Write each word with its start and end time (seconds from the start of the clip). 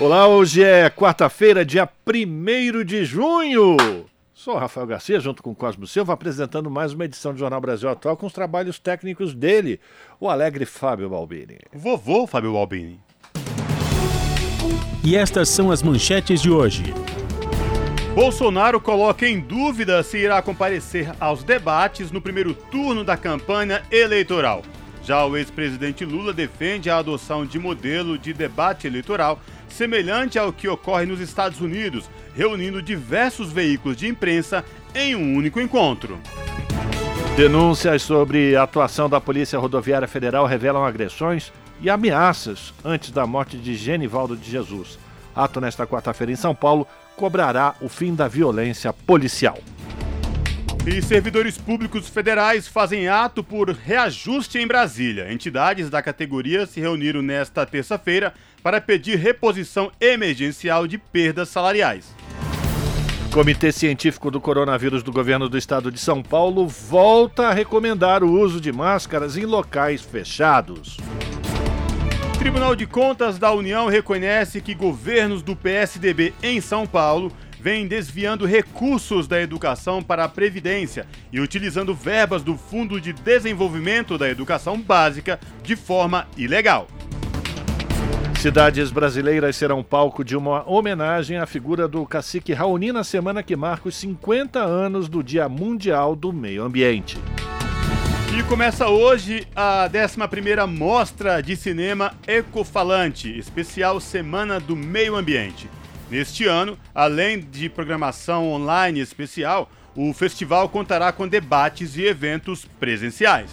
Olá, 0.00 0.28
hoje 0.28 0.62
é 0.62 0.88
quarta-feira, 0.88 1.64
dia 1.64 1.88
1 2.06 2.84
de 2.84 3.04
junho. 3.04 3.76
Sou 4.32 4.56
Rafael 4.56 4.86
Garcia, 4.86 5.18
junto 5.18 5.42
com 5.42 5.52
Cosmo 5.52 5.88
Silva, 5.88 6.12
apresentando 6.12 6.70
mais 6.70 6.92
uma 6.92 7.04
edição 7.04 7.32
do 7.32 7.38
Jornal 7.40 7.60
Brasil 7.60 7.88
Atual 7.88 8.16
com 8.16 8.24
os 8.24 8.32
trabalhos 8.32 8.78
técnicos 8.78 9.34
dele, 9.34 9.80
o 10.20 10.28
alegre 10.28 10.64
Fábio 10.64 11.10
Balbini. 11.10 11.58
Vovô 11.72 12.28
Fábio 12.28 12.52
Balbini. 12.52 13.00
E 15.04 15.16
estas 15.16 15.48
são 15.48 15.68
as 15.68 15.82
manchetes 15.82 16.40
de 16.40 16.48
hoje. 16.48 16.94
Bolsonaro 18.14 18.80
coloca 18.80 19.26
em 19.26 19.40
dúvida 19.40 20.00
se 20.04 20.18
irá 20.18 20.40
comparecer 20.40 21.12
aos 21.18 21.42
debates 21.42 22.12
no 22.12 22.22
primeiro 22.22 22.54
turno 22.54 23.02
da 23.02 23.16
campanha 23.16 23.82
eleitoral. 23.90 24.62
Já 25.02 25.24
o 25.24 25.36
ex-presidente 25.36 26.04
Lula 26.04 26.32
defende 26.32 26.90
a 26.90 26.98
adoção 26.98 27.46
de 27.46 27.58
modelo 27.58 28.18
de 28.18 28.32
debate 28.32 28.86
eleitoral 28.86 29.40
semelhante 29.74 30.38
ao 30.38 30.52
que 30.52 30.68
ocorre 30.68 31.06
nos 31.06 31.20
Estados 31.20 31.60
Unidos, 31.60 32.08
reunindo 32.34 32.82
diversos 32.82 33.52
veículos 33.52 33.96
de 33.96 34.06
imprensa 34.06 34.64
em 34.94 35.14
um 35.14 35.34
único 35.34 35.60
encontro. 35.60 36.18
Denúncias 37.36 38.02
sobre 38.02 38.56
a 38.56 38.64
atuação 38.64 39.08
da 39.08 39.20
Polícia 39.20 39.58
Rodoviária 39.58 40.08
Federal 40.08 40.44
revelam 40.44 40.84
agressões 40.84 41.52
e 41.80 41.88
ameaças 41.88 42.74
antes 42.84 43.10
da 43.10 43.26
morte 43.26 43.56
de 43.56 43.76
Genivaldo 43.76 44.36
de 44.36 44.50
Jesus. 44.50 44.98
Ato 45.34 45.60
nesta 45.60 45.86
quarta-feira 45.86 46.32
em 46.32 46.36
São 46.36 46.54
Paulo 46.54 46.86
cobrará 47.16 47.76
o 47.80 47.88
fim 47.88 48.14
da 48.14 48.26
violência 48.26 48.92
policial. 48.92 49.58
E 50.86 51.02
servidores 51.02 51.58
públicos 51.58 52.08
federais 52.08 52.66
fazem 52.66 53.08
ato 53.08 53.44
por 53.44 53.70
reajuste 53.70 54.58
em 54.58 54.66
Brasília. 54.66 55.30
Entidades 55.32 55.90
da 55.90 56.02
categoria 56.02 56.64
se 56.64 56.80
reuniram 56.80 57.20
nesta 57.20 57.66
terça-feira 57.66 58.32
para 58.62 58.80
pedir 58.80 59.16
reposição 59.18 59.90
emergencial 60.00 60.86
de 60.86 60.98
perdas 60.98 61.48
salariais. 61.48 62.14
Comitê 63.32 63.70
Científico 63.70 64.30
do 64.30 64.40
Coronavírus 64.40 65.02
do 65.02 65.12
Governo 65.12 65.48
do 65.48 65.58
Estado 65.58 65.92
de 65.92 65.98
São 65.98 66.22
Paulo 66.22 66.66
volta 66.66 67.48
a 67.48 67.52
recomendar 67.52 68.24
o 68.24 68.32
uso 68.32 68.60
de 68.60 68.72
máscaras 68.72 69.36
em 69.36 69.44
locais 69.44 70.00
fechados. 70.00 70.96
Tribunal 72.38 72.74
de 72.74 72.86
Contas 72.86 73.38
da 73.38 73.52
União 73.52 73.86
reconhece 73.86 74.60
que 74.60 74.74
governos 74.74 75.42
do 75.42 75.54
PSDB 75.54 76.32
em 76.42 76.60
São 76.60 76.86
Paulo 76.86 77.30
vêm 77.60 77.86
desviando 77.86 78.46
recursos 78.46 79.26
da 79.26 79.40
educação 79.40 80.02
para 80.02 80.24
a 80.24 80.28
Previdência 80.28 81.06
e 81.32 81.40
utilizando 81.40 81.94
verbas 81.94 82.42
do 82.42 82.56
Fundo 82.56 83.00
de 83.00 83.12
Desenvolvimento 83.12 84.16
da 84.16 84.28
Educação 84.28 84.80
Básica 84.80 85.38
de 85.62 85.76
forma 85.76 86.26
ilegal. 86.36 86.88
Cidades 88.38 88.92
brasileiras 88.92 89.56
serão 89.56 89.82
palco 89.82 90.22
de 90.22 90.36
uma 90.36 90.62
homenagem 90.70 91.38
à 91.38 91.44
figura 91.44 91.88
do 91.88 92.06
cacique 92.06 92.52
Raoni 92.52 92.92
na 92.92 93.02
semana 93.02 93.42
que 93.42 93.56
marca 93.56 93.88
os 93.88 93.96
50 93.96 94.60
anos 94.60 95.08
do 95.08 95.24
Dia 95.24 95.48
Mundial 95.48 96.14
do 96.14 96.32
Meio 96.32 96.62
Ambiente. 96.62 97.18
E 98.38 98.42
começa 98.44 98.86
hoje 98.86 99.44
a 99.56 99.90
11ª 99.92 100.68
Mostra 100.68 101.42
de 101.42 101.56
Cinema 101.56 102.14
Ecofalante, 102.28 103.36
especial 103.36 103.98
Semana 103.98 104.60
do 104.60 104.76
Meio 104.76 105.16
Ambiente. 105.16 105.68
Neste 106.08 106.46
ano, 106.46 106.78
além 106.94 107.40
de 107.40 107.68
programação 107.68 108.52
online 108.52 109.00
especial, 109.00 109.68
o 109.96 110.12
festival 110.12 110.68
contará 110.68 111.10
com 111.10 111.26
debates 111.26 111.96
e 111.96 112.04
eventos 112.04 112.64
presenciais. 112.78 113.50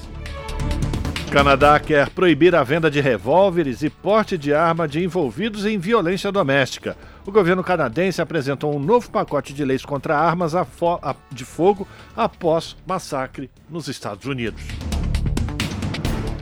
Canadá 1.31 1.79
quer 1.79 2.09
proibir 2.09 2.55
a 2.55 2.63
venda 2.63 2.89
de 2.89 3.01
revólveres 3.01 3.83
e 3.83 3.89
porte 3.89 4.37
de 4.37 4.53
arma 4.53 4.87
de 4.87 5.03
envolvidos 5.03 5.65
em 5.65 5.77
violência 5.77 6.31
doméstica. 6.31 6.95
O 7.25 7.31
governo 7.31 7.63
canadense 7.63 8.21
apresentou 8.21 8.73
um 8.73 8.79
novo 8.79 9.09
pacote 9.11 9.53
de 9.53 9.65
leis 9.65 9.83
contra 9.83 10.17
armas 10.17 10.53
de 11.31 11.43
fogo 11.43 11.85
após 12.15 12.77
massacre 12.87 13.49
nos 13.69 13.87
Estados 13.87 14.25
Unidos. 14.25 14.61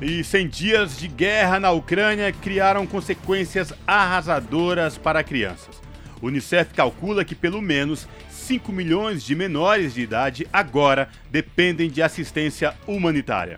E 0.02 0.24
100 0.24 0.48
dias 0.50 0.98
de 0.98 1.08
guerra 1.08 1.60
na 1.60 1.72
Ucrânia 1.72 2.32
criaram 2.32 2.86
consequências 2.86 3.74
arrasadoras 3.88 4.98
para 4.98 5.24
crianças. 5.24 5.82
O 6.22 6.28
Unicef 6.28 6.74
calcula 6.74 7.26
que 7.26 7.34
pelo 7.34 7.62
menos 7.62 8.08
5 8.30 8.72
milhões 8.72 9.24
de 9.24 9.34
menores 9.34 9.94
de 9.94 10.02
idade 10.02 10.48
agora 10.54 11.10
dependem 11.32 11.90
de 11.90 12.02
assistência 12.02 12.76
humanitária. 12.86 13.58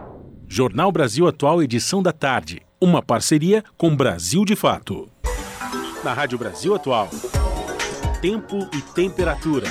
Jornal 0.53 0.91
Brasil 0.91 1.25
Atual, 1.29 1.63
edição 1.63 2.03
da 2.03 2.11
tarde. 2.11 2.61
Uma 2.77 3.01
parceria 3.01 3.63
com 3.77 3.95
Brasil 3.95 4.43
de 4.43 4.53
Fato. 4.53 5.09
Na 6.03 6.13
Rádio 6.13 6.37
Brasil 6.37 6.75
Atual. 6.75 7.07
Tempo 8.21 8.57
e 8.75 8.81
temperatura. 8.93 9.67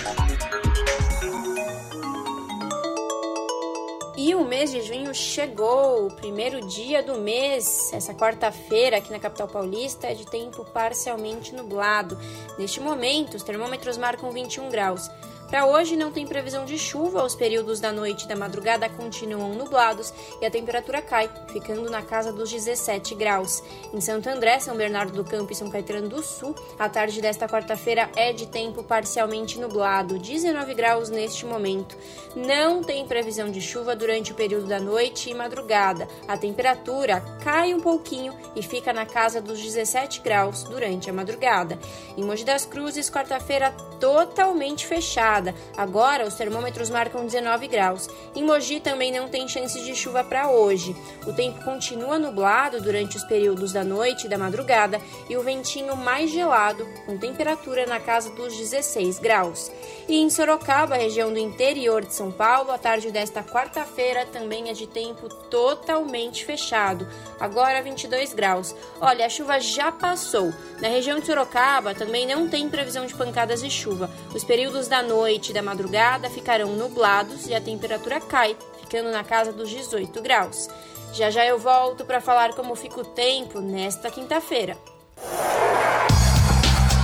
E 4.17 4.35
o 4.35 4.43
mês 4.43 4.73
de 4.73 4.81
junho 4.81 5.15
chegou, 5.15 6.07
o 6.07 6.17
primeiro 6.17 6.67
dia 6.67 7.03
do 7.03 7.19
mês, 7.19 7.93
essa 7.93 8.15
quarta-feira 8.15 8.97
aqui 8.97 9.11
na 9.11 9.19
capital 9.19 9.49
paulista 9.49 10.07
é 10.07 10.15
de 10.15 10.25
tempo 10.25 10.65
parcialmente 10.65 11.55
nublado. 11.55 12.19
Neste 12.59 12.81
momento, 12.81 13.37
os 13.37 13.43
termômetros 13.43 13.99
marcam 13.99 14.33
21 14.33 14.71
graus. 14.71 15.11
Para 15.51 15.67
hoje 15.67 15.97
não 15.97 16.13
tem 16.13 16.29
previsão 16.29 16.65
de 16.65 16.79
chuva, 16.79 17.25
os 17.25 17.35
períodos 17.35 17.81
da 17.81 17.91
noite 17.91 18.25
e 18.25 18.29
da 18.29 18.37
madrugada 18.37 18.89
continuam 18.89 19.53
nublados 19.53 20.15
e 20.41 20.47
a 20.47 20.51
temperatura 20.51 21.03
cai, 21.03 21.29
ficando 21.49 21.91
na 21.91 22.03
casa 22.03 22.33
dos 22.33 22.53
17 22.53 23.17
graus. 23.17 23.61
Em 23.93 24.01
Santo 24.01 24.29
André, 24.29 24.61
São 24.61 24.77
Bernardo 24.77 25.13
do 25.13 25.29
Campo 25.29 25.53
e 25.53 25.57
São 25.57 25.69
Caetano 25.69 26.09
do 26.09 26.23
Sul, 26.23 26.55
a 26.79 26.89
tarde 26.89 27.21
desta 27.21 27.49
quarta-feira 27.49 28.09
é 28.15 28.33
de 28.33 28.47
tempo 28.47 28.85
parcialmente 28.85 29.59
nublado, 29.59 30.21
19 30.21 30.73
graus 30.73 31.11
neste 31.11 31.45
momento. 31.45 31.99
Não 32.37 32.81
tem 32.81 33.05
previsão 33.05 33.51
de 33.51 33.61
chuva 33.61 33.97
durante 33.97 34.31
o 34.31 34.37
período 34.37 34.69
da 34.69 34.79
noite 34.79 35.31
e 35.31 35.35
madrugada. 35.35 36.07
A 36.29 36.39
temperatura 36.39 37.23
cai 37.43 37.75
um 37.75 37.81
pouquinho 37.81 38.33
e 38.55 38.63
fica 38.63 38.93
na 38.93 39.05
casa 39.05 39.41
dos 39.41 39.61
17 39.61 40.21
graus 40.21 40.63
durante 40.63 41.11
a 41.11 41.13
madrugada. 41.13 41.77
Em 42.17 42.23
Mogi 42.23 42.45
das 42.45 42.65
Cruzes, 42.65 43.11
quarta-feira 43.11 43.73
totalmente 43.99 44.87
fechada 44.87 45.40
Agora 45.77 46.27
os 46.27 46.35
termômetros 46.35 46.91
marcam 46.91 47.25
19 47.25 47.69
graus. 47.69 48.09
Em 48.35 48.45
Mogi 48.45 48.81
também 48.81 49.13
não 49.13 49.29
tem 49.29 49.49
chance 49.49 49.81
de 49.83 49.95
chuva 49.95 50.23
para 50.23 50.51
hoje. 50.51 50.95
O 51.27 51.33
tempo 51.33 51.65
continua 51.65 52.19
nublado 52.19 52.81
durante 52.81 53.17
os 53.17 53.25
períodos 53.25 53.73
da 53.73 53.83
noite 53.83 54.27
e 54.27 54.29
da 54.29 54.39
madrugada 54.39 55.01
e 55.29 55.37
o 55.37 55.43
ventinho 55.43 55.97
mais 55.97 56.31
gelado, 56.31 56.87
com 57.07 57.17
temperatura 57.17 57.87
na 57.87 58.01
casa 58.01 58.31
dos 58.31 58.57
16 58.57 59.19
graus. 59.19 59.71
E 60.09 60.17
em 60.17 60.29
Sorocaba, 60.29 60.97
região 60.97 61.33
do 61.33 61.39
interior 61.39 62.05
de 62.05 62.15
São 62.15 62.31
Paulo, 62.31 62.71
a 62.71 62.79
tarde 62.79 63.11
desta 63.11 63.43
quarta-feira 63.43 64.27
também 64.27 64.69
é 64.69 64.73
de 64.73 64.87
tempo 64.87 65.29
totalmente 65.29 66.45
fechado. 66.45 67.07
Agora 67.39 67.83
22 67.83 68.35
graus. 68.35 68.75
Olha, 69.01 69.27
a 69.27 69.29
chuva 69.29 69.61
já 69.61 69.93
passou. 69.93 70.53
Na 70.81 70.89
região 70.89 71.19
de 71.19 71.27
Sorocaba 71.27 71.95
também 71.95 72.27
não 72.27 72.49
tem 72.49 72.69
previsão 72.69 73.07
de 73.07 73.15
pancadas 73.15 73.63
de 73.63 73.71
chuva. 73.71 74.11
Os 74.35 74.45
períodos 74.45 74.89
da 74.89 75.03
noite 75.03 75.30
noite 75.31 75.51
e 75.51 75.55
da 75.55 75.63
madrugada 75.63 76.29
ficarão 76.29 76.75
nublados 76.75 77.47
e 77.47 77.55
a 77.55 77.61
temperatura 77.61 78.21
cai, 78.21 78.57
ficando 78.81 79.13
na 79.13 79.23
casa 79.23 79.53
dos 79.53 79.71
18 79.71 80.21
graus. 80.21 80.69
Já 81.13 81.31
já 81.31 81.47
eu 81.47 81.57
volto 81.57 82.05
para 82.05 82.21
falar 82.21 82.53
como 82.55 82.75
fica 82.75 83.01
o 83.01 83.05
tempo 83.05 83.61
nesta 83.61 84.11
quinta-feira. 84.11 84.77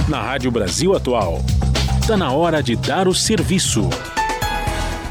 Na 0.09 0.21
Rádio 0.21 0.51
Brasil 0.51 0.95
Atual, 0.97 1.39
Está 2.01 2.17
na 2.17 2.33
hora 2.33 2.63
de 2.63 2.75
dar 2.75 3.07
o 3.07 3.15
serviço. 3.15 3.89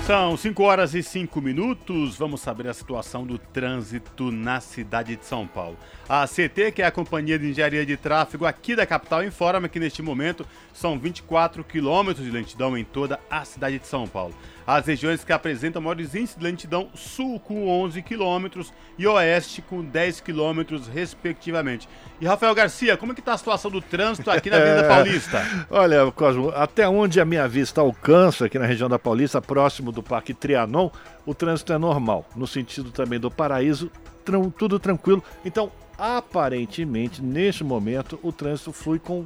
São 0.06 0.38
5 0.38 0.64
horas 0.64 0.94
e 0.94 1.02
5 1.02 1.42
minutos. 1.42 2.16
Vamos 2.18 2.42
saber 2.42 2.68
a 2.68 2.74
situação 2.74 3.26
do 3.26 3.38
trânsito 3.38 4.30
na 4.30 4.60
cidade 4.60 5.16
de 5.16 5.26
São 5.26 5.48
Paulo. 5.48 5.78
A 6.08 6.28
CT, 6.28 6.72
que 6.72 6.84
é 6.84 6.86
a 6.86 6.92
Companhia 6.92 7.40
de 7.40 7.50
Engenharia 7.50 7.84
de 7.84 7.98
Tráfego 7.98 8.46
aqui 8.46 8.76
da 8.76 8.86
capital, 8.86 9.24
informa 9.24 9.68
que 9.68 9.80
neste 9.80 10.04
momento 10.04 10.46
são 10.72 11.00
24 11.00 11.64
quilômetros 11.64 12.24
de 12.24 12.32
lentidão 12.32 12.78
em 12.78 12.84
toda 12.84 13.20
a 13.28 13.44
cidade 13.44 13.80
de 13.80 13.88
São 13.88 14.06
Paulo. 14.06 14.36
As 14.68 14.86
regiões 14.86 15.24
que 15.24 15.34
apresentam 15.34 15.82
maiores 15.82 16.14
índices 16.14 16.38
de 16.38 16.44
lentidão, 16.44 16.90
sul 16.94 17.40
com 17.40 17.68
11 17.68 18.02
quilômetros 18.04 18.72
e 19.00 19.08
oeste 19.08 19.64
com 19.64 19.84
10 19.84 20.22
quilômetros, 20.22 20.88
respectivamente. 20.88 21.90
E 22.22 22.26
Rafael 22.26 22.54
Garcia, 22.54 22.98
como 22.98 23.12
é 23.12 23.16
que 23.16 23.22
está 23.22 23.34
a 23.34 23.38
situação 23.38 23.72
do 23.72 23.82
trânsito 23.82 24.30
aqui 24.30 24.50
na 24.50 24.58
Avenida 24.58 24.82
é, 24.86 24.88
Paulista? 24.88 25.66
Olha, 25.72 26.12
Cosmo, 26.12 26.50
até 26.50 26.88
onde 26.88 27.20
a 27.20 27.26
minha 27.26 27.48
vista 27.48 27.82
alcança 27.82 28.46
aqui 28.46 28.60
na 28.60 28.66
região 28.66 28.90
da 28.90 29.00
Paulista, 29.00 29.42
próximo 29.42 29.92
do 29.92 30.04
Parque 30.04 30.34
Trianon, 30.34 30.90
o 31.26 31.34
trânsito 31.34 31.74
é 31.74 31.78
normal. 31.78 32.26
No 32.36 32.48
sentido 32.48 32.92
também 32.92 33.20
do 33.20 33.32
Paraíso, 33.32 33.92
tudo 34.58 34.80
tranquilo. 34.80 35.24
Então, 35.44 35.72
aparentemente, 35.98 37.22
neste 37.22 37.64
momento, 37.64 38.20
o 38.22 38.32
trânsito 38.32 38.72
flui 38.72 39.00
com 39.00 39.26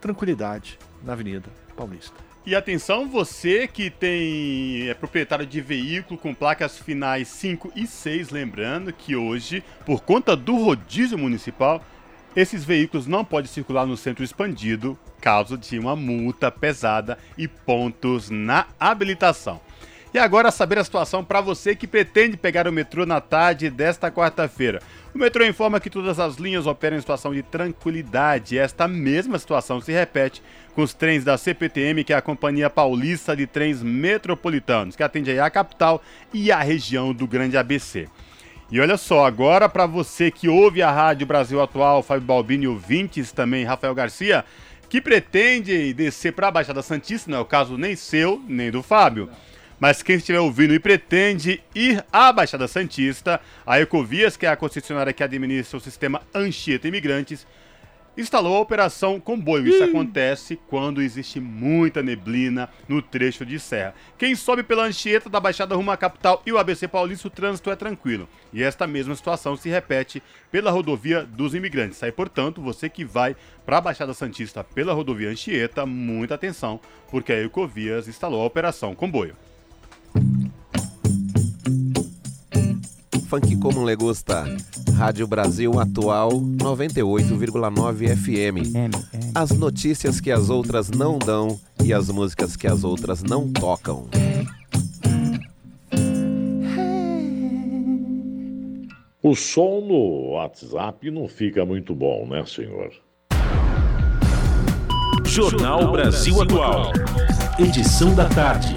tranquilidade 0.00 0.78
na 1.02 1.12
Avenida 1.12 1.48
Paulista. 1.76 2.30
E 2.46 2.54
atenção, 2.54 3.06
você 3.06 3.68
que 3.68 3.90
tem 3.90 4.88
é 4.88 4.94
proprietário 4.94 5.44
de 5.44 5.60
veículo 5.60 6.18
com 6.18 6.34
placas 6.34 6.78
finais 6.78 7.28
5 7.28 7.72
e 7.76 7.86
6, 7.86 8.30
lembrando 8.30 8.92
que 8.92 9.14
hoje, 9.14 9.62
por 9.84 10.00
conta 10.00 10.34
do 10.34 10.56
rodízio 10.56 11.18
municipal, 11.18 11.84
esses 12.34 12.64
veículos 12.64 13.06
não 13.06 13.24
podem 13.24 13.50
circular 13.50 13.84
no 13.84 13.96
centro 13.96 14.24
expandido, 14.24 14.98
causa 15.20 15.58
de 15.58 15.78
uma 15.78 15.94
multa 15.94 16.50
pesada 16.50 17.18
e 17.36 17.46
pontos 17.46 18.30
na 18.30 18.66
habilitação. 18.78 19.60
E 20.12 20.18
agora 20.18 20.50
saber 20.50 20.76
a 20.76 20.84
situação 20.84 21.24
para 21.24 21.40
você 21.40 21.76
que 21.76 21.86
pretende 21.86 22.36
pegar 22.36 22.66
o 22.66 22.72
metrô 22.72 23.06
na 23.06 23.20
tarde 23.20 23.70
desta 23.70 24.10
quarta-feira. 24.10 24.82
O 25.14 25.18
metrô 25.18 25.44
informa 25.44 25.78
que 25.78 25.88
todas 25.88 26.18
as 26.18 26.34
linhas 26.34 26.66
operam 26.66 26.96
em 26.96 27.00
situação 27.00 27.32
de 27.32 27.44
tranquilidade. 27.44 28.58
Esta 28.58 28.88
mesma 28.88 29.38
situação 29.38 29.80
se 29.80 29.92
repete 29.92 30.42
com 30.74 30.82
os 30.82 30.92
trens 30.92 31.22
da 31.22 31.38
CPTM, 31.38 32.02
que 32.02 32.12
é 32.12 32.16
a 32.16 32.22
Companhia 32.22 32.68
Paulista 32.68 33.36
de 33.36 33.46
Trens 33.46 33.84
Metropolitanos, 33.84 34.96
que 34.96 35.02
atende 35.04 35.38
a 35.38 35.48
capital 35.48 36.02
e 36.34 36.50
a 36.50 36.58
região 36.58 37.14
do 37.14 37.26
Grande 37.26 37.56
ABC. 37.56 38.08
E 38.68 38.80
olha 38.80 38.96
só, 38.96 39.24
agora 39.24 39.68
para 39.68 39.86
você 39.86 40.28
que 40.28 40.48
ouve 40.48 40.82
a 40.82 40.90
Rádio 40.90 41.26
Brasil 41.26 41.60
Atual, 41.62 42.02
Fábio 42.02 42.26
Balbini 42.26 42.66
ouvintes 42.66 43.30
também, 43.30 43.64
Rafael 43.64 43.94
Garcia, 43.94 44.44
que 44.88 45.00
pretende 45.00 45.92
descer 45.94 46.32
para 46.32 46.48
a 46.48 46.52
Baixada 46.52 46.82
Santista, 46.82 47.30
não 47.30 47.38
é 47.38 47.40
o 47.40 47.44
caso 47.44 47.78
nem 47.78 47.94
seu, 47.94 48.42
nem 48.48 48.72
do 48.72 48.82
Fábio. 48.82 49.30
Mas 49.80 50.02
quem 50.02 50.16
estiver 50.16 50.38
ouvindo 50.38 50.74
e 50.74 50.78
pretende 50.78 51.62
ir 51.74 52.04
à 52.12 52.30
Baixada 52.30 52.68
Santista, 52.68 53.40
a 53.66 53.80
Ecovias, 53.80 54.36
que 54.36 54.44
é 54.44 54.50
a 54.50 54.56
concessionária 54.56 55.12
que 55.12 55.24
administra 55.24 55.78
o 55.78 55.80
sistema 55.80 56.20
Anchieta 56.34 56.86
Imigrantes, 56.86 57.46
instalou 58.14 58.56
a 58.56 58.60
operação 58.60 59.18
comboio. 59.18 59.66
Isso 59.66 59.82
acontece 59.82 60.60
quando 60.68 61.00
existe 61.00 61.40
muita 61.40 62.02
neblina 62.02 62.68
no 62.86 63.00
trecho 63.00 63.46
de 63.46 63.58
serra. 63.58 63.94
Quem 64.18 64.34
sobe 64.34 64.62
pela 64.62 64.84
Anchieta 64.84 65.30
da 65.30 65.40
Baixada 65.40 65.74
rumo 65.74 65.90
à 65.90 65.96
capital 65.96 66.42
e 66.44 66.52
o 66.52 66.58
ABC 66.58 66.86
Paulista, 66.86 67.28
o 67.28 67.30
trânsito 67.30 67.70
é 67.70 67.76
tranquilo. 67.76 68.28
E 68.52 68.62
esta 68.62 68.86
mesma 68.86 69.14
situação 69.14 69.56
se 69.56 69.70
repete 69.70 70.22
pela 70.50 70.70
rodovia 70.70 71.24
dos 71.24 71.54
imigrantes. 71.54 72.02
Aí, 72.02 72.12
portanto, 72.12 72.60
você 72.60 72.90
que 72.90 73.02
vai 73.02 73.34
para 73.64 73.78
a 73.78 73.80
Baixada 73.80 74.12
Santista 74.12 74.62
pela 74.62 74.92
rodovia 74.92 75.30
Anchieta, 75.30 75.86
muita 75.86 76.34
atenção, 76.34 76.78
porque 77.10 77.32
a 77.32 77.42
Ecovias 77.42 78.08
instalou 78.08 78.42
a 78.42 78.46
operação 78.46 78.94
comboio. 78.94 79.34
Funk 83.28 83.56
como 83.60 83.84
le 83.84 83.94
gusta. 83.94 84.44
Rádio 84.96 85.26
Brasil 85.26 85.78
Atual 85.78 86.32
98,9 86.32 88.16
FM. 88.16 88.74
As 89.34 89.50
notícias 89.50 90.20
que 90.20 90.30
as 90.30 90.50
outras 90.50 90.90
não 90.90 91.18
dão 91.18 91.58
e 91.82 91.92
as 91.92 92.10
músicas 92.10 92.56
que 92.56 92.66
as 92.66 92.82
outras 92.82 93.22
não 93.22 93.48
tocam. 93.52 94.08
O 99.22 99.36
som 99.36 99.80
no 99.80 100.32
WhatsApp 100.32 101.10
não 101.10 101.28
fica 101.28 101.64
muito 101.64 101.94
bom, 101.94 102.26
né, 102.26 102.44
senhor? 102.44 102.90
Jornal 105.24 105.92
Brasil 105.92 106.42
Atual. 106.42 106.92
Edição 107.58 108.12
da 108.14 108.28
tarde. 108.28 108.74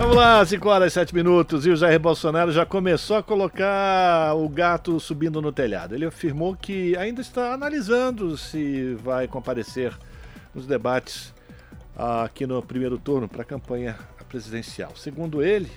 Vamos 0.00 0.16
lá, 0.16 0.42
5 0.42 0.66
horas 0.66 0.92
e 0.92 0.94
7 0.94 1.14
minutos. 1.14 1.66
E 1.66 1.70
o 1.70 1.76
Jair 1.76 2.00
Bolsonaro 2.00 2.50
já 2.50 2.64
começou 2.64 3.18
a 3.18 3.22
colocar 3.22 4.34
o 4.34 4.48
gato 4.48 4.98
subindo 4.98 5.42
no 5.42 5.52
telhado. 5.52 5.94
Ele 5.94 6.06
afirmou 6.06 6.56
que 6.56 6.96
ainda 6.96 7.20
está 7.20 7.52
analisando 7.52 8.34
se 8.34 8.94
vai 9.04 9.28
comparecer 9.28 9.92
nos 10.54 10.66
debates 10.66 11.34
aqui 12.24 12.46
no 12.46 12.62
primeiro 12.62 12.96
turno 12.96 13.28
para 13.28 13.42
a 13.42 13.44
campanha 13.44 13.94
presidencial. 14.26 14.92
Segundo 14.96 15.42
ele, 15.42 15.70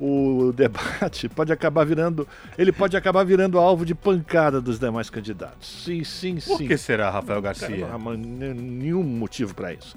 o 0.00 0.50
debate 0.56 1.28
pode 1.28 1.52
acabar 1.52 1.84
virando. 1.84 2.26
Ele 2.56 2.72
pode 2.72 2.96
acabar 2.96 3.22
virando 3.22 3.58
alvo 3.58 3.84
de 3.84 3.94
pancada 3.94 4.62
dos 4.62 4.78
demais 4.78 5.10
candidatos. 5.10 5.82
Sim, 5.84 6.02
sim, 6.04 6.40
sim. 6.40 6.56
Por 6.56 6.58
que 6.66 6.78
será, 6.78 7.10
Rafael 7.10 7.42
Garcia? 7.42 7.86
Não 7.86 8.12
há 8.12 8.16
nenhum 8.16 9.02
motivo 9.02 9.54
para 9.54 9.74
isso. 9.74 9.94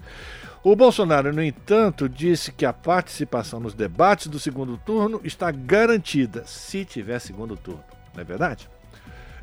O 0.63 0.75
Bolsonaro, 0.75 1.33
no 1.33 1.41
entanto, 1.41 2.07
disse 2.07 2.51
que 2.51 2.67
a 2.67 2.71
participação 2.71 3.59
nos 3.59 3.73
debates 3.73 4.27
do 4.27 4.37
segundo 4.37 4.77
turno 4.77 5.19
está 5.23 5.49
garantida 5.49 6.43
se 6.45 6.85
tiver 6.85 7.17
segundo 7.17 7.57
turno. 7.57 7.83
Não 8.13 8.21
é 8.21 8.23
verdade? 8.23 8.69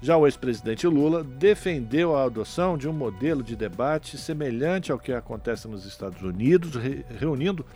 Já 0.01 0.17
o 0.17 0.29
ex-presidente 0.29 0.87
Lula 0.87 1.25
defendeu 1.25 2.17
a 2.17 2.23
adoção 2.23 2.79
de 2.79 2.89
um 2.89 2.93
modelo 2.93 3.43
de 3.43 3.57
debate 3.57 4.17
semelhante 4.17 4.93
ao 4.93 4.99
que 4.99 5.13
acontece 5.13 5.67
nos 5.67 5.85
Estados 5.85 6.23
Unidos, 6.23 6.77
re 6.77 7.05
reunindo 7.19 7.67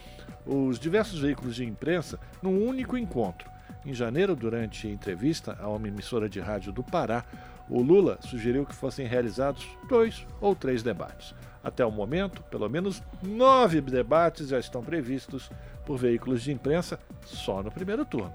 os 0.46 0.78
diversos 0.78 1.18
veículos 1.18 1.56
de 1.56 1.64
imprensa 1.64 2.20
num 2.40 2.64
único 2.64 2.96
encontro. 2.96 3.50
Em 3.84 3.92
janeiro, 3.92 4.36
durante 4.36 4.86
entrevista 4.86 5.58
a 5.60 5.68
uma 5.68 5.88
emissora 5.88 6.28
de 6.28 6.38
rádio 6.38 6.72
do 6.72 6.84
Pará, 6.84 7.24
o 7.68 7.82
Lula 7.82 8.18
sugeriu 8.20 8.64
que 8.64 8.74
fossem 8.74 9.04
realizados 9.04 9.66
dois 9.88 10.24
ou 10.40 10.54
três 10.54 10.80
debates. 10.80 11.34
Até 11.62 11.84
o 11.84 11.90
momento, 11.90 12.42
pelo 12.44 12.68
menos 12.68 13.02
nove 13.22 13.80
debates 13.80 14.48
já 14.48 14.58
estão 14.58 14.82
previstos 14.82 15.50
por 15.86 15.96
veículos 15.96 16.42
de 16.42 16.52
imprensa 16.52 16.98
só 17.24 17.62
no 17.62 17.70
primeiro 17.70 18.04
turno. 18.04 18.32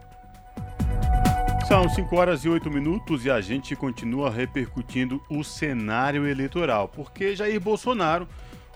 São 1.68 1.90
5 1.90 2.16
horas 2.16 2.46
e 2.46 2.50
8 2.50 2.72
minutos 2.72 3.26
e 3.26 3.30
a 3.30 3.42
gente 3.42 3.76
continua 3.76 4.32
repercutindo 4.32 5.22
o 5.30 5.44
cenário 5.44 6.26
eleitoral, 6.26 6.88
porque 6.88 7.36
Jair 7.36 7.60
Bolsonaro 7.60 8.26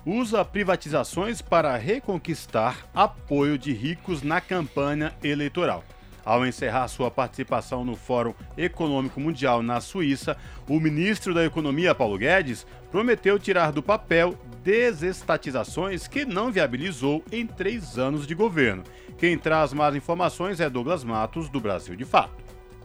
usa 0.05 0.43
privatizações 0.43 1.41
para 1.41 1.77
reconquistar 1.77 2.89
apoio 2.93 3.57
de 3.57 3.71
ricos 3.71 4.21
na 4.21 4.41
campanha 4.41 5.13
eleitoral. 5.23 5.85
Ao 6.23 6.45
encerrar 6.45 6.87
sua 6.87 7.09
participação 7.09 7.83
no 7.83 7.95
Fórum 7.95 8.33
Econômico 8.57 9.19
Mundial 9.19 9.63
na 9.63 9.81
Suíça, 9.81 10.37
o 10.67 10.79
ministro 10.79 11.33
da 11.33 11.43
Economia, 11.43 11.95
Paulo 11.95 12.17
Guedes, 12.17 12.65
prometeu 12.91 13.39
tirar 13.39 13.71
do 13.71 13.81
papel 13.81 14.37
desestatizações 14.63 16.07
que 16.07 16.25
não 16.25 16.51
viabilizou 16.51 17.23
em 17.31 17.47
três 17.47 17.97
anos 17.97 18.27
de 18.27 18.35
governo. 18.35 18.83
Quem 19.17 19.37
traz 19.37 19.73
mais 19.73 19.95
informações 19.95 20.59
é 20.59 20.69
Douglas 20.69 21.03
Matos, 21.03 21.49
do 21.49 21.59
Brasil 21.59 21.95
de 21.95 22.05
Fato. 22.05 22.41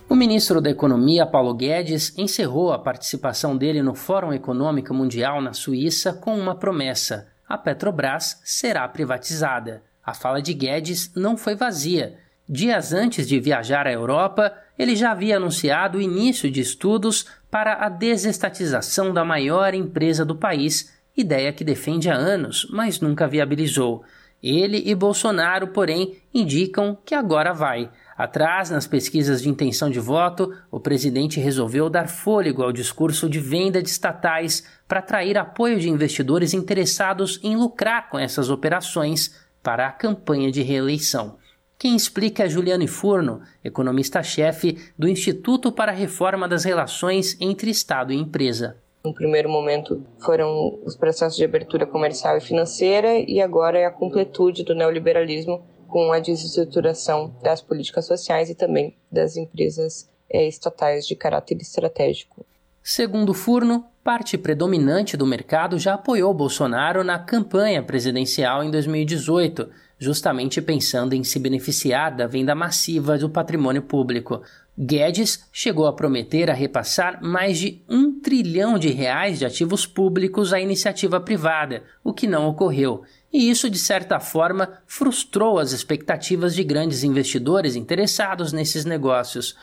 O 0.09 0.15
ministro 0.15 0.61
da 0.61 0.71
Economia, 0.71 1.27
Paulo 1.27 1.53
Guedes, 1.53 2.17
encerrou 2.17 2.73
a 2.73 2.79
participação 2.79 3.57
dele 3.57 3.83
no 3.83 3.95
Fórum 3.95 4.33
Econômico 4.33 4.95
Mundial 4.95 5.43
na 5.43 5.53
Suíça 5.53 6.13
com 6.13 6.39
uma 6.39 6.55
promessa: 6.55 7.27
a 7.49 7.59
Petrobras 7.59 8.41
será 8.45 8.87
privatizada. 8.87 9.83
A 10.05 10.15
fala 10.15 10.41
de 10.41 10.55
Guedes 10.55 11.13
não 11.17 11.37
foi 11.37 11.57
vazia. 11.57 12.17
Dias 12.49 12.93
antes 12.93 13.27
de 13.27 13.41
viajar 13.41 13.89
à 13.89 13.93
Europa, 13.93 14.53
ele 14.79 14.95
já 14.95 15.11
havia 15.11 15.37
anunciado 15.37 15.99
o 15.99 16.01
início 16.01 16.49
de 16.49 16.61
estudos 16.61 17.27
para 17.51 17.75
a 17.85 17.89
desestatização 17.89 19.13
da 19.13 19.25
maior 19.25 19.75
empresa 19.75 20.25
do 20.25 20.37
país, 20.37 20.93
ideia 21.17 21.53
que 21.53 21.65
defende 21.65 22.09
há 22.09 22.15
anos, 22.15 22.65
mas 22.71 23.01
nunca 23.01 23.27
viabilizou. 23.27 24.05
Ele 24.41 24.81
e 24.87 24.95
Bolsonaro, 24.95 25.69
porém, 25.69 26.19
indicam 26.33 26.97
que 27.05 27.17
agora 27.17 27.53
vai. 27.53 27.91
Atrás, 28.17 28.71
nas 28.71 28.87
pesquisas 28.87 29.43
de 29.43 29.49
intenção 29.49 29.91
de 29.91 29.99
voto, 29.99 30.55
o 30.71 30.79
presidente 30.79 31.41
resolveu 31.41 31.91
dar 31.91 32.09
fôlego 32.09 32.63
ao 32.63 32.73
discurso 32.73 33.29
de 33.29 33.41
venda 33.41 33.83
de 33.83 33.89
estatais 33.89 34.63
para 34.87 35.01
atrair 35.01 35.37
apoio 35.37 35.81
de 35.81 35.91
investidores 35.91 36.55
interessados 36.55 37.41
em 37.43 37.57
lucrar 37.57 38.09
com 38.09 38.19
essas 38.19 38.51
operações 38.51 39.35
para 39.63 39.89
a 39.89 39.93
campanha 39.93 40.53
de 40.53 40.63
reeleição. 40.63 41.39
Quem 41.79 41.95
explica 41.95 42.45
é 42.45 42.49
Juliane 42.49 42.89
Furno, 42.89 43.43
economista-chefe 43.63 44.79
do 44.99 45.07
Instituto 45.07 45.71
para 45.71 45.93
a 45.93 45.95
Reforma 45.95 46.49
das 46.49 46.65
Relações 46.65 47.37
entre 47.39 47.71
Estado 47.71 48.15
e 48.15 48.17
Empresa. 48.17 48.79
No 49.05 49.13
primeiro 49.13 49.51
momento 49.51 50.03
foram 50.19 50.81
os 50.85 50.97
processos 50.97 51.37
de 51.37 51.45
abertura 51.45 51.87
comercial 51.87 52.39
e 52.39 52.41
financeira 52.41 53.19
e 53.19 53.43
agora 53.43 53.79
é 53.79 53.85
a 53.85 53.91
completude 53.91 54.65
do 54.65 54.75
neoliberalismo 54.75 55.63
com 55.87 56.13
a 56.13 56.19
desestruturação 56.19 57.35
das 57.43 57.61
políticas 57.61 58.07
sociais 58.07 58.49
e 58.49 58.55
também 58.55 58.97
das 59.13 59.37
empresas 59.37 60.09
é, 60.31 60.49
estatais 60.49 61.07
de 61.07 61.15
caráter 61.15 61.59
estratégico. 61.61 62.45
Segundo 62.83 63.35
Furno, 63.35 63.85
parte 64.03 64.39
predominante 64.39 65.17
do 65.17 65.27
mercado 65.27 65.79
já 65.79 65.95
apoiou 65.95 66.33
Bolsonaro 66.33 67.05
na 67.05 67.19
campanha 67.19 67.83
presidencial 67.83 68.65
em 68.65 68.71
2018, 68.71 69.69
justamente 69.99 70.61
pensando 70.61 71.15
em 71.15 71.25
se 71.25 71.39
beneficiar 71.39 72.15
da 72.15 72.27
venda 72.27 72.55
massiva 72.55 73.17
do 73.17 73.31
patrimônio 73.31 73.83
público. 73.83 74.43
Guedes 74.79 75.49
chegou 75.51 75.87
a 75.87 75.93
prometer 75.93 76.51
a 76.51 76.55
repassar 76.55 77.23
mais 77.23 77.59
de 77.59 77.83
um 77.89 78.21
trilhão 78.21 78.79
de 78.79 78.89
reais 78.89 79.39
de 79.39 79.47
ativos 79.47 79.87
públicos 79.87 80.53
à 80.53 80.61
iniciativa 80.61 81.19
privada, 81.19 81.83
o 82.05 82.13
que 82.13 82.27
não 82.27 82.47
ocorreu. 82.47 83.03
E 83.33 83.49
isso, 83.49 83.71
de 83.71 83.79
certa 83.79 84.21
forma, 84.21 84.81
frustrou 84.87 85.59
as 85.59 85.73
expectativas 85.73 86.55
de 86.55 86.63
grandes 86.63 87.03
investidores 87.03 87.75
interessados 87.75 88.53
nesses 88.53 88.85
negócios. 88.85 89.57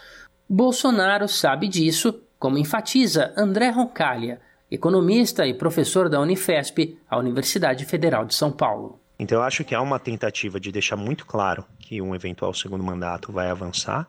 Bolsonaro 0.50 1.28
sabe 1.28 1.68
disso, 1.68 2.20
como 2.40 2.58
enfatiza 2.58 3.32
André 3.38 3.70
Roncalha, 3.70 4.42
economista 4.70 5.46
e 5.46 5.54
professor 5.54 6.10
da 6.10 6.20
Unifesp, 6.20 6.98
a 7.08 7.18
Universidade 7.20 7.86
Federal 7.86 8.26
de 8.26 8.34
São 8.34 8.52
Paulo. 8.52 9.03
Então, 9.18 9.40
eu 9.40 9.44
acho 9.44 9.64
que 9.64 9.76
há 9.76 9.82
uma 9.82 10.00
tentativa 10.00 10.60
de 10.60 10.72
deixar 10.72 10.96
muito 10.96 11.26
claro 11.26 11.64
que 11.80 12.02
um 12.02 12.16
eventual 12.16 12.54
segundo 12.54 12.84
mandato 12.84 13.32
vai 13.32 13.50
avançar 13.50 14.08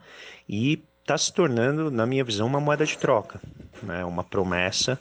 e 0.49 0.83
está 1.05 1.19
se 1.19 1.33
tornando, 1.33 1.91
na 1.91 2.07
minha 2.07 2.25
visão, 2.25 2.47
uma 2.47 2.61
moeda 2.61 2.87
de 2.87 2.97
troca, 2.97 3.39
né? 3.83 4.05
uma 4.07 4.25
promessa 4.25 4.99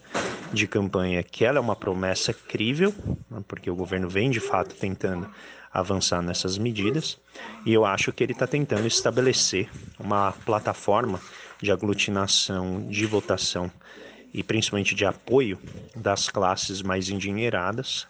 de 0.51 0.67
campanha 0.67 1.23
que 1.23 1.45
ela 1.45 1.57
é 1.57 1.61
uma 1.61 1.77
promessa 1.77 2.33
crível, 2.33 2.93
né? 3.31 3.41
porque 3.47 3.71
o 3.71 3.75
governo 3.75 4.09
vem 4.09 4.29
de 4.29 4.41
fato 4.41 4.75
tentando 4.75 5.29
avançar 5.71 6.21
nessas 6.21 6.57
medidas 6.57 7.17
e 7.65 7.73
eu 7.73 7.85
acho 7.85 8.11
que 8.11 8.21
ele 8.21 8.33
está 8.33 8.45
tentando 8.45 8.85
estabelecer 8.85 9.69
uma 9.97 10.33
plataforma 10.45 11.19
de 11.61 11.71
aglutinação, 11.71 12.85
de 12.89 13.05
votação 13.05 13.71
e 14.33 14.43
principalmente 14.43 14.93
de 14.93 15.05
apoio 15.05 15.57
das 15.95 16.29
classes 16.29 16.81
mais 16.81 17.09
endinheiradas 17.09 18.07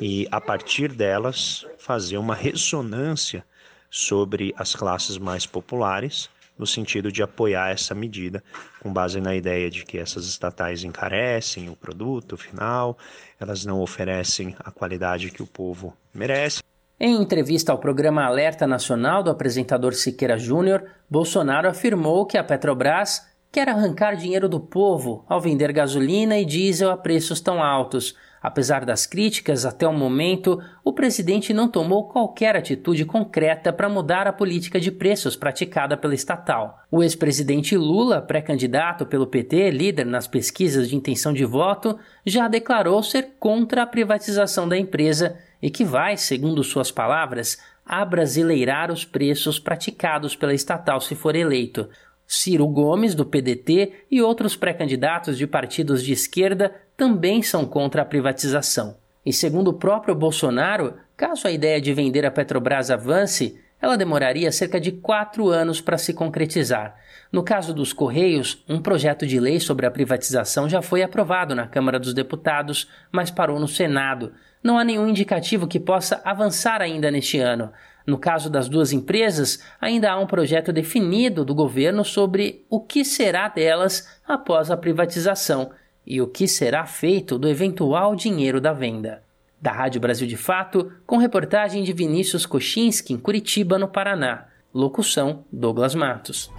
e 0.00 0.26
a 0.30 0.40
partir 0.40 0.92
delas 0.92 1.66
fazer 1.78 2.16
uma 2.16 2.34
ressonância 2.34 3.44
sobre 3.90 4.54
as 4.56 4.74
classes 4.74 5.18
mais 5.18 5.46
populares 5.46 6.28
no 6.58 6.66
sentido 6.66 7.10
de 7.10 7.22
apoiar 7.22 7.70
essa 7.70 7.94
medida, 7.94 8.42
com 8.80 8.92
base 8.92 9.20
na 9.20 9.34
ideia 9.34 9.70
de 9.70 9.84
que 9.84 9.98
essas 9.98 10.26
estatais 10.26 10.84
encarecem 10.84 11.68
o 11.68 11.76
produto 11.76 12.36
final, 12.36 12.96
elas 13.40 13.64
não 13.64 13.80
oferecem 13.80 14.54
a 14.60 14.70
qualidade 14.70 15.30
que 15.30 15.42
o 15.42 15.46
povo 15.46 15.96
merece. 16.14 16.62
Em 16.98 17.20
entrevista 17.20 17.72
ao 17.72 17.78
programa 17.78 18.24
Alerta 18.24 18.66
Nacional 18.66 19.22
do 19.22 19.30
apresentador 19.30 19.94
Siqueira 19.94 20.38
Júnior, 20.38 20.84
Bolsonaro 21.10 21.68
afirmou 21.68 22.24
que 22.24 22.38
a 22.38 22.44
Petrobras 22.44 23.26
quer 23.50 23.68
arrancar 23.68 24.16
dinheiro 24.16 24.48
do 24.48 24.60
povo 24.60 25.24
ao 25.28 25.40
vender 25.40 25.72
gasolina 25.72 26.38
e 26.38 26.44
diesel 26.44 26.90
a 26.90 26.96
preços 26.96 27.40
tão 27.40 27.62
altos. 27.62 28.14
Apesar 28.44 28.84
das 28.84 29.06
críticas, 29.06 29.64
até 29.64 29.88
o 29.88 29.92
momento, 29.94 30.62
o 30.84 30.92
presidente 30.92 31.54
não 31.54 31.66
tomou 31.66 32.10
qualquer 32.10 32.54
atitude 32.54 33.06
concreta 33.06 33.72
para 33.72 33.88
mudar 33.88 34.26
a 34.26 34.34
política 34.34 34.78
de 34.78 34.90
preços 34.90 35.34
praticada 35.34 35.96
pela 35.96 36.14
estatal. 36.14 36.78
O 36.90 37.02
ex-presidente 37.02 37.74
Lula, 37.74 38.20
pré-candidato 38.20 39.06
pelo 39.06 39.26
PT, 39.26 39.70
líder 39.70 40.04
nas 40.04 40.26
pesquisas 40.26 40.90
de 40.90 40.94
intenção 40.94 41.32
de 41.32 41.46
voto, 41.46 41.98
já 42.22 42.46
declarou 42.46 43.02
ser 43.02 43.30
contra 43.40 43.82
a 43.82 43.86
privatização 43.86 44.68
da 44.68 44.76
empresa 44.76 45.38
e 45.62 45.70
que 45.70 45.82
vai, 45.82 46.18
segundo 46.18 46.62
suas 46.62 46.90
palavras, 46.90 47.58
abrasileirar 47.82 48.92
os 48.92 49.06
preços 49.06 49.58
praticados 49.58 50.36
pela 50.36 50.52
estatal 50.52 51.00
se 51.00 51.14
for 51.14 51.34
eleito. 51.34 51.88
Ciro 52.26 52.66
Gomes, 52.66 53.14
do 53.14 53.24
PDT, 53.24 54.06
e 54.10 54.20
outros 54.20 54.56
pré-candidatos 54.56 55.38
de 55.38 55.46
partidos 55.46 56.02
de 56.02 56.12
esquerda 56.12 56.74
também 56.96 57.42
são 57.42 57.64
contra 57.66 58.02
a 58.02 58.04
privatização. 58.04 58.96
E 59.24 59.32
segundo 59.32 59.68
o 59.68 59.74
próprio 59.74 60.14
Bolsonaro, 60.14 60.94
caso 61.16 61.46
a 61.46 61.50
ideia 61.50 61.80
de 61.80 61.94
vender 61.94 62.26
a 62.26 62.30
Petrobras 62.30 62.90
avance, 62.90 63.58
ela 63.80 63.96
demoraria 63.96 64.52
cerca 64.52 64.80
de 64.80 64.92
quatro 64.92 65.48
anos 65.48 65.80
para 65.80 65.98
se 65.98 66.12
concretizar. 66.12 66.96
No 67.30 67.42
caso 67.42 67.74
dos 67.74 67.92
Correios, 67.92 68.62
um 68.68 68.80
projeto 68.80 69.26
de 69.26 69.40
lei 69.40 69.58
sobre 69.58 69.86
a 69.86 69.90
privatização 69.90 70.68
já 70.68 70.80
foi 70.80 71.02
aprovado 71.02 71.54
na 71.54 71.66
Câmara 71.66 71.98
dos 71.98 72.14
Deputados, 72.14 72.88
mas 73.10 73.30
parou 73.30 73.58
no 73.58 73.66
Senado. 73.66 74.32
Não 74.62 74.78
há 74.78 74.84
nenhum 74.84 75.08
indicativo 75.08 75.66
que 75.66 75.80
possa 75.80 76.22
avançar 76.24 76.80
ainda 76.80 77.10
neste 77.10 77.38
ano. 77.38 77.72
No 78.06 78.18
caso 78.18 78.50
das 78.50 78.68
duas 78.68 78.92
empresas, 78.92 79.62
ainda 79.80 80.12
há 80.12 80.18
um 80.18 80.26
projeto 80.26 80.72
definido 80.72 81.44
do 81.44 81.54
governo 81.54 82.04
sobre 82.04 82.64
o 82.68 82.80
que 82.80 83.04
será 83.04 83.48
delas 83.48 84.08
após 84.26 84.70
a 84.70 84.76
privatização 84.76 85.70
e 86.06 86.20
o 86.20 86.26
que 86.26 86.46
será 86.46 86.86
feito 86.86 87.38
do 87.38 87.48
eventual 87.48 88.14
dinheiro 88.14 88.60
da 88.60 88.72
venda. 88.72 89.22
Da 89.60 89.72
Rádio 89.72 90.00
Brasil 90.00 90.26
de 90.26 90.36
Fato, 90.36 90.92
com 91.06 91.16
reportagem 91.16 91.82
de 91.82 91.92
Vinícius 91.92 92.44
Kochinski 92.44 93.14
em 93.14 93.18
Curitiba, 93.18 93.78
no 93.78 93.88
Paraná. 93.88 94.46
Locução: 94.74 95.44
Douglas 95.50 95.94
Matos. 95.94 96.50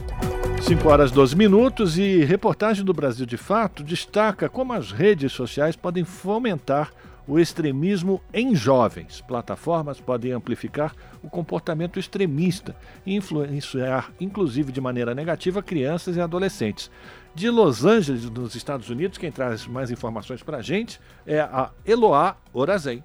5 0.62 0.90
horas 0.90 1.12
12 1.12 1.36
minutos 1.36 1.98
e 1.98 2.24
reportagem 2.24 2.84
do 2.84 2.94
Brasil 2.94 3.26
de 3.26 3.38
Fato 3.38 3.84
destaca 3.84 4.50
como 4.50 4.74
as 4.74 4.92
redes 4.92 5.32
sociais 5.34 5.76
podem 5.76 6.04
fomentar 6.04 6.92
o 7.28 7.40
extremismo 7.40 8.22
em 8.34 8.56
jovens. 8.56 9.22
Plataformas 9.22 10.00
podem 10.00 10.32
amplificar 10.32 10.96
o 11.24 11.30
comportamento 11.30 12.00
extremista 12.00 12.76
e 13.06 13.16
influenciar, 13.16 14.12
inclusive 14.20 14.72
de 14.72 14.82
maneira 14.82 15.16
negativa, 15.16 15.64
crianças 15.64 16.16
e 16.16 16.22
adolescentes. 16.22 16.90
De 17.34 17.50
Los 17.50 17.84
Angeles, 17.84 18.30
nos 18.30 18.56
Estados 18.56 18.90
Unidos, 18.90 19.18
quem 19.18 19.32
traz 19.32 19.68
mais 19.68 19.92
informações 19.92 20.42
para 20.42 20.58
a 20.58 20.62
gente 20.62 21.00
é 21.28 21.40
a 21.40 21.72
Eloá 21.86 22.38
Orazen. 22.54 23.04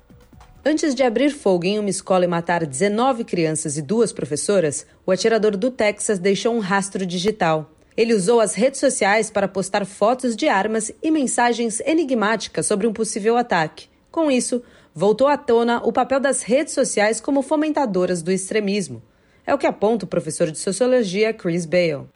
Antes 0.64 0.94
de 0.94 1.02
abrir 1.02 1.30
fogo 1.30 1.64
em 1.64 1.78
uma 1.78 1.88
escola 1.88 2.24
e 2.24 2.28
matar 2.28 2.66
19 2.66 3.24
crianças 3.24 3.76
e 3.76 3.82
duas 3.82 4.12
professoras, 4.12 4.86
o 5.06 5.10
atirador 5.10 5.56
do 5.56 5.70
Texas 5.70 6.18
deixou 6.18 6.54
um 6.54 6.60
rastro 6.60 7.06
digital. 7.06 7.70
Ele 7.96 8.14
usou 8.14 8.40
as 8.40 8.54
redes 8.54 8.78
sociais 8.78 9.30
para 9.30 9.48
postar 9.48 9.84
fotos 9.84 10.36
de 10.36 10.48
armas 10.48 10.92
e 11.02 11.10
mensagens 11.10 11.80
enigmáticas 11.80 12.66
sobre 12.66 12.86
um 12.86 12.92
possível 12.92 13.36
ataque. 13.36 13.89
Com 14.10 14.30
isso, 14.30 14.62
voltou 14.94 15.28
à 15.28 15.36
tona 15.36 15.80
o 15.84 15.92
papel 15.92 16.18
das 16.18 16.42
redes 16.42 16.74
sociais 16.74 17.20
como 17.20 17.42
fomentadoras 17.42 18.22
do 18.22 18.32
extremismo. 18.32 19.02
É 19.46 19.54
o 19.54 19.58
que 19.58 19.66
aponta 19.66 20.04
o 20.04 20.08
professor 20.08 20.50
de 20.50 20.58
sociologia 20.58 21.32
Chris 21.32 21.64
Bale. 21.64 22.06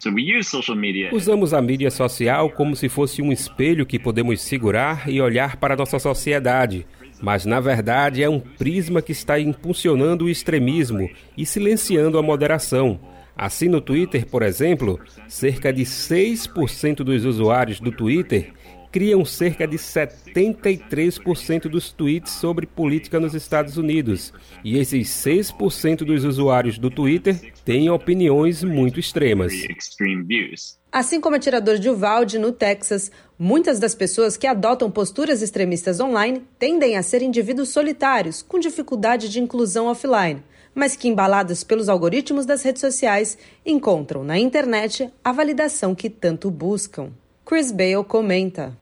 Usamos 1.13 1.55
a 1.55 1.63
mídia 1.63 1.91
social 1.91 2.51
como 2.51 2.77
se 2.77 2.89
fosse 2.89 3.23
um 3.23 3.33
espelho 3.33 3.87
que 3.87 3.99
podemos 3.99 4.43
segurar 4.43 5.09
e 5.09 5.21
olhar 5.21 5.57
para 5.57 5.75
a 5.75 5.77
nossa 5.77 5.99
sociedade. 5.99 6.87
Mas, 7.21 7.47
na 7.47 7.59
verdade, 7.61 8.23
é 8.23 8.29
um 8.29 8.39
prisma 8.39 9.01
que 9.01 9.13
está 9.13 9.39
impulsionando 9.41 10.27
o 10.27 10.29
extremismo 10.29 11.09
e 11.37 11.47
silenciando 11.47 12.19
a 12.19 12.23
moderação. 12.23 13.01
Assim, 13.37 13.69
no 13.69 13.81
Twitter, 13.81 14.27
por 14.27 14.43
exemplo, 14.43 15.01
cerca 15.27 15.73
de 15.73 15.83
6% 15.83 16.97
dos 16.99 17.25
usuários 17.25 17.81
do 17.81 17.91
Twitter 17.91 18.53
criam 18.95 19.25
cerca 19.25 19.67
de 19.67 19.77
73% 19.77 21.63
dos 21.63 21.91
tweets 21.91 22.31
sobre 22.31 22.65
política 22.65 23.19
nos 23.19 23.35
Estados 23.35 23.77
Unidos. 23.77 24.33
E 24.63 24.79
esses 24.79 25.09
6% 25.09 26.05
dos 26.05 26.23
usuários 26.23 26.79
do 26.79 26.89
Twitter 26.89 27.53
têm 27.65 27.91
opiniões 27.91 28.63
muito 28.63 29.01
extremas. 29.01 29.53
Assim 30.93 31.21
como 31.21 31.35
atirador 31.35 31.77
de 31.77 31.91
Uvalde, 31.91 32.39
no 32.39 32.53
Texas, 32.53 33.11
muitas 33.37 33.81
das 33.81 33.97
pessoas 33.97 34.37
que 34.37 34.47
adotam 34.47 34.89
posturas 34.89 35.43
extremistas 35.43 35.99
online 35.99 36.45
tendem 36.57 36.97
a 36.97 37.03
ser 37.03 37.21
indivíduos 37.21 37.71
solitários, 37.71 38.43
com 38.43 38.61
dificuldade 38.61 39.29
de 39.29 39.41
inclusão 39.41 39.87
offline, 39.87 40.41
mas 40.73 40.95
que, 40.95 41.09
embalados 41.09 41.65
pelos 41.65 41.89
algoritmos 41.89 42.47
das 42.47 42.63
redes 42.63 42.81
sociais, 42.81 43.37
encontram 43.67 44.23
na 44.23 44.39
internet 44.39 45.11
a 45.25 45.33
validação 45.33 45.97
que 45.97 46.09
tanto 46.09 46.49
buscam. 46.49 47.11
Chris 47.45 47.71
Bale 47.71 48.05
comenta: 48.05 48.77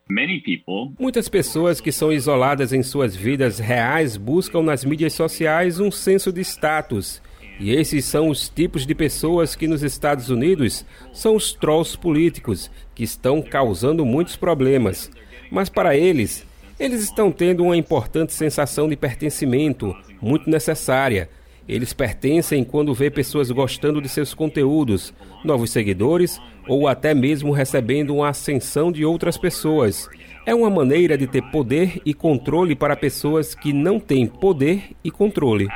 Muitas 0.98 1.28
pessoas 1.28 1.80
que 1.80 1.90
são 1.90 2.12
isoladas 2.12 2.72
em 2.72 2.82
suas 2.82 3.14
vidas 3.16 3.58
reais 3.58 4.16
buscam 4.16 4.62
nas 4.62 4.84
mídias 4.84 5.14
sociais 5.14 5.80
um 5.80 5.90
senso 5.90 6.32
de 6.32 6.40
status. 6.42 7.20
E 7.58 7.72
esses 7.72 8.04
são 8.04 8.28
os 8.28 8.48
tipos 8.48 8.86
de 8.86 8.94
pessoas 8.94 9.54
que 9.54 9.68
nos 9.68 9.82
Estados 9.82 10.30
Unidos 10.30 10.84
são 11.12 11.36
os 11.36 11.52
trolls 11.52 11.96
políticos, 11.96 12.70
que 12.94 13.04
estão 13.04 13.42
causando 13.42 14.06
muitos 14.06 14.36
problemas. 14.36 15.10
Mas 15.50 15.68
para 15.68 15.96
eles, 15.96 16.46
eles 16.78 17.02
estão 17.02 17.30
tendo 17.30 17.62
uma 17.64 17.76
importante 17.76 18.32
sensação 18.32 18.88
de 18.88 18.96
pertencimento, 18.96 19.94
muito 20.20 20.48
necessária. 20.48 21.28
Eles 21.68 21.92
pertencem 21.92 22.64
quando 22.64 22.94
vê 22.94 23.10
pessoas 23.10 23.50
gostando 23.50 24.00
de 24.00 24.08
seus 24.08 24.34
conteúdos, 24.34 25.14
novos 25.44 25.70
seguidores 25.70 26.40
ou 26.68 26.88
até 26.88 27.14
mesmo 27.14 27.52
recebendo 27.52 28.14
uma 28.14 28.28
ascensão 28.28 28.90
de 28.90 29.04
outras 29.04 29.36
pessoas. 29.36 30.08
É 30.44 30.54
uma 30.54 30.68
maneira 30.68 31.16
de 31.16 31.26
ter 31.26 31.42
poder 31.50 32.00
e 32.04 32.12
controle 32.12 32.74
para 32.74 32.96
pessoas 32.96 33.54
que 33.54 33.72
não 33.72 34.00
têm 34.00 34.26
poder 34.26 34.90
e 35.04 35.10
controle. 35.10 35.68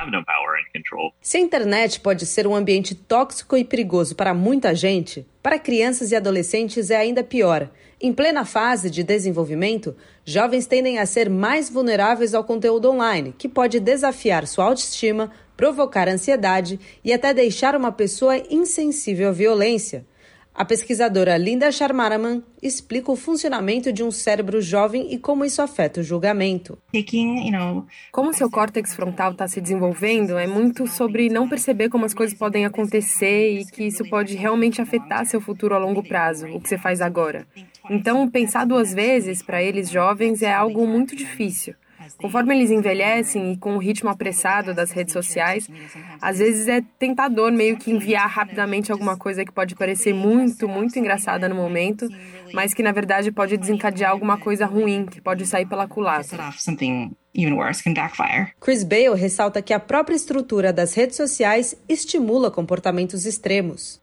Se 1.20 1.38
a 1.38 1.40
internet 1.40 2.00
pode 2.00 2.26
ser 2.26 2.46
um 2.46 2.54
ambiente 2.54 2.94
tóxico 2.94 3.56
e 3.56 3.64
perigoso 3.64 4.14
para 4.14 4.34
muita 4.34 4.74
gente, 4.74 5.26
para 5.42 5.58
crianças 5.58 6.10
e 6.10 6.16
adolescentes 6.16 6.90
é 6.90 6.96
ainda 6.96 7.22
pior. 7.22 7.70
Em 7.98 8.12
plena 8.12 8.44
fase 8.44 8.90
de 8.90 9.02
desenvolvimento, 9.02 9.96
jovens 10.22 10.66
tendem 10.66 10.98
a 10.98 11.06
ser 11.06 11.30
mais 11.30 11.70
vulneráveis 11.70 12.34
ao 12.34 12.44
conteúdo 12.44 12.90
online, 12.90 13.34
que 13.38 13.48
pode 13.48 13.80
desafiar 13.80 14.46
sua 14.46 14.66
autoestima, 14.66 15.32
provocar 15.56 16.06
ansiedade 16.06 16.78
e 17.02 17.10
até 17.10 17.32
deixar 17.32 17.74
uma 17.74 17.90
pessoa 17.90 18.36
insensível 18.50 19.30
à 19.30 19.32
violência. 19.32 20.04
A 20.56 20.64
pesquisadora 20.64 21.36
Linda 21.36 21.70
Sharmaraman 21.70 22.42
explica 22.62 23.12
o 23.12 23.16
funcionamento 23.16 23.92
de 23.92 24.02
um 24.02 24.10
cérebro 24.10 24.62
jovem 24.62 25.12
e 25.12 25.18
como 25.18 25.44
isso 25.44 25.60
afeta 25.60 26.00
o 26.00 26.02
julgamento. 26.02 26.78
Como 28.10 28.32
seu 28.32 28.50
córtex 28.50 28.94
frontal 28.94 29.32
está 29.32 29.46
se 29.46 29.60
desenvolvendo, 29.60 30.38
é 30.38 30.46
muito 30.46 30.86
sobre 30.86 31.28
não 31.28 31.46
perceber 31.46 31.90
como 31.90 32.06
as 32.06 32.14
coisas 32.14 32.38
podem 32.38 32.64
acontecer 32.64 33.60
e 33.60 33.66
que 33.66 33.84
isso 33.84 34.08
pode 34.08 34.34
realmente 34.34 34.80
afetar 34.80 35.26
seu 35.26 35.42
futuro 35.42 35.74
a 35.74 35.78
longo 35.78 36.02
prazo, 36.02 36.46
o 36.46 36.58
que 36.58 36.70
você 36.70 36.78
faz 36.78 37.02
agora. 37.02 37.46
Então, 37.90 38.26
pensar 38.26 38.64
duas 38.64 38.94
vezes 38.94 39.42
para 39.42 39.62
eles 39.62 39.90
jovens 39.90 40.40
é 40.40 40.50
algo 40.50 40.86
muito 40.86 41.14
difícil. 41.14 41.74
Conforme 42.18 42.54
eles 42.54 42.70
envelhecem 42.70 43.52
e 43.52 43.56
com 43.56 43.76
o 43.76 43.78
ritmo 43.78 44.08
apressado 44.10 44.74
das 44.74 44.90
redes 44.90 45.12
sociais, 45.12 45.68
às 46.20 46.38
vezes 46.38 46.68
é 46.68 46.82
tentador 46.98 47.52
meio 47.52 47.76
que 47.76 47.90
enviar 47.90 48.28
rapidamente 48.28 48.92
alguma 48.92 49.16
coisa 49.16 49.44
que 49.44 49.52
pode 49.52 49.74
parecer 49.74 50.14
muito, 50.14 50.68
muito 50.68 50.98
engraçada 50.98 51.48
no 51.48 51.54
momento, 51.54 52.08
mas 52.56 52.72
que 52.72 52.82
na 52.82 52.90
verdade 52.90 53.30
pode 53.30 53.54
desencadear 53.58 54.10
alguma 54.10 54.38
coisa 54.38 54.64
ruim, 54.64 55.04
que 55.04 55.20
pode 55.20 55.44
sair 55.46 55.66
pela 55.66 55.86
culatra. 55.86 56.42
Chris 58.58 58.82
Bale 58.82 59.14
ressalta 59.14 59.60
que 59.60 59.74
a 59.74 59.78
própria 59.78 60.16
estrutura 60.16 60.72
das 60.72 60.94
redes 60.94 61.16
sociais 61.16 61.76
estimula 61.86 62.50
comportamentos 62.50 63.26
extremos. 63.26 64.00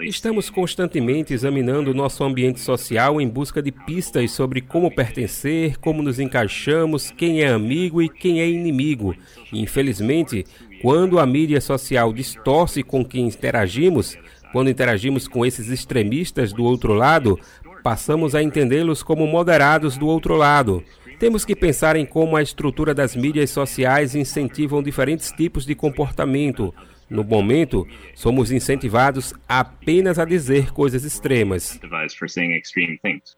Estamos 0.00 0.48
constantemente 0.48 1.34
examinando 1.34 1.90
o 1.90 1.94
nosso 1.94 2.24
ambiente 2.24 2.60
social 2.60 3.20
em 3.20 3.28
busca 3.28 3.60
de 3.60 3.70
pistas 3.70 4.30
sobre 4.30 4.62
como 4.62 4.90
pertencer, 4.90 5.76
como 5.76 6.02
nos 6.02 6.18
encaixamos, 6.18 7.10
quem 7.10 7.42
é 7.42 7.48
amigo 7.48 8.00
e 8.00 8.08
quem 8.08 8.40
é 8.40 8.48
inimigo. 8.48 9.14
infelizmente, 9.52 10.46
quando 10.80 11.18
a 11.18 11.26
mídia 11.26 11.60
social 11.60 12.10
distorce 12.10 12.82
com 12.82 13.04
quem 13.04 13.26
interagimos, 13.26 14.16
quando 14.52 14.70
interagimos 14.70 15.28
com 15.28 15.44
esses 15.44 15.68
extremistas 15.68 16.52
do 16.52 16.64
outro 16.64 16.92
lado, 16.92 17.38
passamos 17.82 18.34
a 18.34 18.42
entendê-los 18.42 19.02
como 19.02 19.26
moderados 19.26 19.96
do 19.96 20.06
outro 20.06 20.36
lado. 20.36 20.82
Temos 21.18 21.44
que 21.44 21.56
pensar 21.56 21.96
em 21.96 22.06
como 22.06 22.36
a 22.36 22.42
estrutura 22.42 22.94
das 22.94 23.16
mídias 23.16 23.50
sociais 23.50 24.14
incentivam 24.14 24.82
diferentes 24.82 25.32
tipos 25.32 25.66
de 25.66 25.74
comportamento. 25.74 26.72
No 27.10 27.24
momento, 27.24 27.86
somos 28.14 28.52
incentivados 28.52 29.32
apenas 29.48 30.18
a 30.18 30.24
dizer 30.24 30.70
coisas 30.72 31.04
extremas. 31.04 31.80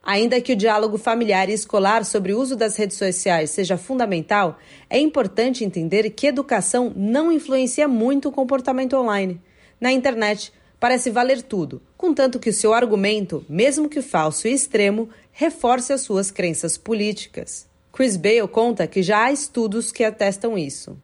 Ainda 0.02 0.40
que 0.40 0.52
o 0.52 0.56
diálogo 0.56 0.98
familiar 0.98 1.48
e 1.48 1.52
escolar 1.52 2.04
sobre 2.04 2.32
o 2.32 2.40
uso 2.40 2.56
das 2.56 2.76
redes 2.76 2.96
sociais 2.96 3.50
seja 3.50 3.78
fundamental, 3.78 4.58
é 4.88 4.98
importante 4.98 5.64
entender 5.64 6.10
que 6.10 6.26
educação 6.26 6.92
não 6.96 7.30
influencia 7.30 7.86
muito 7.86 8.28
o 8.28 8.32
comportamento 8.32 8.96
online. 8.96 9.40
Na 9.80 9.92
internet, 9.92 10.52
parece 10.80 11.10
valer 11.10 11.42
tudo, 11.42 11.82
contanto 11.96 12.40
que 12.40 12.48
o 12.48 12.52
seu 12.52 12.72
argumento, 12.72 13.44
mesmo 13.48 13.88
que 13.88 14.00
falso 14.00 14.48
e 14.48 14.52
extremo, 14.52 15.10
reforce 15.30 15.92
as 15.92 16.00
suas 16.00 16.30
crenças 16.30 16.78
políticas. 16.78 17.68
Chris 17.92 18.16
Bale 18.16 18.48
conta 18.48 18.86
que 18.86 19.02
já 19.02 19.24
há 19.24 19.32
estudos 19.32 19.92
que 19.92 20.04
atestam 20.04 20.56
isso. 20.56 20.96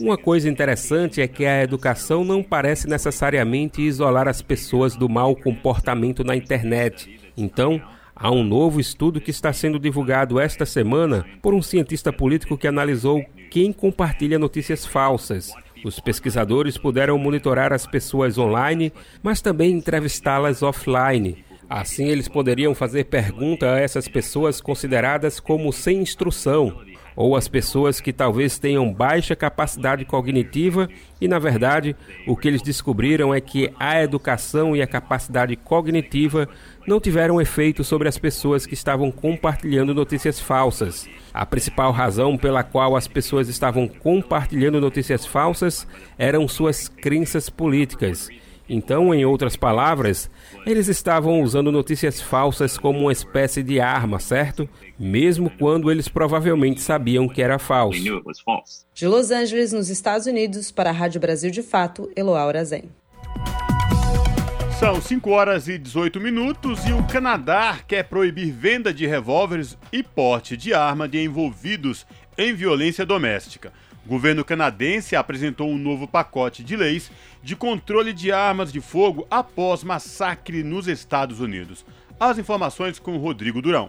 Uma 0.00 0.18
coisa 0.18 0.48
interessante 0.48 1.20
é 1.20 1.26
que 1.26 1.44
a 1.44 1.62
educação 1.62 2.24
não 2.24 2.42
parece 2.42 2.86
necessariamente 2.86 3.82
isolar 3.82 4.28
as 4.28 4.42
pessoas 4.42 4.94
do 4.94 5.08
mau 5.08 5.34
comportamento 5.34 6.22
na 6.22 6.36
internet. 6.36 7.18
Então, 7.36 7.82
há 8.14 8.30
um 8.30 8.44
novo 8.44 8.78
estudo 8.80 9.20
que 9.20 9.30
está 9.30 9.52
sendo 9.52 9.78
divulgado 9.78 10.38
esta 10.38 10.66
semana 10.66 11.24
por 11.40 11.54
um 11.54 11.62
cientista 11.62 12.12
político 12.12 12.56
que 12.56 12.68
analisou 12.68 13.24
quem 13.50 13.72
compartilha 13.72 14.38
notícias 14.38 14.84
falsas. 14.86 15.52
Os 15.84 16.00
pesquisadores 16.00 16.78
puderam 16.78 17.18
monitorar 17.18 17.72
as 17.72 17.86
pessoas 17.86 18.38
online, 18.38 18.90
mas 19.22 19.42
também 19.42 19.70
entrevistá-las 19.72 20.62
offline. 20.62 21.44
Assim, 21.68 22.08
eles 22.08 22.26
poderiam 22.26 22.74
fazer 22.74 23.04
pergunta 23.04 23.72
a 23.72 23.78
essas 23.78 24.08
pessoas 24.08 24.60
consideradas 24.60 25.38
como 25.38 25.72
sem 25.72 25.98
instrução, 25.98 26.80
ou 27.16 27.36
as 27.36 27.48
pessoas 27.48 28.00
que 28.00 28.12
talvez 28.12 28.58
tenham 28.58 28.92
baixa 28.92 29.36
capacidade 29.36 30.04
cognitiva, 30.04 30.88
e 31.20 31.28
na 31.28 31.38
verdade, 31.38 31.94
o 32.26 32.36
que 32.36 32.48
eles 32.48 32.62
descobriram 32.62 33.32
é 33.32 33.40
que 33.40 33.72
a 33.78 34.02
educação 34.02 34.74
e 34.74 34.82
a 34.82 34.86
capacidade 34.86 35.56
cognitiva 35.56 36.48
não 36.86 37.00
tiveram 37.00 37.40
efeito 37.40 37.82
sobre 37.82 38.08
as 38.08 38.18
pessoas 38.18 38.66
que 38.66 38.74
estavam 38.74 39.10
compartilhando 39.10 39.94
notícias 39.94 40.38
falsas. 40.38 41.08
A 41.32 41.46
principal 41.46 41.92
razão 41.92 42.36
pela 42.36 42.62
qual 42.62 42.96
as 42.96 43.08
pessoas 43.08 43.48
estavam 43.48 43.88
compartilhando 43.88 44.80
notícias 44.80 45.24
falsas 45.24 45.86
eram 46.18 46.46
suas 46.46 46.88
crenças 46.88 47.48
políticas. 47.48 48.28
Então, 48.68 49.14
em 49.14 49.24
outras 49.24 49.56
palavras, 49.56 50.30
eles 50.64 50.88
estavam 50.88 51.42
usando 51.42 51.70
notícias 51.70 52.20
falsas 52.20 52.78
como 52.78 52.98
uma 53.00 53.12
espécie 53.12 53.62
de 53.62 53.78
arma, 53.78 54.18
certo? 54.18 54.68
Mesmo 54.98 55.50
quando 55.50 55.90
eles 55.90 56.08
provavelmente 56.08 56.80
sabiam 56.80 57.28
que 57.28 57.42
era 57.42 57.58
falso. 57.58 58.00
De 58.94 59.06
Los 59.06 59.30
Angeles, 59.30 59.72
nos 59.72 59.90
Estados 59.90 60.26
Unidos, 60.26 60.70
para 60.70 60.90
a 60.90 60.92
Rádio 60.92 61.20
Brasil 61.20 61.50
de 61.50 61.62
Fato, 61.62 62.10
Eloá 62.16 62.46
Urazen. 62.46 62.84
São 64.78 65.00
5 65.00 65.30
horas 65.30 65.68
e 65.68 65.78
18 65.78 66.20
minutos 66.20 66.84
e 66.84 66.92
o 66.92 67.02
Canadá 67.04 67.78
quer 67.86 68.02
proibir 68.04 68.50
venda 68.50 68.92
de 68.92 69.06
revólveres 69.06 69.78
e 69.92 70.02
porte 70.02 70.56
de 70.56 70.74
arma 70.74 71.08
de 71.08 71.22
envolvidos 71.22 72.04
em 72.36 72.52
violência 72.52 73.06
doméstica. 73.06 73.72
O 74.06 74.10
governo 74.10 74.44
canadense 74.44 75.16
apresentou 75.16 75.66
um 75.66 75.78
novo 75.78 76.06
pacote 76.06 76.62
de 76.62 76.76
leis 76.76 77.10
de 77.42 77.56
controle 77.56 78.12
de 78.12 78.30
armas 78.30 78.70
de 78.70 78.78
fogo 78.78 79.26
após 79.30 79.82
massacre 79.82 80.62
nos 80.62 80.86
Estados 80.86 81.40
Unidos. 81.40 81.86
As 82.20 82.36
informações 82.36 82.98
com 82.98 83.16
Rodrigo 83.16 83.62
Durão. 83.62 83.88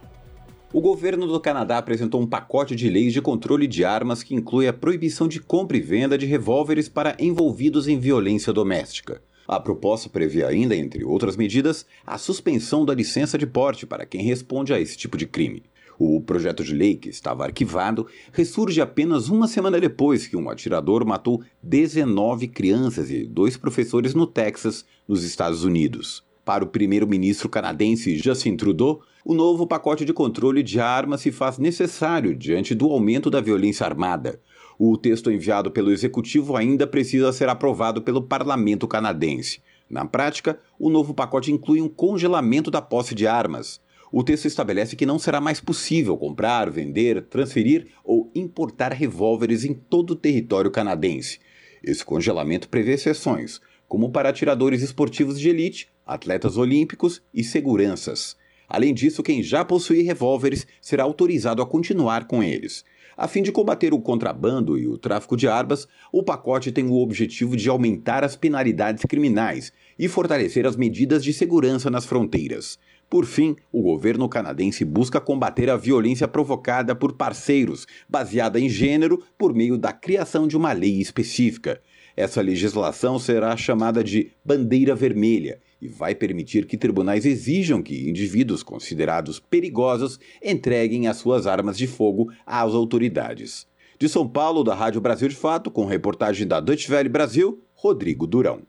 O 0.72 0.80
governo 0.80 1.28
do 1.28 1.38
Canadá 1.38 1.78
apresentou 1.78 2.22
um 2.22 2.28
pacote 2.28 2.78
de 2.78 2.90
leis 2.90 3.12
de 3.12 3.22
controle 3.22 3.68
de 3.68 3.84
armas 3.84 4.24
que 4.24 4.34
inclui 4.34 4.70
a 4.70 4.74
proibição 4.74 5.28
de 5.28 5.42
compra 5.42 5.76
e 5.76 5.82
venda 5.82 6.18
de 6.18 6.26
revólveres 6.26 6.88
para 6.88 7.18
envolvidos 7.20 7.86
em 7.86 8.00
violência 8.00 8.54
doméstica. 8.54 9.22
A 9.46 9.60
proposta 9.60 10.10
prevê 10.10 10.46
ainda, 10.46 10.76
entre 10.76 11.04
outras 11.04 11.36
medidas, 11.36 11.86
a 12.06 12.18
suspensão 12.18 12.86
da 12.86 12.96
licença 12.96 13.38
de 13.38 13.46
porte 13.46 13.86
para 13.86 14.06
quem 14.06 14.22
responde 14.22 14.74
a 14.74 14.80
esse 14.80 14.98
tipo 14.98 15.18
de 15.18 15.28
crime. 15.28 15.64
O 15.98 16.22
projeto 16.22 16.64
de 16.64 16.74
lei, 16.74 16.96
que 16.96 17.10
estava 17.10 17.44
arquivado, 17.44 18.08
ressurge 18.32 18.82
apenas 18.82 19.30
uma 19.30 19.48
semana 19.48 19.80
depois 19.80 20.28
que 20.28 20.36
um 20.36 20.50
atirador 20.50 21.06
matou 21.06 21.42
19 21.64 22.48
crianças 22.48 23.10
e 23.10 23.26
dois 23.26 23.58
professores 23.58 24.14
no 24.14 24.28
Texas, 24.28 24.86
nos 25.08 25.24
Estados 25.24 25.64
Unidos. 25.64 26.24
Para 26.44 26.64
o 26.64 26.68
primeiro-ministro 26.68 27.50
canadense 27.50 28.18
Justin 28.18 28.56
Trudeau, 28.56 29.02
o 29.24 29.34
novo 29.34 29.66
pacote 29.66 30.06
de 30.06 30.14
controle 30.14 30.62
de 30.62 30.80
armas 30.80 31.22
se 31.22 31.32
faz 31.32 31.58
necessário 31.58 32.36
diante 32.36 32.76
do 32.76 32.92
aumento 32.92 33.32
da 33.32 33.42
violência 33.42 33.86
armada, 33.86 34.40
o 34.78 34.98
texto 34.98 35.32
enviado 35.32 35.72
pelo 35.72 35.92
executivo 35.92 36.56
ainda 36.56 36.86
precisa 36.86 37.32
ser 37.32 37.48
aprovado 37.48 38.02
pelo 38.02 38.22
parlamento 38.22 38.88
canadense. 38.88 39.62
Na 39.90 40.06
prática, 40.06 40.60
o 40.78 40.90
novo 40.90 41.14
pacote 41.14 41.52
inclui 41.52 41.82
um 41.82 41.88
congelamento 41.88 42.70
da 42.70 42.82
posse 42.82 43.16
de 43.16 43.26
armas. 43.26 43.80
O 44.18 44.24
texto 44.24 44.46
estabelece 44.46 44.96
que 44.96 45.06
não 45.06 45.20
será 45.20 45.42
mais 45.42 45.60
possível 45.60 46.16
comprar, 46.16 46.72
vender, 46.72 47.24
transferir 47.24 47.88
ou 48.02 48.32
importar 48.34 48.94
revólveres 48.94 49.66
em 49.66 49.74
todo 49.74 50.12
o 50.12 50.16
território 50.16 50.72
canadense. 50.72 51.38
Esse 51.84 52.06
congelamento 52.06 52.70
prevê 52.70 52.94
exceções, 52.94 53.60
como 53.90 54.12
para 54.12 54.30
atiradores 54.30 54.82
esportivos 54.82 55.38
de 55.38 55.50
elite, 55.50 55.90
atletas 56.08 56.56
olímpicos 56.56 57.22
e 57.34 57.44
seguranças. 57.44 58.38
Além 58.70 58.94
disso, 58.94 59.22
quem 59.22 59.44
já 59.44 59.66
possui 59.66 60.02
revólveres 60.04 60.66
será 60.80 61.04
autorizado 61.04 61.62
a 61.62 61.66
continuar 61.66 62.26
com 62.26 62.42
eles. 62.42 62.86
A 63.18 63.28
fim 63.28 63.42
de 63.42 63.52
combater 63.52 63.94
o 63.94 64.00
contrabando 64.00 64.78
e 64.78 64.88
o 64.88 64.98
tráfico 64.98 65.36
de 65.36 65.46
armas, 65.46 65.90
o 66.10 66.24
pacote 66.24 66.72
tem 66.72 66.86
o 66.86 66.96
objetivo 66.96 67.58
de 67.58 67.68
aumentar 67.68 68.24
as 68.24 68.38
penalidades 68.38 69.04
criminais 69.04 69.74
e 70.00 70.08
fortalecer 70.08 70.66
as 70.66 70.78
medidas 70.78 71.22
de 71.22 71.34
segurança 71.34 71.90
nas 71.90 72.06
fronteiras. 72.06 72.80
Por 73.10 73.26
fim, 73.26 73.56
o 73.72 73.82
governo 73.82 74.28
canadense 74.28 74.84
busca 74.84 75.22
combater 75.22 75.70
a 75.70 75.78
violência 75.78 76.28
provocada 76.28 76.96
por 76.96 77.14
parceiros, 77.14 77.86
baseada 78.10 78.60
em 78.60 78.68
gênero, 78.68 79.24
por 79.38 79.54
meio 79.54 79.78
da 79.78 79.94
criação 79.94 80.48
de 80.48 80.58
uma 80.58 80.72
lei 80.72 81.00
específica. 81.00 81.80
Essa 82.18 82.42
legislação 82.42 83.20
será 83.20 83.56
chamada 83.58 84.04
de 84.04 84.32
Bandeira 84.44 84.96
Vermelha 84.96 85.60
e 85.82 85.88
vai 85.88 86.16
permitir 86.16 86.66
que 86.66 86.78
tribunais 86.78 87.26
exijam 87.26 87.82
que 87.82 88.10
indivíduos 88.10 88.64
considerados 88.64 89.40
perigosos 89.40 90.20
entreguem 90.42 91.08
as 91.08 91.18
suas 91.18 91.46
armas 91.46 91.78
de 91.78 91.88
fogo 91.88 92.32
às 92.46 92.74
autoridades. 92.74 93.68
De 94.00 94.10
São 94.10 94.28
Paulo, 94.28 94.64
da 94.64 94.74
Rádio 94.74 95.00
Brasil 95.00 95.28
de 95.28 95.36
Fato, 95.36 95.70
com 95.70 95.86
reportagem 95.86 96.48
da 96.48 96.60
Deutsche 96.60 96.92
Welle 96.92 97.10
Brasil, 97.10 97.62
Rodrigo 97.74 98.26
Durão. 98.26 98.62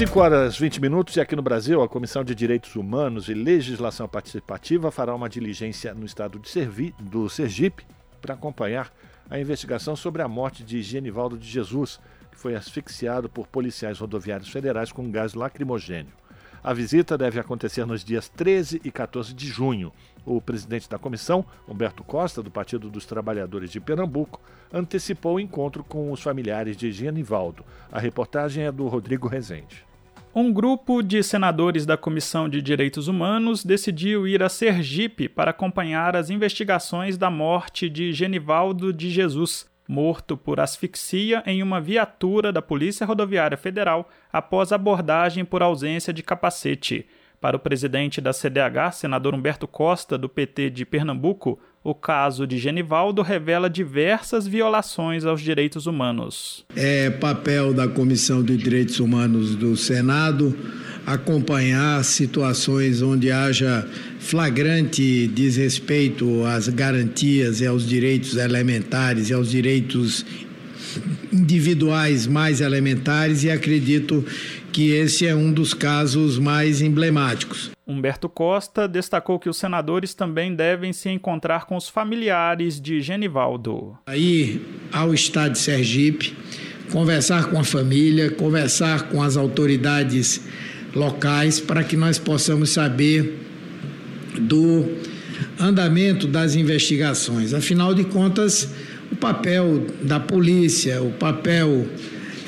5 0.00 0.18
horas 0.18 0.56
20 0.56 0.80
minutos 0.80 1.14
e 1.16 1.20
aqui 1.20 1.36
no 1.36 1.42
Brasil, 1.42 1.82
a 1.82 1.88
Comissão 1.88 2.24
de 2.24 2.34
Direitos 2.34 2.74
Humanos 2.74 3.28
e 3.28 3.34
Legislação 3.34 4.08
Participativa 4.08 4.90
fará 4.90 5.14
uma 5.14 5.28
diligência 5.28 5.92
no 5.92 6.06
estado 6.06 6.38
de 6.38 6.48
Servi, 6.48 6.94
do 6.98 7.28
Sergipe 7.28 7.84
para 8.18 8.32
acompanhar 8.32 8.90
a 9.28 9.38
investigação 9.38 9.94
sobre 9.94 10.22
a 10.22 10.26
morte 10.28 10.64
de 10.64 10.80
Genivaldo 10.80 11.36
de 11.36 11.46
Jesus, 11.46 12.00
que 12.30 12.38
foi 12.38 12.54
asfixiado 12.54 13.28
por 13.28 13.46
policiais 13.46 13.98
rodoviários 13.98 14.48
federais 14.48 14.90
com 14.90 15.10
gás 15.10 15.34
lacrimogênio. 15.34 16.14
A 16.64 16.72
visita 16.72 17.18
deve 17.18 17.38
acontecer 17.38 17.84
nos 17.84 18.02
dias 18.02 18.26
13 18.26 18.80
e 18.82 18.90
14 18.90 19.34
de 19.34 19.48
junho. 19.48 19.92
O 20.24 20.40
presidente 20.40 20.88
da 20.88 20.98
comissão, 20.98 21.44
Humberto 21.68 22.02
Costa, 22.02 22.42
do 22.42 22.50
Partido 22.50 22.88
dos 22.88 23.04
Trabalhadores 23.04 23.70
de 23.70 23.80
Pernambuco, 23.80 24.40
antecipou 24.72 25.34
o 25.34 25.40
encontro 25.40 25.84
com 25.84 26.10
os 26.10 26.22
familiares 26.22 26.74
de 26.74 26.90
Genivaldo. 26.90 27.62
A 27.92 27.98
reportagem 27.98 28.64
é 28.64 28.72
do 28.72 28.88
Rodrigo 28.88 29.28
Rezende. 29.28 29.89
Um 30.32 30.52
grupo 30.52 31.02
de 31.02 31.24
senadores 31.24 31.84
da 31.84 31.96
Comissão 31.96 32.48
de 32.48 32.62
Direitos 32.62 33.08
Humanos 33.08 33.64
decidiu 33.64 34.28
ir 34.28 34.44
a 34.44 34.48
Sergipe 34.48 35.28
para 35.28 35.50
acompanhar 35.50 36.14
as 36.14 36.30
investigações 36.30 37.18
da 37.18 37.28
morte 37.28 37.90
de 37.90 38.12
Genivaldo 38.12 38.92
de 38.92 39.10
Jesus, 39.10 39.68
morto 39.88 40.36
por 40.36 40.60
asfixia 40.60 41.42
em 41.44 41.64
uma 41.64 41.80
viatura 41.80 42.52
da 42.52 42.62
Polícia 42.62 43.04
Rodoviária 43.04 43.58
Federal 43.58 44.08
após 44.32 44.70
abordagem 44.70 45.44
por 45.44 45.64
ausência 45.64 46.12
de 46.12 46.22
capacete. 46.22 47.08
Para 47.40 47.56
o 47.56 47.60
presidente 47.60 48.20
da 48.20 48.32
CDH, 48.32 48.92
senador 48.92 49.34
Humberto 49.34 49.66
Costa, 49.66 50.16
do 50.16 50.28
PT 50.28 50.70
de 50.70 50.86
Pernambuco, 50.86 51.58
o 51.82 51.94
caso 51.94 52.46
de 52.46 52.58
Genivaldo 52.58 53.22
revela 53.22 53.70
diversas 53.70 54.46
violações 54.46 55.24
aos 55.24 55.40
direitos 55.40 55.86
humanos. 55.86 56.64
É 56.76 57.08
papel 57.08 57.72
da 57.72 57.88
Comissão 57.88 58.42
de 58.42 58.56
Direitos 58.56 59.00
Humanos 59.00 59.54
do 59.54 59.76
Senado 59.76 60.54
acompanhar 61.06 62.04
situações 62.04 63.00
onde 63.00 63.32
haja 63.32 63.88
flagrante 64.18 65.26
desrespeito 65.28 66.44
às 66.44 66.68
garantias 66.68 67.62
e 67.62 67.66
aos 67.66 67.88
direitos 67.88 68.36
elementares 68.36 69.30
e 69.30 69.32
aos 69.32 69.50
direitos 69.50 70.24
individuais 71.32 72.26
mais 72.26 72.60
elementares 72.60 73.44
e 73.44 73.50
acredito 73.50 74.24
que 74.72 74.92
esse 74.92 75.26
é 75.26 75.34
um 75.34 75.52
dos 75.52 75.74
casos 75.74 76.38
mais 76.38 76.80
emblemáticos. 76.80 77.70
Humberto 77.86 78.28
Costa 78.28 78.86
destacou 78.86 79.38
que 79.38 79.48
os 79.48 79.56
senadores 79.56 80.14
também 80.14 80.54
devem 80.54 80.92
se 80.92 81.08
encontrar 81.08 81.66
com 81.66 81.76
os 81.76 81.88
familiares 81.88 82.80
de 82.80 83.00
Genivaldo. 83.00 83.98
Aí 84.06 84.64
ao 84.92 85.12
estado 85.12 85.52
de 85.52 85.58
Sergipe, 85.58 86.36
conversar 86.92 87.50
com 87.50 87.58
a 87.58 87.64
família, 87.64 88.30
conversar 88.30 89.08
com 89.08 89.22
as 89.22 89.36
autoridades 89.36 90.40
locais 90.94 91.60
para 91.60 91.82
que 91.82 91.96
nós 91.96 92.18
possamos 92.18 92.70
saber 92.70 93.38
do 94.38 94.84
andamento 95.58 96.26
das 96.26 96.54
investigações. 96.54 97.54
Afinal 97.54 97.94
de 97.94 98.04
contas, 98.04 98.72
o 99.10 99.16
papel 99.16 99.86
da 100.02 100.20
polícia, 100.20 101.02
o 101.02 101.10
papel 101.12 101.86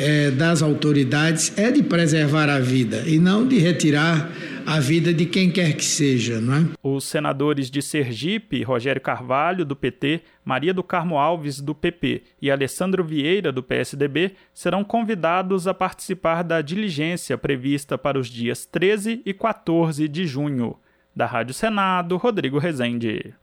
é, 0.03 0.31
das 0.31 0.63
autoridades 0.63 1.57
é 1.57 1.71
de 1.71 1.83
preservar 1.83 2.49
a 2.49 2.59
vida 2.59 3.05
e 3.07 3.19
não 3.19 3.47
de 3.47 3.59
retirar 3.59 4.31
a 4.67 4.81
vida 4.81 5.13
de 5.13 5.27
quem 5.27 5.51
quer 5.51 5.75
que 5.75 5.85
seja, 5.85 6.41
não 6.41 6.55
é? 6.55 6.65
Os 6.83 7.05
senadores 7.05 7.71
de 7.71 7.81
Sergipe, 7.81 8.63
Rogério 8.63 9.01
Carvalho, 9.01 9.65
do 9.65 9.77
PT, 9.77 10.23
Maria 10.45 10.75
do 10.75 10.83
Carmo 10.83 11.19
Alves, 11.19 11.61
do 11.61 11.75
PP 11.75 12.23
e 12.41 12.51
Alessandro 12.51 13.05
Vieira, 13.05 13.53
do 13.53 13.63
PSDB, 13.63 14.33
serão 14.53 14.85
convidados 14.85 15.67
a 15.67 15.75
participar 15.75 16.43
da 16.43 16.61
diligência 16.61 17.39
prevista 17.39 17.97
para 17.97 18.19
os 18.19 18.29
dias 18.29 18.67
13 18.67 19.23
e 19.25 19.33
14 19.33 20.09
de 20.09 20.27
junho. 20.27 20.77
Da 21.15 21.27
Rádio 21.27 21.55
Senado, 21.55 22.17
Rodrigo 22.17 22.59
Rezende. 22.59 23.35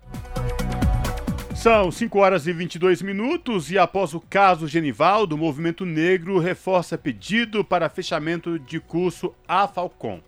São 1.62 1.92
5 1.92 2.18
horas 2.18 2.48
e 2.48 2.54
22 2.54 3.02
minutos 3.02 3.70
e 3.70 3.78
após 3.78 4.14
o 4.14 4.22
caso 4.22 4.66
Genivaldo, 4.66 5.36
o 5.36 5.38
Movimento 5.38 5.86
Negro 5.86 6.40
reforça 6.40 6.98
pedido 6.98 7.66
para 7.66 7.90
fechamento 7.90 8.58
de 8.58 8.80
curso 8.80 9.36
a 9.46 9.68
Falcon. 9.68 10.22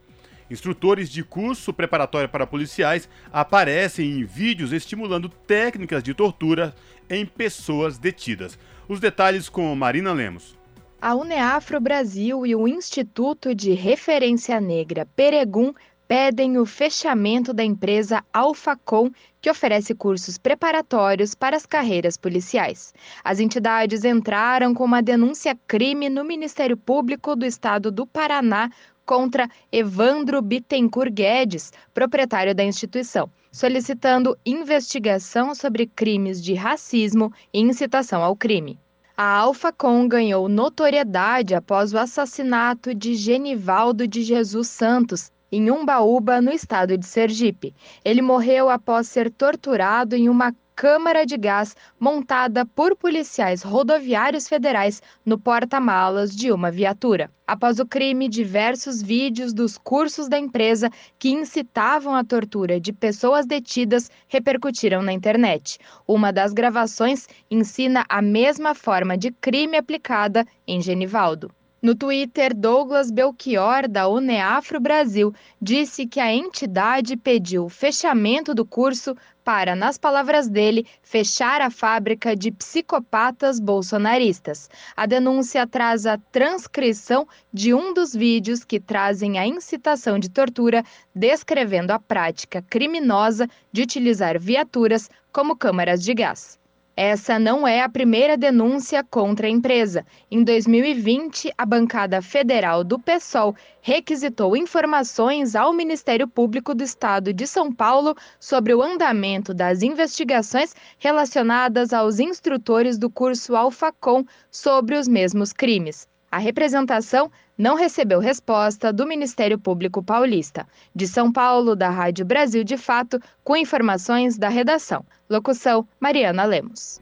Instrutores 0.49 1.09
de 1.09 1.23
curso 1.23 1.71
preparatório 1.71 2.27
para 2.27 2.45
policiais 2.45 3.07
aparecem 3.31 4.11
em 4.11 4.25
vídeos 4.25 4.73
estimulando 4.73 5.29
técnicas 5.29 6.03
de 6.03 6.13
tortura 6.13 6.75
em 7.09 7.25
pessoas 7.25 7.97
detidas. 7.97 8.59
Os 8.89 8.99
detalhes 8.99 9.47
com 9.47 9.73
Marina 9.73 10.11
Lemos. 10.11 10.59
A 11.01 11.15
UNEAFRO 11.15 11.79
Brasil 11.79 12.45
e 12.45 12.53
o 12.53 12.67
Instituto 12.67 13.55
de 13.55 13.71
Referência 13.71 14.59
Negra 14.59 15.07
Peregum 15.15 15.73
pedem 16.11 16.57
o 16.57 16.65
fechamento 16.65 17.53
da 17.53 17.63
empresa 17.63 18.21
Alfacom, 18.33 19.09
que 19.39 19.49
oferece 19.49 19.95
cursos 19.95 20.37
preparatórios 20.37 21.33
para 21.33 21.55
as 21.55 21.65
carreiras 21.65 22.17
policiais. 22.17 22.93
As 23.23 23.39
entidades 23.39 24.03
entraram 24.03 24.73
com 24.73 24.83
uma 24.83 25.01
denúncia 25.01 25.57
crime 25.65 26.09
no 26.09 26.25
Ministério 26.25 26.75
Público 26.75 27.33
do 27.33 27.45
Estado 27.45 27.89
do 27.89 28.05
Paraná 28.05 28.69
contra 29.05 29.47
Evandro 29.71 30.41
Bittencourt 30.41 31.13
Guedes, 31.13 31.71
proprietário 31.93 32.53
da 32.53 32.65
instituição, 32.65 33.31
solicitando 33.49 34.37
investigação 34.45 35.55
sobre 35.55 35.87
crimes 35.87 36.43
de 36.43 36.53
racismo 36.55 37.31
e 37.53 37.61
incitação 37.61 38.21
ao 38.21 38.35
crime. 38.35 38.77
A 39.15 39.37
Alfacom 39.37 40.09
ganhou 40.09 40.49
notoriedade 40.49 41.55
após 41.55 41.93
o 41.93 41.97
assassinato 41.97 42.93
de 42.93 43.15
Genivaldo 43.15 44.05
de 44.05 44.23
Jesus 44.23 44.67
Santos, 44.67 45.31
em 45.51 45.69
Umbaúba, 45.69 46.41
no 46.41 46.51
estado 46.51 46.97
de 46.97 47.05
Sergipe. 47.05 47.75
Ele 48.05 48.21
morreu 48.21 48.69
após 48.69 49.07
ser 49.07 49.29
torturado 49.29 50.15
em 50.15 50.29
uma 50.29 50.55
câmara 50.81 51.25
de 51.25 51.37
gás 51.37 51.75
montada 51.99 52.65
por 52.65 52.95
policiais 52.95 53.61
rodoviários 53.61 54.47
federais 54.47 54.99
no 55.23 55.37
porta-malas 55.37 56.35
de 56.35 56.51
uma 56.51 56.71
viatura. 56.71 57.29
Após 57.45 57.79
o 57.79 57.85
crime, 57.85 58.27
diversos 58.27 58.99
vídeos 58.99 59.53
dos 59.53 59.77
cursos 59.77 60.27
da 60.27 60.39
empresa 60.39 60.89
que 61.19 61.29
incitavam 61.29 62.15
a 62.15 62.23
tortura 62.23 62.79
de 62.79 62.91
pessoas 62.93 63.45
detidas 63.45 64.09
repercutiram 64.27 65.03
na 65.03 65.13
internet. 65.13 65.77
Uma 66.07 66.33
das 66.33 66.51
gravações 66.51 67.27
ensina 67.49 68.03
a 68.09 68.21
mesma 68.21 68.73
forma 68.73 69.15
de 69.15 69.31
crime 69.31 69.77
aplicada 69.77 70.45
em 70.65 70.81
Genivaldo. 70.81 71.51
No 71.81 71.95
Twitter, 71.95 72.53
Douglas 72.55 73.09
Belchior, 73.09 73.87
da 73.89 74.07
UNEAFRO 74.07 74.79
Brasil, 74.79 75.33
disse 75.59 76.05
que 76.05 76.19
a 76.19 76.31
entidade 76.31 77.17
pediu 77.17 77.65
o 77.65 77.69
fechamento 77.69 78.53
do 78.53 78.63
curso 78.63 79.17
para, 79.43 79.75
nas 79.75 79.97
palavras 79.97 80.47
dele, 80.47 80.85
fechar 81.01 81.59
a 81.59 81.71
fábrica 81.71 82.35
de 82.35 82.51
psicopatas 82.51 83.59
bolsonaristas. 83.59 84.69
A 84.95 85.07
denúncia 85.07 85.65
traz 85.65 86.05
a 86.05 86.19
transcrição 86.19 87.27
de 87.51 87.73
um 87.73 87.95
dos 87.95 88.13
vídeos 88.13 88.63
que 88.63 88.79
trazem 88.79 89.39
a 89.39 89.47
incitação 89.47 90.19
de 90.19 90.29
tortura, 90.29 90.83
descrevendo 91.15 91.89
a 91.89 91.97
prática 91.97 92.61
criminosa 92.61 93.47
de 93.71 93.81
utilizar 93.81 94.39
viaturas 94.39 95.09
como 95.33 95.55
câmaras 95.55 96.03
de 96.03 96.13
gás. 96.13 96.60
Essa 96.95 97.39
não 97.39 97.65
é 97.65 97.81
a 97.81 97.87
primeira 97.87 98.35
denúncia 98.35 99.01
contra 99.01 99.47
a 99.47 99.49
empresa. 99.49 100.05
Em 100.29 100.43
2020, 100.43 101.53
a 101.57 101.65
bancada 101.65 102.21
federal 102.21 102.83
do 102.83 102.99
PSOL 102.99 103.55
requisitou 103.81 104.57
informações 104.57 105.55
ao 105.55 105.71
Ministério 105.71 106.27
Público 106.27 106.75
do 106.75 106.83
Estado 106.83 107.33
de 107.33 107.47
São 107.47 107.73
Paulo 107.73 108.13
sobre 108.39 108.73
o 108.73 108.83
andamento 108.83 109.53
das 109.53 109.81
investigações 109.81 110.75
relacionadas 110.99 111.93
aos 111.93 112.19
instrutores 112.19 112.97
do 112.97 113.09
curso 113.09 113.55
Alfacom 113.55 114.25
sobre 114.51 114.97
os 114.97 115.07
mesmos 115.07 115.53
crimes. 115.53 116.07
A 116.29 116.37
representação 116.37 117.31
não 117.61 117.75
recebeu 117.75 118.19
resposta 118.19 118.91
do 118.91 119.05
Ministério 119.05 119.59
Público 119.59 120.01
Paulista. 120.01 120.67
De 120.95 121.07
São 121.07 121.31
Paulo, 121.31 121.75
da 121.75 121.91
Rádio 121.91 122.25
Brasil 122.25 122.63
de 122.63 122.75
Fato, 122.75 123.19
com 123.43 123.55
informações 123.55 124.35
da 124.35 124.49
redação. 124.49 125.05
Locução: 125.29 125.87
Mariana 125.99 126.43
Lemos. 126.43 126.99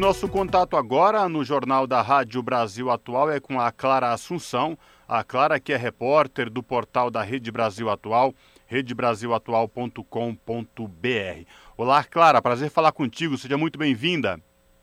nosso 0.00 0.26
contato 0.26 0.76
agora 0.78 1.28
no 1.28 1.44
Jornal 1.44 1.86
da 1.86 2.00
Rádio 2.00 2.42
Brasil 2.42 2.90
Atual 2.90 3.30
é 3.30 3.38
com 3.38 3.60
a 3.60 3.70
Clara 3.70 4.12
Assunção. 4.12 4.78
A 5.06 5.22
Clara, 5.22 5.60
que 5.60 5.74
é 5.74 5.76
repórter 5.76 6.48
do 6.48 6.62
portal 6.62 7.10
da 7.10 7.22
Rede 7.22 7.52
Brasil 7.52 7.90
Atual, 7.90 8.34
redebrasilatual.com.br. 8.66 11.44
Olá, 11.76 12.02
Clara, 12.02 12.40
prazer 12.40 12.70
falar 12.70 12.92
contigo, 12.92 13.36
seja 13.36 13.58
muito 13.58 13.78
bem-vinda. 13.78 14.40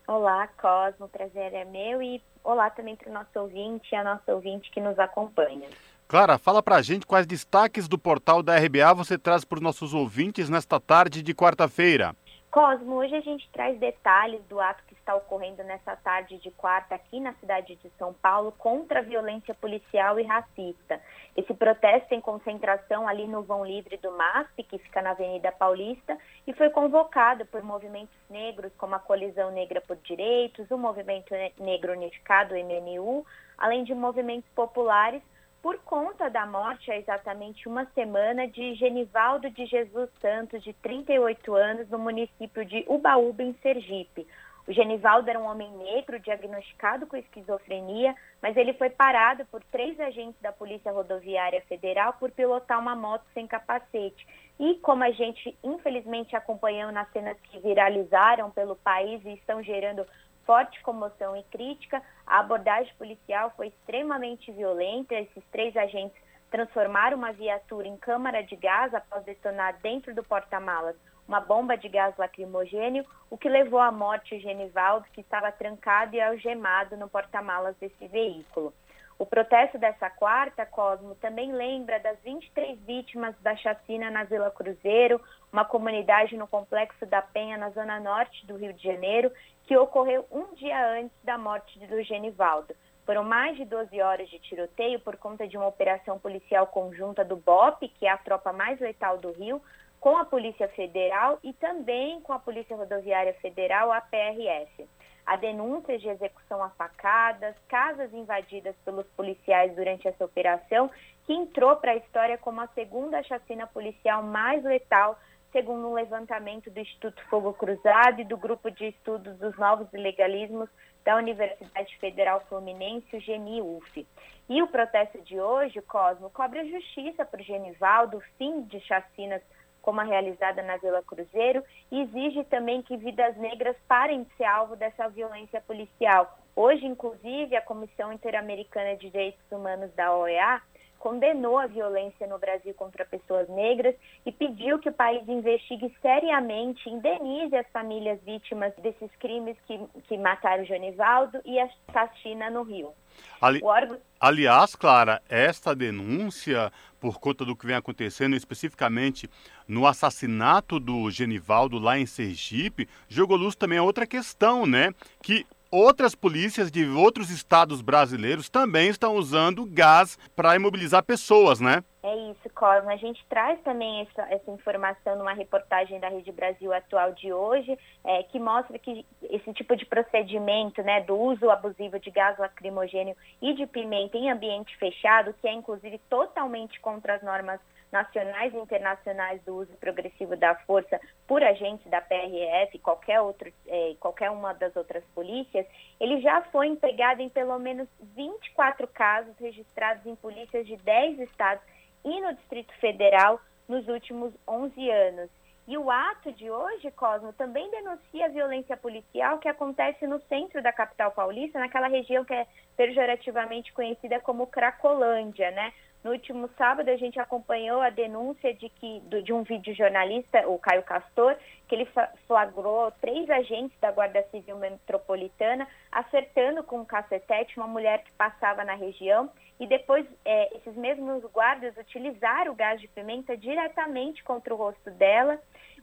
Olá, 0.08 0.48
Cosmo, 0.48 1.08
o 1.08 1.10
prazer 1.10 1.54
é 1.54 1.66
meu 1.66 2.02
e 2.02 2.24
olá 2.42 2.70
também 2.70 2.96
para 2.96 3.10
o 3.10 3.14
nosso 3.14 3.28
ouvinte 3.36 3.90
e 3.92 3.96
a 3.96 4.06
nossa 4.06 4.34
ouvinte 4.34 4.72
que 4.72 4.80
nos 4.80 4.98
acompanha. 4.98 5.68
Clara, 6.08 6.38
fala 6.38 6.64
para 6.64 6.78
a 6.78 6.82
gente 6.82 7.06
quais 7.06 7.28
destaques 7.28 7.90
do 7.90 8.00
portal 8.00 8.42
da 8.42 8.56
RBA 8.58 8.94
você 8.94 9.18
traz 9.18 9.44
para 9.44 9.58
os 9.58 9.62
nossos 9.62 9.94
ouvintes 9.94 10.50
nesta 10.50 10.80
tarde 10.80 11.22
de 11.22 11.36
quarta-feira. 11.36 12.16
Cosmo, 12.50 12.96
hoje 12.96 13.16
a 13.16 13.20
gente 13.20 13.50
traz 13.52 13.78
detalhes 13.78 14.42
do 14.48 14.62
ato 14.62 14.82
está 15.08 15.16
ocorrendo 15.16 15.64
nessa 15.64 15.96
tarde 15.96 16.38
de 16.38 16.52
quarta 16.52 16.94
aqui 16.94 17.22
na 17.22 17.32
cidade 17.36 17.78
de 17.78 17.90
São 17.98 18.14
Paulo 18.14 18.52
contra 18.58 19.00
a 19.00 19.02
violência 19.02 19.54
policial 19.54 20.20
e 20.20 20.24
racista. 20.24 21.00
Esse 21.34 21.54
protesto 21.54 22.10
tem 22.10 22.20
concentração 22.20 23.08
ali 23.08 23.26
no 23.26 23.42
vão 23.42 23.66
livre 23.66 23.96
do 23.96 24.12
MASP, 24.12 24.64
que 24.64 24.78
fica 24.80 25.02
na 25.02 25.12
Avenida 25.12 25.50
Paulista, 25.50 26.18
e 26.46 26.52
foi 26.52 26.70
convocado 26.72 27.46
por 27.46 27.64
movimentos 27.64 28.18
negros 28.30 28.74
como 28.78 28.96
a 28.96 29.00
Colisão 29.00 29.50
Negra 29.50 29.80
por 29.80 29.96
Direitos, 29.96 30.70
o 30.70 30.78
Movimento 30.78 31.34
Negro 31.58 31.94
Unificado, 31.94 32.54
o 32.54 32.58
MNU, 32.58 33.26
além 33.58 33.86
de 33.86 33.96
movimentos 33.96 34.50
populares 34.54 35.24
por 35.62 35.80
conta 35.80 36.30
da 36.30 36.46
morte 36.46 36.92
há 36.92 36.98
exatamente 36.98 37.68
uma 37.68 37.86
semana 37.88 38.48
de 38.48 38.76
Genivaldo 38.76 39.50
de 39.50 39.66
Jesus 39.66 40.10
Santos, 40.22 40.64
de 40.64 40.72
38 40.74 41.56
anos, 41.56 41.90
no 41.90 41.98
município 41.98 42.64
de 42.64 42.86
Ubaúba, 42.88 43.44
em 43.44 43.54
Sergipe. 43.62 44.28
O 44.68 44.74
Genivaldo 44.74 45.30
era 45.30 45.40
um 45.40 45.46
homem 45.46 45.72
negro 45.78 46.20
diagnosticado 46.20 47.08
com 47.08 47.16
esquizofrenia, 47.16 48.14
mas 48.42 48.58
ele 48.58 48.74
foi 48.74 48.90
parado 48.90 49.46
por 49.46 49.64
três 49.64 49.98
agentes 49.98 50.40
da 50.42 50.52
Polícia 50.52 50.92
Rodoviária 50.92 51.62
Federal 51.70 52.14
por 52.14 52.32
pilotar 52.32 52.78
uma 52.78 52.94
moto 52.94 53.24
sem 53.34 53.48
capacete. 53.48 54.28
E 54.60 54.76
como 54.76 55.06
a 55.06 55.12
gente 55.12 55.58
infelizmente 55.64 56.36
acompanhou 56.36 56.92
nas 56.92 57.10
cenas 57.12 57.40
que 57.44 57.60
viralizaram 57.60 58.52
pelo 58.52 58.76
país 58.76 59.24
e 59.24 59.36
estão 59.36 59.64
gerando 59.64 60.06
forte 60.46 60.82
comoção 60.82 61.38
e 61.38 61.44
crítica. 61.44 62.02
A 62.26 62.40
abordagem 62.40 62.94
policial 62.98 63.54
foi 63.56 63.68
extremamente 63.68 64.52
violenta. 64.52 65.16
Esses 65.16 65.44
três 65.50 65.76
agentes 65.78 66.18
transformaram 66.52 67.18
uma 67.18 67.32
viatura 67.32 67.88
em 67.88 67.96
câmara 67.96 68.42
de 68.42 68.56
gás 68.58 68.94
após 68.94 69.24
detonar 69.24 69.78
dentro 69.82 70.14
do 70.14 70.24
porta-malas 70.24 70.96
uma 71.28 71.42
bomba 71.42 71.76
de 71.76 71.90
gás 71.90 72.16
lacrimogênio, 72.18 73.06
o 73.30 73.38
que 73.38 73.50
levou 73.50 73.80
à 73.80 73.92
morte 73.92 74.38
de 74.38 74.44
Genivaldo, 74.44 75.06
que 75.12 75.22
estava 75.22 75.52
trancado 75.52 76.16
e 76.16 76.22
algemado 76.22 76.96
no 76.96 77.10
porta-malas 77.10 77.76
desse 77.78 78.08
veículo. 78.08 78.74
O 79.20 79.26
protesto 79.26 79.80
dessa 79.80 80.12
quarta, 80.12 80.66
Cosmo, 80.66 81.16
também 81.16 81.52
lembra 81.52 82.00
das 82.00 82.20
23 82.20 82.80
vítimas 82.82 83.36
da 83.42 83.56
chacina 83.56 84.12
na 84.12 84.24
Vila 84.24 84.52
Cruzeiro, 84.52 85.20
uma 85.52 85.66
comunidade 85.66 86.38
no 86.38 86.48
Complexo 86.48 87.04
da 87.08 87.22
Penha, 87.22 87.58
na 87.58 87.72
zona 87.72 88.00
norte 88.00 88.46
do 88.46 88.56
Rio 88.56 88.74
de 88.74 88.84
Janeiro, 88.84 89.32
que 89.66 89.76
ocorreu 89.76 90.26
um 90.32 90.54
dia 90.54 91.00
antes 91.00 91.18
da 91.24 91.36
morte 91.36 91.80
do 91.88 92.02
Genivaldo. 92.04 92.76
Foram 93.08 93.24
mais 93.24 93.58
de 93.58 93.66
12 93.66 94.00
horas 94.02 94.30
de 94.30 94.38
tiroteio 94.38 95.00
por 95.00 95.18
conta 95.18 95.48
de 95.48 95.58
uma 95.58 95.66
operação 95.66 96.20
policial 96.20 96.68
conjunta 96.68 97.26
do 97.26 97.38
BOP, 97.38 97.88
que 97.88 98.06
é 98.06 98.12
a 98.12 98.18
tropa 98.18 98.54
mais 98.54 98.80
letal 98.80 99.18
do 99.18 99.32
Rio, 99.32 99.62
com 100.08 100.16
a 100.16 100.24
Polícia 100.24 100.70
Federal 100.70 101.38
e 101.44 101.52
também 101.52 102.22
com 102.22 102.32
a 102.32 102.40
Polícia 102.40 102.78
Rodoviária 102.78 103.34
Federal, 103.42 103.92
a 103.92 104.00
PRF 104.00 104.88
a 105.26 105.36
denúncias 105.36 106.02
de 106.02 106.08
execução 106.08 106.64
a 106.64 106.70
facadas, 106.70 107.54
casas 107.68 108.14
invadidas 108.14 108.74
pelos 108.86 109.06
policiais 109.08 109.76
durante 109.76 110.08
essa 110.08 110.24
operação, 110.24 110.90
que 111.26 111.34
entrou 111.34 111.76
para 111.76 111.92
a 111.92 111.98
história 111.98 112.38
como 112.38 112.62
a 112.62 112.68
segunda 112.68 113.22
chacina 113.24 113.68
policial 113.68 114.24
mais 114.24 114.64
letal, 114.64 115.20
segundo 115.52 115.90
um 115.90 115.94
levantamento 115.94 116.72
do 116.72 116.80
Instituto 116.80 117.22
Fogo 117.26 117.52
Cruzado 117.52 118.22
e 118.22 118.24
do 118.24 118.38
Grupo 118.38 118.72
de 118.72 118.86
Estudos 118.86 119.38
dos 119.38 119.58
Novos 119.58 119.92
Ilegalismos 119.92 120.70
da 121.04 121.18
Universidade 121.18 121.98
Federal 121.98 122.40
Fluminense, 122.48 123.14
o 123.14 123.20
GENI-UF. 123.20 124.08
E 124.48 124.64
o 124.64 124.68
protesto 124.68 125.22
de 125.24 125.38
hoje, 125.38 125.82
Cosmo, 125.82 126.30
cobre 126.30 126.60
a 126.60 126.66
justiça 126.66 127.26
para 127.26 127.42
o 127.42 127.44
Genivaldo, 127.44 128.16
o 128.16 128.24
fim 128.38 128.62
de 128.62 128.80
chacinas 128.80 129.42
como 129.88 130.02
a 130.02 130.04
realizada 130.04 130.62
na 130.62 130.76
Vila 130.76 131.02
Cruzeiro, 131.02 131.64
e 131.90 132.02
exige 132.02 132.44
também 132.44 132.82
que 132.82 132.98
vidas 132.98 133.38
negras 133.38 133.74
parem 133.88 134.24
de 134.24 134.30
ser 134.36 134.44
alvo 134.44 134.76
dessa 134.76 135.08
violência 135.08 135.62
policial. 135.62 136.38
Hoje, 136.54 136.86
inclusive, 136.86 137.56
a 137.56 137.62
Comissão 137.62 138.12
Interamericana 138.12 138.98
de 138.98 139.10
Direitos 139.10 139.50
Humanos 139.50 139.90
da 139.96 140.14
OEA 140.14 140.62
condenou 141.08 141.58
a 141.58 141.68
violência 141.68 142.28
no 142.28 142.38
Brasil 142.38 142.74
contra 142.74 143.06
pessoas 143.06 143.48
negras 143.48 143.96
e 144.26 144.32
pediu 144.32 144.78
que 144.78 144.90
o 144.90 144.94
país 144.94 145.26
investigue 145.26 145.90
seriamente, 146.02 146.90
indenize 146.90 147.56
as 147.56 147.66
famílias 147.72 148.20
vítimas 148.26 148.74
desses 148.84 149.10
crimes 149.18 149.56
que, 149.66 149.80
que 150.06 150.18
mataram 150.18 150.66
Jonivaldo 150.66 151.40
e 151.46 151.58
a 151.62 151.70
Faxina 151.94 152.50
no 152.50 152.64
Rio. 152.64 152.92
Ali... 153.40 153.62
Órgão... 153.64 153.98
Aliás, 154.20 154.76
Clara, 154.76 155.22
esta 155.30 155.74
denúncia, 155.74 156.74
por 157.00 157.22
conta 157.22 157.46
do 157.46 157.56
que 157.56 157.66
vem 157.66 157.78
acontecendo, 157.78 158.36
especificamente 158.36 159.30
no 159.66 159.88
assassinato 159.88 160.78
do 160.78 161.10
Genivaldo 161.10 161.80
lá 161.80 161.98
em 161.98 162.06
Sergipe, 162.06 162.90
jogou 163.08 163.38
luz 163.38 163.56
também 163.56 163.78
a 163.78 163.84
outra 163.84 164.06
questão, 164.06 164.66
né? 164.66 164.94
Que 165.24 165.46
outras 165.72 166.16
polícias 166.16 166.72
de 166.72 166.86
outros 166.86 167.30
estados 167.30 167.82
brasileiros 167.82 168.50
também 168.50 168.90
estão 168.90 169.16
usando 169.16 169.66
gás 169.66 170.18
para 170.36 170.56
imobilizar 170.56 171.04
pessoas, 171.04 171.60
né? 171.60 171.84
É 172.04 172.16
isso, 172.32 172.50
Cosmo. 172.56 172.90
A 172.90 172.96
gente 172.96 173.26
traz 173.28 173.60
também 173.64 174.02
essa, 174.02 174.22
essa, 174.32 174.50
informação 174.50 175.18
numa 175.18 175.34
reportagem 175.34 176.00
da 176.00 176.08
Rede 176.08 176.32
Brasil 176.32 176.72
Atual 176.72 177.12
de 177.12 177.34
hoje, 177.34 177.78
é, 178.06 178.24
que 178.24 178.40
mostra 178.40 178.80
que 178.80 179.06
esse 179.24 179.52
tipo 179.54 179.76
de 179.76 179.86
procedimento, 179.86 180.82
né, 180.84 181.02
do 181.02 181.18
uso 181.18 181.50
abusivo 181.50 182.00
de 182.00 182.10
gás 182.10 182.38
lacrimogênio 182.38 183.16
e 183.42 183.54
de 183.54 183.68
pimenta 183.68 184.18
em 184.18 184.32
ambiente 184.32 184.78
fechado, 184.78 185.36
que 185.42 185.48
é 185.50 185.52
inclusive 185.52 186.00
totalmente 186.10 186.80
contra 186.80 187.16
as 187.16 187.22
normas 187.22 187.60
nacionais 187.92 188.54
e 188.54 188.58
internacionais 188.58 189.42
do 189.44 189.56
uso 189.56 189.74
progressivo 189.78 190.36
da 190.36 190.56
força 190.56 191.00
por 191.26 191.44
agentes 191.44 191.90
da 191.90 192.02
PRF, 192.02 192.78
qualquer 192.80 193.22
outro, 193.22 193.52
é, 193.68 193.96
qualquer 194.00 194.30
uma 194.30 194.54
das 194.54 194.76
outras 194.76 195.04
polícias, 195.16 195.66
ele 196.00 196.22
já 196.22 196.42
foi 196.44 196.68
empregado 196.68 197.22
em 197.22 197.30
pelo 197.30 197.58
menos 197.60 197.88
24 198.16 198.88
casos 198.88 199.38
registrados 199.40 200.06
em 200.06 200.16
polícias 200.16 200.66
de 200.66 200.76
10 200.78 201.20
estados 201.20 201.64
e 202.04 202.22
no 202.22 202.34
Distrito 202.34 202.74
Federal 202.80 203.40
nos 203.68 203.88
últimos 203.88 204.34
11 204.48 204.90
anos. 204.90 205.30
E 205.68 205.78
o 205.78 205.92
ato 205.92 206.32
de 206.32 206.50
hoje, 206.50 206.90
Cosmo, 206.92 207.34
também 207.34 207.70
denuncia 207.70 208.26
a 208.26 208.30
violência 208.30 208.78
policial 208.78 209.38
que 209.38 209.50
acontece 209.50 210.08
no 210.08 210.18
centro 210.22 210.64
da 210.64 210.72
capital 210.72 211.12
paulista, 211.12 211.60
naquela 211.60 211.90
região 211.90 212.24
que 212.24 212.34
é 212.34 212.48
pejorativamente 212.78 213.74
conhecida 213.74 214.18
como 214.22 214.48
Cracolândia, 214.48 215.52
né? 215.52 215.74
No 216.08 216.14
último 216.14 216.50
sábado, 216.58 216.90
a 216.90 216.96
gente 216.96 217.20
acompanhou 217.20 217.82
a 217.82 217.90
denúncia 217.90 218.54
de 218.54 218.70
que 218.70 219.02
de 219.22 219.34
um 219.34 219.44
vídeo 219.44 219.76
jornalista, 219.76 220.48
o 220.48 220.58
Caio 220.58 220.82
Castor, 220.82 221.36
que 221.68 221.76
ele 221.76 221.86
flagrou 222.26 222.90
três 223.02 223.30
agentes 223.30 223.78
da 223.82 223.92
Guarda 223.92 224.24
Civil 224.32 224.56
Metropolitana 224.56 225.68
acertando 225.92 226.64
com 226.64 226.80
um 226.80 226.86
cacetete 226.86 227.58
uma 227.58 227.68
mulher 227.68 228.06
que 228.06 228.12
passava 228.14 228.64
na 228.64 228.74
região 228.74 229.30
e 229.60 229.68
depois 229.68 230.06
é, 230.24 230.56
esses 230.56 230.78
mesmos 230.78 231.26
guardas 231.26 231.76
utilizaram 231.76 232.54
o 232.54 232.56
gás 232.56 232.80
de 232.80 232.88
pimenta 232.88 233.36
diretamente 233.36 234.24
contra 234.24 234.54
o 234.54 234.58
rosto 234.58 234.90
dela 234.92 235.38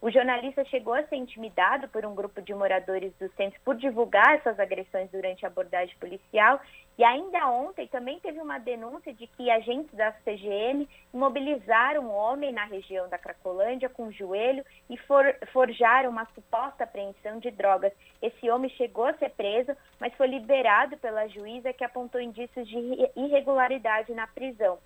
o 0.05 0.11
jornalista 0.11 0.63
chegou 0.67 0.93
a 0.93 1.03
ser 1.05 1.17
intimidado 1.17 1.89
por 1.89 2.05
um 2.05 2.15
grupo 2.15 2.43
de 2.43 2.53
moradores 2.53 3.11
do 3.19 3.27
centro 3.37 3.59
por 3.65 3.75
divulgar 3.75 4.35
essas 4.35 4.61
agressões 4.61 5.11
durante 5.11 5.47
a 5.47 5.49
abordagem 5.49 5.97
policial. 5.99 6.61
E 6.99 7.03
ainda 7.03 7.49
ontem 7.49 7.89
também 7.89 8.21
teve 8.21 8.39
uma 8.39 8.59
denúncia 8.59 9.15
de 9.15 9.27
que 9.27 9.51
agentes 9.51 9.91
da 9.95 10.13
CGM 10.23 10.87
imobilizaram 11.13 12.03
um 12.03 12.15
homem 12.15 12.53
na 12.53 12.67
região 12.67 13.09
da 13.09 13.17
Cracolândia 13.17 13.89
com 13.89 14.09
o 14.09 14.13
joelho 14.13 14.63
e 14.91 14.99
for, 14.99 15.25
forjaram 15.55 16.11
uma 16.11 16.27
suposta 16.35 16.85
apreensão 16.85 17.39
de 17.39 17.51
drogas. 17.51 17.91
Esse 18.21 18.51
homem 18.51 18.69
chegou 18.73 19.07
a 19.07 19.15
ser 19.15 19.31
preso, 19.31 19.75
mas 19.99 20.13
foi 20.17 20.27
liberado 20.27 20.99
pela 20.99 21.27
juíza 21.29 21.73
que 21.73 21.83
apontou 21.83 22.21
indícios 22.21 22.69
de 22.69 22.77
irregularidade 23.17 24.13
na 24.13 24.27
prisão. 24.27 24.79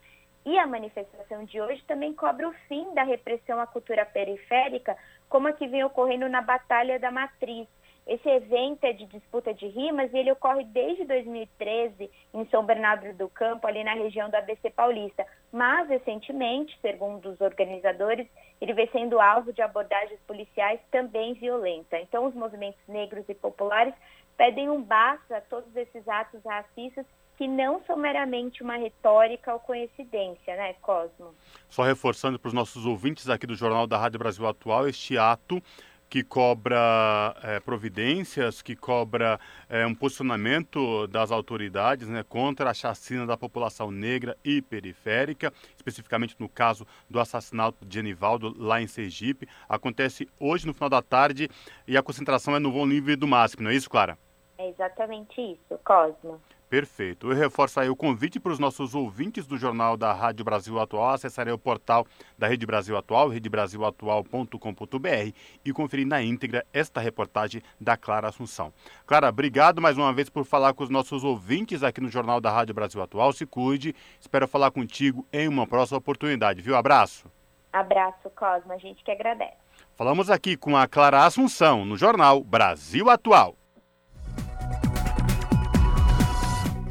E 0.46 0.58
a 0.58 0.66
manifestação 0.66 1.44
de 1.44 1.60
hoje 1.60 1.82
também 1.86 2.14
cobra 2.14 2.48
o 2.48 2.52
fim 2.68 2.94
da 2.94 3.02
repressão 3.02 3.60
à 3.60 3.66
cultura 3.66 4.06
periférica, 4.06 4.96
como 5.28 5.48
a 5.48 5.52
que 5.52 5.66
vem 5.66 5.84
ocorrendo 5.84 6.28
na 6.28 6.40
Batalha 6.40 6.98
da 6.98 7.10
Matriz. 7.10 7.66
Esse 8.06 8.26
evento 8.26 8.84
é 8.84 8.92
de 8.94 9.04
disputa 9.04 9.52
de 9.52 9.66
rimas 9.66 10.10
e 10.10 10.16
ele 10.16 10.32
ocorre 10.32 10.64
desde 10.64 11.04
2013 11.04 12.10
em 12.32 12.46
São 12.46 12.64
Bernardo 12.64 13.12
do 13.12 13.28
Campo, 13.28 13.66
ali 13.66 13.84
na 13.84 13.92
região 13.92 14.30
do 14.30 14.34
ABC 14.34 14.70
Paulista. 14.70 15.26
Mas, 15.52 15.86
recentemente, 15.90 16.78
segundo 16.80 17.28
os 17.28 17.40
organizadores, 17.42 18.26
ele 18.62 18.72
vem 18.72 18.88
sendo 18.88 19.20
alvo 19.20 19.52
de 19.52 19.60
abordagens 19.60 20.18
policiais 20.26 20.80
também 20.90 21.34
violentas. 21.34 22.00
Então, 22.00 22.24
os 22.24 22.34
movimentos 22.34 22.80
negros 22.88 23.28
e 23.28 23.34
populares 23.34 23.94
pedem 24.38 24.70
um 24.70 24.80
basta 24.80 25.36
a 25.36 25.40
todos 25.42 25.76
esses 25.76 26.08
atos 26.08 26.42
racistas 26.42 27.04
que 27.38 27.46
não 27.46 27.80
são 27.86 27.96
meramente 27.96 28.64
uma 28.64 28.76
retórica 28.76 29.54
ou 29.54 29.60
coincidência, 29.60 30.56
né, 30.56 30.74
Cosmo? 30.82 31.32
Só 31.68 31.84
reforçando 31.84 32.36
para 32.36 32.48
os 32.48 32.52
nossos 32.52 32.84
ouvintes 32.84 33.28
aqui 33.28 33.46
do 33.46 33.54
Jornal 33.54 33.86
da 33.86 33.96
Rádio 33.96 34.18
Brasil 34.18 34.44
Atual, 34.44 34.88
este 34.88 35.16
ato 35.16 35.62
que 36.10 36.24
cobra 36.24 37.36
é, 37.44 37.60
providências, 37.60 38.60
que 38.60 38.74
cobra 38.74 39.38
é, 39.68 39.86
um 39.86 39.94
posicionamento 39.94 41.06
das 41.06 41.30
autoridades 41.30 42.08
né, 42.08 42.24
contra 42.28 42.70
a 42.70 42.74
chacina 42.74 43.24
da 43.24 43.36
população 43.36 43.92
negra 43.92 44.36
e 44.42 44.60
periférica, 44.60 45.52
especificamente 45.76 46.34
no 46.40 46.48
caso 46.48 46.84
do 47.08 47.20
assassinato 47.20 47.84
de 47.84 47.94
Genivaldo 47.94 48.52
lá 48.58 48.82
em 48.82 48.88
Sergipe. 48.88 49.46
Acontece 49.68 50.28
hoje 50.40 50.66
no 50.66 50.74
final 50.74 50.88
da 50.88 51.02
tarde 51.02 51.48
e 51.86 51.96
a 51.96 52.02
concentração 52.02 52.56
é 52.56 52.58
no 52.58 52.72
voo 52.72 52.86
livre 52.86 53.14
do 53.14 53.28
MASP, 53.28 53.62
não 53.62 53.70
é 53.70 53.74
isso, 53.74 53.88
Clara? 53.88 54.18
É 54.56 54.68
exatamente 54.70 55.40
isso, 55.40 55.78
Cosmo. 55.84 56.40
Perfeito. 56.68 57.30
Eu 57.30 57.36
reforço 57.36 57.80
aí 57.80 57.88
o 57.88 57.96
convite 57.96 58.38
para 58.38 58.52
os 58.52 58.58
nossos 58.58 58.94
ouvintes 58.94 59.46
do 59.46 59.56
Jornal 59.56 59.96
da 59.96 60.12
Rádio 60.12 60.44
Brasil 60.44 60.78
Atual 60.78 61.14
acessarem 61.14 61.52
o 61.52 61.58
portal 61.58 62.06
da 62.36 62.46
Rede 62.46 62.66
Brasil 62.66 62.94
Atual, 62.94 63.28
redebrasilatual.com.br 63.28 65.32
e 65.64 65.72
conferir 65.72 66.06
na 66.06 66.22
íntegra 66.22 66.66
esta 66.70 67.00
reportagem 67.00 67.62
da 67.80 67.96
Clara 67.96 68.28
Assunção. 68.28 68.70
Clara, 69.06 69.30
obrigado 69.30 69.80
mais 69.80 69.96
uma 69.96 70.12
vez 70.12 70.28
por 70.28 70.44
falar 70.44 70.74
com 70.74 70.84
os 70.84 70.90
nossos 70.90 71.24
ouvintes 71.24 71.82
aqui 71.82 72.02
no 72.02 72.10
Jornal 72.10 72.38
da 72.38 72.50
Rádio 72.50 72.74
Brasil 72.74 73.00
Atual. 73.00 73.32
Se 73.32 73.46
cuide. 73.46 73.96
Espero 74.20 74.46
falar 74.46 74.70
contigo 74.70 75.26
em 75.32 75.48
uma 75.48 75.66
próxima 75.66 75.96
oportunidade, 75.96 76.60
viu? 76.60 76.76
Abraço. 76.76 77.30
Abraço, 77.72 78.28
Cosma. 78.36 78.74
A 78.74 78.78
gente 78.78 79.02
que 79.02 79.10
agradece. 79.10 79.56
Falamos 79.96 80.30
aqui 80.30 80.56
com 80.56 80.76
a 80.76 80.86
Clara 80.86 81.24
Assunção 81.24 81.86
no 81.86 81.96
Jornal 81.96 82.44
Brasil 82.44 83.08
Atual. 83.08 83.57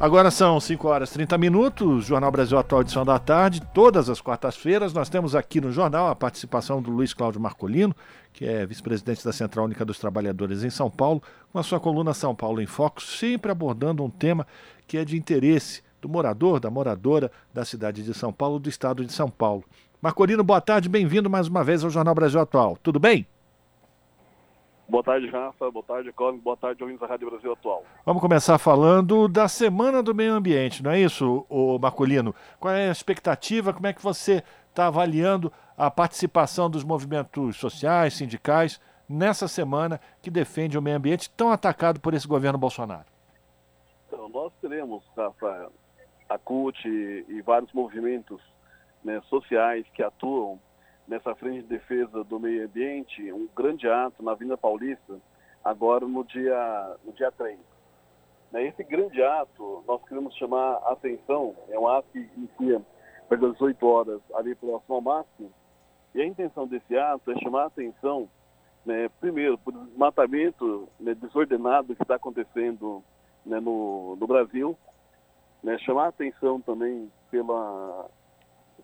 Agora 0.00 0.30
são 0.30 0.60
5 0.60 0.86
horas 0.86 1.10
e 1.10 1.14
30 1.14 1.36
minutos, 1.38 2.04
Jornal 2.04 2.30
Brasil 2.30 2.56
Atual, 2.56 2.82
edição 2.82 3.04
da 3.04 3.18
tarde. 3.18 3.60
Todas 3.74 4.08
as 4.08 4.20
quartas-feiras 4.20 4.92
nós 4.92 5.08
temos 5.08 5.34
aqui 5.34 5.60
no 5.60 5.72
jornal 5.72 6.06
a 6.06 6.14
participação 6.14 6.80
do 6.80 6.88
Luiz 6.88 7.12
Cláudio 7.12 7.40
Marcolino, 7.40 7.92
que 8.32 8.44
é 8.44 8.64
vice-presidente 8.64 9.24
da 9.24 9.32
Central 9.32 9.64
Única 9.64 9.84
dos 9.84 9.98
Trabalhadores 9.98 10.62
em 10.62 10.70
São 10.70 10.88
Paulo, 10.88 11.20
com 11.52 11.58
a 11.58 11.64
sua 11.64 11.80
coluna 11.80 12.14
São 12.14 12.32
Paulo 12.32 12.62
em 12.62 12.66
Foco, 12.66 13.02
sempre 13.02 13.50
abordando 13.50 14.04
um 14.04 14.08
tema 14.08 14.46
que 14.86 14.96
é 14.96 15.04
de 15.04 15.16
interesse 15.16 15.82
do 16.00 16.08
morador, 16.08 16.60
da 16.60 16.70
moradora 16.70 17.28
da 17.52 17.64
cidade 17.64 18.04
de 18.04 18.14
São 18.14 18.32
Paulo, 18.32 18.60
do 18.60 18.68
estado 18.68 19.04
de 19.04 19.12
São 19.12 19.28
Paulo. 19.28 19.64
Marcolino, 20.00 20.44
boa 20.44 20.60
tarde, 20.60 20.88
bem-vindo 20.88 21.28
mais 21.28 21.48
uma 21.48 21.64
vez 21.64 21.82
ao 21.82 21.90
Jornal 21.90 22.14
Brasil 22.14 22.38
Atual. 22.38 22.78
Tudo 22.80 23.00
bem? 23.00 23.26
Boa 24.88 25.04
tarde, 25.04 25.28
Rafa. 25.28 25.70
Boa 25.70 25.84
tarde, 25.84 26.10
Colin. 26.12 26.38
Boa 26.38 26.56
tarde, 26.56 26.82
ouvintes 26.82 27.02
da 27.02 27.06
Rádio 27.06 27.28
Brasil 27.28 27.52
Atual. 27.52 27.84
Vamos 28.06 28.22
começar 28.22 28.56
falando 28.56 29.28
da 29.28 29.46
Semana 29.46 30.02
do 30.02 30.14
Meio 30.14 30.32
Ambiente, 30.32 30.82
não 30.82 30.90
é 30.90 30.98
isso, 30.98 31.44
o 31.50 31.78
Marcolino? 31.78 32.34
Qual 32.58 32.72
é 32.72 32.88
a 32.88 32.92
expectativa? 32.92 33.74
Como 33.74 33.86
é 33.86 33.92
que 33.92 34.02
você 34.02 34.42
está 34.70 34.86
avaliando 34.86 35.52
a 35.76 35.90
participação 35.90 36.70
dos 36.70 36.84
movimentos 36.84 37.58
sociais, 37.58 38.14
sindicais, 38.14 38.80
nessa 39.06 39.46
semana 39.46 40.00
que 40.22 40.30
defende 40.30 40.78
o 40.78 40.82
meio 40.82 40.96
ambiente 40.96 41.28
tão 41.30 41.52
atacado 41.52 42.00
por 42.00 42.14
esse 42.14 42.26
governo 42.26 42.58
Bolsonaro? 42.58 43.06
Então, 44.06 44.26
nós 44.30 44.50
teremos, 44.58 45.04
Rafa, 45.14 45.70
a 46.30 46.38
CUT 46.38 46.82
e 46.86 47.42
vários 47.42 47.70
movimentos 47.74 48.40
né, 49.04 49.20
sociais 49.28 49.84
que 49.92 50.02
atuam 50.02 50.58
nessa 51.08 51.34
frente 51.34 51.62
de 51.62 51.68
defesa 51.68 52.22
do 52.22 52.38
meio 52.38 52.66
ambiente, 52.66 53.32
um 53.32 53.48
grande 53.56 53.88
ato 53.88 54.22
na 54.22 54.32
Avenida 54.32 54.58
Paulista, 54.58 55.18
agora 55.64 56.06
no 56.06 56.22
dia, 56.22 56.96
no 57.04 57.12
dia 57.12 57.32
3. 57.32 57.58
Né, 58.52 58.66
esse 58.66 58.84
grande 58.84 59.22
ato, 59.22 59.82
nós 59.86 60.02
queremos 60.04 60.34
chamar 60.36 60.74
a 60.84 60.92
atenção, 60.92 61.56
é 61.70 61.78
um 61.78 61.88
ato 61.88 62.08
que 62.12 62.18
inicia 62.36 62.82
às 63.30 63.40
18 63.40 63.86
horas 63.86 64.20
ali 64.34 64.54
próximo 64.54 64.94
ao 64.94 65.00
máximo, 65.00 65.50
e 66.14 66.20
a 66.20 66.26
intenção 66.26 66.66
desse 66.66 66.96
ato 66.96 67.30
é 67.32 67.38
chamar 67.38 67.64
a 67.64 67.66
atenção, 67.66 68.28
né, 68.84 69.08
primeiro, 69.20 69.56
por 69.58 69.72
desmatamento 69.72 70.88
né, 71.00 71.14
desordenado 71.14 71.96
que 71.96 72.02
está 72.02 72.16
acontecendo 72.16 73.02
né, 73.44 73.58
no, 73.60 74.16
no 74.16 74.26
Brasil, 74.26 74.76
né, 75.62 75.78
chamar 75.78 76.04
a 76.04 76.08
atenção 76.08 76.60
também 76.60 77.10
pela, 77.30 78.08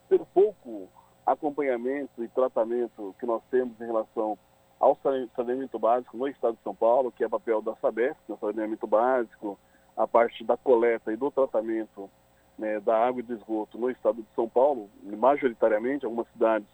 pelo 0.08 0.26
pouco 0.26 0.88
acompanhamento 1.26 2.22
e 2.22 2.28
tratamento 2.28 3.14
que 3.18 3.26
nós 3.26 3.42
temos 3.50 3.80
em 3.80 3.86
relação 3.86 4.38
ao 4.78 4.98
saneamento 5.34 5.78
básico 5.78 6.16
no 6.16 6.28
estado 6.28 6.56
de 6.56 6.62
São 6.62 6.74
Paulo, 6.74 7.12
que 7.12 7.24
é 7.24 7.28
papel 7.28 7.62
da 7.62 7.74
Sabesp, 7.76 8.18
no 8.28 8.38
saneamento 8.38 8.86
básico, 8.86 9.58
a 9.96 10.06
parte 10.06 10.44
da 10.44 10.56
coleta 10.56 11.12
e 11.12 11.16
do 11.16 11.30
tratamento 11.30 12.10
né, 12.58 12.80
da 12.80 13.06
água 13.06 13.20
e 13.20 13.22
do 13.22 13.34
esgoto 13.34 13.78
no 13.78 13.90
estado 13.90 14.22
de 14.22 14.28
São 14.34 14.48
Paulo, 14.48 14.90
majoritariamente, 15.02 16.04
algumas 16.04 16.28
cidades 16.32 16.68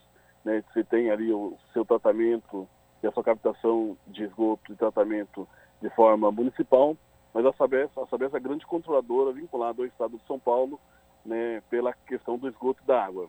né, 0.44 0.62
se 0.72 0.82
tem 0.84 1.10
ali 1.10 1.32
o 1.32 1.56
seu 1.72 1.84
tratamento 1.84 2.68
e 3.02 3.06
a 3.06 3.12
sua 3.12 3.24
captação 3.24 3.96
de 4.06 4.24
esgoto 4.24 4.72
e 4.72 4.76
tratamento 4.76 5.48
de 5.80 5.88
forma 5.90 6.30
municipal, 6.30 6.96
mas 7.32 7.46
a 7.46 7.52
Sabesp, 7.52 7.98
a 7.98 8.06
Sabesp 8.06 8.34
é 8.34 8.36
a 8.36 8.42
grande 8.42 8.66
controladora 8.66 9.32
vinculada 9.32 9.80
ao 9.80 9.86
estado 9.86 10.18
de 10.18 10.26
São 10.26 10.38
Paulo 10.38 10.78
né, 11.24 11.62
pela 11.70 11.92
questão 11.92 12.36
do 12.36 12.48
esgoto 12.48 12.82
e 12.82 12.86
da 12.86 13.04
água. 13.04 13.28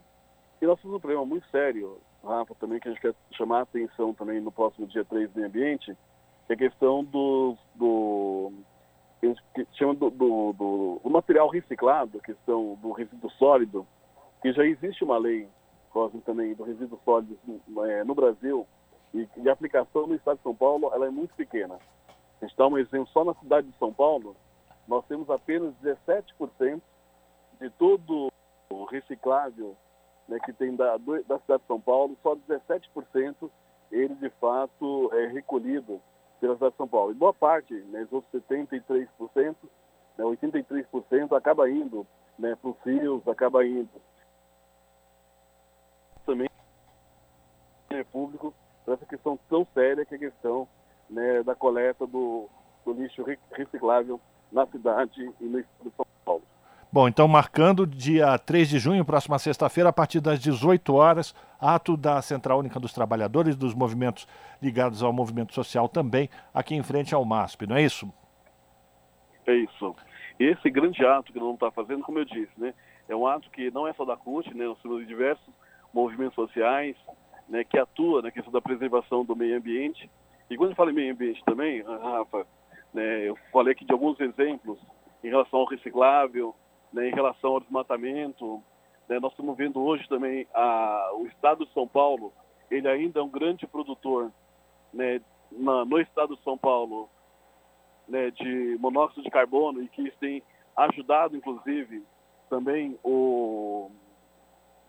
E 0.62 0.65
nós 0.65 0.80
temos 0.80 0.97
um 0.97 1.00
problema 1.00 1.26
muito 1.26 1.47
sério, 1.50 2.00
Rafa, 2.24 2.54
também, 2.56 2.80
que 2.80 2.88
a 2.88 2.91
gente 2.91 3.02
quer 3.02 3.15
chamar 3.32 3.60
a 3.60 3.63
atenção 3.63 4.13
também 4.13 4.39
no 4.39 4.52
próximo 4.52 4.86
dia 4.86 5.04
3 5.04 5.32
do 5.32 5.36
meio 5.36 5.47
ambiente, 5.47 5.97
que 6.45 6.54
é 6.54 6.56
a 6.56 6.58
questão 6.58 7.04
do, 7.04 7.58
que 9.56 9.67
chama 9.74 9.95
do, 9.95 10.12
do, 10.12 10.54
do, 10.54 11.02
do, 11.04 11.10
material 11.10 11.50
reciclado, 11.50 12.19
a 12.19 12.21
questão 12.21 12.78
do 12.82 12.91
resíduo 12.91 13.30
sólido, 13.32 13.88
que 14.41 14.54
já 14.54 14.63
existe 14.63 15.04
uma 15.04 15.17
lei, 15.17 15.47
também, 16.26 16.54
do 16.54 16.63
resíduo 16.63 17.00
sólido 17.04 17.38
é, 17.88 18.04
no 18.04 18.13
Brasil, 18.13 18.67
e, 19.13 19.28
e, 19.38 19.50
a 19.50 19.54
aplicação 19.54 20.06
no 20.06 20.15
estado 20.15 20.38
de 20.38 20.43
São 20.43 20.56
Paulo 20.56 20.91
ela 20.93 21.08
é 21.08 21.10
muito 21.10 21.34
pequena. 21.34 21.80
A 22.39 22.45
gente 22.45 22.56
dá 22.56 22.67
um 22.67 22.78
exemplo, 22.78 23.08
só 23.08 23.26
na 23.26 23.34
cidade 23.34 23.67
de 23.67 23.78
São 23.78 23.91
Paulo, 23.91 24.36
nós 24.88 25.04
temos 25.08 25.28
apenas 25.30 25.74
17% 25.84 26.82
de 27.60 27.69
todo 27.71 28.32
o 28.69 28.86
reciclável 28.86 29.76
né, 30.27 30.39
que 30.43 30.53
tem 30.53 30.75
da, 30.75 30.97
da 30.97 31.39
cidade 31.39 31.62
de 31.62 31.67
São 31.67 31.79
Paulo, 31.79 32.17
só 32.21 32.36
17% 32.36 33.49
ele 33.91 34.15
de 34.15 34.29
fato 34.31 35.10
é 35.13 35.27
recolhido 35.27 36.01
pela 36.39 36.53
cidade 36.55 36.71
de 36.71 36.77
São 36.77 36.88
Paulo. 36.88 37.12
E 37.12 37.15
boa 37.15 37.34
parte, 37.34 37.73
né, 37.73 38.03
os 38.03 38.13
outros 38.13 38.41
73%, 38.43 39.55
né, 40.17 40.23
83% 40.23 41.38
acaba 41.38 41.69
indo 41.69 42.05
né, 42.39 42.55
para 42.55 42.69
os 42.69 42.77
rios, 42.84 43.27
acaba 43.27 43.65
indo 43.65 43.89
também 46.25 46.47
é 47.89 48.03
público 48.05 48.53
para 48.86 48.93
essa 48.93 49.05
questão 49.05 49.38
tão 49.49 49.65
séria 49.73 50.05
que 50.05 50.13
é 50.13 50.17
a 50.17 50.19
questão 50.19 50.67
né, 51.10 51.43
da 51.43 51.55
coleta 51.55 52.07
do, 52.07 52.47
do 52.86 52.93
lixo 52.93 53.23
reciclável 53.51 54.19
na 54.51 54.65
cidade 54.67 55.34
e 55.39 55.43
no 55.43 55.60
estado 55.60 55.89
de 55.89 55.95
São 55.95 56.05
Paulo. 56.25 56.43
Bom, 56.93 57.08
então 57.08 57.25
marcando 57.25 57.88
dia 57.88 58.38
3 58.38 58.67
de 58.67 58.77
junho, 58.77 59.06
próxima 59.06 59.39
sexta-feira, 59.39 59.88
a 59.88 59.93
partir 59.93 60.19
das 60.19 60.41
18 60.41 60.93
horas, 60.93 61.34
ato 61.58 61.95
da 61.95 62.21
Central 62.21 62.60
Única 62.60 62.82
dos 62.82 62.91
Trabalhadores, 62.91 63.56
dos 63.56 63.73
movimentos 63.73 64.27
ligados 64.62 65.01
ao 65.01 65.13
movimento 65.13 65.54
social 65.54 65.88
também, 65.88 66.30
aqui 66.54 66.75
em 66.75 66.84
frente 66.84 67.15
ao 67.15 67.23
MASP, 67.23 67.65
não 67.65 67.77
é 67.77 67.82
isso? 67.82 68.12
É 69.47 69.56
isso. 69.56 69.95
Esse 70.38 70.69
grande 70.69 71.06
ato 71.06 71.32
que 71.32 71.39
nós 71.39 71.54
estamos 71.54 71.60
tá 71.60 71.71
fazendo, 71.71 72.04
como 72.04 72.19
eu 72.19 72.25
disse, 72.25 72.51
né, 72.58 72.73
é 73.08 73.15
um 73.15 73.25
ato 73.25 73.49
que 73.51 73.71
não 73.71 73.88
é 73.88 73.93
só 73.93 74.04
da 74.04 74.17
CUT, 74.17 74.54
né, 74.54 74.65
nós 74.65 74.77
temos 74.82 75.08
diversos 75.08 75.47
movimentos 75.93 76.36
sociais 76.36 76.97
né, 77.47 77.63
que 77.63 77.77
atuam 77.77 78.21
na 78.21 78.32
questão 78.32 78.51
da 78.51 78.60
preservação 78.60 79.23
do 79.23 79.34
meio 79.34 79.56
ambiente. 79.56 80.10
E 80.49 80.58
quando 80.58 80.71
eu 80.71 80.75
falo 80.75 80.89
em 80.89 80.95
meio 80.95 81.13
ambiente 81.13 81.41
também, 81.45 81.84
Rafa, 81.84 82.45
né, 82.93 83.30
eu 83.30 83.38
falei 83.54 83.71
aqui 83.71 83.86
de 83.86 83.93
alguns 83.93 84.19
exemplos 84.19 84.77
em 85.23 85.30
relação 85.30 85.60
ao 85.60 85.65
reciclável, 85.65 86.54
né, 86.91 87.10
em 87.10 87.13
relação 87.13 87.54
ao 87.54 87.60
desmatamento. 87.60 88.62
Né, 89.08 89.19
nós 89.19 89.32
estamos 89.32 89.56
vendo 89.58 89.82
hoje 89.82 90.08
também 90.08 90.47
a, 90.54 91.12
o 91.15 91.25
estado 91.27 91.65
de 91.65 91.73
São 91.73 91.88
Paulo, 91.88 92.34
ele 92.69 92.88
ainda 92.88 93.19
é 93.19 93.23
um 93.23 93.30
grande 93.30 93.67
produtor 93.67 94.32
né, 94.93 95.21
na, 95.51 95.86
no 95.86 95.99
estado 95.99 96.36
de 96.36 96.43
São 96.43 96.58
Paulo 96.58 97.10
né, 98.08 98.32
de 98.32 98.77
monóxido 98.80 99.23
de 99.23 99.30
carbono 99.30 99.82
e 99.82 99.88
que 99.88 100.01
isso 100.04 100.17
tem 100.19 100.43
ajudado, 100.75 101.35
inclusive, 101.35 102.04
também 102.50 102.98
o 103.04 103.92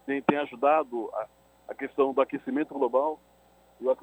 tem, 0.06 0.20
tem 0.22 0.38
ajudado 0.38 1.10
a, 1.14 1.26
a 1.68 1.74
questão 1.74 2.12
do 2.12 2.20
aquecimento 2.20 2.74
global 2.74 3.20
e 3.80 3.86
o, 3.86 3.96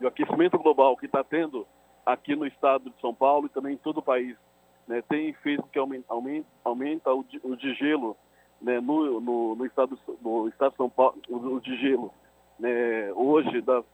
e 0.00 0.04
o 0.04 0.08
aquecimento 0.08 0.58
global 0.58 0.96
que 0.96 1.06
está 1.06 1.22
tendo 1.22 1.66
aqui 2.04 2.34
no 2.34 2.46
estado 2.46 2.90
de 2.90 3.00
São 3.00 3.14
Paulo 3.14 3.46
e 3.46 3.50
também 3.50 3.74
em 3.74 3.78
todo 3.78 3.98
o 3.98 4.02
país 4.02 4.36
né, 4.86 5.02
tem 5.08 5.32
feito 5.34 5.62
que 5.64 5.78
aumenta, 5.78 6.06
aumenta, 6.64 7.12
o, 7.12 7.24
o 7.44 7.56
de 7.56 7.74
gelo 7.74 8.16
né, 8.60 8.80
no, 8.80 9.20
no, 9.20 9.54
no, 9.54 9.66
estado, 9.66 9.98
no 10.20 10.48
estado 10.48 10.72
de 10.72 10.76
São 10.76 10.90
Paulo, 10.90 11.18
o, 11.28 11.36
o 11.36 11.60
de 11.60 11.76
gelo 11.76 12.12
né, 12.58 13.12
hoje 13.14 13.60
das, 13.60 13.84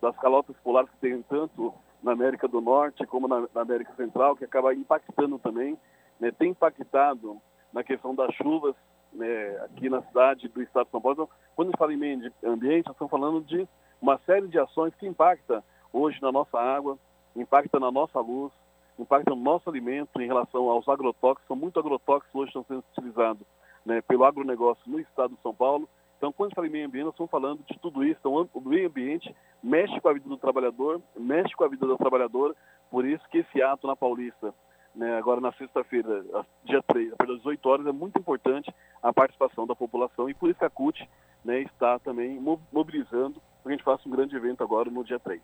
das 0.00 0.16
calotas 0.18 0.56
polares 0.58 0.90
que 0.90 0.98
tem 0.98 1.22
tanto 1.22 1.72
na 2.02 2.12
América 2.12 2.46
do 2.46 2.60
Norte 2.60 3.06
como 3.06 3.26
na, 3.26 3.48
na 3.54 3.62
América 3.62 3.92
Central, 3.96 4.36
que 4.36 4.44
acaba 4.44 4.74
impactando 4.74 5.38
também, 5.38 5.78
né, 6.20 6.30
tem 6.30 6.50
impactado 6.50 7.40
na 7.72 7.82
questão 7.82 8.14
das 8.14 8.34
chuvas 8.34 8.74
né, 9.12 9.58
aqui 9.64 9.88
na 9.88 10.02
cidade 10.02 10.48
do 10.48 10.62
estado 10.62 10.86
de 10.86 10.90
São 10.90 11.00
Paulo. 11.00 11.14
Então, 11.14 11.28
quando 11.54 11.68
a 11.68 11.70
gente 11.70 11.78
fala 11.78 11.94
em 11.94 11.96
meio 11.96 12.32
ambiente, 12.44 12.86
nós 12.86 12.94
estamos 12.94 13.10
falando 13.10 13.40
de 13.42 13.66
uma 14.00 14.18
série 14.26 14.48
de 14.48 14.58
ações 14.58 14.94
que 14.96 15.06
impacta 15.06 15.64
hoje 15.92 16.20
na 16.20 16.30
nossa 16.30 16.58
água, 16.58 16.98
impacta 17.34 17.80
na 17.80 17.90
nossa 17.90 18.20
luz, 18.20 18.52
impacta 18.98 19.30
no 19.30 19.36
nosso 19.36 19.68
alimento 19.68 20.20
em 20.20 20.26
relação 20.26 20.68
aos 20.70 20.88
agrotóxicos. 20.88 21.46
São 21.46 21.56
muito 21.56 21.78
agrotóxicos 21.78 22.34
hoje 22.34 22.48
estão 22.48 22.64
sendo 22.64 22.84
utilizados 22.92 23.46
né, 23.84 24.00
pelo 24.02 24.24
agronegócio 24.24 24.82
no 24.86 25.00
estado 25.00 25.34
de 25.34 25.42
São 25.42 25.54
Paulo. 25.54 25.88
Então, 26.16 26.32
quando 26.32 26.52
a 26.52 26.54
fala 26.54 26.66
em 26.66 26.70
meio 26.70 26.86
ambiente, 26.86 27.04
nós 27.04 27.14
estamos 27.14 27.30
falando 27.30 27.60
de 27.68 27.78
tudo 27.78 28.04
isso. 28.04 28.18
Então, 28.20 28.48
o 28.54 28.60
meio 28.60 28.88
ambiente 28.88 29.34
mexe 29.62 30.00
com 30.00 30.08
a 30.08 30.12
vida 30.12 30.28
do 30.28 30.36
trabalhador, 30.36 31.00
mexe 31.16 31.54
com 31.54 31.64
a 31.64 31.68
vida 31.68 31.86
da 31.86 31.96
trabalhadora. 31.96 32.54
Por 32.90 33.04
isso 33.04 33.28
que 33.28 33.38
esse 33.38 33.62
ato 33.62 33.86
na 33.86 33.96
Paulista, 33.96 34.54
né, 34.94 35.18
agora 35.18 35.40
na 35.40 35.52
sexta-feira, 35.52 36.24
dia 36.64 36.82
3, 36.82 37.12
às 37.18 37.26
18 37.26 37.68
horas, 37.68 37.86
é 37.86 37.92
muito 37.92 38.18
importante 38.18 38.72
a 39.02 39.12
participação 39.12 39.66
da 39.66 39.74
população. 39.74 40.30
E 40.30 40.34
por 40.34 40.48
isso 40.48 40.58
que 40.58 40.64
a 40.64 40.70
CUT 40.70 41.06
né, 41.44 41.60
está 41.60 41.98
também 41.98 42.40
mobilizando 42.72 43.40
para 43.62 43.64
que 43.64 43.68
a 43.68 43.72
gente 43.72 43.84
faça 43.84 44.08
um 44.08 44.12
grande 44.12 44.34
evento 44.34 44.62
agora 44.62 44.90
no 44.90 45.04
dia 45.04 45.18
3. 45.18 45.42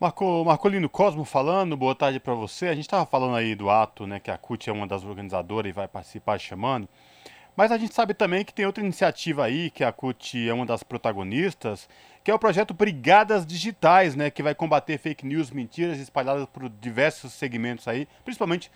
Marco, 0.00 0.44
Marcolino 0.44 0.88
Cosmo 0.88 1.24
falando, 1.24 1.76
boa 1.76 1.92
tarde 1.92 2.20
para 2.20 2.32
você. 2.32 2.68
A 2.68 2.74
gente 2.74 2.84
estava 2.84 3.04
falando 3.04 3.34
aí 3.34 3.56
do 3.56 3.68
ato, 3.68 4.06
né, 4.06 4.20
que 4.20 4.30
a 4.30 4.38
CUT 4.38 4.70
é 4.70 4.72
uma 4.72 4.86
das 4.86 5.02
organizadoras 5.02 5.70
e 5.70 5.72
vai 5.72 5.88
participar 5.88 6.38
chamando. 6.38 6.88
Mas 7.56 7.72
a 7.72 7.78
gente 7.78 7.92
sabe 7.92 8.14
também 8.14 8.44
que 8.44 8.54
tem 8.54 8.64
outra 8.64 8.84
iniciativa 8.84 9.44
aí, 9.44 9.70
que 9.70 9.82
a 9.82 9.90
CUT 9.90 10.48
é 10.48 10.54
uma 10.54 10.64
das 10.64 10.84
protagonistas, 10.84 11.88
que 12.22 12.30
é 12.30 12.34
o 12.34 12.38
projeto 12.38 12.72
Brigadas 12.72 13.44
Digitais, 13.44 14.14
né, 14.14 14.30
que 14.30 14.40
vai 14.40 14.54
combater 14.54 14.98
fake 14.98 15.26
news, 15.26 15.50
mentiras 15.50 15.98
espalhadas 15.98 16.46
por 16.46 16.68
diversos 16.68 17.32
segmentos 17.32 17.88
aí, 17.88 18.06
principalmente 18.24 18.70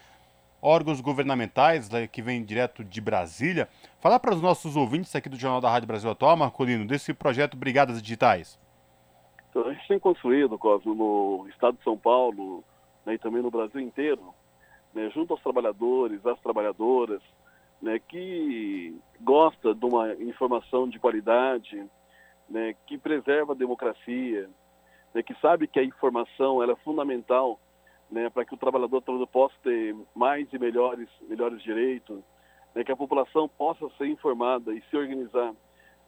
órgãos 0.60 1.00
governamentais 1.00 1.88
né, 1.88 2.08
que 2.08 2.20
vêm 2.20 2.42
direto 2.42 2.82
de 2.82 3.00
Brasília. 3.00 3.68
Falar 4.00 4.18
para 4.18 4.34
os 4.34 4.42
nossos 4.42 4.74
ouvintes 4.74 5.14
aqui 5.14 5.28
do 5.28 5.38
Jornal 5.38 5.60
da 5.60 5.70
Rádio 5.70 5.86
Brasil 5.86 6.10
Atual, 6.10 6.36
Marcolino, 6.36 6.84
desse 6.84 7.14
projeto 7.14 7.56
Brigadas 7.56 8.02
Digitais. 8.02 8.58
Então, 9.52 9.68
a 9.68 9.74
gente 9.74 9.86
tem 9.86 9.98
construído, 9.98 10.58
Cosmo, 10.58 10.94
no 10.94 11.48
estado 11.50 11.76
de 11.76 11.84
São 11.84 11.96
Paulo 11.96 12.64
né, 13.04 13.14
e 13.14 13.18
também 13.18 13.42
no 13.42 13.50
Brasil 13.50 13.82
inteiro, 13.82 14.32
né, 14.94 15.10
junto 15.10 15.34
aos 15.34 15.42
trabalhadores, 15.42 16.24
às 16.24 16.40
trabalhadoras, 16.40 17.20
né, 17.82 17.98
que 17.98 18.98
gosta 19.20 19.74
de 19.74 19.84
uma 19.84 20.14
informação 20.14 20.88
de 20.88 20.98
qualidade, 20.98 21.84
né, 22.48 22.74
que 22.86 22.96
preserva 22.96 23.52
a 23.52 23.56
democracia, 23.56 24.48
né, 25.12 25.22
que 25.22 25.34
sabe 25.34 25.66
que 25.66 25.78
a 25.78 25.84
informação 25.84 26.62
é 26.62 26.74
fundamental 26.76 27.60
né, 28.10 28.30
para 28.30 28.46
que 28.46 28.54
o 28.54 28.58
trabalhador, 28.58 29.02
trabalhador 29.02 29.30
possa 29.30 29.54
ter 29.62 29.94
mais 30.14 30.50
e 30.50 30.58
melhores, 30.58 31.10
melhores 31.28 31.62
direitos, 31.62 32.20
né, 32.74 32.82
que 32.82 32.92
a 32.92 32.96
população 32.96 33.46
possa 33.46 33.86
ser 33.98 34.06
informada 34.06 34.72
e 34.72 34.82
se 34.88 34.96
organizar 34.96 35.52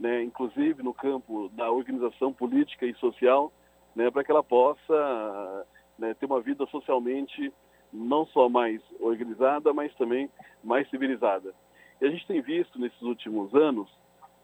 né, 0.04 0.22
inclusive 0.22 0.82
no 0.82 0.92
campo 0.92 1.48
da 1.54 1.70
organização 1.70 2.30
política 2.30 2.84
e 2.84 2.94
social, 2.96 3.50
né, 3.96 4.10
para 4.10 4.22
que 4.22 4.30
ela 4.30 4.42
possa 4.42 5.66
né, 5.98 6.12
ter 6.12 6.26
uma 6.26 6.42
vida 6.42 6.66
socialmente 6.66 7.50
não 7.90 8.26
só 8.26 8.46
mais 8.46 8.82
organizada, 9.00 9.72
mas 9.72 9.94
também 9.94 10.28
mais 10.62 10.86
civilizada. 10.90 11.54
E 12.02 12.06
a 12.06 12.10
gente 12.10 12.26
tem 12.26 12.42
visto 12.42 12.78
nesses 12.78 13.00
últimos 13.00 13.54
anos, 13.54 13.88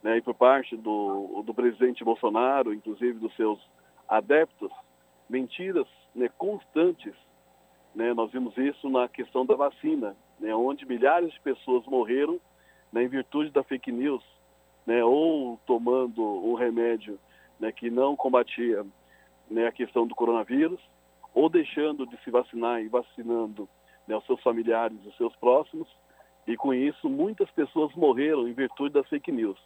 né, 0.02 0.16
e 0.16 0.22
por 0.22 0.32
parte 0.32 0.74
do, 0.78 1.42
do 1.44 1.52
presidente 1.52 2.02
Bolsonaro, 2.02 2.72
inclusive 2.72 3.18
dos 3.18 3.36
seus 3.36 3.61
adeptos, 4.08 4.72
mentiras 5.28 5.86
né, 6.14 6.30
constantes. 6.38 7.12
Né, 7.94 8.14
nós 8.14 8.32
vimos 8.32 8.56
isso 8.56 8.88
na 8.88 9.08
questão 9.08 9.44
da 9.44 9.56
vacina, 9.56 10.16
né, 10.38 10.54
onde 10.54 10.86
milhares 10.86 11.30
de 11.34 11.40
pessoas 11.40 11.84
morreram 11.84 12.40
né, 12.90 13.02
em 13.02 13.08
virtude 13.08 13.50
da 13.50 13.62
fake 13.62 13.92
news, 13.92 14.24
né, 14.91 15.05
ou 15.05 15.57
tomando 15.66 16.20
um 16.20 16.55
remédio 16.55 17.16
né, 17.61 17.70
que 17.70 17.88
não 17.88 18.16
combatia 18.16 18.84
né, 19.49 19.68
a 19.68 19.70
questão 19.70 20.05
do 20.05 20.16
coronavírus, 20.16 20.80
ou 21.32 21.49
deixando 21.49 22.05
de 22.05 22.20
se 22.24 22.30
vacinar 22.30 22.82
e 22.82 22.88
vacinando 22.88 23.68
né, 24.09 24.16
os 24.16 24.26
seus 24.26 24.43
familiares, 24.43 24.99
os 25.07 25.16
seus 25.16 25.34
próximos, 25.36 25.86
e 26.45 26.57
com 26.57 26.74
isso 26.74 27.09
muitas 27.09 27.49
pessoas 27.53 27.95
morreram 27.95 28.49
em 28.49 28.53
virtude 28.53 28.93
das 28.93 29.09
fake 29.09 29.30
news. 29.30 29.61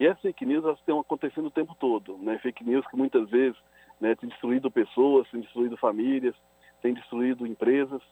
E 0.00 0.08
as 0.08 0.20
fake 0.20 0.44
news 0.44 0.64
elas 0.64 0.80
estão 0.80 0.98
acontecendo 0.98 1.46
o 1.46 1.52
tempo 1.52 1.76
todo, 1.78 2.18
né? 2.18 2.36
fake 2.38 2.64
news 2.64 2.84
que 2.88 2.96
muitas 2.96 3.30
vezes 3.30 3.56
né, 4.00 4.16
têm 4.16 4.28
destruído 4.28 4.68
pessoas, 4.68 5.30
têm 5.30 5.42
destruído 5.42 5.76
famílias, 5.76 6.34
têm 6.82 6.92
destruído 6.92 7.46
empresas, 7.46 8.02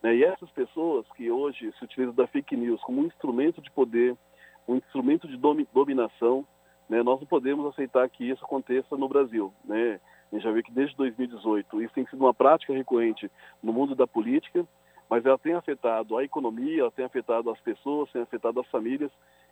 né? 0.00 0.14
e 0.14 0.22
essas 0.22 0.50
pessoas 0.52 1.04
que 1.16 1.28
hoje 1.28 1.74
se 1.76 1.84
utilizam 1.84 2.14
da 2.14 2.28
fake 2.28 2.56
news 2.56 2.80
como 2.82 3.02
um 3.02 3.06
instrumento 3.06 3.60
de 3.60 3.70
poder, 3.72 4.16
um 4.66 4.76
instrumento 4.76 5.28
de 5.28 5.36
dominação, 5.72 6.46
né, 6.88 7.02
nós 7.02 7.20
não 7.20 7.26
podemos 7.26 7.66
aceitar 7.66 8.08
que 8.08 8.28
isso 8.28 8.44
aconteça 8.44 8.96
no 8.96 9.08
Brasil. 9.08 9.52
Né? 9.64 10.00
A 10.30 10.34
gente 10.34 10.44
já 10.44 10.50
vê 10.50 10.62
que 10.62 10.72
desde 10.72 10.96
2018 10.96 11.82
isso 11.82 11.94
tem 11.94 12.06
sido 12.06 12.20
uma 12.20 12.34
prática 12.34 12.72
recorrente 12.72 13.30
no 13.62 13.72
mundo 13.72 13.94
da 13.94 14.06
política, 14.06 14.66
mas 15.08 15.24
ela 15.24 15.38
tem 15.38 15.54
afetado 15.54 16.16
a 16.16 16.24
economia, 16.24 16.82
ela 16.82 16.90
tem 16.90 17.04
afetado 17.04 17.50
as 17.50 17.60
pessoas, 17.60 18.10
tem 18.10 18.22
afetado 18.22 18.60
as 18.60 18.66
famílias, 18.68 19.10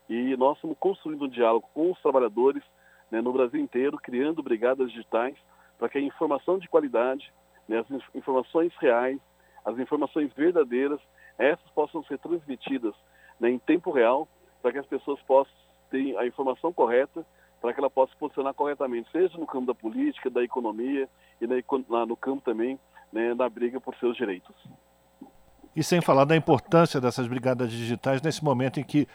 e 0.09 0.37
nós 0.37 0.57
estamos 0.57 0.77
construindo 0.79 1.25
um 1.25 1.29
diálogo 1.29 1.69
com 1.73 1.93
os 1.93 2.01
trabalhadores 2.01 2.63
né, 3.11 3.21
no 3.21 3.33
Brasil 3.33 3.61
inteiro, 3.61 3.99
criando 3.99 4.43
brigadas 4.43 4.91
digitais 4.91 5.37
para 5.79 5.89
que 5.89 5.99
a 5.99 6.01
informação 6.01 6.59
de 6.59 6.69
qualidade, 6.69 7.33
né, 7.69 7.79
as 7.79 8.15
informações 8.15 8.73
reais, 8.81 9.19
as 9.65 9.79
informações 9.79 10.33
verdadeiras, 10.33 11.01
essas 11.39 11.69
possam 11.71 12.03
ser 12.05 12.19
transmitidas 12.19 12.95
né, 13.39 13.51
em 13.51 13.59
tempo 13.59 13.91
real 13.91 14.27
para 14.63 14.73
que 14.73 14.79
as 14.79 14.87
pessoas 14.87 15.21
possam 15.23 15.53
ter 15.91 16.17
a 16.17 16.27
informação 16.27 16.73
correta, 16.73 17.27
para 17.61 17.75
que 17.75 17.81
ela 17.81 17.91
possa 17.91 18.13
se 18.13 18.19
posicionar 18.19 18.55
corretamente, 18.55 19.11
seja 19.11 19.37
no 19.37 19.47
campo 19.47 19.67
da 19.67 19.75
política, 19.75 20.31
da 20.31 20.43
economia 20.43 21.09
e 21.41 21.47
na, 21.47 22.07
no 22.07 22.17
campo 22.17 22.43
também 22.43 22.79
né, 23.13 23.35
da 23.35 23.49
briga 23.49 23.81
por 23.81 23.95
seus 23.97 24.17
direitos. 24.17 24.55
E 25.75 25.83
sem 25.83 26.03
falar 26.03 26.25
da 26.25 26.37
importância 26.37 27.01
dessas 27.01 27.27
brigadas 27.27 27.71
digitais 27.71 28.21
nesse 28.21 28.45
momento 28.45 28.79
em 28.79 28.85
que 28.85 29.09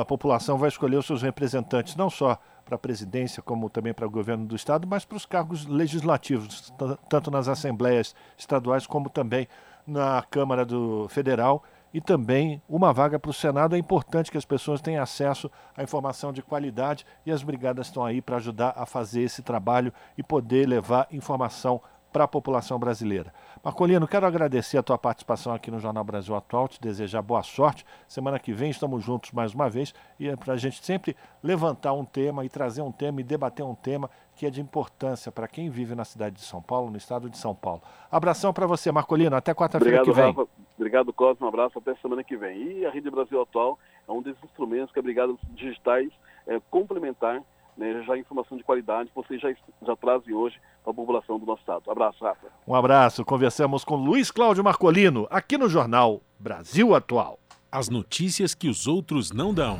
a 0.00 0.04
população 0.04 0.56
vai 0.56 0.68
escolher 0.68 0.96
os 0.96 1.06
seus 1.06 1.22
representantes, 1.22 1.96
não 1.96 2.08
só 2.08 2.38
para 2.64 2.76
a 2.76 2.78
presidência, 2.78 3.42
como 3.42 3.68
também 3.68 3.92
para 3.92 4.06
o 4.06 4.10
governo 4.10 4.46
do 4.46 4.56
Estado, 4.56 4.86
mas 4.86 5.04
para 5.04 5.16
os 5.16 5.26
cargos 5.26 5.66
legislativos, 5.66 6.72
tanto 7.08 7.30
nas 7.30 7.46
assembleias 7.46 8.14
estaduais 8.38 8.86
como 8.86 9.10
também 9.10 9.48
na 9.86 10.22
Câmara 10.30 10.64
do 10.64 11.08
Federal 11.08 11.62
e 11.92 12.00
também 12.00 12.62
uma 12.68 12.92
vaga 12.92 13.18
para 13.18 13.30
o 13.30 13.34
Senado. 13.34 13.74
É 13.74 13.78
importante 13.78 14.30
que 14.30 14.38
as 14.38 14.44
pessoas 14.44 14.80
tenham 14.80 15.02
acesso 15.02 15.50
à 15.76 15.82
informação 15.82 16.32
de 16.32 16.42
qualidade 16.42 17.06
e 17.24 17.30
as 17.30 17.42
brigadas 17.42 17.86
estão 17.86 18.04
aí 18.04 18.20
para 18.20 18.36
ajudar 18.36 18.74
a 18.76 18.86
fazer 18.86 19.22
esse 19.22 19.42
trabalho 19.42 19.92
e 20.16 20.22
poder 20.22 20.66
levar 20.66 21.06
informação 21.10 21.80
para 22.12 22.24
a 22.24 22.28
população 22.28 22.78
brasileira. 22.78 23.32
Marcolino, 23.62 24.08
quero 24.08 24.26
agradecer 24.26 24.78
a 24.78 24.82
tua 24.82 24.96
participação 24.96 25.52
aqui 25.52 25.70
no 25.70 25.78
Jornal 25.78 26.04
Brasil 26.04 26.34
Atual, 26.34 26.66
te 26.68 26.80
desejar 26.80 27.22
boa 27.22 27.42
sorte. 27.42 27.84
Semana 28.06 28.38
que 28.38 28.52
vem 28.52 28.70
estamos 28.70 29.04
juntos 29.04 29.32
mais 29.32 29.52
uma 29.52 29.68
vez 29.68 29.94
e 30.18 30.28
é 30.28 30.36
para 30.36 30.54
a 30.54 30.56
gente 30.56 30.84
sempre 30.84 31.16
levantar 31.42 31.92
um 31.92 32.04
tema 32.04 32.44
e 32.44 32.48
trazer 32.48 32.82
um 32.82 32.92
tema 32.92 33.20
e 33.20 33.24
debater 33.24 33.64
um 33.64 33.74
tema 33.74 34.10
que 34.38 34.46
é 34.46 34.50
de 34.50 34.60
importância 34.60 35.32
para 35.32 35.48
quem 35.48 35.68
vive 35.68 35.96
na 35.96 36.04
cidade 36.04 36.36
de 36.36 36.42
São 36.42 36.62
Paulo, 36.62 36.92
no 36.92 36.96
estado 36.96 37.28
de 37.28 37.36
São 37.36 37.56
Paulo. 37.56 37.82
Abração 38.08 38.52
para 38.52 38.68
você, 38.68 38.92
Marcolino. 38.92 39.34
Até 39.34 39.52
quarta-feira 39.52 40.04
que 40.04 40.12
vem. 40.12 40.26
Rafa. 40.26 40.46
Obrigado, 40.76 41.12
Cosmo. 41.12 41.44
Um 41.44 41.48
abraço 41.48 41.76
até 41.76 41.96
semana 41.96 42.22
que 42.22 42.36
vem. 42.36 42.78
E 42.78 42.86
a 42.86 42.90
Rede 42.90 43.10
Brasil 43.10 43.42
Atual 43.42 43.76
é 44.08 44.12
um 44.12 44.22
desses 44.22 44.42
instrumentos 44.44 44.92
que 44.92 44.98
a 45.00 45.02
Brigada 45.02 45.34
Digitais 45.50 46.08
é 46.46 46.60
complementar 46.70 47.42
né, 47.76 48.00
já 48.06 48.16
informação 48.16 48.56
de 48.56 48.62
qualidade 48.62 49.08
que 49.08 49.16
vocês 49.16 49.40
já, 49.40 49.52
já 49.84 49.96
trazem 49.96 50.32
hoje 50.32 50.56
para 50.84 50.92
a 50.92 50.94
população 50.94 51.36
do 51.36 51.44
nosso 51.44 51.60
estado. 51.60 51.90
Abraço, 51.90 52.22
Rafa. 52.24 52.46
Um 52.64 52.76
abraço. 52.76 53.24
Conversamos 53.24 53.84
com 53.84 53.96
Luiz 53.96 54.30
Cláudio 54.30 54.62
Marcolino, 54.62 55.26
aqui 55.30 55.58
no 55.58 55.68
Jornal 55.68 56.22
Brasil 56.38 56.94
Atual. 56.94 57.40
As 57.72 57.88
notícias 57.88 58.54
que 58.54 58.68
os 58.68 58.86
outros 58.86 59.32
não 59.32 59.52
dão. 59.52 59.78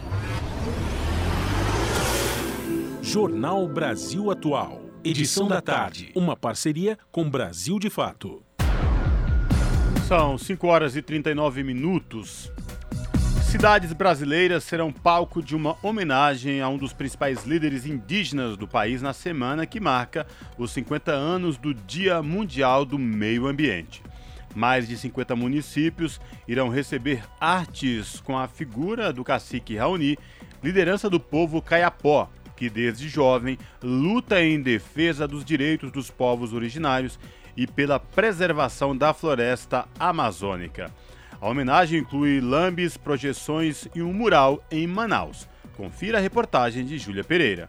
Jornal 3.11 3.67
Brasil 3.67 4.31
Atual. 4.31 4.83
Edição 5.03 5.49
da 5.49 5.63
tarde. 5.63 6.13
Uma 6.15 6.37
parceria 6.37 6.99
com 7.11 7.31
Brasil 7.31 7.79
de 7.79 7.89
Fato. 7.89 8.43
São 10.07 10.37
5 10.37 10.67
horas 10.67 10.95
e 10.95 11.01
39 11.01 11.63
minutos. 11.63 12.53
Cidades 13.51 13.95
brasileiras 13.95 14.63
serão 14.63 14.93
palco 14.93 15.43
de 15.43 15.57
uma 15.57 15.75
homenagem 15.83 16.61
a 16.61 16.69
um 16.69 16.77
dos 16.77 16.93
principais 16.93 17.47
líderes 17.47 17.87
indígenas 17.87 18.59
do 18.59 18.69
país 18.69 19.01
na 19.01 19.15
semana 19.15 19.65
que 19.65 19.81
marca 19.81 20.27
os 20.59 20.71
50 20.73 21.11
anos 21.11 21.57
do 21.57 21.73
Dia 21.73 22.23
Mundial 22.23 22.85
do 22.85 22.99
Meio 22.99 23.47
Ambiente. 23.47 24.03
Mais 24.55 24.87
de 24.87 24.99
50 24.99 25.35
municípios 25.35 26.21
irão 26.47 26.69
receber 26.69 27.23
artes 27.41 28.21
com 28.21 28.37
a 28.37 28.47
figura 28.47 29.15
do 29.15 29.25
cacique 29.25 29.77
Raoni, 29.77 30.19
liderança 30.63 31.09
do 31.09 31.19
povo 31.19 31.63
Caiapó, 31.63 32.29
que 32.59 32.69
desde 32.69 33.09
jovem 33.09 33.57
luta 33.81 34.43
em 34.43 34.61
defesa 34.61 35.29
dos 35.29 35.45
direitos 35.45 35.93
dos 35.93 36.11
povos 36.11 36.53
originários 36.53 37.19
e 37.57 37.69
pela 37.69 38.01
preservação 38.01 38.97
da 38.97 39.15
floresta 39.15 39.87
amazônica. 39.99 40.93
A 41.41 41.49
homenagem 41.49 42.01
inclui 42.01 42.41
lambes, 42.41 42.97
projeções 42.97 43.87
e 43.95 44.03
um 44.03 44.13
mural 44.13 44.61
em 44.73 44.89
Manaus. 44.89 45.49
Confira 45.77 46.19
a 46.19 46.21
reportagem 46.21 46.85
de 46.85 46.99
Júlia 46.99 47.23
Pereira. 47.23 47.69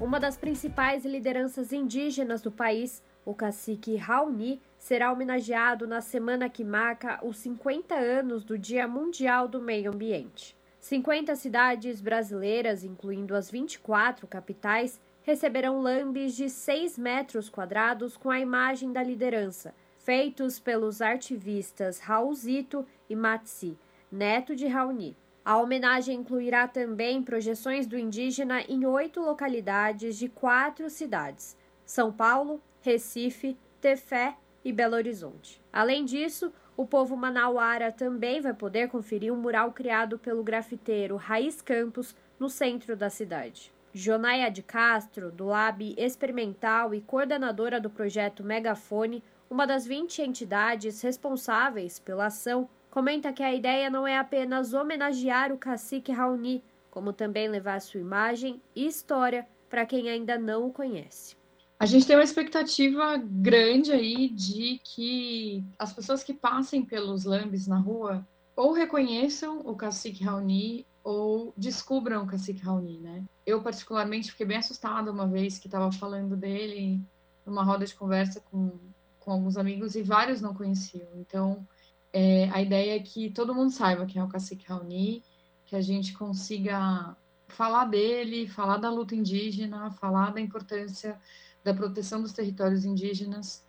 Uma 0.00 0.20
das 0.20 0.36
principais 0.36 1.04
lideranças 1.04 1.72
indígenas 1.72 2.40
do 2.40 2.52
país, 2.52 3.02
o 3.24 3.34
cacique 3.34 3.96
Raoni, 3.96 4.60
será 4.78 5.10
homenageado 5.12 5.86
na 5.86 6.00
semana 6.00 6.48
que 6.48 6.62
marca 6.62 7.18
os 7.24 7.38
50 7.38 7.94
anos 7.94 8.44
do 8.44 8.56
Dia 8.56 8.86
Mundial 8.86 9.48
do 9.48 9.60
Meio 9.60 9.92
Ambiente. 9.92 10.56
50 10.84 11.34
cidades 11.34 11.98
brasileiras, 12.02 12.84
incluindo 12.84 13.34
as 13.34 13.50
24 13.50 14.26
capitais, 14.26 15.00
receberão 15.22 15.80
lambes 15.80 16.36
de 16.36 16.50
6 16.50 16.98
metros 16.98 17.48
quadrados 17.48 18.18
com 18.18 18.30
a 18.30 18.38
imagem 18.38 18.92
da 18.92 19.02
liderança, 19.02 19.74
feitos 19.96 20.58
pelos 20.58 21.00
artivistas 21.00 22.00
Raulzito 22.00 22.86
e 23.08 23.16
Matsi, 23.16 23.78
neto 24.12 24.54
de 24.54 24.66
Raoni. 24.66 25.16
A 25.42 25.56
homenagem 25.56 26.18
incluirá 26.18 26.68
também 26.68 27.22
projeções 27.22 27.86
do 27.86 27.96
indígena 27.96 28.60
em 28.68 28.84
oito 28.84 29.22
localidades 29.22 30.18
de 30.18 30.28
quatro 30.28 30.90
cidades: 30.90 31.56
São 31.86 32.12
Paulo, 32.12 32.60
Recife, 32.82 33.56
Tefé 33.80 34.36
e 34.62 34.70
Belo 34.70 34.96
Horizonte. 34.96 35.62
Além 35.72 36.04
disso, 36.04 36.52
o 36.76 36.84
povo 36.84 37.16
manauara 37.16 37.92
também 37.92 38.40
vai 38.40 38.52
poder 38.52 38.88
conferir 38.88 39.32
um 39.32 39.36
mural 39.36 39.72
criado 39.72 40.18
pelo 40.18 40.42
grafiteiro 40.42 41.16
Raiz 41.16 41.62
Campos 41.62 42.16
no 42.38 42.48
centro 42.48 42.96
da 42.96 43.08
cidade. 43.08 43.72
Jonaia 43.92 44.50
de 44.50 44.60
Castro, 44.60 45.30
do 45.30 45.46
Lab 45.46 45.94
Experimental 45.96 46.92
e 46.92 47.00
coordenadora 47.00 47.80
do 47.80 47.88
projeto 47.88 48.42
Megafone, 48.42 49.22
uma 49.48 49.66
das 49.66 49.86
20 49.86 50.20
entidades 50.20 51.00
responsáveis 51.00 52.00
pela 52.00 52.26
ação, 52.26 52.68
comenta 52.90 53.32
que 53.32 53.42
a 53.42 53.54
ideia 53.54 53.88
não 53.88 54.04
é 54.04 54.18
apenas 54.18 54.74
homenagear 54.74 55.52
o 55.52 55.58
cacique 55.58 56.10
Raoni, 56.10 56.62
como 56.90 57.12
também 57.12 57.48
levar 57.48 57.80
sua 57.80 58.00
imagem 58.00 58.60
e 58.74 58.84
história 58.84 59.46
para 59.70 59.86
quem 59.86 60.08
ainda 60.08 60.36
não 60.38 60.66
o 60.66 60.72
conhece. 60.72 61.36
A 61.78 61.86
gente 61.86 62.06
tem 62.06 62.16
uma 62.16 62.24
expectativa 62.24 63.16
grande 63.16 63.92
aí 63.92 64.28
de 64.28 64.80
que 64.84 65.64
as 65.78 65.92
pessoas 65.92 66.22
que 66.22 66.32
passem 66.32 66.84
pelos 66.84 67.24
lambes 67.24 67.66
na 67.66 67.78
rua 67.78 68.26
ou 68.56 68.72
reconheçam 68.72 69.60
o 69.60 69.74
cacique 69.74 70.22
Raoni 70.22 70.86
ou 71.02 71.52
descubram 71.56 72.22
o 72.22 72.26
cacique 72.26 72.62
Raoni, 72.62 72.98
né? 72.98 73.24
Eu, 73.44 73.62
particularmente, 73.62 74.30
fiquei 74.30 74.46
bem 74.46 74.56
assustada 74.56 75.10
uma 75.10 75.26
vez 75.26 75.58
que 75.58 75.66
estava 75.66 75.90
falando 75.92 76.36
dele 76.36 77.00
numa 77.44 77.64
roda 77.64 77.84
de 77.84 77.94
conversa 77.94 78.40
com, 78.50 78.78
com 79.20 79.32
alguns 79.32 79.56
amigos 79.56 79.96
e 79.96 80.02
vários 80.02 80.40
não 80.40 80.54
conheciam. 80.54 81.08
Então, 81.16 81.66
é, 82.12 82.48
a 82.50 82.62
ideia 82.62 82.96
é 82.96 83.00
que 83.00 83.30
todo 83.30 83.54
mundo 83.54 83.70
saiba 83.70 84.06
quem 84.06 84.22
é 84.22 84.24
o 84.24 84.28
cacique 84.28 84.66
Raoni, 84.66 85.22
que 85.66 85.76
a 85.76 85.80
gente 85.80 86.14
consiga 86.14 87.16
falar 87.48 87.84
dele, 87.86 88.48
falar 88.48 88.78
da 88.78 88.90
luta 88.90 89.14
indígena, 89.14 89.90
falar 89.90 90.32
da 90.32 90.40
importância 90.40 91.20
da 91.64 91.72
proteção 91.72 92.20
dos 92.20 92.32
territórios 92.32 92.84
indígenas 92.84 93.64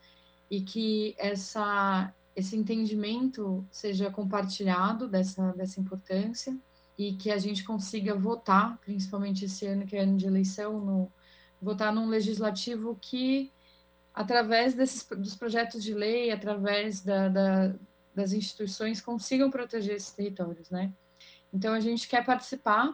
e 0.51 0.61
que 0.61 1.15
essa, 1.17 2.13
esse 2.35 2.55
entendimento 2.55 3.65
seja 3.71 4.11
compartilhado 4.11 5.07
dessa, 5.07 5.53
dessa 5.53 5.79
importância 5.79 6.55
e 6.97 7.13
que 7.13 7.31
a 7.31 7.37
gente 7.37 7.63
consiga 7.63 8.13
votar, 8.13 8.77
principalmente 8.79 9.45
esse 9.45 9.65
ano 9.65 9.85
que 9.85 9.95
é 9.95 10.01
ano 10.01 10.17
de 10.17 10.27
eleição, 10.27 10.79
no, 10.79 11.11
votar 11.61 11.93
num 11.93 12.07
legislativo 12.07 12.97
que, 13.01 13.51
através 14.13 14.73
desses, 14.73 15.05
dos 15.07 15.35
projetos 15.35 15.83
de 15.83 15.93
lei, 15.93 16.31
através 16.31 17.01
da, 17.01 17.29
da, 17.29 17.75
das 18.13 18.33
instituições, 18.33 19.01
consigam 19.01 19.49
proteger 19.49 19.95
esses 19.95 20.11
territórios, 20.11 20.69
né? 20.69 20.91
Então, 21.53 21.73
a 21.73 21.79
gente 21.79 22.07
quer 22.07 22.25
participar 22.25 22.93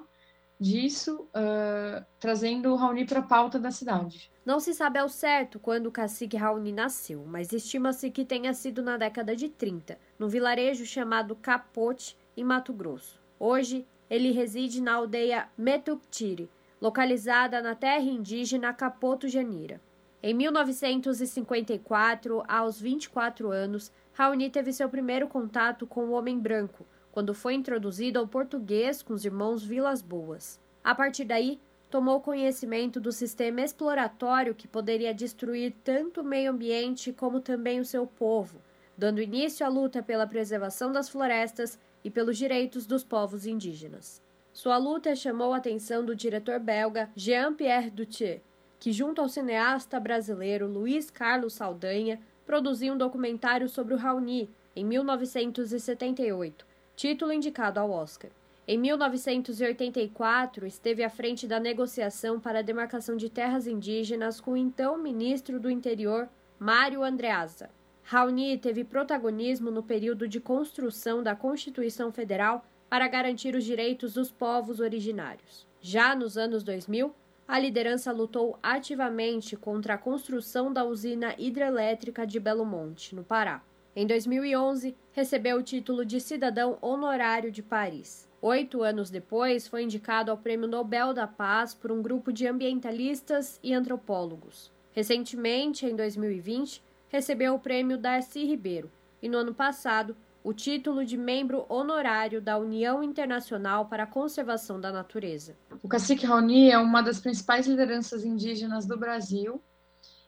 disso, 0.61 1.27
uh, 1.35 2.05
trazendo 2.19 2.75
Raoni 2.75 3.03
para 3.03 3.17
a 3.17 3.23
pauta 3.23 3.57
da 3.57 3.71
cidade. 3.71 4.31
Não 4.45 4.59
se 4.59 4.75
sabe 4.75 4.99
ao 4.99 5.09
certo 5.09 5.59
quando 5.59 5.87
o 5.87 5.91
cacique 5.91 6.37
Raoni 6.37 6.71
nasceu, 6.71 7.25
mas 7.25 7.51
estima-se 7.51 8.11
que 8.11 8.23
tenha 8.23 8.53
sido 8.53 8.83
na 8.83 8.95
década 8.95 9.35
de 9.35 9.49
30, 9.49 9.97
no 10.19 10.29
vilarejo 10.29 10.85
chamado 10.85 11.35
Capote, 11.35 12.15
em 12.37 12.43
Mato 12.43 12.71
Grosso. 12.71 13.19
Hoje, 13.39 13.87
ele 14.07 14.31
reside 14.31 14.79
na 14.81 14.93
aldeia 14.93 15.49
Metuktiri, 15.57 16.47
localizada 16.79 17.59
na 17.59 17.73
terra 17.73 18.03
indígena 18.03 18.71
Capoto 18.71 19.27
Janira. 19.27 19.81
Em 20.21 20.35
1954, 20.35 22.43
aos 22.47 22.79
24 22.79 23.49
anos, 23.49 23.91
Raoni 24.13 24.51
teve 24.51 24.71
seu 24.71 24.87
primeiro 24.87 25.27
contato 25.27 25.87
com 25.87 26.05
o 26.05 26.11
homem 26.11 26.37
branco, 26.37 26.85
quando 27.11 27.33
foi 27.33 27.53
introduzido 27.53 28.19
ao 28.19 28.27
português 28.27 29.01
com 29.01 29.13
os 29.13 29.25
irmãos 29.25 29.63
Vilas 29.63 30.01
Boas. 30.01 30.59
A 30.83 30.95
partir 30.95 31.25
daí, 31.25 31.59
tomou 31.89 32.21
conhecimento 32.21 32.99
do 32.99 33.11
sistema 33.11 33.61
exploratório 33.61 34.55
que 34.55 34.67
poderia 34.67 35.13
destruir 35.13 35.73
tanto 35.83 36.21
o 36.21 36.23
meio 36.23 36.51
ambiente 36.51 37.11
como 37.11 37.41
também 37.41 37.79
o 37.79 37.85
seu 37.85 38.07
povo, 38.07 38.61
dando 38.97 39.21
início 39.21 39.65
à 39.65 39.69
luta 39.69 40.01
pela 40.01 40.25
preservação 40.25 40.91
das 40.91 41.09
florestas 41.09 41.77
e 42.03 42.09
pelos 42.09 42.37
direitos 42.37 42.85
dos 42.85 43.03
povos 43.03 43.45
indígenas. 43.45 44.21
Sua 44.53 44.77
luta 44.77 45.15
chamou 45.15 45.53
a 45.53 45.57
atenção 45.57 46.03
do 46.03 46.15
diretor 46.15 46.59
belga 46.59 47.09
Jean-Pierre 47.15 47.89
Dutier, 47.89 48.41
que, 48.79 48.91
junto 48.91 49.21
ao 49.21 49.29
cineasta 49.29 49.99
brasileiro 49.99 50.67
Luiz 50.67 51.09
Carlos 51.09 51.53
Saldanha, 51.53 52.19
produziu 52.45 52.93
um 52.93 52.97
documentário 52.97 53.69
sobre 53.69 53.93
o 53.93 53.97
Raoni 53.97 54.49
em 54.75 54.83
1978, 54.83 56.65
título 57.01 57.33
indicado 57.33 57.79
ao 57.79 57.89
Oscar. 57.89 58.29
Em 58.67 58.77
1984, 58.77 60.67
esteve 60.67 61.03
à 61.03 61.09
frente 61.09 61.47
da 61.47 61.59
negociação 61.59 62.39
para 62.39 62.59
a 62.59 62.61
demarcação 62.61 63.17
de 63.17 63.27
terras 63.27 63.65
indígenas 63.65 64.39
com 64.39 64.51
o 64.51 64.57
então 64.57 64.99
ministro 64.99 65.59
do 65.59 65.67
Interior, 65.67 66.29
Mário 66.59 67.01
Andreasa. 67.01 67.71
Raoni 68.03 68.55
teve 68.55 68.83
protagonismo 68.83 69.71
no 69.71 69.81
período 69.81 70.27
de 70.27 70.39
construção 70.39 71.23
da 71.23 71.35
Constituição 71.35 72.11
Federal 72.11 72.63
para 72.87 73.07
garantir 73.07 73.55
os 73.55 73.63
direitos 73.63 74.13
dos 74.13 74.29
povos 74.29 74.79
originários. 74.79 75.65
Já 75.81 76.13
nos 76.13 76.37
anos 76.37 76.63
2000, 76.63 77.15
a 77.47 77.57
liderança 77.57 78.11
lutou 78.11 78.59
ativamente 78.61 79.57
contra 79.57 79.95
a 79.95 79.97
construção 79.97 80.71
da 80.71 80.85
usina 80.85 81.33
hidrelétrica 81.39 82.27
de 82.27 82.39
Belo 82.39 82.63
Monte, 82.63 83.15
no 83.15 83.23
Pará. 83.23 83.63
Em 83.93 84.07
2011, 84.07 84.95
recebeu 85.11 85.57
o 85.57 85.63
título 85.63 86.05
de 86.05 86.21
cidadão 86.21 86.77
honorário 86.81 87.51
de 87.51 87.61
Paris. 87.61 88.25
Oito 88.41 88.83
anos 88.83 89.09
depois, 89.09 89.67
foi 89.67 89.83
indicado 89.83 90.31
ao 90.31 90.37
Prêmio 90.37 90.65
Nobel 90.65 91.13
da 91.13 91.27
Paz 91.27 91.73
por 91.73 91.91
um 91.91 92.01
grupo 92.01 92.31
de 92.31 92.47
ambientalistas 92.47 93.59
e 93.61 93.73
antropólogos. 93.73 94.71
Recentemente, 94.93 95.85
em 95.85 95.93
2020, 95.93 96.81
recebeu 97.09 97.53
o 97.53 97.59
Prêmio 97.59 97.97
Darcy 97.97 98.45
Ribeiro 98.45 98.89
e, 99.21 99.27
no 99.27 99.39
ano 99.39 99.53
passado, 99.53 100.15
o 100.41 100.53
título 100.53 101.03
de 101.03 101.17
membro 101.17 101.65
honorário 101.67 102.41
da 102.41 102.57
União 102.57 103.03
Internacional 103.03 103.87
para 103.87 104.03
a 104.03 104.07
Conservação 104.07 104.79
da 104.79 104.89
Natureza. 104.91 105.53
O 105.83 105.89
cacique 105.89 106.25
Raoni 106.25 106.71
é 106.71 106.77
uma 106.77 107.01
das 107.01 107.19
principais 107.19 107.67
lideranças 107.67 108.23
indígenas 108.23 108.85
do 108.85 108.97
Brasil 108.97 109.61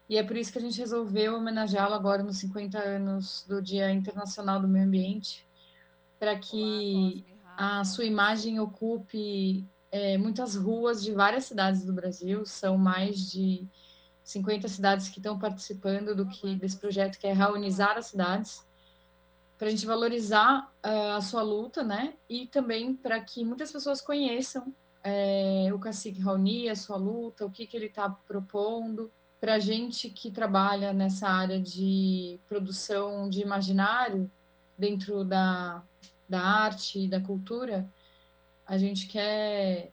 e 0.09 0.17
é 0.17 0.23
por 0.23 0.35
isso 0.35 0.51
que 0.51 0.57
a 0.57 0.61
gente 0.61 0.79
resolveu 0.79 1.35
homenageá-lo 1.35 1.93
agora 1.93 2.23
nos 2.23 2.37
50 2.37 2.77
anos 2.77 3.45
do 3.47 3.61
Dia 3.61 3.91
Internacional 3.91 4.59
do 4.59 4.67
Meio 4.67 4.85
Ambiente, 4.85 5.47
para 6.19 6.37
que 6.37 7.25
a 7.57 7.83
sua 7.85 8.05
imagem 8.05 8.59
ocupe 8.59 9.65
é, 9.91 10.17
muitas 10.17 10.55
ruas 10.55 11.03
de 11.03 11.13
várias 11.13 11.45
cidades 11.45 11.85
do 11.85 11.93
Brasil. 11.93 12.45
São 12.45 12.77
mais 12.77 13.31
de 13.31 13.67
50 14.23 14.67
cidades 14.67 15.09
que 15.09 15.19
estão 15.19 15.37
participando 15.39 16.15
do 16.15 16.27
que 16.27 16.55
desse 16.55 16.77
projeto 16.77 17.17
que 17.17 17.27
é 17.27 17.33
reunizar 17.33 17.97
as 17.97 18.07
cidades 18.07 18.65
para 19.57 19.67
a 19.67 19.71
gente 19.71 19.85
valorizar 19.85 20.73
uh, 20.85 21.15
a 21.15 21.21
sua 21.21 21.41
luta, 21.41 21.83
né? 21.83 22.15
E 22.27 22.47
também 22.47 22.93
para 22.95 23.19
que 23.21 23.45
muitas 23.45 23.71
pessoas 23.71 24.01
conheçam 24.01 24.73
é, 25.03 25.69
o 25.73 25.79
cacique 25.79 26.19
Raoni, 26.19 26.69
a 26.69 26.75
sua 26.75 26.97
luta, 26.97 27.45
o 27.45 27.51
que, 27.51 27.65
que 27.65 27.77
ele 27.77 27.85
está 27.85 28.09
propondo 28.09 29.11
para 29.43 29.55
a 29.55 29.59
gente 29.59 30.09
que 30.09 30.31
trabalha 30.31 30.93
nessa 30.93 31.27
área 31.27 31.59
de 31.59 32.39
produção 32.47 33.29
de 33.29 33.41
imaginário 33.41 34.31
dentro 34.77 35.25
da, 35.25 35.83
da 36.29 36.39
arte 36.39 36.99
e 36.99 37.09
da 37.09 37.19
cultura, 37.19 37.85
a 38.65 38.77
gente 38.77 39.05
quer 39.05 39.91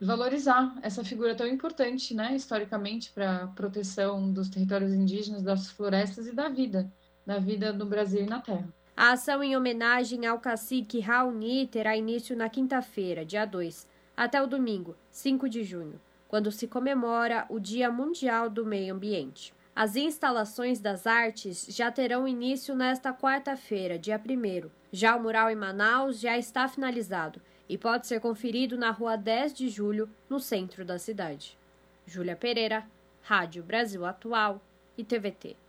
valorizar 0.00 0.78
essa 0.80 1.02
figura 1.02 1.34
tão 1.34 1.44
importante, 1.44 2.14
né, 2.14 2.36
historicamente, 2.36 3.10
para 3.10 3.42
a 3.42 3.46
proteção 3.48 4.32
dos 4.32 4.48
territórios 4.48 4.92
indígenas, 4.92 5.42
das 5.42 5.68
florestas 5.72 6.28
e 6.28 6.32
da 6.32 6.48
vida, 6.48 6.88
da 7.26 7.40
vida 7.40 7.72
no 7.72 7.86
Brasil 7.86 8.22
e 8.22 8.30
na 8.30 8.40
Terra. 8.40 8.68
A 8.96 9.10
ação 9.10 9.42
em 9.42 9.56
homenagem 9.56 10.24
ao 10.24 10.38
cacique 10.38 11.00
Raoni 11.00 11.66
terá 11.66 11.96
início 11.96 12.36
na 12.36 12.48
quinta-feira, 12.48 13.24
dia 13.24 13.44
2, 13.44 13.88
até 14.16 14.40
o 14.40 14.46
domingo, 14.46 14.94
5 15.10 15.48
de 15.48 15.64
junho 15.64 16.00
quando 16.34 16.50
se 16.50 16.66
comemora 16.66 17.46
o 17.48 17.60
Dia 17.60 17.92
Mundial 17.92 18.50
do 18.50 18.66
Meio 18.66 18.92
Ambiente. 18.92 19.54
As 19.72 19.94
instalações 19.94 20.80
das 20.80 21.06
artes 21.06 21.64
já 21.68 21.92
terão 21.92 22.26
início 22.26 22.74
nesta 22.74 23.14
quarta-feira, 23.14 23.96
dia 23.96 24.20
1. 24.20 24.68
Já 24.90 25.14
o 25.14 25.22
mural 25.22 25.48
em 25.48 25.54
Manaus 25.54 26.18
já 26.18 26.36
está 26.36 26.66
finalizado 26.66 27.40
e 27.68 27.78
pode 27.78 28.08
ser 28.08 28.18
conferido 28.18 28.76
na 28.76 28.90
rua 28.90 29.14
10 29.14 29.54
de 29.54 29.68
julho, 29.68 30.10
no 30.28 30.40
centro 30.40 30.84
da 30.84 30.98
cidade. 30.98 31.56
Júlia 32.04 32.34
Pereira, 32.34 32.84
Rádio 33.22 33.62
Brasil 33.62 34.04
Atual 34.04 34.60
e 34.98 35.04
TVT. 35.04 35.63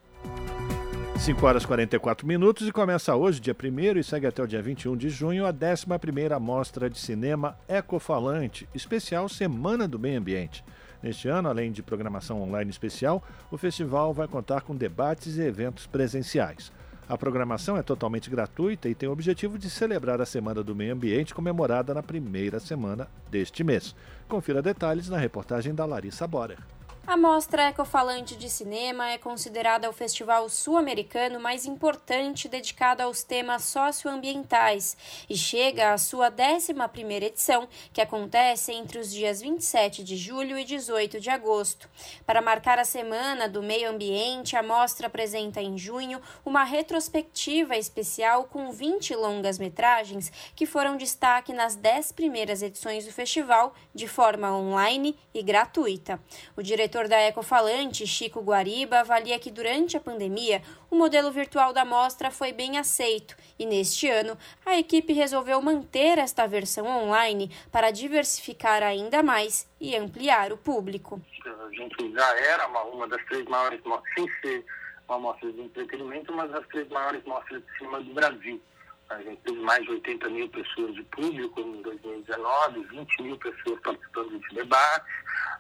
5 1.17 1.45
horas 1.45 1.63
e 1.63 1.67
44 1.67 2.27
minutos 2.27 2.67
e 2.67 2.71
começa 2.71 3.15
hoje, 3.15 3.39
dia 3.39 3.55
1 3.55 3.97
e 3.97 4.03
segue 4.03 4.27
até 4.27 4.43
o 4.43 4.47
dia 4.47 4.61
21 4.61 4.95
de 4.95 5.09
junho, 5.09 5.45
a 5.47 5.53
11ª 5.53 6.39
Mostra 6.39 6.89
de 6.89 6.99
Cinema 6.99 7.57
Ecofalante, 7.67 8.67
especial 8.75 9.27
Semana 9.27 9.87
do 9.87 9.97
Meio 9.97 10.19
Ambiente. 10.19 10.63
Neste 11.01 11.27
ano, 11.27 11.49
além 11.49 11.71
de 11.71 11.81
programação 11.81 12.41
online 12.41 12.69
especial, 12.69 13.23
o 13.49 13.57
festival 13.57 14.13
vai 14.13 14.27
contar 14.27 14.61
com 14.61 14.75
debates 14.75 15.37
e 15.37 15.41
eventos 15.41 15.87
presenciais. 15.87 16.71
A 17.07 17.17
programação 17.17 17.77
é 17.77 17.81
totalmente 17.81 18.29
gratuita 18.29 18.89
e 18.89 18.95
tem 18.95 19.07
o 19.07 19.11
objetivo 19.11 19.57
de 19.57 19.69
celebrar 19.69 20.19
a 20.19 20.25
Semana 20.25 20.63
do 20.63 20.75
Meio 20.75 20.93
Ambiente 20.93 21.33
comemorada 21.33 21.93
na 21.93 22.03
primeira 22.03 22.59
semana 22.59 23.07
deste 23.31 23.63
mês. 23.63 23.95
Confira 24.27 24.61
detalhes 24.61 25.09
na 25.09 25.17
reportagem 25.17 25.73
da 25.73 25.85
Larissa 25.85 26.27
Borer. 26.27 26.74
A 27.07 27.15
Mostra 27.15 27.69
Ecofalante 27.69 28.35
de 28.35 28.49
Cinema 28.49 29.11
é 29.11 29.19
considerada 29.19 29.87
o 29.87 29.93
festival 29.93 30.49
sul-americano 30.49 31.39
mais 31.39 31.67
importante 31.67 32.49
dedicado 32.49 33.03
aos 33.03 33.21
temas 33.21 33.63
socioambientais 33.65 34.97
e 35.29 35.37
chega 35.37 35.93
à 35.93 35.99
sua 35.99 36.31
11ª 36.31 37.21
edição, 37.21 37.69
que 37.93 38.01
acontece 38.01 38.73
entre 38.73 38.97
os 38.97 39.11
dias 39.11 39.39
27 39.39 40.03
de 40.03 40.17
julho 40.17 40.57
e 40.57 40.65
18 40.65 41.19
de 41.19 41.29
agosto. 41.29 41.87
Para 42.25 42.41
marcar 42.41 42.79
a 42.79 42.83
Semana 42.83 43.47
do 43.47 43.61
Meio 43.61 43.91
Ambiente, 43.91 44.55
a 44.55 44.63
mostra 44.63 45.05
apresenta 45.05 45.61
em 45.61 45.77
junho 45.77 46.19
uma 46.43 46.63
retrospectiva 46.63 47.77
especial 47.77 48.45
com 48.45 48.71
20 48.71 49.13
longas-metragens 49.15 50.31
que 50.55 50.65
foram 50.65 50.97
destaque 50.97 51.53
nas 51.53 51.75
10 51.75 52.13
primeiras 52.13 52.63
edições 52.63 53.05
do 53.05 53.13
festival 53.13 53.75
de 53.93 54.07
forma 54.07 54.51
online 54.51 55.15
e 55.35 55.43
gratuita. 55.43 56.19
O 56.57 56.63
diretor 56.63 56.94
diretor 56.95 57.09
da 57.09 57.19
Ecofalante, 57.19 58.07
Chico 58.07 58.41
Guariba, 58.41 59.01
avalia 59.01 59.37
que 59.37 59.51
durante 59.51 59.97
a 59.97 59.99
pandemia 59.99 60.61
o 60.89 60.95
modelo 60.95 61.29
virtual 61.29 61.73
da 61.73 61.83
mostra 61.83 62.31
foi 62.31 62.53
bem 62.53 62.77
aceito 62.77 63.35
e 63.59 63.65
neste 63.65 64.07
ano 64.07 64.37
a 64.65 64.79
equipe 64.79 65.11
resolveu 65.11 65.61
manter 65.61 66.17
esta 66.17 66.47
versão 66.47 66.87
online 66.87 67.51
para 67.69 67.91
diversificar 67.91 68.81
ainda 68.81 69.21
mais 69.21 69.69
e 69.79 69.93
ampliar 69.93 70.53
o 70.53 70.57
público. 70.57 71.21
A 71.45 71.75
gente 71.75 72.13
já 72.13 72.39
era 72.39 72.65
uma, 72.67 72.83
uma 72.83 73.07
das 73.09 73.23
três 73.25 73.43
maiores 73.45 73.81
mostras, 73.83 74.13
sem 74.15 74.29
ser 74.39 74.65
uma 75.09 75.19
mostra 75.19 75.51
de 75.51 75.61
entretenimento, 75.61 76.31
mas 76.31 76.53
as 76.53 76.65
três 76.67 76.87
maiores 76.87 77.23
mostras 77.25 77.61
de 77.61 77.77
cinema 77.77 77.99
do 77.99 78.13
Brasil. 78.13 78.61
A 79.09 79.21
gente 79.21 79.39
teve 79.43 79.59
mais 79.59 79.83
de 79.83 79.91
80 79.91 80.29
mil 80.29 80.49
pessoas 80.49 80.95
de 80.95 81.03
público 81.03 81.59
em 81.59 81.81
2019, 81.83 82.83
20 82.85 83.21
mil 83.21 83.37
pessoas 83.37 83.79
participando 83.81 84.39
de 84.39 84.55
debates. 84.55 85.13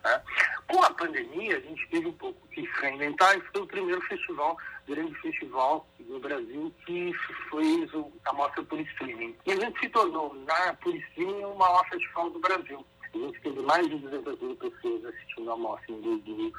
Né? 0.03 0.21
Com 0.67 0.81
a 0.81 0.91
pandemia, 0.91 1.57
a 1.57 1.59
gente 1.59 1.87
teve 1.89 2.07
um 2.07 2.13
pouco 2.13 2.47
que 2.47 2.61
se 2.61 2.81
reinventar 2.81 3.37
e 3.37 3.41
foi 3.51 3.61
o 3.61 3.67
primeiro 3.67 4.01
festival, 4.01 4.57
grande 4.87 5.13
festival 5.15 5.87
do 5.99 6.19
Brasil, 6.19 6.73
que 6.85 7.13
foi 7.49 7.87
a 8.25 8.33
mostra 8.33 8.63
por 8.63 8.79
streaming. 8.79 9.35
E 9.45 9.51
a 9.51 9.55
gente 9.57 9.79
se 9.79 9.89
tornou, 9.89 10.33
na 10.33 10.73
por 10.81 10.95
streaming, 10.95 11.43
o 11.43 11.55
maior 11.55 11.87
festival 11.87 12.31
do 12.31 12.39
Brasil. 12.39 12.83
A 13.13 13.17
gente 13.17 13.41
teve 13.41 13.61
mais 13.61 13.87
de 13.87 13.95
200 13.95 14.39
mil 14.41 14.55
pessoas 14.55 15.05
assistindo 15.05 15.51
a 15.51 15.55
mostra 15.55 15.93
em 15.93 16.01
2020 16.01 16.55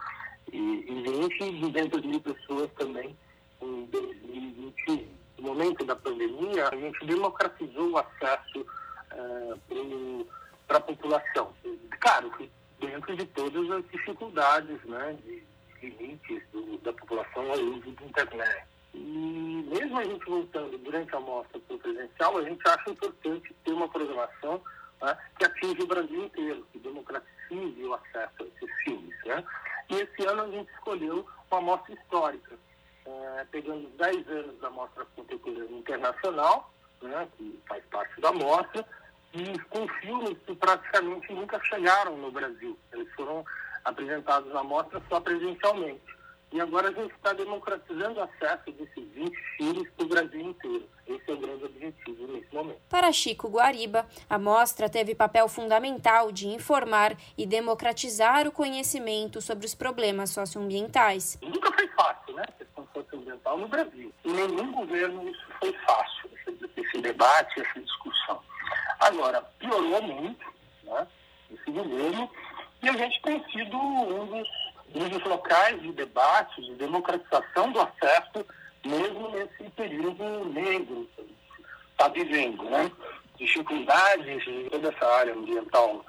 e 0.52 1.60
200 1.60 2.02
mil 2.06 2.20
pessoas 2.20 2.70
também 2.78 3.16
em 3.60 3.84
2021 3.86 5.25
no 5.38 5.48
momento 5.48 5.84
da 5.84 5.96
pandemia, 5.96 6.68
a 6.68 6.76
gente 6.76 7.04
democratizou 7.04 7.90
o 7.90 7.98
acesso 7.98 8.66
uh, 9.12 10.26
para 10.66 10.78
a 10.78 10.80
população. 10.80 11.52
Claro, 12.00 12.32
dentro 12.80 13.16
de 13.16 13.26
todas 13.26 13.70
as 13.70 13.84
dificuldades, 13.90 14.82
né, 14.84 15.16
de 15.22 15.44
limites 15.82 16.42
da 16.82 16.92
população 16.92 17.50
ao 17.50 17.58
uso 17.58 17.90
da 17.92 18.04
internet. 18.04 18.66
E 18.94 19.66
mesmo 19.68 19.98
a 19.98 20.04
gente 20.04 20.24
voltando 20.24 20.78
durante 20.78 21.14
a 21.14 21.20
mostra 21.20 21.58
para 21.60 21.76
o 21.76 21.78
presencial, 21.78 22.38
a 22.38 22.42
gente 22.42 22.68
acha 22.68 22.90
importante 22.90 23.54
ter 23.64 23.72
uma 23.72 23.88
programação 23.88 24.60
né, 25.02 25.16
que 25.38 25.44
atinja 25.44 25.82
o 25.82 25.86
Brasil 25.86 26.24
inteiro, 26.24 26.66
que 26.72 26.78
democratize 26.78 27.84
o 27.84 27.94
acesso 27.94 28.34
a 28.40 28.44
esses 28.44 28.76
filmes. 28.82 29.14
Né? 29.24 29.44
E 29.90 29.94
esse 29.96 30.26
ano 30.26 30.42
a 30.42 30.50
gente 30.50 30.72
escolheu 30.72 31.26
uma 31.50 31.60
mostra 31.60 31.94
histórica, 31.94 32.58
é, 33.06 33.46
pegando 33.50 33.86
os 33.86 33.94
10 33.94 34.28
anos 34.28 34.60
da 34.60 34.70
Mostra 34.70 35.04
Contemporânea 35.16 35.78
Internacional, 35.78 36.72
né, 37.02 37.28
que 37.36 37.60
faz 37.68 37.84
parte 37.86 38.20
da 38.20 38.32
mostra, 38.32 38.84
e 39.32 39.58
com 39.70 39.86
filmes 40.00 40.36
que 40.46 40.54
praticamente 40.56 41.32
nunca 41.32 41.60
chegaram 41.64 42.16
no 42.16 42.30
Brasil. 42.30 42.76
Eles 42.92 43.12
foram 43.14 43.44
apresentados 43.84 44.52
na 44.52 44.64
mostra 44.64 45.00
só 45.08 45.20
presencialmente. 45.20 46.15
E 46.52 46.60
agora 46.60 46.88
a 46.88 46.92
gente 46.92 47.12
está 47.12 47.32
democratizando 47.32 48.20
o 48.20 48.22
acesso 48.22 48.70
desses 48.72 49.12
20 49.12 49.36
filmes 49.56 49.90
para 49.90 50.04
o 50.04 50.08
Brasil 50.08 50.40
inteiro. 50.40 50.88
Esse 51.06 51.30
é 51.30 51.34
o 51.34 51.36
grande 51.38 51.64
objetivo 51.64 52.26
nesse 52.28 52.54
momento. 52.54 52.80
Para 52.88 53.12
Chico 53.12 53.48
Guariba, 53.48 54.06
a 54.30 54.38
mostra 54.38 54.88
teve 54.88 55.14
papel 55.14 55.48
fundamental 55.48 56.30
de 56.30 56.48
informar 56.48 57.16
e 57.36 57.46
democratizar 57.46 58.46
o 58.46 58.52
conhecimento 58.52 59.40
sobre 59.40 59.66
os 59.66 59.74
problemas 59.74 60.30
socioambientais. 60.30 61.38
Nunca 61.42 61.72
foi 61.72 61.88
fácil, 61.88 62.34
né? 62.34 62.44
A 62.46 62.52
questão 62.52 62.88
socioambiental 62.94 63.58
no 63.58 63.68
Brasil. 63.68 64.12
Em 64.24 64.32
nenhum 64.32 64.72
governo 64.72 65.28
isso 65.28 65.46
foi 65.60 65.72
fácil, 65.84 66.30
esse, 66.46 66.70
esse 66.76 66.98
debate, 67.00 67.60
essa 67.60 67.80
discussão. 67.80 68.40
Agora, 69.00 69.42
piorou 69.58 70.02
muito, 70.02 70.46
né? 70.84 71.06
Esse 71.50 71.70
governo, 71.70 72.30
e 72.82 72.88
a 72.88 72.92
gente 72.92 73.20
tem 73.22 73.44
sido 73.50 73.76
um 73.76 74.26
dos 74.26 74.48
níveis 74.94 75.22
locais 75.24 75.80
de 75.82 75.92
debate, 75.92 76.62
de 76.62 76.74
democratização 76.74 77.72
do 77.72 77.80
acesso, 77.80 78.46
mesmo 78.84 79.30
nesse 79.30 79.70
período 79.70 80.44
negro 80.46 81.08
que 81.16 81.22
está 81.92 82.08
vivendo. 82.08 82.62
Né? 82.64 82.90
Dificuldades 83.36 84.44
de 84.44 84.70
toda 84.70 84.88
essa 84.88 85.06
área 85.06 85.34
ambiental, 85.34 86.04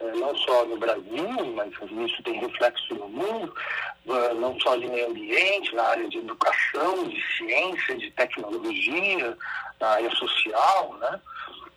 eh, 0.00 0.12
não 0.12 0.34
só 0.36 0.64
no 0.64 0.78
Brasil, 0.78 1.54
mas 1.54 1.72
isso 2.06 2.22
tem 2.22 2.40
reflexo 2.40 2.94
no 2.94 3.08
mundo, 3.08 3.54
eh, 4.08 4.34
não 4.34 4.58
só 4.60 4.76
de 4.76 4.86
meio 4.86 5.08
ambiente, 5.10 5.74
na 5.74 5.82
área 5.82 6.08
de 6.08 6.18
educação, 6.18 7.04
de 7.04 7.22
ciência, 7.36 7.96
de 7.98 8.10
tecnologia, 8.12 9.36
na 9.78 9.88
área 9.88 10.10
social, 10.12 10.94
né? 11.00 11.20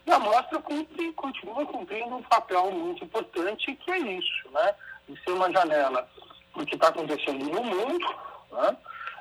E 0.06 0.12
a 0.12 0.20
mostra 0.20 0.60
cumpre, 0.60 1.14
continua 1.14 1.66
cumprindo 1.66 2.16
um 2.16 2.24
papel 2.24 2.72
muito 2.72 3.06
importante, 3.06 3.74
que 3.76 3.92
é 3.92 3.98
isso, 3.98 4.50
né? 4.52 4.76
De 5.08 5.22
ser 5.24 5.32
uma 5.32 5.52
janela 5.52 6.08
o 6.56 6.66
que 6.66 6.76
está 6.76 6.90
acontecendo 6.90 7.46
no 7.46 7.64
mundo, 7.64 8.06
né? 8.52 8.78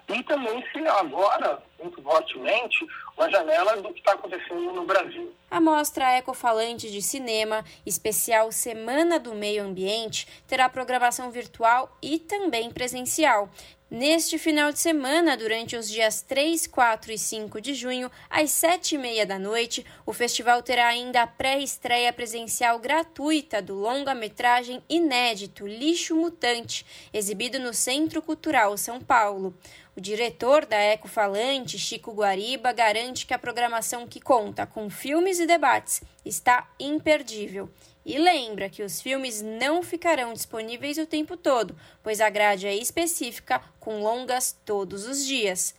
e 0.09 0.23
também 0.25 0.65
se 0.73 0.87
agora, 0.87 1.63
muito 1.81 2.03
fortemente, 2.03 2.87
uma 3.17 3.31
janela 3.31 3.81
do 3.81 3.93
que 3.93 4.01
está 4.01 4.13
acontecendo 4.13 4.73
no 4.73 4.85
Brasil. 4.85 5.33
A 5.51 5.61
mostra 5.61 6.19
Ecofalante 6.19 6.91
de 6.91 7.01
Cinema, 7.01 7.65
especial 7.87 8.51
Semana 8.53 9.19
do 9.19 9.35
Meio 9.35 9.65
Ambiente, 9.65 10.27
terá 10.47 10.69
programação 10.69 11.31
virtual 11.31 11.97
e 12.03 12.19
também 12.19 12.71
presencial. 12.71 13.49
Neste 13.95 14.39
final 14.39 14.73
de 14.73 14.79
semana, 14.79 15.37
durante 15.37 15.77
os 15.77 15.87
dias 15.87 16.23
3, 16.23 16.67
4 16.67 17.13
e 17.13 17.19
5 17.19 17.61
de 17.61 17.75
junho, 17.75 18.11
às 18.31 18.51
7 18.51 18.95
e 18.95 18.99
meia 18.99 19.27
da 19.27 19.39
noite, 19.39 19.85
o 20.07 20.15
festival 20.15 20.63
terá 20.63 20.87
ainda 20.87 21.21
a 21.21 21.27
pré-estreia 21.27 22.11
presencial 22.11 22.79
gratuita 22.79 23.61
do 23.61 23.75
longa-metragem 23.75 24.83
inédito 24.89 25.67
Lixo 25.67 26.17
Mutante, 26.17 26.87
exibido 27.13 27.59
no 27.59 27.75
Centro 27.75 28.23
Cultural 28.23 28.79
São 28.79 28.99
Paulo. 28.99 29.55
O 29.95 30.01
diretor 30.01 30.65
da 30.65 30.79
Ecofalante, 30.79 31.79
Chico 31.79 32.13
Guariba, 32.13 32.73
garante 32.73 33.27
que 33.27 33.35
a 33.35 33.39
programação 33.39 34.07
que 34.07 34.23
conta 34.23 34.67
com 34.67 34.89
filmes 34.89 35.39
e 35.39 35.47
debates 35.47 36.03
está 36.25 36.67
imperdível. 36.81 37.69
E 38.05 38.19
lembra 38.19 38.71
que 38.71 38.83
os 38.83 39.03
filmes 39.03 39.43
não 39.43 39.83
ficarão 39.83 40.33
disponíveis 40.33 40.97
o 40.97 41.07
tempo 41.07 41.37
todo, 41.37 41.77
pois 42.03 42.23
a 42.23 42.31
grade 42.31 42.67
é 42.67 42.75
específica, 42.75 43.61
com 43.79 44.03
longas 44.03 44.59
todos 44.65 45.07
os 45.07 45.27
dias. 45.27 45.75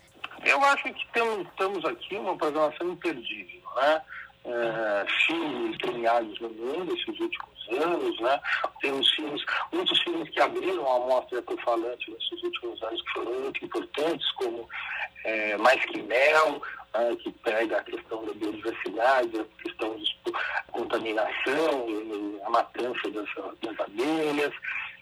Eu 0.45 0.64
acho 0.64 0.84
que 0.84 1.11
temos, 1.11 1.47
temos 1.57 1.84
aqui 1.84 2.16
uma 2.16 2.38
programação 2.38 2.91
imperdível, 2.91 3.61
né? 3.78 4.01
É, 4.45 5.05
filmes 5.25 5.77
premiados 5.77 6.37
no 6.41 6.49
mundo 6.49 6.93
esses 6.93 7.19
últimos 7.19 7.53
anos, 7.81 8.19
né? 8.19 8.39
Temos 8.81 9.09
filmes, 9.11 9.41
muitos 9.71 10.01
filmes 10.01 10.29
que 10.29 10.41
abriram 10.41 10.85
a 10.91 10.99
mostra 10.99 11.41
falante 11.63 12.11
nesses 12.11 12.43
últimos 12.43 12.83
anos 12.83 13.01
que 13.01 13.13
foram 13.13 13.39
muito 13.39 13.63
importantes, 13.63 14.31
como 14.33 14.67
é, 15.23 15.57
Mais 15.57 15.83
que 15.85 16.01
Mel, 16.01 16.61
né, 16.93 17.15
que 17.21 17.31
pega 17.31 17.77
a 17.77 17.83
questão 17.83 18.25
da 18.25 18.33
biodiversidade, 18.33 19.39
a 19.39 19.63
questão 19.63 19.95
da 19.97 20.39
contaminação, 20.71 21.87
a 22.45 22.49
matança 22.49 23.09
das, 23.11 23.29
das 23.61 23.79
abelhas, 23.79 24.53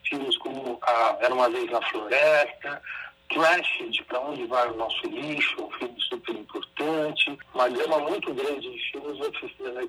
filmes 0.07 0.37
como 0.37 0.79
a, 0.83 1.17
Era 1.19 1.33
uma 1.33 1.49
vez 1.49 1.69
na 1.71 1.81
floresta, 1.81 2.81
trash, 3.33 3.89
de 3.89 4.03
para 4.03 4.19
onde 4.19 4.45
vai 4.45 4.69
o 4.69 4.77
nosso 4.77 5.05
lixo, 5.07 5.63
um 5.63 5.71
filme 5.71 6.01
super 6.01 6.35
importante, 6.35 7.37
uma 7.53 7.69
gama 7.69 7.99
muito 7.99 8.33
grande 8.33 8.71
de 8.71 8.91
filmes 8.91 9.17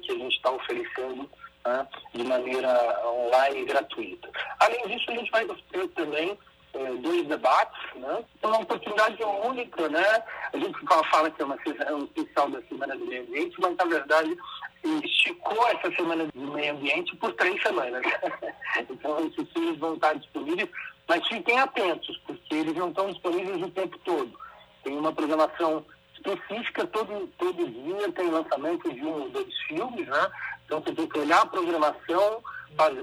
que 0.02 0.12
a 0.12 0.14
gente 0.16 0.36
está 0.36 0.50
oferecendo 0.50 1.28
né, 1.66 1.86
de 2.14 2.24
maneira 2.24 3.02
online 3.06 3.64
gratuita. 3.64 4.28
Além 4.60 4.86
disso, 4.88 5.10
a 5.10 5.14
gente 5.14 5.30
vai 5.30 5.46
ter 5.46 5.88
também 5.88 6.38
é, 6.74 6.92
dois 6.94 7.26
debates, 7.26 7.94
né? 7.96 8.24
É 8.42 8.46
uma 8.46 8.60
oportunidade 8.60 9.22
única, 9.22 9.88
né? 9.88 10.24
A 10.52 10.56
gente 10.56 10.78
fala 11.10 11.30
que 11.30 11.42
é 11.42 11.44
uma 11.44 11.58
é 11.86 11.94
um 11.94 12.04
especial 12.04 12.48
da 12.48 12.62
Semana 12.62 12.96
do 12.96 13.04
Meio 13.04 13.22
Ambiente, 13.22 13.56
mas, 13.60 13.76
na 13.76 13.84
verdade, 13.84 14.36
esticou 15.04 15.68
essa 15.68 15.94
Semana 15.94 16.26
do 16.26 16.52
Meio 16.52 16.72
Ambiente 16.72 17.14
por 17.16 17.32
três 17.34 17.60
semanas. 17.62 18.02
então, 18.88 19.18
esses 19.26 19.52
filmes 19.52 19.78
vão 19.78 19.94
estar 19.94 20.14
disponíveis, 20.14 20.70
mas 21.12 21.28
fiquem 21.28 21.58
atentos, 21.58 22.16
porque 22.26 22.54
eles 22.54 22.74
não 22.74 22.88
estão 22.88 23.10
disponíveis 23.10 23.62
o 23.62 23.70
tempo 23.70 23.98
todo. 23.98 24.32
Tem 24.82 24.96
uma 24.96 25.12
programação 25.12 25.84
específica, 26.14 26.86
todo, 26.86 27.26
todo 27.36 27.68
dia 27.68 28.10
tem 28.12 28.30
lançamento 28.30 28.90
de 28.90 29.04
um 29.04 29.24
ou 29.24 29.28
dois 29.28 29.54
filmes, 29.68 30.08
né? 30.08 30.30
Então, 30.64 30.80
você 30.80 30.94
tem 30.94 31.06
que 31.06 31.18
olhar 31.18 31.42
a 31.42 31.46
programação, 31.46 32.42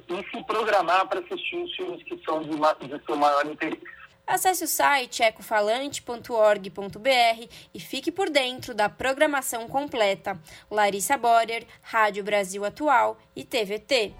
e 0.07 0.31
se 0.31 0.43
programar 0.45 1.07
para 1.07 1.19
assistir 1.19 1.57
os 1.57 1.75
filmes 1.75 2.01
que 2.01 2.19
são 2.25 2.41
de, 2.41 2.49
de 2.49 3.05
seu 3.05 3.15
maior 3.15 3.45
interesse. 3.45 3.83
Acesse 4.25 4.63
o 4.63 4.67
site 4.67 5.21
ecofalante.org.br 5.21 7.47
e 7.71 7.79
fique 7.79 8.11
por 8.11 8.31
dentro 8.31 8.73
da 8.73 8.89
programação 8.89 9.67
completa. 9.67 10.35
Larissa 10.71 11.15
Borer, 11.15 11.67
Rádio 11.83 12.23
Brasil 12.23 12.65
Atual 12.65 13.19
e 13.35 13.43
TVT. 13.43 14.15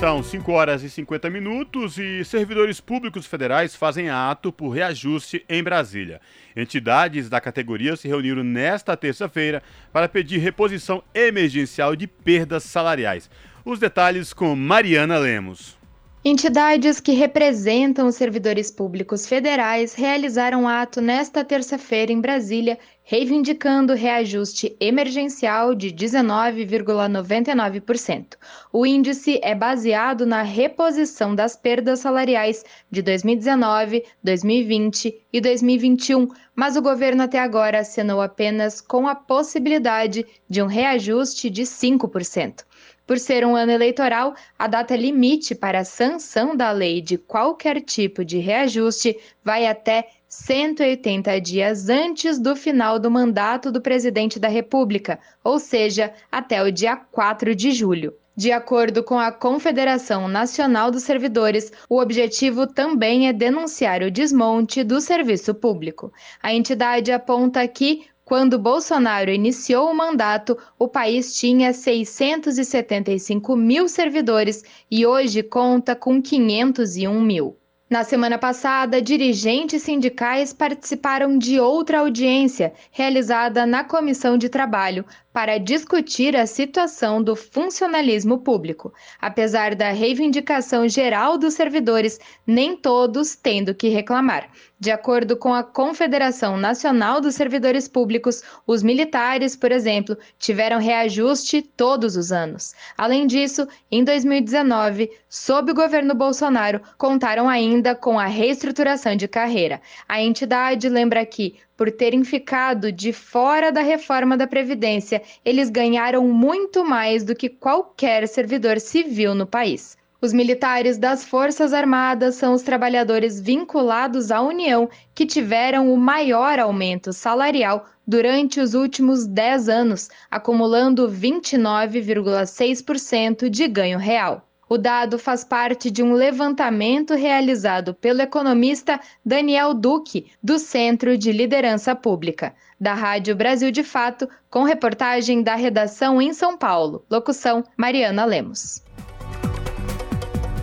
São 0.00 0.22
5 0.22 0.50
horas 0.50 0.82
e 0.82 0.88
50 0.88 1.28
minutos 1.28 1.98
e 1.98 2.24
servidores 2.24 2.80
públicos 2.80 3.26
federais 3.26 3.76
fazem 3.76 4.08
ato 4.08 4.50
por 4.50 4.70
reajuste 4.70 5.44
em 5.46 5.62
Brasília. 5.62 6.22
Entidades 6.56 7.28
da 7.28 7.38
categoria 7.38 7.94
se 7.96 8.08
reuniram 8.08 8.42
nesta 8.42 8.96
terça-feira 8.96 9.62
para 9.92 10.08
pedir 10.08 10.38
reposição 10.38 11.04
emergencial 11.12 11.94
de 11.94 12.06
perdas 12.06 12.62
salariais. 12.62 13.28
Os 13.62 13.78
detalhes 13.78 14.32
com 14.32 14.56
Mariana 14.56 15.18
Lemos. 15.18 15.79
Entidades 16.22 17.00
que 17.00 17.12
representam 17.12 18.06
os 18.06 18.14
servidores 18.14 18.70
públicos 18.70 19.26
federais 19.26 19.94
realizaram 19.94 20.68
ato 20.68 21.00
nesta 21.00 21.42
terça-feira 21.42 22.12
em 22.12 22.20
Brasília, 22.20 22.78
reivindicando 23.02 23.94
reajuste 23.94 24.76
emergencial 24.78 25.74
de 25.74 25.90
19,99%. 25.90 28.36
O 28.70 28.84
índice 28.84 29.40
é 29.42 29.54
baseado 29.54 30.26
na 30.26 30.42
reposição 30.42 31.34
das 31.34 31.56
perdas 31.56 32.00
salariais 32.00 32.66
de 32.90 33.00
2019, 33.00 34.04
2020 34.22 35.22
e 35.32 35.40
2021, 35.40 36.28
mas 36.54 36.76
o 36.76 36.82
governo 36.82 37.22
até 37.22 37.38
agora 37.38 37.80
assinou 37.80 38.20
apenas 38.20 38.82
com 38.82 39.08
a 39.08 39.14
possibilidade 39.14 40.26
de 40.46 40.62
um 40.62 40.66
reajuste 40.66 41.48
de 41.48 41.62
5%. 41.62 42.68
Por 43.10 43.18
ser 43.18 43.44
um 43.44 43.56
ano 43.56 43.72
eleitoral, 43.72 44.36
a 44.56 44.68
data 44.68 44.94
limite 44.94 45.52
para 45.52 45.80
a 45.80 45.84
sanção 45.84 46.54
da 46.54 46.70
lei 46.70 47.00
de 47.00 47.18
qualquer 47.18 47.80
tipo 47.80 48.24
de 48.24 48.38
reajuste 48.38 49.18
vai 49.42 49.66
até 49.66 50.06
180 50.28 51.40
dias 51.40 51.88
antes 51.88 52.38
do 52.38 52.54
final 52.54 53.00
do 53.00 53.10
mandato 53.10 53.72
do 53.72 53.80
presidente 53.80 54.38
da 54.38 54.46
República, 54.46 55.18
ou 55.42 55.58
seja, 55.58 56.14
até 56.30 56.62
o 56.62 56.70
dia 56.70 56.94
4 56.94 57.52
de 57.52 57.72
julho. 57.72 58.14
De 58.36 58.52
acordo 58.52 59.02
com 59.02 59.18
a 59.18 59.32
Confederação 59.32 60.28
Nacional 60.28 60.92
dos 60.92 61.02
Servidores, 61.02 61.72
o 61.88 62.00
objetivo 62.00 62.64
também 62.64 63.28
é 63.28 63.32
denunciar 63.32 64.02
o 64.04 64.10
desmonte 64.10 64.84
do 64.84 65.00
serviço 65.00 65.52
público. 65.52 66.12
A 66.40 66.54
entidade 66.54 67.10
aponta 67.10 67.66
que 67.66 68.06
quando 68.30 68.60
Bolsonaro 68.60 69.28
iniciou 69.28 69.90
o 69.90 69.92
mandato, 69.92 70.56
o 70.78 70.86
país 70.86 71.34
tinha 71.34 71.72
675 71.72 73.56
mil 73.56 73.88
servidores 73.88 74.62
e 74.88 75.04
hoje 75.04 75.42
conta 75.42 75.96
com 75.96 76.22
501 76.22 77.20
mil. 77.20 77.56
Na 77.90 78.04
semana 78.04 78.38
passada, 78.38 79.02
dirigentes 79.02 79.82
sindicais 79.82 80.52
participaram 80.52 81.36
de 81.36 81.58
outra 81.58 81.98
audiência 81.98 82.72
realizada 82.92 83.66
na 83.66 83.82
Comissão 83.82 84.38
de 84.38 84.48
Trabalho 84.48 85.04
para 85.32 85.58
discutir 85.58 86.36
a 86.36 86.46
situação 86.46 87.22
do 87.22 87.36
funcionalismo 87.36 88.38
público. 88.38 88.92
Apesar 89.20 89.74
da 89.74 89.90
reivindicação 89.90 90.88
geral 90.88 91.38
dos 91.38 91.54
servidores, 91.54 92.18
nem 92.46 92.76
todos 92.76 93.34
tendo 93.36 93.74
que 93.74 93.88
reclamar. 93.88 94.50
De 94.78 94.90
acordo 94.90 95.36
com 95.36 95.52
a 95.52 95.62
Confederação 95.62 96.56
Nacional 96.56 97.20
dos 97.20 97.34
Servidores 97.34 97.86
Públicos, 97.86 98.42
os 98.66 98.82
militares, 98.82 99.54
por 99.54 99.70
exemplo, 99.70 100.16
tiveram 100.38 100.78
reajuste 100.78 101.60
todos 101.60 102.16
os 102.16 102.32
anos. 102.32 102.74
Além 102.96 103.26
disso, 103.26 103.68
em 103.90 104.02
2019, 104.02 105.10
sob 105.28 105.70
o 105.70 105.74
governo 105.74 106.14
Bolsonaro, 106.14 106.80
contaram 106.96 107.46
ainda 107.46 107.94
com 107.94 108.18
a 108.18 108.24
reestruturação 108.24 109.14
de 109.14 109.28
carreira. 109.28 109.82
A 110.08 110.22
entidade 110.22 110.88
lembra 110.88 111.26
que, 111.26 111.56
por 111.80 111.90
terem 111.90 112.22
ficado 112.22 112.92
de 112.92 113.10
fora 113.10 113.72
da 113.72 113.80
reforma 113.80 114.36
da 114.36 114.46
Previdência, 114.46 115.22
eles 115.42 115.70
ganharam 115.70 116.28
muito 116.28 116.84
mais 116.84 117.24
do 117.24 117.34
que 117.34 117.48
qualquer 117.48 118.28
servidor 118.28 118.78
civil 118.78 119.34
no 119.34 119.46
país. 119.46 119.96
Os 120.20 120.34
militares 120.34 120.98
das 120.98 121.24
Forças 121.24 121.72
Armadas 121.72 122.34
são 122.34 122.52
os 122.52 122.60
trabalhadores 122.60 123.40
vinculados 123.40 124.30
à 124.30 124.42
União 124.42 124.90
que 125.14 125.24
tiveram 125.24 125.90
o 125.90 125.96
maior 125.96 126.58
aumento 126.58 127.14
salarial 127.14 127.86
durante 128.06 128.60
os 128.60 128.74
últimos 128.74 129.26
10 129.26 129.70
anos, 129.70 130.10
acumulando 130.30 131.08
29,6% 131.08 133.48
de 133.48 133.66
ganho 133.66 133.98
real. 133.98 134.49
O 134.72 134.78
dado 134.78 135.18
faz 135.18 135.42
parte 135.42 135.90
de 135.90 136.00
um 136.00 136.12
levantamento 136.12 137.14
realizado 137.14 137.92
pelo 137.92 138.22
economista 138.22 139.00
Daniel 139.26 139.74
Duque, 139.74 140.30
do 140.40 140.60
Centro 140.60 141.18
de 141.18 141.32
Liderança 141.32 141.92
Pública, 141.96 142.54
da 142.80 142.94
Rádio 142.94 143.34
Brasil 143.34 143.72
de 143.72 143.82
Fato, 143.82 144.28
com 144.48 144.62
reportagem 144.62 145.42
da 145.42 145.56
redação 145.56 146.22
em 146.22 146.32
São 146.32 146.56
Paulo. 146.56 147.04
Locução: 147.10 147.64
Mariana 147.76 148.24
Lemos. 148.24 148.80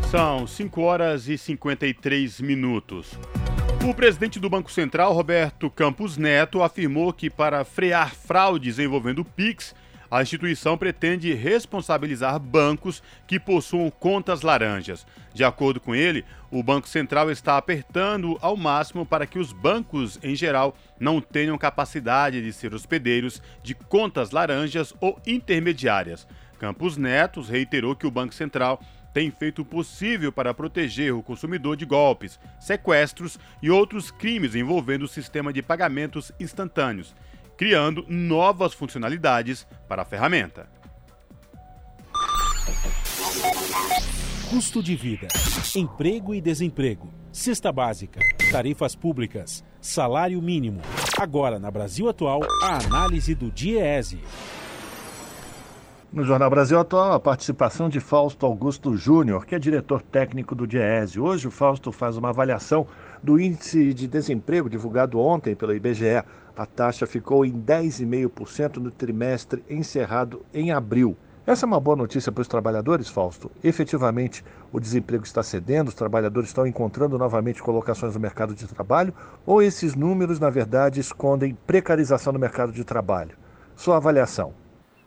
São 0.09 0.47
5 0.47 0.81
horas 0.81 1.27
e 1.27 1.37
53 1.37 2.39
minutos. 2.39 3.11
O 3.85 3.93
presidente 3.93 4.39
do 4.39 4.49
Banco 4.49 4.71
Central, 4.71 5.11
Roberto 5.11 5.69
Campos 5.69 6.15
Neto, 6.15 6.63
afirmou 6.63 7.11
que 7.11 7.29
para 7.29 7.65
frear 7.65 8.15
fraudes 8.15 8.79
envolvendo 8.79 9.19
o 9.19 9.25
Pix, 9.25 9.75
a 10.09 10.21
instituição 10.21 10.77
pretende 10.77 11.33
responsabilizar 11.33 12.39
bancos 12.39 13.03
que 13.25 13.39
possuam 13.39 13.89
contas 13.89 14.41
laranjas. 14.41 15.05
De 15.33 15.43
acordo 15.43 15.79
com 15.79 15.93
ele, 15.93 16.23
o 16.49 16.63
Banco 16.63 16.87
Central 16.87 17.29
está 17.29 17.57
apertando 17.57 18.37
ao 18.41 18.55
máximo 18.55 19.05
para 19.05 19.27
que 19.27 19.37
os 19.37 19.51
bancos, 19.51 20.19
em 20.23 20.35
geral, 20.35 20.75
não 20.99 21.19
tenham 21.19 21.57
capacidade 21.57 22.41
de 22.41 22.53
ser 22.53 22.73
hospedeiros 22.73 23.41
de 23.61 23.75
contas 23.75 24.31
laranjas 24.31 24.93
ou 25.01 25.19
intermediárias. 25.27 26.27
Campos 26.57 26.97
Netos 26.97 27.49
reiterou 27.49 27.95
que 27.95 28.07
o 28.07 28.11
Banco 28.11 28.33
Central 28.33 28.81
tem 29.13 29.31
feito 29.31 29.63
o 29.63 29.65
possível 29.65 30.31
para 30.31 30.53
proteger 30.53 31.13
o 31.13 31.23
consumidor 31.23 31.75
de 31.75 31.85
golpes, 31.85 32.39
sequestros 32.59 33.39
e 33.61 33.69
outros 33.69 34.11
crimes 34.11 34.53
envolvendo 34.53 35.03
o 35.05 35.07
sistema 35.07 35.51
de 35.51 35.61
pagamentos 35.61 36.31
instantâneos, 36.39 37.15
criando 37.57 38.05
novas 38.07 38.73
funcionalidades 38.73 39.67
para 39.87 40.03
a 40.03 40.05
ferramenta. 40.05 40.69
Custo 44.49 44.81
de 44.81 44.95
vida, 44.95 45.27
emprego 45.75 46.33
e 46.33 46.39
desemprego, 46.39 47.11
cesta 47.33 47.71
básica, 47.71 48.21
tarifas 48.51 48.95
públicas, 48.95 49.63
salário 49.81 50.41
mínimo. 50.41 50.81
Agora, 51.19 51.59
na 51.59 51.69
Brasil 51.69 52.07
Atual, 52.07 52.41
a 52.63 52.77
análise 52.77 53.35
do 53.35 53.51
DIEESE. 53.51 54.21
No 56.13 56.23
Jornal 56.23 56.49
Brasil 56.49 56.79
Atual, 56.79 57.11
a 57.11 57.19
participação 57.19 57.89
de 57.89 57.99
Fausto 57.99 58.45
Augusto 58.45 58.95
Júnior, 58.95 59.45
que 59.45 59.53
é 59.53 59.59
diretor 59.59 60.01
técnico 60.01 60.55
do 60.55 60.65
DIEESE. 60.65 61.19
Hoje 61.19 61.47
o 61.49 61.51
Fausto 61.51 61.91
faz 61.91 62.15
uma 62.15 62.29
avaliação 62.29 62.87
do 63.21 63.37
índice 63.37 63.93
de 63.93 64.07
desemprego 64.07 64.69
divulgado 64.69 65.19
ontem 65.19 65.53
pela 65.53 65.75
IBGE. 65.75 66.23
A 66.57 66.65
taxa 66.65 67.05
ficou 67.05 67.45
em 67.45 67.53
10,5% 67.53 68.77
no 68.77 68.89
trimestre 68.89 69.63
encerrado 69.69 70.43
em 70.51 70.71
abril. 70.71 71.15
Essa 71.45 71.65
é 71.65 71.67
uma 71.67 71.79
boa 71.79 71.95
notícia 71.95 72.31
para 72.31 72.41
os 72.41 72.47
trabalhadores, 72.47 73.07
Fausto. 73.07 73.51
Efetivamente, 73.63 74.43
o 74.73 74.79
desemprego 74.79 75.23
está 75.23 75.43
cedendo, 75.43 75.89
os 75.89 75.93
trabalhadores 75.93 76.49
estão 76.49 76.65
encontrando 76.65 77.15
novamente 77.15 77.61
colocações 77.61 78.15
no 78.15 78.19
mercado 78.19 78.55
de 78.55 78.65
trabalho, 78.65 79.13
ou 79.45 79.61
esses 79.61 79.93
números, 79.93 80.39
na 80.39 80.49
verdade, 80.49 80.99
escondem 80.99 81.55
precarização 81.67 82.33
no 82.33 82.39
mercado 82.39 82.71
de 82.71 82.83
trabalho? 82.83 83.37
Sua 83.75 83.97
avaliação. 83.97 84.51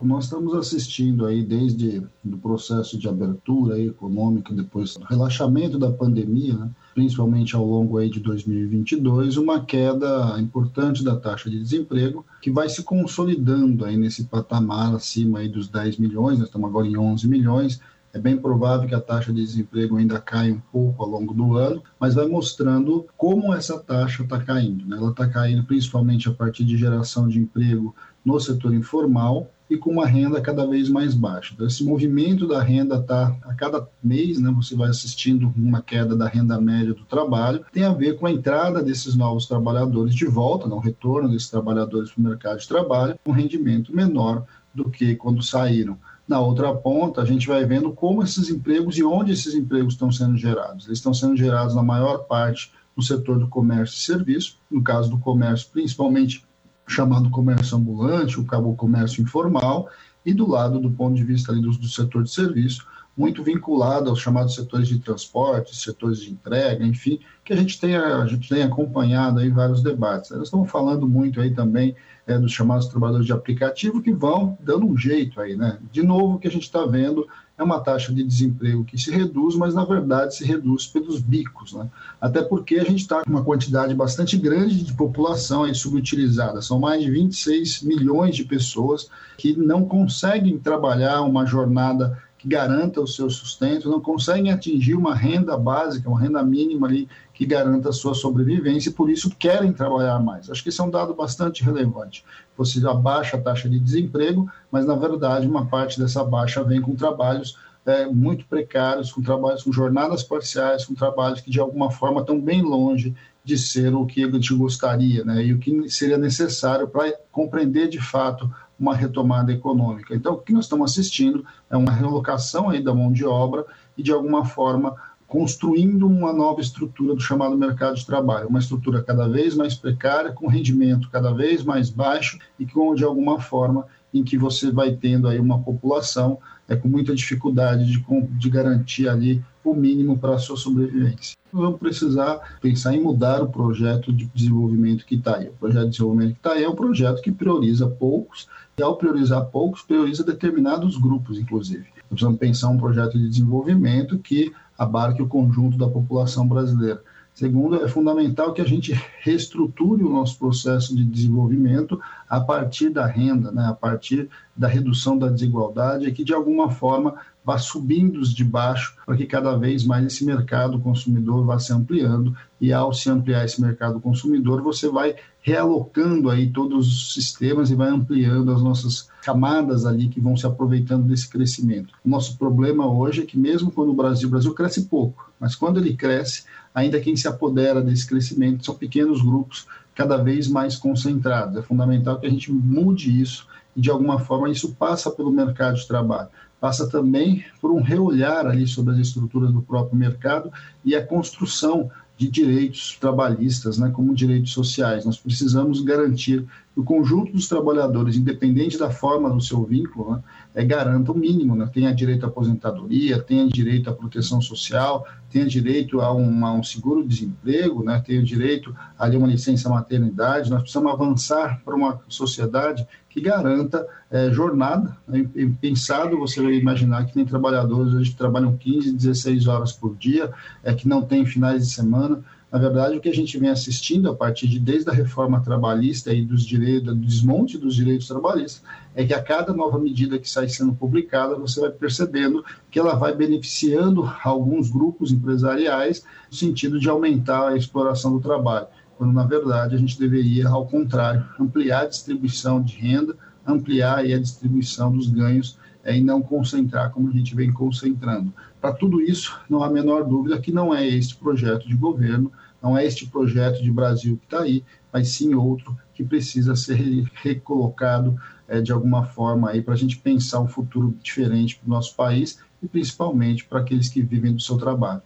Nós 0.03 0.25
estamos 0.25 0.55
assistindo 0.55 1.27
aí 1.27 1.43
desde 1.43 2.03
o 2.25 2.39
processo 2.39 2.99
de 2.99 3.07
abertura 3.07 3.79
econômica, 3.79 4.55
depois 4.55 4.95
do 4.95 5.05
relaxamento 5.05 5.79
da 5.79 5.93
pandemia, 5.93 6.55
né? 6.55 6.71
principalmente 6.95 7.55
ao 7.55 7.67
longo 7.67 7.99
aí 7.99 8.09
de 8.09 8.19
2022, 8.19 9.37
uma 9.37 9.63
queda 9.63 10.41
importante 10.41 11.05
da 11.05 11.17
taxa 11.17 11.51
de 11.51 11.61
desemprego, 11.61 12.25
que 12.41 12.51
vai 12.51 12.71
se 12.71 12.83
consolidando 12.83 13.85
aí 13.85 13.97
nesse 13.97 14.25
patamar 14.25 14.95
acima 14.95 15.41
aí 15.41 15.49
dos 15.49 15.69
10 15.69 15.99
milhões, 15.99 16.39
nós 16.39 16.49
estamos 16.49 16.71
agora 16.71 16.87
em 16.87 16.97
11 16.97 17.29
milhões, 17.29 17.81
é 18.13 18.19
bem 18.19 18.39
provável 18.39 18.89
que 18.89 18.95
a 18.95 19.01
taxa 19.01 19.33
de 19.33 19.45
desemprego 19.45 19.99
ainda 19.99 20.19
caia 20.19 20.55
um 20.55 20.61
pouco 20.73 21.03
ao 21.03 21.11
longo 21.11 21.35
do 21.35 21.57
ano, 21.57 21.83
mas 21.99 22.15
vai 22.15 22.27
mostrando 22.27 23.07
como 23.19 23.53
essa 23.53 23.79
taxa 23.79 24.23
está 24.23 24.41
caindo. 24.41 24.85
Né? 24.87 24.97
Ela 24.97 25.11
está 25.11 25.29
caindo 25.29 25.63
principalmente 25.65 26.29
a 26.29 26.33
partir 26.33 26.65
de 26.65 26.77
geração 26.77 27.29
de 27.29 27.39
emprego 27.39 27.95
no 28.25 28.41
setor 28.41 28.75
informal 28.75 29.51
e 29.71 29.77
com 29.77 29.91
uma 29.91 30.05
renda 30.05 30.41
cada 30.41 30.67
vez 30.67 30.89
mais 30.89 31.15
baixa. 31.15 31.55
Então, 31.55 31.67
esse 31.67 31.85
movimento 31.85 32.47
da 32.49 32.61
renda 32.61 32.97
está 32.97 33.37
a 33.43 33.55
cada 33.55 33.89
mês, 34.03 34.41
né, 34.41 34.51
você 34.51 34.75
vai 34.75 34.91
assistindo 34.91 35.55
uma 35.57 35.81
queda 35.81 36.17
da 36.17 36.27
renda 36.27 36.61
média 36.61 36.93
do 36.93 37.05
trabalho, 37.05 37.65
tem 37.73 37.85
a 37.85 37.93
ver 37.93 38.19
com 38.19 38.27
a 38.27 38.33
entrada 38.33 38.83
desses 38.83 39.15
novos 39.15 39.47
trabalhadores 39.47 40.13
de 40.13 40.27
volta, 40.27 40.69
né, 40.69 40.75
o 40.75 40.81
retorno 40.81 41.29
desses 41.29 41.49
trabalhadores 41.49 42.11
para 42.11 42.21
o 42.21 42.25
mercado 42.25 42.59
de 42.59 42.67
trabalho, 42.67 43.17
com 43.25 43.31
um 43.31 43.35
rendimento 43.35 43.95
menor 43.95 44.45
do 44.75 44.91
que 44.91 45.15
quando 45.15 45.43
saíram. 45.43 45.97
Na 46.27 46.41
outra 46.41 46.75
ponta, 46.75 47.23
a 47.23 47.25
gente 47.25 47.47
vai 47.47 47.65
vendo 47.65 47.93
como 47.93 48.23
esses 48.23 48.49
empregos 48.51 48.99
e 48.99 49.05
onde 49.05 49.33
esses 49.33 49.55
empregos 49.55 49.95
estão 49.95 50.13
sendo 50.13 50.37
gerados. 50.37 50.87
Eles 50.87 50.99
estão 50.99 51.15
sendo 51.15 51.37
gerados, 51.37 51.75
na 51.75 51.83
maior 51.83 52.19
parte, 52.19 52.73
no 52.97 53.03
setor 53.03 53.39
do 53.39 53.49
comércio 53.49 53.97
e 53.97 54.01
serviço, 54.01 54.59
no 54.71 54.83
caso 54.83 55.11
do 55.11 55.19
comércio, 55.19 55.69
principalmente 55.73 56.45
chamado 56.91 57.31
comércio 57.31 57.77
ambulante, 57.77 58.41
o 58.41 58.45
cabo 58.45 58.75
comércio 58.75 59.23
informal, 59.23 59.89
e 60.27 60.35
do 60.35 60.49
lado 60.49 60.79
do 60.79 60.91
ponto 60.91 61.15
de 61.15 61.25
vista 61.25 61.53
ali 61.53 61.63
do, 61.63 61.71
do 61.71 61.89
setor 61.89 62.25
de 62.25 62.31
serviço, 62.31 62.87
muito 63.17 63.43
vinculado 63.43 64.09
aos 64.09 64.21
chamados 64.21 64.55
setores 64.55 64.89
de 64.89 64.99
transporte, 64.99 65.77
setores 65.77 66.21
de 66.21 66.31
entrega, 66.31 66.85
enfim, 66.85 67.21
que 67.45 67.53
a 67.53 67.57
gente 67.57 67.79
tem, 67.79 67.97
a 67.97 68.27
gente 68.27 68.49
tem 68.49 68.63
acompanhado 68.63 69.41
aí 69.41 69.51
vários 69.51 69.83
debates. 69.83 70.31
Nós 70.31 70.45
estamos 70.45 70.71
falando 70.71 71.09
muito 71.09 71.41
aí 71.41 71.53
também 71.53 71.95
é, 72.27 72.39
dos 72.39 72.53
chamados 72.53 72.87
trabalhadores 72.87 73.27
de 73.27 73.33
aplicativo 73.33 74.03
que 74.03 74.13
vão 74.13 74.57
dando 74.61 74.87
um 74.87 74.97
jeito 74.97 75.41
aí, 75.41 75.57
né? 75.57 75.79
De 75.91 76.03
novo, 76.03 76.35
o 76.35 76.39
que 76.39 76.49
a 76.49 76.51
gente 76.51 76.63
está 76.63 76.85
vendo 76.87 77.27
é 77.61 77.63
uma 77.63 77.79
taxa 77.79 78.11
de 78.13 78.25
desemprego 78.25 78.85
que 78.85 78.97
se 78.97 79.11
reduz, 79.11 79.55
mas 79.55 79.75
na 79.75 79.85
verdade 79.85 80.35
se 80.35 80.45
reduz 80.45 80.87
pelos 80.87 81.21
bicos, 81.21 81.75
né? 81.75 81.87
Até 82.19 82.41
porque 82.41 82.77
a 82.77 82.85
gente 82.85 83.03
está 83.03 83.23
com 83.23 83.29
uma 83.29 83.45
quantidade 83.45 83.95
bastante 83.95 84.39
grande 84.39 84.83
de 84.83 84.95
população 84.95 85.65
aí 85.65 85.75
subutilizada. 85.75 86.63
São 86.63 86.81
mais 86.81 87.03
de 87.03 87.11
26 87.11 87.83
milhões 87.83 88.35
de 88.35 88.45
pessoas 88.45 89.11
que 89.37 89.55
não 89.55 89.85
conseguem 89.85 90.59
trabalhar 90.59 91.21
uma 91.21 91.45
jornada 91.45 92.19
que 92.41 92.49
garanta 92.49 93.03
o 93.03 93.07
seu 93.07 93.29
sustento, 93.29 93.91
não 93.91 94.01
conseguem 94.01 94.51
atingir 94.51 94.95
uma 94.95 95.15
renda 95.15 95.59
básica, 95.59 96.09
uma 96.09 96.19
renda 96.19 96.43
mínima 96.43 96.87
ali 96.87 97.07
que 97.35 97.45
garanta 97.45 97.91
a 97.91 97.93
sua 97.93 98.15
sobrevivência 98.15 98.89
e 98.89 98.93
por 98.95 99.11
isso 99.11 99.29
querem 99.39 99.75
trabalhar 99.75 100.19
mais. 100.21 100.49
Acho 100.49 100.63
que 100.63 100.71
esse 100.71 100.81
é 100.81 100.85
um 100.85 100.91
dado 100.91 101.13
bastante 101.13 101.63
relevante. 101.63 102.25
Você 102.57 102.87
abaixa 102.87 103.37
a 103.37 103.41
taxa 103.41 103.69
de 103.69 103.79
desemprego, 103.79 104.51
mas 104.73 104.87
na 104.87 104.97
verdade 104.97 105.47
uma 105.47 105.67
parte 105.67 106.01
dessa 106.01 106.25
baixa 106.25 106.65
vem 106.65 106.81
com 106.81 106.97
trabalhos 106.97 107.59
é, 107.85 108.07
muito 108.07 108.47
precários, 108.47 109.13
com 109.13 109.21
trabalhos 109.21 109.63
com 109.63 109.71
jornadas 109.71 110.23
parciais, 110.23 110.87
com 110.87 110.95
trabalhos 110.95 111.43
que 111.43 111.51
de 111.51 111.61
alguma 111.61 111.91
forma 111.91 112.23
estão 112.23 112.41
bem 112.41 112.63
longe 112.63 113.15
de 113.45 113.59
ser 113.59 113.95
o 113.95 114.07
que 114.07 114.25
a 114.25 114.31
gente 114.31 114.55
gostaria, 114.55 115.25
né? 115.25 115.45
E 115.45 115.53
o 115.53 115.59
que 115.59 115.91
seria 115.91 116.17
necessário 116.17 116.89
para 116.89 117.13
compreender 117.31 117.89
de 117.89 118.01
fato 118.01 118.51
uma 118.81 118.97
retomada 118.97 119.53
econômica. 119.53 120.15
Então, 120.15 120.33
o 120.33 120.39
que 120.39 120.55
nós 120.55 120.65
estamos 120.65 120.91
assistindo 120.91 121.45
é 121.69 121.77
uma 121.77 121.93
relocação 121.93 122.71
aí 122.71 122.83
da 122.83 122.95
mão 122.95 123.13
de 123.13 123.27
obra 123.27 123.67
e, 123.97 124.03
de 124.03 124.11
alguma 124.11 124.47
forma, 124.47 124.97
construindo 125.29 126.07
uma 126.07 126.33
nova 126.33 126.61
estrutura 126.61 127.15
do 127.15 127.21
chamado 127.21 127.57
mercado 127.57 127.95
de 127.95 128.07
trabalho, 128.07 128.49
uma 128.49 128.59
estrutura 128.59 129.03
cada 129.03 129.29
vez 129.29 129.55
mais 129.55 129.75
precária, 129.75 130.33
com 130.33 130.49
rendimento 130.49 131.11
cada 131.11 131.33
vez 131.33 131.63
mais 131.63 131.91
baixo 131.91 132.39
e 132.59 132.67
com, 132.67 132.95
de 132.95 133.05
alguma 133.05 133.39
forma, 133.39 133.87
em 134.13 134.25
que 134.25 134.37
você 134.37 134.73
vai 134.73 134.93
tendo 134.93 135.29
aí 135.29 135.39
uma 135.39 135.61
população 135.61 136.39
é, 136.71 136.77
com 136.77 136.89
muita 136.89 137.15
dificuldade 137.15 137.85
de, 137.85 138.03
de 138.39 138.49
garantir 138.49 139.09
ali 139.09 139.45
o 139.63 139.75
mínimo 139.75 140.17
para 140.17 140.37
a 140.37 140.39
sua 140.39 140.57
sobrevivência. 140.57 141.37
Vamos 141.53 141.81
precisar 141.81 142.59
pensar 142.63 142.95
em 142.95 143.03
mudar 143.03 143.43
o 143.43 143.49
projeto 143.49 144.13
de 144.13 144.31
desenvolvimento 144.33 145.05
que 145.05 145.17
está 145.17 145.37
aí. 145.37 145.49
O 145.49 145.53
projeto 145.55 145.87
de 145.87 145.91
desenvolvimento 145.91 146.33
que 146.35 146.39
está 146.39 146.53
aí 146.53 146.63
é 146.63 146.69
um 146.69 146.77
projeto 146.77 147.21
que 147.21 147.33
prioriza 147.33 147.89
poucos 147.89 148.49
e 148.79 148.83
ao 148.83 148.97
priorizar 148.97 149.45
poucos, 149.47 149.83
prioriza 149.83 150.23
determinados 150.23 150.97
grupos, 150.97 151.39
inclusive. 151.39 151.87
Precisamos 152.09 152.39
pensar 152.39 152.69
um 152.69 152.79
projeto 152.79 153.19
de 153.19 153.29
desenvolvimento 153.29 154.19
que 154.19 154.53
abarque 154.79 155.21
o 155.21 155.29
conjunto 155.29 155.77
da 155.77 155.89
população 155.89 156.47
brasileira. 156.47 157.03
Segundo, 157.41 157.83
é 157.83 157.89
fundamental 157.89 158.53
que 158.53 158.61
a 158.61 158.67
gente 158.67 158.93
reestruture 159.21 160.05
o 160.05 160.11
nosso 160.11 160.39
processo 160.39 160.95
de 160.95 161.03
desenvolvimento 161.03 161.99
a 162.29 162.39
partir 162.39 162.91
da 162.91 163.07
renda, 163.07 163.51
né, 163.51 163.65
a 163.67 163.73
partir 163.73 164.29
da 164.55 164.69
redução 164.69 165.17
da 165.17 165.27
desigualdade, 165.27 166.13
que 166.13 166.23
de 166.23 166.35
alguma 166.35 166.71
forma 166.71 167.15
vá 167.43 167.57
subindo 167.57 168.21
de 168.21 168.45
baixo 168.45 168.95
para 169.07 169.17
que 169.17 169.25
cada 169.25 169.57
vez 169.57 169.87
mais 169.87 170.05
esse 170.05 170.23
mercado 170.23 170.79
consumidor 170.81 171.47
vá 171.47 171.59
se 171.59 171.73
ampliando 171.73 172.37
e 172.61 172.75
ao 172.75 172.93
se 172.93 173.09
ampliar 173.09 173.47
esse 173.47 173.59
mercado 173.59 173.99
consumidor 174.01 174.61
você 174.61 174.91
vai 174.91 175.17
realocando 175.41 176.29
aí 176.29 176.51
todos 176.51 176.87
os 176.87 177.15
sistemas 177.15 177.71
e 177.71 177.75
vai 177.75 177.89
ampliando 177.89 178.53
as 178.53 178.63
nossas 178.63 179.09
camadas 179.23 179.87
ali 179.87 180.09
que 180.09 180.21
vão 180.21 180.37
se 180.37 180.47
aproveitando 180.47 181.09
desse 181.09 181.29
crescimento. 181.29 181.95
O 182.05 182.09
nosso 182.11 182.37
problema 182.37 182.87
hoje 182.87 183.23
é 183.23 183.27
que 183.27 183.39
mesmo 183.39 183.71
quando 183.71 183.93
o 183.93 183.95
Brasil, 183.95 184.29
o 184.29 184.31
Brasil 184.31 184.53
cresce 184.53 184.83
pouco, 184.85 185.31
mas 185.41 185.57
quando 185.57 185.81
ele 185.81 185.97
cresce, 185.97 186.45
ainda 186.75 187.01
quem 187.01 187.17
se 187.17 187.29
apodera 187.29 187.83
desse 187.83 188.07
crescimento 188.07 188.65
são 188.65 188.75
pequenos 188.75 189.23
grupos 189.23 189.67
cada 189.95 190.17
vez 190.17 190.49
mais 190.49 190.77
concentrados. 190.77 191.57
É 191.57 191.63
fundamental 191.63 192.19
que 192.19 192.27
a 192.27 192.31
gente 192.31 192.53
mude 192.53 193.21
isso 193.21 193.47
e, 193.77 193.81
de 193.81 193.91
alguma 193.91 194.19
forma, 194.19 194.51
isso 194.51 194.75
passa 194.75 195.11
pelo 195.11 195.31
mercado 195.31 195.77
de 195.77 195.87
trabalho. 195.87 196.29
Passa 196.61 196.89
também 196.89 197.45
por 197.61 197.71
um 197.71 197.81
reolhar 197.81 198.47
ali 198.47 198.67
sobre 198.67 198.95
as 198.95 198.99
estruturas 198.99 199.53
do 199.53 199.63
próprio 199.63 199.99
mercado 199.99 200.53
e 200.85 200.95
a 200.95 201.05
construção 201.05 201.91
de 202.17 202.29
direitos 202.29 202.99
trabalhistas, 203.01 203.79
né, 203.79 203.91
como 203.91 204.15
direitos 204.15 204.53
sociais. 204.53 205.07
Nós 205.07 205.19
precisamos 205.19 205.81
garantir 205.81 206.45
o 206.75 206.85
conjunto 206.85 207.33
dos 207.33 207.49
trabalhadores, 207.49 208.17
independente 208.17 208.79
da 208.79 208.91
forma 208.91 209.29
do 209.29 209.41
seu 209.41 209.65
vínculo, 209.65 210.13
né, 210.13 210.23
é, 210.55 210.65
garanta 210.65 211.11
o 211.13 211.19
mínimo, 211.19 211.57
né, 211.57 211.69
tenha 211.73 211.93
direito 211.93 212.25
à 212.25 212.29
aposentadoria, 212.29 213.21
tenha 213.21 213.47
direito 213.49 213.91
à 213.91 213.93
proteção 213.93 214.41
social, 214.41 215.05
tenha 215.29 215.47
direito 215.47 216.01
a, 216.01 216.15
um, 216.15 216.45
um 216.45 216.63
seguro-desemprego, 216.63 217.83
né, 217.83 218.01
tenha 218.05 218.23
direito 218.23 218.75
a 218.99 219.09
uma 219.09 219.27
licença 219.27 219.69
maternidade. 219.69 220.51
Nós 220.51 220.63
precisamos 220.63 220.93
avançar 220.93 221.61
para 221.65 221.75
uma 221.75 222.01
sociedade 222.09 222.87
que 223.09 223.21
garanta 223.21 223.87
é, 224.09 224.31
jornada. 224.31 224.97
Né, 225.07 225.29
pensado, 225.61 226.19
você 226.19 226.41
vai 226.41 226.55
imaginar 226.55 227.05
que 227.05 227.13
tem 227.13 227.25
trabalhadores 227.25 227.93
hoje 227.93 228.11
que 228.11 228.17
trabalham 228.17 228.57
15, 228.57 228.93
16 228.93 229.49
horas 229.49 229.73
por 229.73 229.97
dia, 229.97 230.31
é, 230.63 230.73
que 230.73 230.87
não 230.87 231.03
tem 231.03 231.27
finais 231.27 231.67
de 231.67 231.73
semana. 231.75 232.23
Na 232.51 232.59
verdade, 232.59 232.97
o 232.97 233.01
que 233.01 233.09
a 233.09 233.15
gente 233.15 233.39
vem 233.39 233.49
assistindo 233.49 234.11
a 234.11 234.15
partir 234.15 234.49
de 234.49 234.59
desde 234.59 234.91
a 234.91 234.93
reforma 234.93 235.41
trabalhista 235.41 236.13
e 236.13 236.25
dos 236.25 236.45
direitos, 236.45 236.95
do 236.95 236.95
desmonte 236.97 237.57
dos 237.57 237.77
direitos 237.77 238.09
trabalhistas, 238.09 238.63
é 238.95 239.05
que 239.05 239.15
a 239.15 239.23
cada 239.23 239.53
nova 239.53 239.79
medida 239.79 240.19
que 240.19 240.29
sai 240.29 240.49
sendo 240.49 240.75
publicada, 240.75 241.37
você 241.37 241.61
vai 241.61 241.71
percebendo 241.71 242.45
que 242.71 242.79
ela 242.79 242.95
vai 242.95 243.15
beneficiando 243.15 244.11
alguns 244.25 244.69
grupos 244.69 245.13
empresariais 245.13 246.05
no 246.29 246.37
sentido 246.37 246.81
de 246.81 246.89
aumentar 246.89 247.51
a 247.51 247.57
exploração 247.57 248.13
do 248.13 248.21
trabalho 248.21 248.67
quando 249.01 249.15
na 249.15 249.25
verdade 249.25 249.75
a 249.75 249.79
gente 249.79 249.99
deveria, 249.99 250.47
ao 250.47 250.67
contrário, 250.67 251.27
ampliar 251.41 251.85
a 251.85 251.87
distribuição 251.87 252.63
de 252.63 252.77
renda, 252.77 253.17
ampliar 253.47 254.01
a 254.01 254.19
distribuição 254.19 254.93
dos 254.93 255.09
ganhos 255.09 255.59
é, 255.83 255.97
e 255.97 256.03
não 256.03 256.21
concentrar 256.21 256.91
como 256.91 257.09
a 257.09 257.13
gente 257.13 257.35
vem 257.35 257.51
concentrando. 257.51 258.31
Para 258.61 258.75
tudo 258.75 259.01
isso, 259.01 259.41
não 259.49 259.63
há 259.63 259.69
a 259.69 259.71
menor 259.71 260.05
dúvida 260.05 260.39
que 260.39 260.53
não 260.53 260.75
é 260.75 260.87
este 260.87 261.17
projeto 261.17 261.67
de 261.67 261.75
governo, 261.75 262.31
não 262.63 262.77
é 262.77 262.85
este 262.85 263.07
projeto 263.07 263.63
de 263.63 263.71
Brasil 263.71 264.19
que 264.19 264.25
está 264.25 264.43
aí, 264.43 264.63
mas 264.93 265.09
sim 265.09 265.35
outro 265.35 265.77
que 265.95 266.05
precisa 266.05 266.55
ser 266.55 266.77
recolocado 267.23 268.21
é, 268.47 268.61
de 268.61 268.71
alguma 268.71 269.07
forma 269.07 269.51
aí 269.51 269.63
para 269.63 269.75
a 269.75 269.77
gente 269.77 269.97
pensar 269.97 270.41
um 270.41 270.49
futuro 270.49 270.95
diferente 271.03 271.57
para 271.57 271.67
o 271.67 271.71
nosso 271.71 271.97
país 271.97 272.39
e 272.63 272.69
principalmente 272.69 273.47
para 273.47 273.61
aqueles 273.61 273.89
que 273.89 274.03
vivem 274.03 274.35
do 274.35 274.43
seu 274.43 274.59
trabalho. 274.59 275.03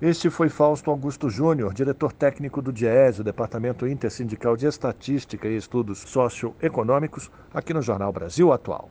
Este 0.00 0.30
foi 0.30 0.48
Fausto 0.48 0.90
Augusto 0.90 1.28
Júnior, 1.28 1.74
diretor 1.74 2.12
técnico 2.12 2.62
do 2.62 2.72
DIES, 2.72 3.18
o 3.18 3.24
Departamento 3.24 3.86
Intersindical 3.86 4.56
de 4.56 4.66
Estatística 4.66 5.48
e 5.48 5.56
Estudos 5.56 5.98
Socioeconômicos, 5.98 7.30
aqui 7.52 7.74
no 7.74 7.82
Jornal 7.82 8.12
Brasil 8.12 8.52
Atual. 8.52 8.90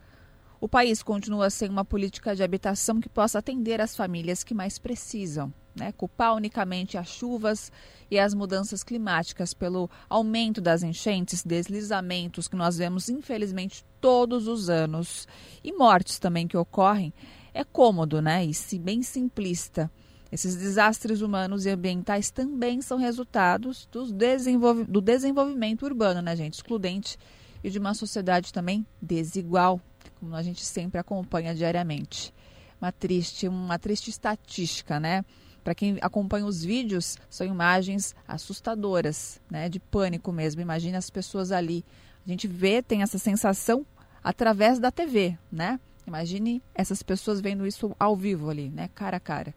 o 0.63 0.69
país 0.69 1.03
continua 1.03 1.51
sem 1.51 1.69
uma 1.69 1.85
política 1.85 2.37
de 2.37 2.43
habitação 2.45 3.01
que 3.01 3.09
possa 3.09 3.41
atender 3.41 3.81
as 3.81 3.97
famílias 3.97 4.45
que 4.45 4.55
mais 4.55 4.79
precisam. 4.79 5.53
Né? 5.75 5.91
Culpar 5.91 6.37
unicamente 6.37 6.97
as 6.97 7.09
chuvas 7.09 7.73
e 8.09 8.17
as 8.17 8.33
mudanças 8.33 8.85
climáticas 8.85 9.53
pelo 9.53 9.91
aumento 10.09 10.61
das 10.61 10.85
enchentes, 10.85 11.43
deslizamentos 11.43 12.47
que 12.47 12.55
nós 12.55 12.79
vemos 12.79 13.09
infelizmente 13.09 13.85
todos 14.01 14.47
os 14.47 14.71
anos 14.71 15.27
e 15.65 15.73
mortes 15.73 16.21
também 16.21 16.47
que 16.47 16.57
ocorrem 16.57 17.13
é 17.53 17.65
cômodo, 17.65 18.23
né? 18.23 18.45
E 18.45 18.55
se 18.55 18.79
bem 18.79 19.03
simplista. 19.03 19.91
Esses 20.31 20.55
desastres 20.55 21.23
humanos 21.23 21.67
e 21.67 21.71
ambientais 21.71 22.31
também 22.31 22.81
são 22.81 22.99
resultados 22.99 23.89
do, 23.91 24.13
desenvolv 24.13 24.85
do 24.85 25.01
desenvolvimento 25.01 25.83
urbano, 25.83 26.23
né, 26.23 26.37
gente? 26.37 26.55
Excludente 26.55 27.19
e 27.65 27.71
de 27.71 27.79
uma 27.79 27.95
sociedade 27.95 28.53
também 28.53 28.87
desigual, 29.01 29.81
como 30.23 30.37
a 30.37 30.43
gente 30.43 30.65
sempre 30.65 31.01
acompanha 31.01 31.53
diariamente. 31.53 32.33
Uma 32.81 32.93
triste, 32.93 33.49
uma 33.49 33.77
triste 33.77 34.09
estatística, 34.09 35.01
né? 35.01 35.25
Para 35.65 35.75
quem 35.75 35.99
acompanha 36.01 36.47
os 36.47 36.65
vídeos, 36.65 37.17
são 37.29 37.45
imagens 37.45 38.15
assustadoras, 38.27 39.41
né? 39.51 39.69
De 39.69 39.81
pânico 39.81 40.31
mesmo. 40.31 40.61
Imagina 40.61 40.97
as 40.97 41.11
pessoas 41.11 41.51
ali. 41.51 41.85
A 42.25 42.31
gente 42.31 42.47
vê, 42.47 42.81
tem 42.81 43.03
essa 43.03 43.19
sensação 43.19 43.85
através 44.23 44.79
da 44.79 44.93
TV, 44.93 45.37
né? 45.51 45.81
Imagine 46.07 46.63
essas 46.73 47.03
pessoas 47.03 47.41
vendo 47.41 47.67
isso 47.67 47.93
ao 47.99 48.15
vivo 48.15 48.49
ali, 48.49 48.69
né? 48.71 48.91
Cara 48.95 49.17
a 49.17 49.21
cara. 49.21 49.53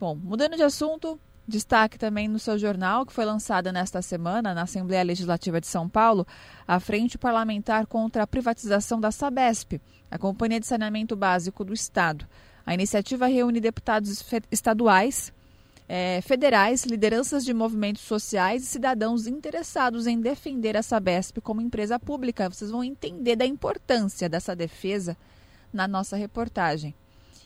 Bom, 0.00 0.14
mudando 0.14 0.56
de 0.56 0.62
assunto, 0.62 1.20
Destaque 1.48 1.96
também 1.96 2.26
no 2.26 2.40
seu 2.40 2.58
jornal, 2.58 3.06
que 3.06 3.12
foi 3.12 3.24
lançada 3.24 3.70
nesta 3.70 4.02
semana 4.02 4.52
na 4.52 4.62
Assembleia 4.62 5.04
Legislativa 5.04 5.60
de 5.60 5.68
São 5.68 5.88
Paulo, 5.88 6.26
a 6.66 6.80
Frente 6.80 7.16
Parlamentar 7.16 7.86
contra 7.86 8.24
a 8.24 8.26
Privatização 8.26 9.00
da 9.00 9.12
Sabesp, 9.12 9.80
a 10.10 10.18
Companhia 10.18 10.58
de 10.58 10.66
Saneamento 10.66 11.14
Básico 11.14 11.64
do 11.64 11.72
Estado. 11.72 12.26
A 12.66 12.74
iniciativa 12.74 13.28
reúne 13.28 13.60
deputados 13.60 14.24
estaduais, 14.50 15.32
eh, 15.88 16.20
federais, 16.22 16.84
lideranças 16.84 17.44
de 17.44 17.54
movimentos 17.54 18.02
sociais 18.02 18.64
e 18.64 18.66
cidadãos 18.66 19.28
interessados 19.28 20.08
em 20.08 20.20
defender 20.20 20.76
a 20.76 20.82
Sabesp 20.82 21.40
como 21.40 21.60
empresa 21.60 21.96
pública. 21.96 22.50
Vocês 22.50 22.72
vão 22.72 22.82
entender 22.82 23.36
da 23.36 23.46
importância 23.46 24.28
dessa 24.28 24.56
defesa 24.56 25.16
na 25.72 25.86
nossa 25.86 26.16
reportagem. 26.16 26.92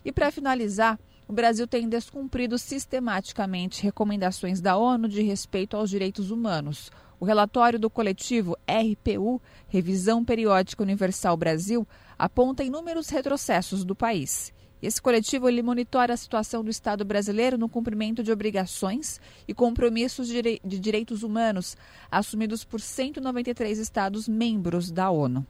E 0.02 0.10
para 0.10 0.32
finalizar, 0.32 0.98
o 1.30 1.32
Brasil 1.32 1.64
tem 1.64 1.88
descumprido 1.88 2.58
sistematicamente 2.58 3.84
recomendações 3.84 4.60
da 4.60 4.76
ONU 4.76 5.08
de 5.08 5.22
respeito 5.22 5.76
aos 5.76 5.88
direitos 5.88 6.32
humanos. 6.32 6.90
O 7.20 7.24
relatório 7.24 7.78
do 7.78 7.88
coletivo 7.88 8.58
RPU, 8.68 9.40
Revisão 9.68 10.24
Periódica 10.24 10.82
Universal 10.82 11.36
Brasil, 11.36 11.86
aponta 12.18 12.64
inúmeros 12.64 13.08
retrocessos 13.10 13.84
do 13.84 13.94
país. 13.94 14.52
Esse 14.82 15.00
coletivo 15.00 15.48
ele 15.48 15.62
monitora 15.62 16.14
a 16.14 16.16
situação 16.16 16.64
do 16.64 16.70
Estado 16.70 17.04
brasileiro 17.04 17.56
no 17.56 17.68
cumprimento 17.68 18.24
de 18.24 18.32
obrigações 18.32 19.20
e 19.46 19.54
compromissos 19.54 20.26
de 20.26 20.58
direitos 20.80 21.22
humanos 21.22 21.76
assumidos 22.10 22.64
por 22.64 22.80
193 22.80 23.78
Estados 23.78 24.26
membros 24.26 24.90
da 24.90 25.08
ONU. 25.12 25.46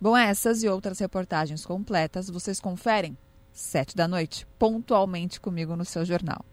Bom, 0.00 0.16
essas 0.16 0.64
e 0.64 0.68
outras 0.68 0.98
reportagens 0.98 1.64
completas 1.64 2.28
vocês 2.28 2.58
conferem 2.58 3.16
sete 3.58 3.96
da 3.96 4.06
noite, 4.06 4.46
pontualmente 4.58 5.40
comigo 5.40 5.74
no 5.74 5.84
seu 5.84 6.04
jornal. 6.04 6.44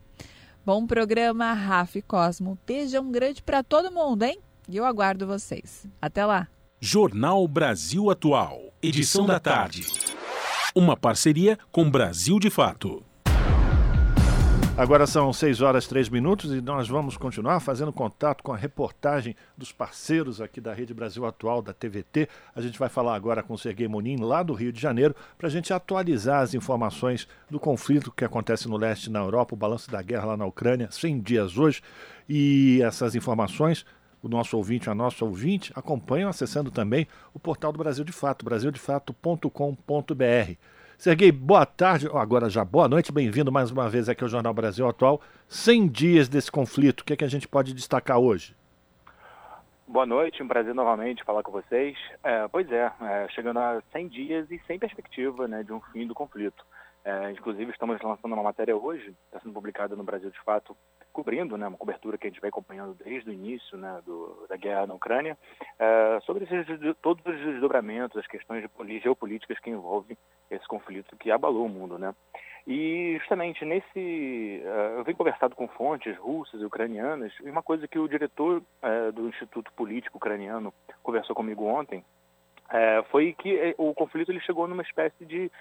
Bom 0.65 0.87
programa, 0.87 1.53
Rafa 1.53 1.99
e 1.99 2.01
Cosmo. 2.01 2.57
Beijão 2.65 3.11
grande 3.11 3.43
para 3.43 3.63
todo 3.63 3.91
mundo, 3.91 4.23
hein? 4.23 4.39
E 4.67 4.75
eu 4.75 4.83
aguardo 4.83 5.27
vocês. 5.27 5.85
Até 6.01 6.25
lá. 6.25 6.47
Jornal 6.81 7.47
Brasil 7.47 8.09
Atual, 8.09 8.73
edição 8.81 9.27
da 9.27 9.39
tarde. 9.39 9.85
Uma 10.73 10.97
parceria 10.97 11.57
com 11.71 11.89
Brasil 11.89 12.39
de 12.39 12.49
Fato. 12.49 13.04
Agora 14.77 15.07
são 15.07 15.31
6 15.31 15.61
horas 15.61 15.87
3 15.87 16.09
minutos 16.09 16.53
e 16.53 16.59
nós 16.59 16.89
vamos 16.89 17.15
continuar 17.15 17.61
fazendo 17.61 17.93
contato 17.93 18.43
com 18.43 18.51
a 18.51 18.57
reportagem 18.57 19.33
dos 19.57 19.71
parceiros 19.71 20.41
aqui 20.41 20.59
da 20.59 20.73
Rede 20.73 20.93
Brasil 20.93 21.25
Atual, 21.25 21.61
da 21.61 21.73
TVT. 21.73 22.27
A 22.53 22.61
gente 22.61 22.77
vai 22.77 22.89
falar 22.89 23.15
agora 23.15 23.41
com 23.41 23.53
o 23.53 23.57
Serguei 23.57 23.87
Monin, 23.87 24.17
lá 24.17 24.43
do 24.43 24.53
Rio 24.53 24.73
de 24.73 24.81
Janeiro, 24.81 25.15
para 25.37 25.47
a 25.47 25.49
gente 25.49 25.71
atualizar 25.71 26.41
as 26.41 26.53
informações 26.53 27.25
do 27.49 27.57
conflito 27.57 28.11
que 28.11 28.25
acontece 28.25 28.67
no 28.67 28.75
leste 28.75 29.09
na 29.09 29.19
Europa, 29.19 29.53
o 29.53 29.57
balanço 29.57 29.89
da 29.89 30.01
guerra 30.01 30.25
lá 30.25 30.37
na 30.37 30.45
Ucrânia, 30.45 30.91
100 30.91 31.21
dias 31.21 31.57
hoje. 31.57 31.81
E 32.27 32.81
essas 32.83 33.15
informações 33.15 33.85
o 34.21 34.27
nosso 34.27 34.57
ouvinte, 34.57 34.89
a 34.89 34.95
nossa 34.95 35.23
ouvinte, 35.23 35.71
acompanham 35.75 36.29
acessando 36.29 36.71
também 36.71 37.07
o 37.31 37.39
portal 37.39 37.71
do 37.71 37.77
Brasil 37.77 38.03
de 38.03 38.11
Fato, 38.11 38.43
brasildefato.com.br. 38.43 40.57
Serguei, 40.97 41.29
boa 41.29 41.65
tarde, 41.65 42.07
agora 42.13 42.49
já 42.49 42.63
boa 42.63 42.87
noite, 42.87 43.11
bem-vindo 43.11 43.51
mais 43.51 43.69
uma 43.69 43.89
vez 43.89 44.07
aqui 44.07 44.23
ao 44.23 44.29
Jornal 44.29 44.53
Brasil 44.53 44.87
Atual. 44.87 45.21
100 45.49 45.89
dias 45.89 46.29
desse 46.29 46.49
conflito, 46.49 47.01
o 47.01 47.03
que, 47.03 47.11
é 47.11 47.17
que 47.17 47.23
a 47.25 47.27
gente 47.27 47.49
pode 47.49 47.73
destacar 47.73 48.17
hoje? 48.17 48.55
Boa 49.85 50.05
noite, 50.05 50.41
um 50.41 50.47
prazer 50.47 50.73
novamente 50.73 51.23
falar 51.25 51.43
com 51.43 51.51
vocês. 51.51 51.97
É, 52.23 52.47
pois 52.47 52.71
é, 52.71 52.89
é, 53.01 53.27
chegando 53.29 53.59
a 53.59 53.83
100 53.91 54.07
dias 54.07 54.49
e 54.49 54.57
sem 54.65 54.79
perspectiva 54.79 55.49
né, 55.49 55.63
de 55.63 55.73
um 55.73 55.81
fim 55.81 56.07
do 56.07 56.15
conflito. 56.15 56.65
É, 57.03 57.29
inclusive, 57.29 57.71
estamos 57.71 58.01
lançando 58.01 58.33
uma 58.33 58.41
matéria 58.41 58.75
hoje, 58.75 59.13
está 59.25 59.41
sendo 59.41 59.53
publicada 59.53 59.97
no 59.97 60.03
Brasil 60.03 60.31
de 60.31 60.39
Fato, 60.43 60.75
cobrindo 61.15 61.57
né, 61.57 61.65
uma 61.65 61.77
cobertura 61.77 62.17
que 62.17 62.27
a 62.27 62.29
gente 62.29 62.41
vai 62.41 62.49
acompanhando 62.49 62.93
desde 62.93 63.29
o 63.29 63.33
início 63.33 63.77
né, 63.77 64.01
do, 64.05 64.45
da 64.49 64.57
guerra 64.57 64.85
na 64.85 64.93
Ucrânia, 64.93 65.37
é, 65.79 66.19
sobre 66.25 66.43
esses, 66.43 66.67
todos 67.01 67.25
os 67.25 67.39
desdobramentos, 67.39 68.17
as 68.17 68.27
questões 68.27 68.69
geopolíticas 69.01 69.57
que 69.59 69.69
envolvem 69.69 70.17
esse 70.51 70.67
conflito 70.67 71.15
que 71.15 71.31
abalou 71.31 71.65
o 71.65 71.69
mundo. 71.69 71.97
Né? 71.97 72.13
E 72.67 73.15
justamente 73.19 73.63
nesse. 73.63 74.61
Uh, 74.63 74.97
eu 74.97 75.03
venho 75.03 75.17
conversado 75.17 75.55
com 75.55 75.67
fontes 75.67 76.17
russas 76.17 76.59
e 76.59 76.65
ucranianas, 76.65 77.31
e 77.43 77.49
uma 77.49 77.61
coisa 77.61 77.87
que 77.87 77.99
o 77.99 78.07
diretor 78.07 78.57
uh, 78.57 79.11
do 79.13 79.29
Instituto 79.29 79.71
Político 79.73 80.17
Ucraniano 80.17 80.73
conversou 81.03 81.35
comigo 81.35 81.63
ontem 81.63 81.99
uh, 81.99 83.03
foi 83.11 83.33
que 83.33 83.75
o 83.77 83.93
conflito 83.93 84.31
ele 84.31 84.41
chegou 84.41 84.67
numa 84.67 84.81
espécie 84.81 85.23
de, 85.25 85.51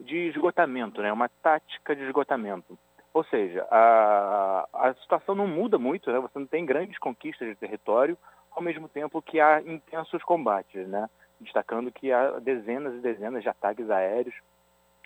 de 0.00 0.16
esgotamento, 0.28 1.02
né? 1.02 1.12
uma 1.12 1.28
tática 1.28 1.94
de 1.94 2.02
esgotamento. 2.02 2.78
Ou 3.14 3.24
seja, 3.24 3.66
a, 3.70 4.68
a 4.74 4.94
situação 4.94 5.34
não 5.36 5.46
muda 5.46 5.78
muito, 5.78 6.10
né? 6.12 6.18
você 6.18 6.36
não 6.36 6.46
tem 6.46 6.66
grandes 6.66 6.98
conquistas 6.98 7.48
de 7.48 7.54
território, 7.54 8.18
ao 8.50 8.60
mesmo 8.60 8.88
tempo 8.88 9.22
que 9.22 9.40
há 9.40 9.62
intensos 9.62 10.22
combates, 10.24 10.86
né? 10.88 11.08
destacando 11.40 11.92
que 11.92 12.12
há 12.12 12.38
dezenas 12.40 12.94
e 12.94 12.98
dezenas 12.98 13.42
de 13.42 13.48
ataques 13.48 13.88
aéreos 13.88 14.34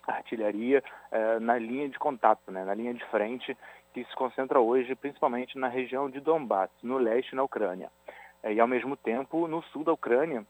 artilharia 0.07 0.83
eh, 1.11 1.39
na 1.39 1.59
linha 1.59 1.89
de 1.89 1.99
contato, 1.99 2.51
né, 2.51 2.65
na 2.65 2.75
linha 2.75 2.95
de 2.95 3.05
frente, 3.07 3.57
que 3.93 4.05
se 4.05 4.17
concentra 4.17 4.61
hoje 4.61 4.95
principalmente 4.95 5.59
na 5.59 5.69
região 5.69 6.09
de 6.09 6.21
Donbass, 6.21 6.71
no 6.83 6.99
leste 6.99 7.35
na 7.35 7.43
Ucrânia. 7.43 7.91
Eh, 8.43 8.55
e, 8.55 8.61
ao 8.61 8.67
mesmo 8.67 8.97
tempo, 8.97 9.47
no 9.47 9.63
sul 9.65 9.85
da 9.85 9.93
Ucrânia, 9.93 10.45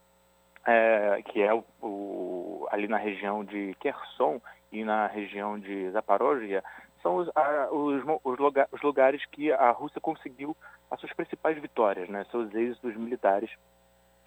eh, 0.66 1.22
que 1.26 1.42
é 1.42 1.52
o, 1.52 1.64
o, 1.82 2.68
ali 2.70 2.88
na 2.88 2.98
região 2.98 3.44
de 3.44 3.74
Kherson 3.80 4.40
e 4.70 4.84
na 4.84 5.06
região 5.06 5.58
de 5.58 5.90
Zaporozhia, 5.90 6.62
são 7.02 7.16
os, 7.16 7.28
a, 7.34 7.68
os, 7.70 8.02
os, 8.24 8.38
lugar, 8.38 8.68
os, 8.72 8.82
lugares 8.82 9.24
que 9.26 9.52
a 9.52 9.70
Rússia 9.70 10.00
conseguiu 10.00 10.56
as 10.90 11.00
suas 11.00 11.12
principais 11.12 11.58
vitórias, 11.58 12.08
né, 12.08 12.24
seus 12.30 12.54
êxitos 12.54 12.96
militares. 12.96 13.50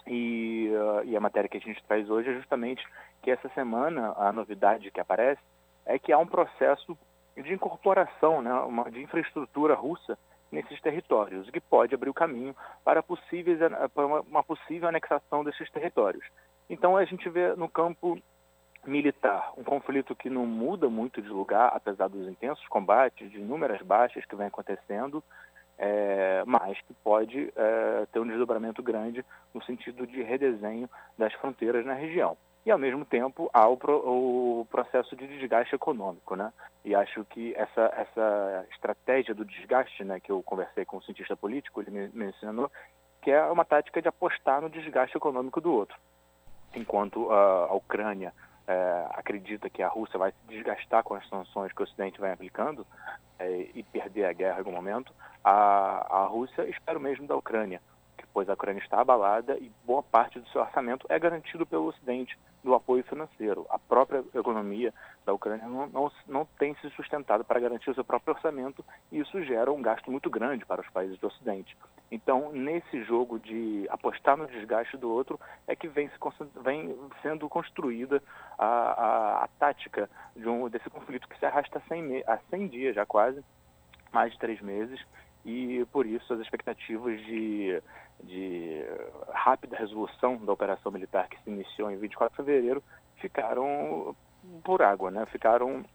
E, 0.08 0.72
uh, 0.72 1.06
e, 1.06 1.16
a 1.16 1.20
matéria 1.20 1.48
que 1.48 1.58
a 1.58 1.62
gente 1.62 1.84
traz 1.84 2.10
hoje 2.10 2.30
é 2.30 2.34
justamente 2.34 2.84
que 3.22 3.30
essa 3.30 3.48
semana 3.50 4.14
a 4.18 4.32
novidade 4.32 4.90
que 4.90 5.00
aparece 5.00 5.42
é 5.86 6.00
que 6.00 6.12
há 6.12 6.18
um 6.18 6.26
processo 6.26 6.98
de 7.36 7.54
incorporação, 7.54 8.42
né, 8.42 8.54
uma, 8.54 8.90
de 8.90 9.02
infraestrutura 9.02 9.76
russa 9.76 10.18
nesses 10.52 10.82
territórios, 10.82 11.50
que 11.50 11.62
pode 11.62 11.96
abrir 11.96 12.10
o 12.10 12.14
caminho 12.14 12.56
para, 12.84 13.02
possíveis, 13.02 13.60
para 13.94 14.06
uma, 14.06 14.22
uma 14.22 14.44
possível 14.44 14.90
anexação 14.90 15.44
desses 15.44 15.70
territórios. 15.72 16.26
Então 16.70 16.98
a 16.98 17.06
gente 17.06 17.30
vê 17.30 17.56
no 17.56 17.70
campo 17.70 18.18
militar 18.86 19.54
um 19.58 19.64
conflito 19.64 20.16
que 20.16 20.30
não 20.30 20.46
muda 20.46 20.90
muito 20.90 21.22
de 21.22 21.30
lugar, 21.30 21.72
apesar 21.74 22.08
dos 22.08 22.28
intensos 22.28 22.68
combates, 22.68 23.30
de 23.30 23.38
inúmeras 23.38 23.82
baixas 23.82 24.26
que 24.26 24.36
vem 24.36 24.48
acontecendo, 24.48 25.24
é, 25.78 26.44
mas 26.46 26.80
que 26.82 26.94
pode 27.04 27.52
é, 27.56 28.06
ter 28.12 28.20
um 28.20 28.28
desdobramento 28.28 28.82
grande 28.84 29.26
no 29.54 29.64
sentido 29.64 30.06
de 30.06 30.22
redesenho 30.22 30.90
das 31.18 31.34
fronteiras 31.34 31.86
na 31.86 31.94
região. 31.94 32.38
E, 32.64 32.70
ao 32.70 32.78
mesmo 32.78 33.04
tempo, 33.04 33.50
há 33.52 33.68
o, 33.68 33.76
pro, 33.76 33.98
o 33.98 34.68
processo 34.70 35.16
de 35.16 35.28
desgaste 35.28 35.74
econômico. 35.74 36.36
Né? 36.36 36.54
E 36.86 36.94
acho 36.94 37.26
que 37.26 37.56
essa, 37.56 37.92
essa 37.98 38.68
estratégia 38.72 39.34
do 39.34 39.44
desgaste, 39.44 40.04
né, 40.04 40.20
que 40.20 40.32
eu 40.32 40.44
conversei 40.44 40.86
com 40.86 40.98
um 40.98 41.02
cientista 41.02 41.36
político, 41.36 41.82
ele 41.82 42.12
me, 42.14 42.26
ensinou, 42.26 42.72
que 43.20 43.32
é 43.32 43.44
uma 43.46 43.66
tática 43.66 44.00
de 44.00 44.08
apostar 44.08 44.62
no 44.62 44.70
desgaste 44.70 45.18
econômico 45.18 45.60
do 45.60 45.74
outro. 45.74 45.98
Enquanto 46.76 47.32
a 47.32 47.74
Ucrânia 47.74 48.32
é, 48.72 49.08
acredita 49.12 49.70
que 49.70 49.84
a 49.84 49.88
Rússia 49.88 50.18
vai 50.18 50.32
se 50.32 50.38
desgastar 50.48 51.04
com 51.04 51.16
as 51.16 51.28
sanções 51.28 51.74
que 51.74 51.82
o 51.82 51.84
Ocidente 51.84 52.20
vai 52.20 52.32
aplicando 52.32 52.86
é, 53.38 53.70
e 53.76 53.84
perder 53.84 54.26
a 54.26 54.34
guerra 54.34 54.56
em 54.56 54.60
algum 54.60 54.72
momento, 54.72 55.14
a, 55.44 56.22
a 56.22 56.26
Rússia 56.26 56.68
espera 56.70 56.98
o 56.98 57.02
mesmo 57.02 57.28
da 57.28 57.36
Ucrânia, 57.36 57.82
pois 58.34 58.50
a 58.50 58.54
Ucrânia 58.54 58.82
está 58.82 59.02
abalada 59.02 59.58
e 59.58 59.72
boa 59.86 60.02
parte 60.02 60.40
do 60.40 60.48
seu 60.50 60.62
orçamento 60.62 61.06
é 61.10 61.20
garantido 61.20 61.66
pelo 61.66 61.88
Ocidente 61.88 62.38
do 62.64 62.74
apoio 62.74 63.04
financeiro. 63.04 63.66
A 63.70 63.78
própria 63.78 64.24
economia 64.34 64.94
da 65.26 65.34
Ucrânia 65.34 65.68
não, 65.68 65.88
não, 65.88 66.12
não 66.28 66.46
tem 66.58 66.76
se 66.76 66.90
sustentado 66.92 67.44
para 67.44 67.60
garantir 67.60 67.90
o 67.90 67.94
seu 67.94 68.04
próprio 68.04 68.34
orçamento 68.34 68.84
e 69.12 69.20
isso 69.20 69.44
gera 69.44 69.72
um 69.72 69.82
gasto 69.82 70.10
muito 70.12 70.30
grande 70.30 70.66
para 70.66 70.82
os 70.82 70.90
países 70.90 71.18
do 71.20 71.28
Ocidente. 71.28 71.76
Então, 72.12 72.52
nesse 72.52 73.04
jogo 73.04 73.40
de 73.40 73.88
apostar 73.90 74.38
no 74.38 74.48
desgaste 74.48 74.98
do 74.98 75.10
outro, 75.10 75.40
é 75.68 75.76
que 75.76 75.88
vem, 75.88 76.10
se, 76.10 76.16
vem 76.62 76.96
sendo 77.22 77.48
construída 77.48 78.22
a, 78.58 78.66
a, 78.66 79.44
a 79.46 79.48
tática 79.60 80.10
de 80.36 80.48
um, 80.48 80.70
desse 80.70 80.90
conflito 80.90 81.28
que 81.28 81.40
se 81.40 81.46
arrasta 81.46 81.80
há 81.80 81.82
100, 81.82 82.24
há 82.28 82.38
100 82.50 82.68
dias 82.68 82.96
já 82.96 83.06
quase, 83.06 83.44
mais 84.12 84.34
de 84.34 84.40
três 84.40 84.60
meses, 84.62 85.00
e 85.46 85.86
por 85.92 86.06
isso 86.06 86.34
as 86.34 86.40
expectativas 86.40 87.20
de, 87.22 87.82
de 88.24 88.84
rápida 89.30 89.78
resolução 89.78 90.38
da 90.38 90.54
operação 90.54 90.92
militar 90.92 91.28
que 91.28 91.42
se 91.44 91.50
iniciou 91.50 91.90
em 91.92 91.98
24 91.98 92.32
de 92.32 92.38
fevereiro 92.38 92.84
ficaram 93.18 94.16
por 94.64 94.82
água, 94.82 95.12
né? 95.12 95.26
ficaram 95.28 95.86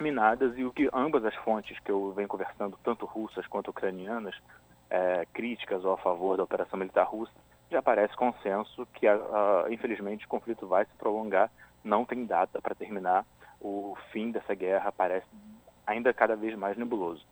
minadas 0.00 0.56
e 0.56 0.64
o 0.64 0.72
que 0.72 0.88
ambas 0.92 1.24
as 1.24 1.34
fontes 1.36 1.78
que 1.80 1.90
eu 1.90 2.12
venho 2.12 2.28
conversando, 2.28 2.78
tanto 2.82 3.06
russas 3.06 3.46
quanto 3.46 3.70
ucranianas, 3.70 4.34
é, 4.90 5.26
críticas 5.32 5.84
ou 5.84 5.92
a 5.92 5.98
favor 5.98 6.36
da 6.36 6.42
operação 6.42 6.78
militar 6.78 7.04
russa, 7.04 7.32
já 7.70 7.80
parece 7.80 8.14
consenso 8.16 8.86
que, 8.94 9.06
a, 9.06 9.14
a, 9.14 9.66
infelizmente, 9.70 10.26
o 10.26 10.28
conflito 10.28 10.66
vai 10.66 10.84
se 10.84 10.92
prolongar, 10.98 11.50
não 11.82 12.04
tem 12.04 12.26
data 12.26 12.60
para 12.60 12.74
terminar, 12.74 13.24
o 13.60 13.96
fim 14.10 14.30
dessa 14.30 14.54
guerra 14.54 14.92
parece 14.92 15.26
ainda 15.86 16.12
cada 16.12 16.36
vez 16.36 16.56
mais 16.56 16.76
nebuloso. 16.76 17.24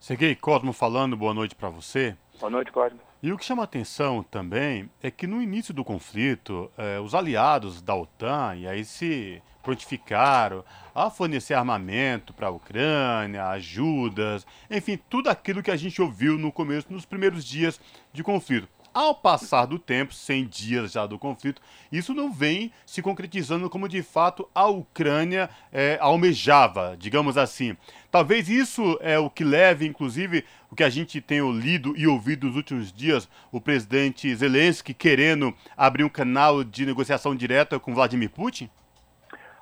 Serguei 0.00 0.34
Cosmo 0.34 0.72
falando, 0.72 1.16
boa 1.16 1.34
noite 1.34 1.54
para 1.54 1.68
você. 1.68 2.16
Boa 2.38 2.50
noite, 2.50 2.70
Cosmo. 2.70 3.00
E 3.20 3.32
o 3.32 3.36
que 3.36 3.44
chama 3.44 3.64
atenção 3.64 4.22
também 4.22 4.88
é 5.02 5.10
que 5.10 5.26
no 5.26 5.42
início 5.42 5.74
do 5.74 5.84
conflito, 5.84 6.70
eh, 6.78 7.00
os 7.00 7.14
aliados 7.14 7.82
da 7.82 7.96
OTAN, 7.96 8.54
e 8.54 8.68
aí 8.68 8.84
se 8.84 9.42
prontificaram 9.60 10.64
a 10.94 11.10
fornecer 11.10 11.54
armamento 11.54 12.32
para 12.32 12.46
a 12.46 12.50
Ucrânia, 12.50 13.48
ajudas, 13.48 14.46
enfim, 14.70 14.96
tudo 15.10 15.28
aquilo 15.28 15.62
que 15.62 15.70
a 15.70 15.76
gente 15.76 16.00
ouviu 16.00 16.38
no 16.38 16.52
começo, 16.52 16.92
nos 16.92 17.04
primeiros 17.04 17.44
dias 17.44 17.80
de 18.12 18.22
conflito. 18.22 18.68
Ao 18.98 19.14
passar 19.14 19.64
do 19.66 19.78
tempo, 19.78 20.12
100 20.12 20.46
dias 20.46 20.90
já 20.90 21.06
do 21.06 21.20
conflito, 21.20 21.62
isso 21.92 22.12
não 22.12 22.32
vem 22.32 22.72
se 22.84 23.00
concretizando 23.00 23.70
como 23.70 23.88
de 23.88 24.02
fato 24.02 24.50
a 24.52 24.66
Ucrânia 24.66 25.48
é, 25.70 25.96
almejava, 26.00 26.96
digamos 26.98 27.38
assim. 27.38 27.76
Talvez 28.10 28.48
isso 28.48 28.98
é 29.00 29.16
o 29.16 29.30
que 29.30 29.44
leve, 29.44 29.86
inclusive, 29.86 30.44
o 30.68 30.74
que 30.74 30.82
a 30.82 30.90
gente 30.90 31.20
tem 31.20 31.48
lido 31.52 31.96
e 31.96 32.08
ouvido 32.08 32.48
nos 32.48 32.56
últimos 32.56 32.92
dias, 32.92 33.28
o 33.52 33.60
presidente 33.60 34.34
Zelensky 34.34 34.92
querendo 34.92 35.54
abrir 35.76 36.02
um 36.02 36.08
canal 36.08 36.64
de 36.64 36.84
negociação 36.84 37.36
direta 37.36 37.78
com 37.78 37.94
Vladimir 37.94 38.30
Putin? 38.30 38.68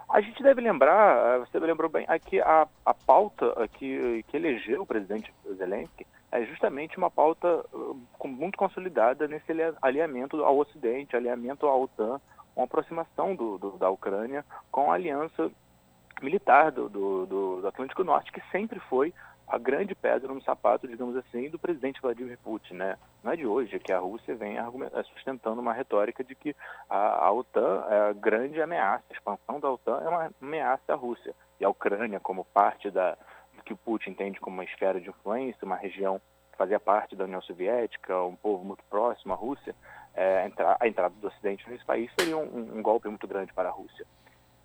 A 0.09 0.23
gente 0.23 0.43
deve 0.43 0.63
lembrar, 0.63 1.41
você 1.41 1.59
lembrou 1.59 1.91
bem, 1.91 2.07
aqui 2.09 2.41
a, 2.41 2.67
a 2.87 2.95
pauta 2.95 3.69
que, 3.75 4.25
que 4.29 4.35
elegeu 4.39 4.81
o 4.81 4.87
presidente 4.87 5.31
Zelensky 5.59 6.07
é 6.33 6.45
justamente 6.45 6.99
uma 6.99 7.11
pauta 7.11 7.65
uh, 7.73 8.29
muito 8.29 8.59
consolidada 8.59 9.29
nesse 9.29 9.53
alinhamento 9.81 10.45
ao 10.45 10.59
Ocidente, 10.59 11.17
alinhamento 11.17 11.67
à 11.67 11.77
OTAN, 11.77 12.21
uma 12.55 12.65
aproximação 12.65 13.35
do, 13.35 13.59
do, 13.59 13.71
da 13.73 13.91
Ucrânia 13.91 14.45
com 14.71 14.91
a 14.91 14.95
aliança 14.95 15.51
militar 16.23 16.73
do, 16.73 16.89
do, 16.89 17.27
do, 17.27 17.69
Atlântico 17.69 18.03
Norte, 18.03 18.33
que 18.33 18.41
sempre 18.51 18.81
foi 18.81 19.13
a 19.47 19.59
grande 19.59 19.95
pedra 19.95 20.33
no 20.33 20.43
sapato, 20.43 20.89
digamos 20.89 21.15
assim, 21.17 21.49
do 21.49 21.59
presidente 21.59 22.01
Vladimir 22.01 22.39
Putin. 22.39 22.75
Né? 22.75 22.97
Não 23.23 23.33
é 23.33 23.37
de 23.37 23.47
hoje 23.47 23.79
que 23.79 23.93
a 23.93 23.99
Rússia 23.99 24.35
vem 24.35 24.57
é, 24.59 25.03
sustentando 25.15 25.61
uma 25.61 25.73
retórica 25.73 26.25
de 26.25 26.35
que 26.35 26.57
a, 26.89 27.27
a 27.27 27.33
OTAN 27.33 27.85
é 27.89 28.09
a 28.09 28.13
grande 28.13 28.61
ameaça, 28.61 29.05
a 29.11 29.13
expansão 29.13 29.61
da 29.61 29.71
OTAN 29.71 30.01
é 30.05 30.09
uma 30.09 30.31
ameaça 30.43 30.93
à 30.93 30.97
Rússia. 30.97 31.35
E 31.61 31.65
a 31.65 31.69
Ucrânia, 31.69 32.19
como 32.19 32.45
parte 32.47 32.91
da, 32.91 33.17
que 33.67 33.73
o 33.73 33.77
Putin 33.77 34.11
entende 34.11 34.41
como 34.41 34.57
uma 34.57 34.65
esfera 34.65 35.01
de 35.01 35.11
influência, 35.11 35.67
uma 35.67 35.77
região 35.77 36.21
que 36.53 36.57
fazia 36.57 36.81
parte 36.81 37.17
da 37.17 37.25
União 37.25 37.43
Soviética, 37.43 38.23
um 38.23 38.37
povo 38.37 38.65
muito 38.65 38.83
próximo 38.89 39.35
à 39.35 39.37
Rússia, 39.37 39.75
é, 40.15 40.51
a 40.81 40.89
entrada 40.89 41.15
do 41.21 41.27
Ocidente 41.27 41.69
nesse 41.69 41.85
país 41.85 42.11
seria 42.19 42.39
um, 42.39 42.79
um, 42.79 42.81
golpe 42.81 43.09
muito 43.09 43.27
grande 43.27 43.53
para 43.53 43.69
a 43.69 43.73
Rússia. 43.73 44.07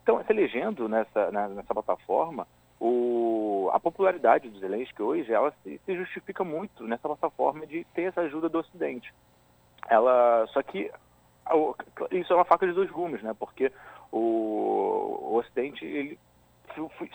Então, 0.02 0.24
se 0.24 0.32
elegendo 0.32 0.88
nessa, 0.88 1.30
nessa 1.32 1.74
plataforma, 1.74 2.48
o, 2.80 3.70
a 3.74 3.80
popularidade 3.80 4.50
do 4.50 4.60
Zelensky 4.60 5.02
hoje 5.02 5.34
ela 5.34 5.54
se, 5.64 5.80
se, 5.86 5.96
justifica 5.96 6.44
muito 6.44 6.88
nessa 6.88 7.08
plataforma 7.08 7.68
de 7.68 7.84
ter 7.94 8.04
essa 8.04 8.22
ajuda 8.22 8.48
do 8.48 8.60
Ocidente. 8.60 9.14
Ela, 9.90 10.48
só 10.48 10.62
que 10.64 10.92
isso 12.12 12.32
é 12.32 12.36
uma 12.36 12.46
faca 12.46 12.66
de 12.66 12.74
dois 12.74 12.90
gumes, 12.90 13.22
né? 13.22 13.36
Porque 13.38 13.72
o, 14.12 15.18
o 15.22 15.36
Ocidente 15.36 15.84
ele 15.84 16.18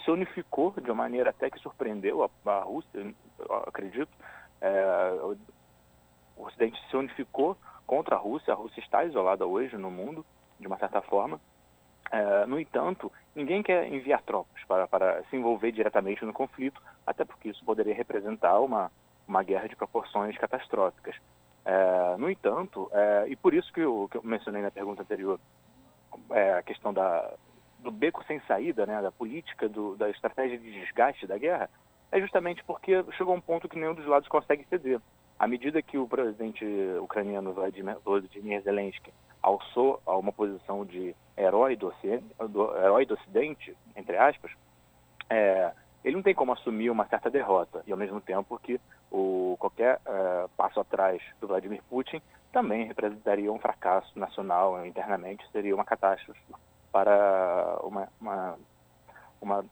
se 0.05 0.11
unificou 0.11 0.73
de 0.73 0.91
uma 0.91 1.05
maneira 1.05 1.31
até 1.31 1.51
que 1.51 1.59
surpreendeu 1.59 2.24
a, 2.24 2.51
a 2.51 2.61
Rússia, 2.61 3.15
acredito. 3.66 4.11
É, 4.61 5.20
o 6.37 6.45
Ocidente 6.45 6.81
se 6.91 6.97
unificou 6.97 7.57
contra 7.87 8.16
a 8.16 8.19
Rússia, 8.19 8.53
a 8.53 8.57
Rússia 8.57 8.81
está 8.81 9.05
isolada 9.05 9.47
hoje 9.47 9.77
no 9.77 9.91
mundo, 9.91 10.24
de 10.59 10.66
uma 10.66 10.78
certa 10.78 11.01
forma. 11.03 11.41
É, 12.11 12.47
no 12.47 12.59
entanto, 12.59 13.11
ninguém 13.35 13.62
quer 13.62 13.93
enviar 13.93 14.23
tropas 14.23 14.62
para, 14.65 14.87
para 14.87 15.23
se 15.24 15.37
envolver 15.37 15.73
diretamente 15.73 16.24
no 16.24 16.33
conflito, 16.33 16.81
até 17.07 17.24
porque 17.24 17.49
isso 17.49 17.65
poderia 17.65 17.95
representar 17.95 18.61
uma, 18.61 18.91
uma 19.27 19.43
guerra 19.43 19.69
de 19.69 19.77
proporções 19.77 20.37
catastróficas. 20.39 21.16
É, 21.65 22.16
no 22.16 22.31
entanto, 22.31 22.89
é, 22.93 23.27
e 23.28 23.35
por 23.35 23.53
isso 23.53 23.73
que 23.73 23.81
eu, 23.81 24.09
que 24.11 24.19
eu, 24.19 24.23
mencionei 24.23 24.62
na 24.62 24.70
pergunta 24.70 25.03
anterior, 25.03 25.41
é, 26.31 26.55
a 26.55 26.62
questão 26.62 26.93
da, 26.93 27.33
do 27.87 27.93
beco 27.93 28.25
sem 28.25 28.41
saída, 28.41 28.85
né, 28.85 29.01
da 29.01 29.13
política, 29.13 29.69
do, 29.69 29.97
da 29.97 30.11
estratégia 30.11 30.59
de 30.59 30.73
desgaste 30.73 31.27
da 31.27 31.39
guerra, 31.39 31.71
é 32.11 32.21
justamente 32.21 32.63
porque 32.65 33.05
chegou 33.17 33.35
um 33.35 33.41
ponto 33.41 33.69
que 33.69 33.79
nenhum 33.79 33.95
dos 33.95 34.07
lados 34.07 34.29
consegue 34.29 34.67
ceder. 34.69 35.01
À 35.39 35.47
medida 35.47 35.83
que 35.83 35.97
o 35.97 36.09
presidente 36.09 36.65
ucraniano 37.01 37.53
Vladimir, 37.53 38.63
Zelensky 38.63 39.13
alçou 39.43 40.01
a 40.05 40.17
uma 40.17 40.33
posição 40.33 40.85
de 40.85 41.15
herói 41.37 41.77
do, 41.77 41.93
do, 42.49 42.77
herói 42.77 43.07
do 43.07 43.15
Ocidente, 43.15 43.77
entre 43.95 44.17
aspas, 44.17 44.51
é, 45.29 45.73
ele 46.03 46.17
não 46.17 46.23
tem 46.23 46.35
como 46.35 46.53
assumir 46.53 46.91
uma 46.91 47.07
certa 47.07 47.31
derrota. 47.31 47.83
E 47.87 47.93
ao 47.93 47.99
mesmo 47.99 48.21
tempo 48.21 48.59
que 48.59 48.81
o, 49.11 49.57
qualquer 49.59 50.01
é, 50.07 50.47
passo 50.57 50.81
atrás 50.81 51.23
do 51.41 51.47
Vladimir 51.47 51.83
Putin 51.89 52.21
também 52.51 52.87
representaria 52.87 53.53
um 53.53 53.59
fracasso 53.59 54.19
nacional 54.19 54.85
internamente, 54.87 55.45
seria 55.53 55.75
uma 55.75 55.85
catástrofe 55.85 56.41
para 56.97 57.78
uma, 57.82 58.09
uma, 58.18 58.59
uma 59.39 59.64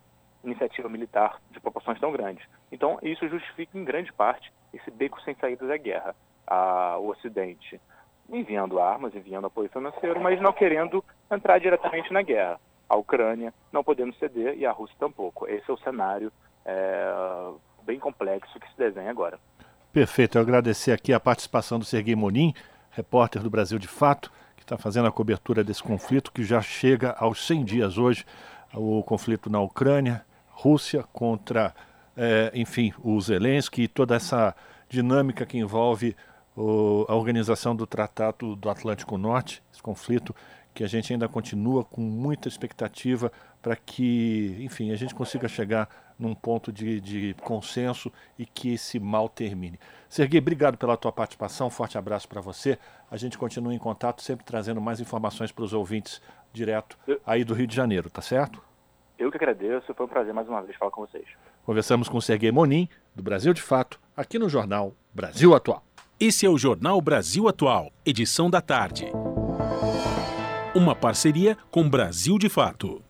iniciativa 0.44 0.90
militar 0.90 1.40
de 1.51 1.59
proporções 1.59 1.98
tão 1.98 2.12
grandes. 2.12 2.44
Então, 2.70 2.98
isso 3.02 3.26
justifica 3.26 3.78
em 3.78 3.82
grande 3.82 4.12
parte 4.12 4.52
esse 4.74 4.90
beco 4.90 5.18
sem 5.22 5.34
saída 5.36 5.66
da 5.66 5.78
guerra. 5.78 6.14
A, 6.46 6.98
o 6.98 7.09
Ocidente 7.09 7.80
enviando 8.28 8.78
armas, 8.78 9.14
enviando 9.14 9.46
apoio 9.46 9.70
financeiro, 9.70 10.20
mas 10.20 10.38
não 10.38 10.52
querendo 10.52 11.02
entrar 11.30 11.59
diretamente 11.59 12.12
na 12.12 12.20
guerra. 12.20 12.60
A 12.86 12.96
Ucrânia 12.96 13.55
não 13.72 13.82
podendo 13.82 14.14
ceder 14.16 14.59
e 14.59 14.66
a 14.66 14.72
Rússia 14.72 14.96
tampouco. 15.01 15.48
Esse 15.48 15.70
é 15.70 15.72
o 15.72 15.78
cenário 15.78 16.30
é, 16.66 17.10
bem 17.84 17.98
complexo 17.98 18.60
que 18.60 18.68
se 18.68 18.76
desenha 18.76 19.10
agora. 19.10 19.38
Perfeito. 19.94 20.36
Eu 20.36 20.42
agradecer 20.42 20.92
aqui 20.92 21.10
a 21.10 21.20
participação 21.20 21.78
do 21.78 21.86
Serguei 21.86 22.14
Monin, 22.14 22.52
repórter 22.90 23.42
do 23.42 23.48
Brasil 23.48 23.78
de 23.78 23.88
Fato, 23.88 24.30
que 24.65 24.73
está 24.73 24.78
fazendo 24.78 25.07
a 25.07 25.12
cobertura 25.12 25.62
desse 25.62 25.82
conflito 25.82 26.32
que 26.32 26.43
já 26.43 26.62
chega 26.62 27.11
aos 27.19 27.47
100 27.47 27.65
dias 27.65 27.99
hoje, 27.99 28.24
o 28.73 29.03
conflito 29.03 29.51
na 29.51 29.61
Ucrânia, 29.61 30.24
Rússia 30.49 31.05
contra, 31.12 31.74
é, 32.16 32.51
enfim, 32.55 32.93
o 33.03 33.20
Zelensky 33.20 33.82
e 33.82 33.89
toda 33.89 34.16
essa 34.16 34.57
dinâmica 34.89 35.45
que 35.45 35.59
envolve 35.59 36.16
o, 36.57 37.05
a 37.09 37.15
organização 37.15 37.77
do 37.77 37.86
Tratado 37.86 38.57
do 38.57 38.70
Atlântico 38.70 39.19
Norte, 39.19 39.62
esse 39.70 39.82
conflito 39.82 40.35
que 40.74 40.82
a 40.82 40.88
gente 40.88 41.12
ainda 41.12 41.28
continua 41.28 41.84
com 41.84 42.01
muita 42.01 42.48
expectativa 42.48 43.30
para 43.62 43.76
que, 43.76 44.56
enfim, 44.60 44.90
a 44.90 44.96
gente 44.96 45.14
consiga 45.14 45.46
chegar 45.46 45.88
num 46.18 46.34
ponto 46.34 46.72
de, 46.72 47.01
de, 47.01 47.34
consenso 47.42 48.12
e 48.38 48.44
que 48.44 48.74
esse 48.74 48.98
mal 48.98 49.28
termine. 49.28 49.78
Serguei, 50.09 50.40
obrigado 50.40 50.76
pela 50.76 50.96
tua 50.96 51.12
participação, 51.12 51.70
forte 51.70 51.96
abraço 51.96 52.28
para 52.28 52.40
você. 52.40 52.78
A 53.10 53.16
gente 53.16 53.38
continua 53.38 53.72
em 53.72 53.78
contato, 53.78 54.20
sempre 54.20 54.44
trazendo 54.44 54.80
mais 54.80 55.01
informações 55.01 55.52
para 55.52 55.64
os 55.64 55.72
ouvintes 55.72 56.20
direto 56.52 56.98
aí 57.24 57.44
do 57.44 57.55
Rio 57.55 57.66
de 57.66 57.74
Janeiro, 57.74 58.10
tá 58.10 58.20
certo? 58.20 58.62
Eu 59.18 59.30
que 59.30 59.36
agradeço, 59.36 59.94
foi 59.94 60.06
um 60.06 60.09
prazer 60.09 60.34
mais 60.34 60.48
uma 60.48 60.60
vez 60.60 60.76
falar 60.76 60.90
com 60.90 61.06
vocês. 61.06 61.24
Conversamos 61.64 62.09
com 62.09 62.20
Serguei 62.20 62.51
Monin, 62.51 62.88
do 63.14 63.22
Brasil 63.22 63.55
de 63.55 63.62
Fato, 63.62 64.01
aqui 64.16 64.38
no 64.38 64.48
jornal 64.48 64.92
Brasil 65.12 65.55
Atual. 65.55 65.84
Esse 66.18 66.46
é 66.46 66.48
o 66.48 66.59
Jornal 66.59 67.01
Brasil 67.01 67.48
Atual, 67.48 67.92
edição 68.05 68.51
da 68.51 68.60
tarde. 68.60 69.10
Uma 70.74 70.96
parceria 70.96 71.56
com 71.70 71.88
Brasil 71.88 72.36
de 72.36 72.48
Fato. 72.48 73.01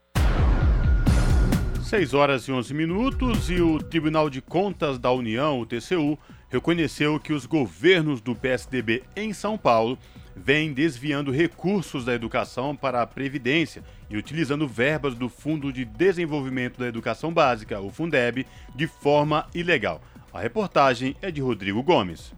6 1.83 2.13
horas 2.13 2.47
e 2.47 2.53
11 2.53 2.75
minutos 2.75 3.49
e 3.49 3.59
o 3.63 3.79
Tribunal 3.79 4.29
de 4.29 4.43
Contas 4.43 4.99
da 4.99 5.11
União, 5.11 5.59
o 5.59 5.65
TCU, 5.65 6.19
reconheceu 6.51 7.19
que 7.19 7.33
os 7.33 7.47
governos 7.47 8.21
do 8.21 8.35
PSDB 8.35 9.03
em 9.17 9.33
São 9.33 9.57
Paulo 9.57 9.99
vêm 10.37 10.75
desviando 10.75 11.33
recursos 11.33 12.05
da 12.05 12.13
educação 12.13 12.77
para 12.77 13.01
a 13.01 13.07
Previdência 13.07 13.83
e 14.11 14.19
utilizando 14.19 14.69
verbas 14.69 15.15
do 15.15 15.31
Fundo 15.31 15.73
de 15.73 15.87
Desenvolvimento 15.87 16.79
da 16.79 16.87
Educação 16.87 17.33
Básica, 17.33 17.81
o 17.81 17.89
Fundeb, 17.89 18.47
de 18.75 18.87
forma 18.87 19.47
ilegal. 19.55 20.03
A 20.35 20.41
reportagem 20.43 21.17
é 21.23 21.31
de 21.31 21.41
Rodrigo 21.41 21.83
Gomes. 21.83 22.35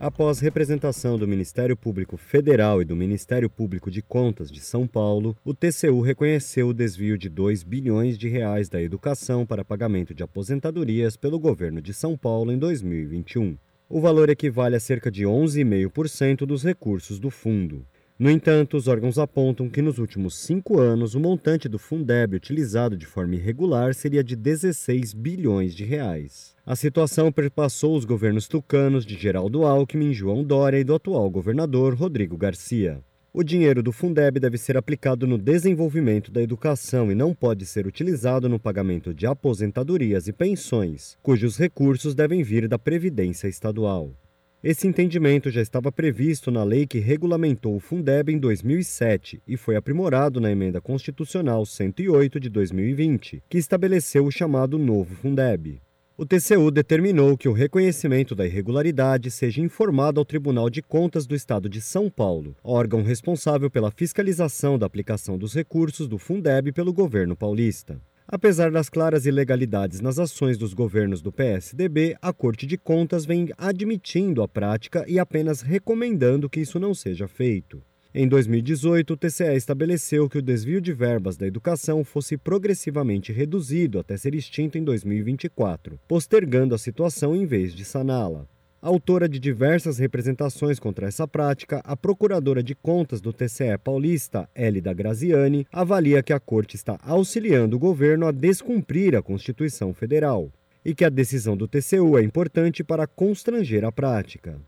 Após 0.00 0.40
representação 0.40 1.18
do 1.18 1.28
Ministério 1.28 1.76
Público 1.76 2.16
Federal 2.16 2.80
e 2.80 2.86
do 2.86 2.96
Ministério 2.96 3.50
Público 3.50 3.90
de 3.90 4.00
Contas 4.00 4.50
de 4.50 4.58
São 4.58 4.86
Paulo, 4.86 5.36
o 5.44 5.52
TCU 5.52 6.00
reconheceu 6.00 6.68
o 6.68 6.72
desvio 6.72 7.18
de 7.18 7.28
2 7.28 7.62
bilhões 7.62 8.16
de 8.16 8.26
reais 8.26 8.70
da 8.70 8.80
educação 8.80 9.44
para 9.44 9.62
pagamento 9.62 10.14
de 10.14 10.22
aposentadorias 10.22 11.18
pelo 11.18 11.38
governo 11.38 11.82
de 11.82 11.92
São 11.92 12.16
Paulo 12.16 12.50
em 12.50 12.56
2021. 12.58 13.58
O 13.90 14.00
valor 14.00 14.30
equivale 14.30 14.74
a 14.74 14.80
cerca 14.80 15.10
de 15.10 15.24
11,5% 15.24 16.46
dos 16.46 16.64
recursos 16.64 17.18
do 17.18 17.28
fundo. 17.28 17.84
No 18.18 18.30
entanto, 18.30 18.78
os 18.78 18.88
órgãos 18.88 19.18
apontam 19.18 19.68
que 19.68 19.82
nos 19.82 19.98
últimos 19.98 20.38
cinco 20.38 20.78
anos 20.78 21.14
o 21.14 21.20
montante 21.20 21.68
do 21.68 21.78
Fundeb 21.78 22.36
utilizado 22.36 22.96
de 22.96 23.04
forma 23.04 23.34
irregular 23.34 23.94
seria 23.94 24.24
de 24.24 24.34
16 24.34 25.12
bilhões 25.12 25.74
de 25.74 25.84
reais. 25.84 26.54
A 26.70 26.76
situação 26.76 27.32
perpassou 27.32 27.96
os 27.96 28.04
governos 28.04 28.46
tucanos 28.46 29.04
de 29.04 29.18
Geraldo 29.18 29.64
Alckmin, 29.64 30.14
João 30.14 30.44
Dória 30.44 30.78
e 30.78 30.84
do 30.84 30.94
atual 30.94 31.28
governador 31.28 31.94
Rodrigo 31.94 32.36
Garcia. 32.36 33.02
O 33.32 33.42
dinheiro 33.42 33.82
do 33.82 33.90
Fundeb 33.90 34.38
deve 34.38 34.56
ser 34.56 34.76
aplicado 34.76 35.26
no 35.26 35.36
desenvolvimento 35.36 36.30
da 36.30 36.40
educação 36.40 37.10
e 37.10 37.14
não 37.16 37.34
pode 37.34 37.66
ser 37.66 37.88
utilizado 37.88 38.48
no 38.48 38.56
pagamento 38.56 39.12
de 39.12 39.26
aposentadorias 39.26 40.28
e 40.28 40.32
pensões, 40.32 41.18
cujos 41.20 41.58
recursos 41.58 42.14
devem 42.14 42.40
vir 42.44 42.68
da 42.68 42.78
Previdência 42.78 43.48
Estadual. 43.48 44.14
Esse 44.62 44.86
entendimento 44.86 45.50
já 45.50 45.60
estava 45.60 45.90
previsto 45.90 46.52
na 46.52 46.62
lei 46.62 46.86
que 46.86 47.00
regulamentou 47.00 47.74
o 47.74 47.80
Fundeb 47.80 48.32
em 48.32 48.38
2007 48.38 49.42
e 49.44 49.56
foi 49.56 49.74
aprimorado 49.74 50.40
na 50.40 50.52
Emenda 50.52 50.80
Constitucional 50.80 51.66
108 51.66 52.38
de 52.38 52.48
2020, 52.48 53.42
que 53.48 53.58
estabeleceu 53.58 54.24
o 54.24 54.30
chamado 54.30 54.78
Novo 54.78 55.16
Fundeb. 55.16 55.80
O 56.20 56.26
TCU 56.26 56.70
determinou 56.70 57.34
que 57.34 57.48
o 57.48 57.52
reconhecimento 57.54 58.34
da 58.34 58.44
irregularidade 58.44 59.30
seja 59.30 59.62
informado 59.62 60.20
ao 60.20 60.24
Tribunal 60.26 60.68
de 60.68 60.82
Contas 60.82 61.26
do 61.26 61.34
Estado 61.34 61.66
de 61.66 61.80
São 61.80 62.10
Paulo, 62.10 62.54
órgão 62.62 63.02
responsável 63.02 63.70
pela 63.70 63.90
fiscalização 63.90 64.78
da 64.78 64.84
aplicação 64.84 65.38
dos 65.38 65.54
recursos 65.54 66.06
do 66.06 66.18
Fundeb 66.18 66.72
pelo 66.72 66.92
governo 66.92 67.34
paulista. 67.34 67.98
Apesar 68.28 68.70
das 68.70 68.90
claras 68.90 69.24
ilegalidades 69.24 70.02
nas 70.02 70.18
ações 70.18 70.58
dos 70.58 70.74
governos 70.74 71.22
do 71.22 71.32
PSDB, 71.32 72.14
a 72.20 72.34
Corte 72.34 72.66
de 72.66 72.76
Contas 72.76 73.24
vem 73.24 73.48
admitindo 73.56 74.42
a 74.42 74.46
prática 74.46 75.06
e 75.08 75.18
apenas 75.18 75.62
recomendando 75.62 76.50
que 76.50 76.60
isso 76.60 76.78
não 76.78 76.92
seja 76.92 77.26
feito. 77.26 77.82
Em 78.12 78.26
2018, 78.26 79.12
o 79.12 79.16
TCE 79.16 79.54
estabeleceu 79.54 80.28
que 80.28 80.38
o 80.38 80.42
desvio 80.42 80.80
de 80.80 80.92
verbas 80.92 81.36
da 81.36 81.46
educação 81.46 82.02
fosse 82.02 82.36
progressivamente 82.36 83.32
reduzido 83.32 84.00
até 84.00 84.16
ser 84.16 84.34
extinto 84.34 84.76
em 84.76 84.82
2024, 84.82 85.96
postergando 86.08 86.74
a 86.74 86.78
situação 86.78 87.36
em 87.36 87.46
vez 87.46 87.72
de 87.72 87.84
saná-la. 87.84 88.48
Autora 88.82 89.28
de 89.28 89.38
diversas 89.38 89.98
representações 89.98 90.80
contra 90.80 91.06
essa 91.06 91.28
prática, 91.28 91.80
a 91.84 91.96
procuradora 91.96 92.64
de 92.64 92.74
contas 92.74 93.20
do 93.20 93.32
TCE 93.32 93.78
paulista, 93.78 94.48
Elida 94.56 94.92
Graziani, 94.92 95.64
avalia 95.70 96.20
que 96.20 96.32
a 96.32 96.40
corte 96.40 96.74
está 96.74 96.98
auxiliando 97.02 97.76
o 97.76 97.78
governo 97.78 98.26
a 98.26 98.32
descumprir 98.32 99.14
a 99.14 99.22
Constituição 99.22 99.94
Federal 99.94 100.50
e 100.84 100.96
que 100.96 101.04
a 101.04 101.10
decisão 101.10 101.56
do 101.56 101.68
TCU 101.68 102.18
é 102.18 102.24
importante 102.24 102.82
para 102.82 103.06
constranger 103.06 103.84
a 103.84 103.92
prática. 103.92 104.58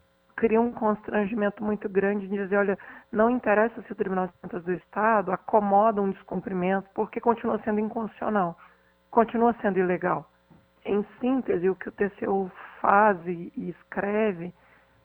Cria 0.43 0.60
um 0.60 0.73
constrangimento 0.73 1.62
muito 1.62 1.89
grande 1.89 2.27
de 2.27 2.36
dizer, 2.36 2.56
olha, 2.56 2.77
não 3.12 3.31
interessa 3.31 3.81
se 3.81 3.93
o 3.93 3.94
Tribunal 3.94 4.27
de 4.27 4.32
Contas 4.43 4.64
do 4.64 4.73
Estado 4.73 5.31
acomoda 5.31 6.02
um 6.02 6.10
descumprimento, 6.10 6.89
porque 6.97 7.20
continua 7.20 7.60
sendo 7.62 7.78
inconstitucional, 7.78 8.59
continua 9.09 9.55
sendo 9.62 9.78
ilegal. 9.78 10.28
Em 10.85 11.06
síntese, 11.20 11.70
o 11.70 11.77
que 11.77 11.89
o 11.89 11.93
TCU 11.93 12.51
faz 12.81 13.24
e, 13.24 13.52
escreve 13.56 14.52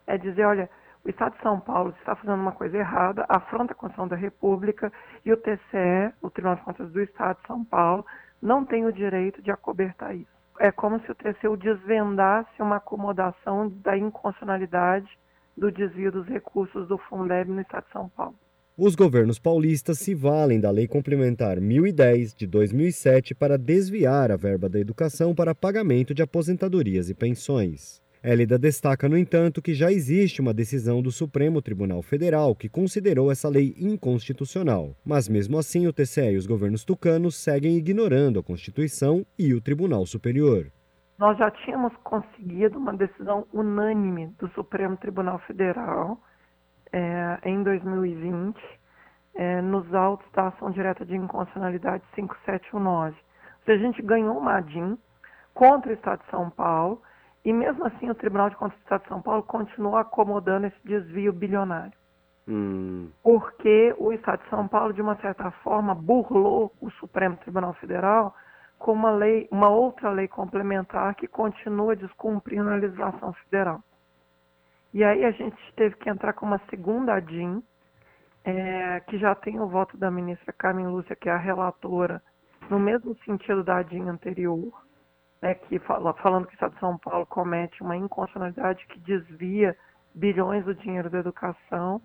é 0.08 0.18
dizer, 0.18 0.44
olha, 0.44 0.68
o 1.06 1.10
Estado 1.12 1.36
de 1.36 1.44
São 1.44 1.60
Paulo 1.60 1.94
está 2.00 2.16
fazendo 2.16 2.42
uma 2.42 2.54
coisa 2.54 2.76
errada, 2.76 3.24
afronta 3.30 3.74
a 3.74 3.76
Constituição 3.76 4.08
da 4.08 4.16
República 4.16 4.92
e 5.24 5.32
o 5.32 5.38
TCE, 5.38 6.16
o 6.20 6.32
Tribunal 6.32 6.56
de 6.56 6.64
Contas 6.64 6.92
do 6.92 7.00
Estado 7.00 7.40
de 7.42 7.46
São 7.46 7.64
Paulo, 7.64 8.04
não 8.42 8.66
tem 8.66 8.88
o 8.88 8.92
direito 8.92 9.40
de 9.44 9.52
acobertar 9.52 10.16
isso. 10.16 10.36
É 10.60 10.72
como 10.72 11.00
se 11.02 11.12
o 11.12 11.16
TCU 11.16 11.56
desvendasse 11.56 12.60
uma 12.60 12.78
acomodação 12.78 13.70
da 13.70 13.96
inconstitucionalidade 13.96 15.08
do 15.58 15.72
desvio 15.72 16.12
dos 16.12 16.28
recursos 16.28 16.88
do 16.88 16.98
Fundeb 16.98 17.50
no 17.50 17.62
Estado 17.62 17.86
de 17.86 17.92
São 17.92 18.10
Paulo. 18.10 18.36
Os 18.78 18.94
governos 18.94 19.40
paulistas 19.40 19.98
se 19.98 20.14
valem 20.14 20.60
da 20.60 20.70
Lei 20.70 20.88
Complementar 20.88 21.60
1010 21.60 22.36
de 22.36 22.46
2007 22.46 23.34
para 23.34 23.58
desviar 23.58 24.32
a 24.32 24.38
verba 24.38 24.70
da 24.70 24.80
educação 24.80 25.34
para 25.34 25.56
pagamento 25.56 26.14
de 26.14 26.22
aposentadorias 26.22 27.10
e 27.10 27.16
pensões. 27.16 28.06
Hélida 28.22 28.60
destaca, 28.60 29.10
no 29.10 29.18
entanto, 29.18 29.64
que 29.64 29.74
já 29.74 29.92
existe 29.92 30.42
uma 30.42 30.54
decisão 30.54 31.02
do 31.02 31.12
Supremo 31.12 31.60
Tribunal 31.60 32.04
Federal 32.04 32.56
que 32.56 32.70
considerou 32.70 33.32
essa 33.32 33.50
lei 33.50 33.74
inconstitucional. 33.80 34.96
Mas 35.04 35.28
mesmo 35.28 35.58
assim, 35.58 35.88
o 35.88 35.94
TCE 35.94 36.34
e 36.34 36.38
os 36.38 36.46
governos 36.46 36.84
tucanos 36.84 37.36
seguem 37.36 37.78
ignorando 37.78 38.38
a 38.38 38.44
Constituição 38.44 39.26
e 39.40 39.56
o 39.56 39.62
Tribunal 39.62 40.06
Superior. 40.06 40.72
Nós 41.18 41.38
já 41.38 41.50
tínhamos 41.50 41.96
conseguido 42.04 42.78
uma 42.78 42.94
decisão 42.94 43.48
unânime 43.52 44.28
do 44.40 44.48
Supremo 44.50 44.96
Tribunal 44.98 45.40
Federal 45.40 46.20
é, 46.94 47.40
em 47.44 47.64
2020, 47.64 48.56
é, 49.36 49.62
nos 49.62 49.92
autos 49.94 50.30
da 50.32 50.48
ação 50.48 50.70
direta 50.70 51.04
de 51.04 51.16
inconstitucionalidade 51.16 52.04
5719. 52.14 53.16
Ou 53.16 53.66
seja, 53.66 53.84
a 53.84 53.88
gente 53.88 54.02
ganhou 54.04 54.38
uma 54.38 54.58
ADIM 54.58 54.98
contra 55.54 55.90
o 55.90 55.94
Estado 55.94 56.24
de 56.24 56.30
São 56.30 56.52
Paulo 56.52 57.02
e 57.44 57.52
mesmo 57.52 57.86
assim 57.86 58.10
o 58.10 58.16
Tribunal 58.16 58.50
de 58.50 58.56
Contas 58.56 58.78
do 58.78 58.84
Estado 58.84 59.02
de 59.02 59.08
São 59.08 59.22
Paulo 59.22 59.42
continuou 59.42 59.98
acomodando 59.98 60.68
esse 60.68 60.80
desvio 60.84 61.34
bilionário. 61.34 61.94
Hum. 62.48 63.10
Porque 63.24 63.94
o 63.98 64.14
Estado 64.14 64.44
de 64.44 64.50
São 64.50 64.68
Paulo, 64.68 64.94
de 64.94 65.02
uma 65.02 65.16
certa 65.18 65.50
forma, 65.64 65.96
burlou 65.96 66.72
o 66.80 66.90
Supremo 66.92 67.38
Tribunal 67.38 67.74
Federal 67.74 68.36
com 68.78 68.94
uma 68.94 69.12
lei, 69.12 69.48
uma 69.52 69.70
outra 69.70 70.10
lei 70.10 70.28
complementar 70.28 71.16
que 71.16 71.28
continua 71.28 71.96
descumprindo 71.96 72.70
a 72.70 72.76
legislação 72.76 73.34
federal. 73.34 73.82
E 74.94 75.04
aí 75.04 75.26
a 75.26 75.32
gente 75.32 75.58
teve 75.76 75.96
que 75.96 76.10
entrar 76.10 76.34
com 76.34 76.46
uma 76.46 76.62
segunda 76.70 77.20
DIN, 77.20 77.62
é, 78.44 79.00
que 79.02 79.18
já 79.18 79.36
tem 79.36 79.60
o 79.60 79.68
voto 79.68 79.98
da 79.98 80.10
ministra 80.10 80.54
Carmen 80.54 80.88
Lúcia, 80.88 81.16
que 81.16 81.28
é 81.28 81.32
a 81.32 81.38
relatora, 81.38 82.22
no 82.70 82.80
mesmo 82.80 83.16
sentido 83.26 83.64
da 83.64 83.82
DIN 83.82 84.08
anterior, 84.08 84.72
né, 85.42 85.56
que 85.56 85.80
fala, 85.80 86.14
falando 86.16 86.48
que 86.48 86.54
o 86.54 86.56
Estado 86.56 86.74
de 86.74 86.80
São 86.80 86.98
Paulo 86.98 87.26
comete 87.26 87.82
uma 87.82 87.96
inconstitucionalidade 87.96 88.86
que 88.88 89.00
desvia 89.00 89.76
bilhões 90.16 90.66
do 90.66 90.74
dinheiro 90.74 91.10
da 91.10 91.20
educação. 91.20 92.02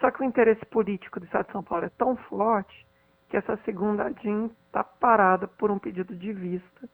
Só 0.00 0.10
que 0.10 0.22
o 0.22 0.24
interesse 0.24 0.64
político 0.66 1.20
do 1.20 1.26
Estado 1.26 1.46
de 1.46 1.52
São 1.52 1.62
Paulo 1.62 1.84
é 1.84 1.90
tão 1.90 2.16
forte 2.16 2.86
que 3.34 3.38
essa 3.38 3.58
segunda 3.64 4.10
DIN 4.10 4.48
está 4.68 4.84
parada 4.84 5.48
por 5.48 5.68
um 5.68 5.76
pedido 5.76 6.14
de 6.14 6.32
vista 6.32 6.88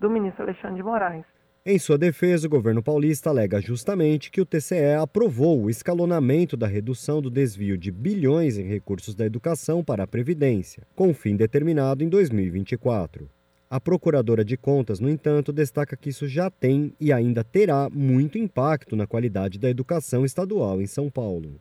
do 0.00 0.08
ministro 0.08 0.42
Alexandre 0.42 0.76
de 0.76 0.82
Moraes. 0.82 1.26
Em 1.66 1.78
sua 1.78 1.98
defesa, 1.98 2.46
o 2.46 2.50
governo 2.50 2.82
paulista 2.82 3.28
alega 3.28 3.60
justamente 3.60 4.30
que 4.30 4.40
o 4.40 4.46
TCE 4.46 4.94
aprovou 4.98 5.62
o 5.62 5.68
escalonamento 5.68 6.56
da 6.56 6.66
redução 6.66 7.20
do 7.20 7.30
desvio 7.30 7.76
de 7.76 7.90
bilhões 7.90 8.56
em 8.56 8.66
recursos 8.66 9.14
da 9.14 9.26
educação 9.26 9.84
para 9.84 10.04
a 10.04 10.06
Previdência, 10.06 10.86
com 10.96 11.12
fim 11.12 11.36
determinado 11.36 12.02
em 12.02 12.08
2024. 12.08 13.28
A 13.68 13.78
procuradora 13.78 14.42
de 14.42 14.56
contas, 14.56 15.00
no 15.00 15.10
entanto, 15.10 15.52
destaca 15.52 15.98
que 15.98 16.08
isso 16.08 16.26
já 16.26 16.48
tem 16.50 16.94
e 16.98 17.12
ainda 17.12 17.44
terá 17.44 17.90
muito 17.90 18.38
impacto 18.38 18.96
na 18.96 19.06
qualidade 19.06 19.58
da 19.58 19.68
educação 19.68 20.24
estadual 20.24 20.80
em 20.80 20.86
São 20.86 21.10
Paulo. 21.10 21.60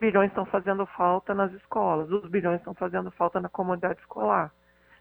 Bilhões 0.00 0.30
estão 0.30 0.46
fazendo 0.46 0.86
falta 0.86 1.34
nas 1.34 1.52
escolas, 1.52 2.10
os 2.10 2.28
bilhões 2.30 2.58
estão 2.58 2.72
fazendo 2.72 3.10
falta 3.10 3.38
na 3.38 3.50
comunidade 3.50 4.00
escolar. 4.00 4.50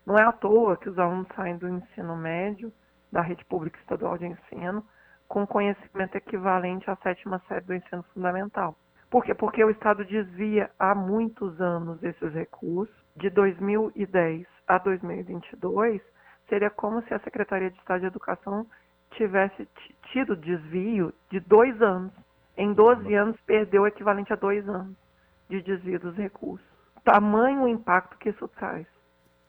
Não 0.05 0.17
é 0.17 0.23
à 0.23 0.31
toa 0.31 0.76
que 0.76 0.89
os 0.89 0.99
alunos 0.99 1.27
saem 1.35 1.57
do 1.57 1.69
ensino 1.69 2.17
médio, 2.17 2.71
da 3.11 3.21
rede 3.21 3.45
pública 3.45 3.80
estadual 3.80 4.17
de 4.17 4.26
ensino, 4.26 4.84
com 5.27 5.47
conhecimento 5.47 6.15
equivalente 6.15 6.89
à 6.89 6.97
sétima 6.97 7.41
série 7.47 7.65
do 7.65 7.73
ensino 7.73 8.03
fundamental. 8.13 8.76
Por 9.09 9.23
quê? 9.23 9.34
Porque 9.34 9.63
o 9.63 9.69
Estado 9.69 10.03
desvia 10.03 10.69
há 10.77 10.93
muitos 10.93 11.59
anos 11.61 12.03
esses 12.03 12.34
recursos. 12.34 12.95
De 13.15 13.30
2010 13.30 14.45
a 14.67 14.77
2022, 14.77 16.01
seria 16.47 16.69
como 16.69 17.01
se 17.03 17.13
a 17.13 17.19
Secretaria 17.19 17.71
de 17.71 17.77
Estado 17.77 18.01
de 18.01 18.07
Educação 18.07 18.67
tivesse 19.11 19.67
tido 20.11 20.35
desvio 20.35 21.13
de 21.30 21.39
dois 21.39 21.81
anos. 21.81 22.13
Em 22.60 22.73
12 22.73 23.15
anos, 23.15 23.38
perdeu 23.48 23.84
o 23.84 23.88
equivalente 23.88 24.34
a 24.34 24.36
dois 24.36 24.68
anos 24.68 24.94
de 25.49 25.61
desvio 25.61 25.98
dos 25.98 26.14
recursos. 26.18 26.68
Tamanho 27.06 27.64
o 27.64 27.68
impacto 27.69 28.18
que 28.18 28.27
isso 28.27 28.49
traz. 28.49 28.86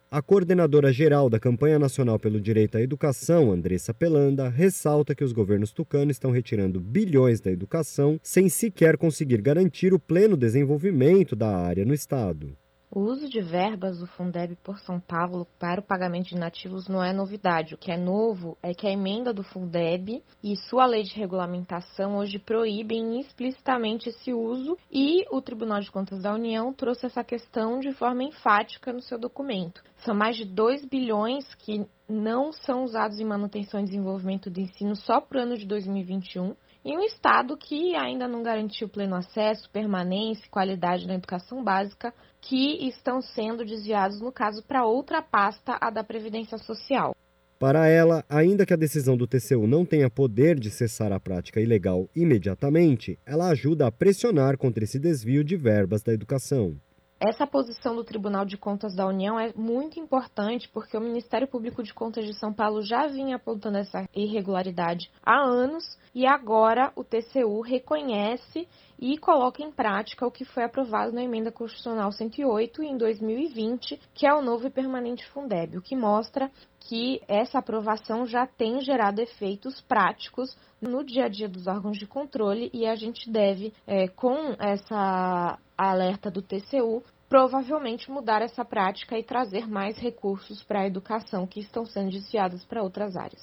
A 0.09 0.23
coordenadora 0.23 0.93
geral 0.93 1.29
da 1.29 1.41
Campanha 1.41 1.77
Nacional 1.77 2.21
pelo 2.21 2.41
Direito 2.41 2.79
à 2.79 2.81
Educação, 2.81 3.51
Andressa 3.51 3.93
Pelanda, 3.93 4.49
ressalta 4.49 5.13
que 5.13 5.25
os 5.25 5.33
governos 5.33 5.73
tucanos 5.73 6.13
estão 6.13 6.31
retirando 6.31 6.81
bilhões 6.81 7.41
da 7.41 7.51
educação 7.51 8.17
sem 8.23 8.49
sequer 8.49 8.97
conseguir 8.97 9.43
garantir 9.43 9.93
o 9.93 9.99
pleno 9.99 10.37
desenvolvimento 10.37 11.35
da 11.35 11.49
área 11.49 11.85
no 11.85 11.93
estado. 11.93 12.57
O 12.93 13.03
uso 13.03 13.29
de 13.29 13.41
verbas 13.41 14.01
do 14.01 14.07
Fundeb 14.09 14.57
por 14.65 14.81
São 14.81 14.99
Paulo 14.99 15.47
para 15.61 15.81
o 15.81 15.85
pagamento 15.85 16.31
de 16.31 16.35
nativos 16.35 16.89
não 16.89 17.01
é 17.01 17.13
novidade. 17.13 17.73
O 17.73 17.79
que 17.79 17.93
é 17.93 17.97
novo 17.97 18.59
é 18.61 18.75
que 18.75 18.85
a 18.85 18.91
emenda 18.91 19.33
do 19.33 19.45
Fundeb 19.45 20.21
e 20.43 20.57
sua 20.57 20.87
lei 20.87 21.05
de 21.05 21.15
regulamentação 21.15 22.17
hoje 22.17 22.41
proíbem 22.41 23.21
explicitamente 23.21 24.09
esse 24.09 24.33
uso 24.33 24.77
e 24.91 25.25
o 25.31 25.41
Tribunal 25.41 25.79
de 25.79 25.89
Contas 25.89 26.21
da 26.23 26.35
União 26.35 26.73
trouxe 26.73 27.07
essa 27.07 27.23
questão 27.23 27.79
de 27.79 27.93
forma 27.93 28.25
enfática 28.25 28.93
no 28.93 29.01
seu 29.01 29.21
documento. 29.21 29.85
São 29.99 30.13
mais 30.13 30.37
de 30.37 30.45
2 30.45 30.85
bilhões 30.87 31.55
que 31.55 31.87
não 32.09 32.53
são 32.53 32.83
usados 32.83 33.21
em 33.21 33.25
manutenção 33.25 33.79
e 33.79 33.85
desenvolvimento 33.85 34.51
do 34.51 34.59
ensino 34.59 34.97
só 34.97 35.21
para 35.21 35.39
o 35.39 35.43
ano 35.43 35.57
de 35.57 35.65
2021 35.65 36.57
em 36.85 36.97
um 36.97 37.03
Estado 37.03 37.57
que 37.57 37.95
ainda 37.95 38.27
não 38.27 38.43
garantiu 38.43 38.89
pleno 38.89 39.15
acesso, 39.15 39.69
permanência 39.71 40.47
e 40.47 40.51
qualidade 40.51 41.07
na 41.07 41.15
educação 41.15 41.63
básica, 41.63 42.15
que 42.41 42.89
estão 42.89 43.21
sendo 43.21 43.65
desviados, 43.65 44.21
no 44.21 44.33
caso, 44.33 44.63
para 44.63 44.85
outra 44.85 45.21
pasta, 45.23 45.77
a 45.81 45.91
da 45.91 46.03
Previdência 46.03 46.59
Social. 46.59 47.15
Para 47.59 47.87
ela, 47.87 48.25
ainda 48.27 48.65
que 48.65 48.73
a 48.73 48.77
decisão 48.77 49.19
do 49.19 49.27
TCU 49.27 49.67
não 49.67 49.85
tenha 49.85 50.09
poder 50.09 50.59
de 50.59 50.71
cessar 50.71 51.13
a 51.13 51.21
prática 51.21 51.61
ilegal 51.61 52.09
imediatamente, 52.17 53.19
ela 53.27 53.49
ajuda 53.51 53.87
a 53.87 53.93
pressionar 53.93 54.57
contra 54.57 54.83
esse 54.83 54.99
desvio 54.99 55.45
de 55.45 55.57
verbas 55.57 56.03
da 56.03 56.13
educação. 56.13 56.75
Essa 57.23 57.47
posição 57.47 57.95
do 57.95 58.03
Tribunal 58.03 58.47
de 58.47 58.57
Contas 58.57 58.95
da 58.95 59.07
União 59.07 59.39
é 59.39 59.53
muito 59.55 60.01
importante 60.01 60.71
porque 60.71 60.97
o 60.97 61.01
Ministério 61.03 61.47
Público 61.47 61.83
de 61.83 61.93
Contas 61.93 62.25
de 62.25 62.33
São 62.33 62.51
Paulo 62.51 62.81
já 62.81 63.07
vinha 63.09 63.37
apontando 63.37 63.77
essa 63.77 64.09
irregularidade 64.17 65.11
há 65.23 65.39
anos 65.39 65.85
e 66.15 66.27
agora 66.27 66.91
o 66.97 67.05
TCU 67.05 67.61
reconhece 67.61 68.67
e 68.99 69.19
coloca 69.19 69.63
em 69.63 69.71
prática 69.71 70.27
o 70.27 70.31
que 70.31 70.47
foi 70.47 70.65
aprovado 70.65 71.13
na 71.13 71.23
Emenda 71.23 71.53
Constitucional 71.53 72.11
108 72.11 72.83
em 72.83 72.97
2020, 72.97 74.01
que 74.15 74.27
é 74.27 74.33
o 74.33 74.41
novo 74.41 74.67
e 74.67 74.71
permanente 74.71 75.27
Fundeb, 75.29 75.77
o 75.77 75.83
que 75.83 75.95
mostra 75.95 76.51
que 76.81 77.21
essa 77.29 77.59
aprovação 77.59 78.27
já 78.27 78.47
tem 78.47 78.81
gerado 78.81 79.21
efeitos 79.21 79.81
práticos 79.83 80.57
no 80.81 81.05
dia 81.05 81.27
a 81.27 81.29
dia 81.29 81.49
dos 81.49 81.67
órgãos 81.67 81.99
de 81.99 82.07
controle 82.07 82.71
e 82.73 82.87
a 82.87 82.95
gente 82.95 83.31
deve, 83.31 83.73
é, 83.87 84.09
com 84.09 84.55
essa 84.59 85.59
alerta 85.89 86.31
do 86.31 86.43
TCU, 86.43 87.03
provavelmente 87.29 88.11
mudar 88.11 88.43
essa 88.43 88.65
prática 88.65 89.19
e 89.19 89.23
trazer 89.23 89.69
mais 89.69 89.97
recursos 89.97 90.63
para 90.63 90.81
a 90.81 90.87
educação 90.87 91.47
que 91.47 91.61
estão 91.61 91.87
sendo 91.87 92.11
desviados 92.11 92.65
para 92.65 92.83
outras 92.83 93.17
áreas. 93.17 93.43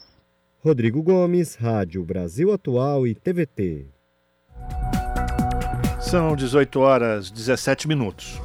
Rodrigo 0.59 1.01
Gomes, 1.01 1.55
Rádio 1.55 2.03
Brasil 2.03 2.51
Atual 2.51 3.07
e 3.07 3.15
TVT. 3.15 3.88
São 5.99 6.35
18 6.35 6.80
horas 6.80 7.31
17 7.31 7.88
minutos. 7.88 8.39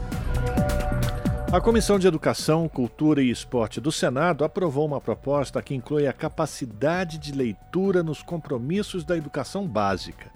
A 1.53 1.61
Comissão 1.61 1.99
de 1.99 2.07
Educação, 2.07 2.67
Cultura 2.67 3.23
e 3.23 3.29
Esporte 3.29 3.79
do 3.79 3.93
Senado 3.93 4.43
aprovou 4.43 4.87
uma 4.87 5.01
proposta 5.01 5.61
que 5.61 5.75
inclui 5.75 6.07
a 6.07 6.13
capacidade 6.13 7.19
de 7.19 7.31
leitura 7.31 8.03
nos 8.03 8.23
compromissos 8.23 9.05
da 9.05 9.17
educação 9.17 9.67
básica. 9.67 10.31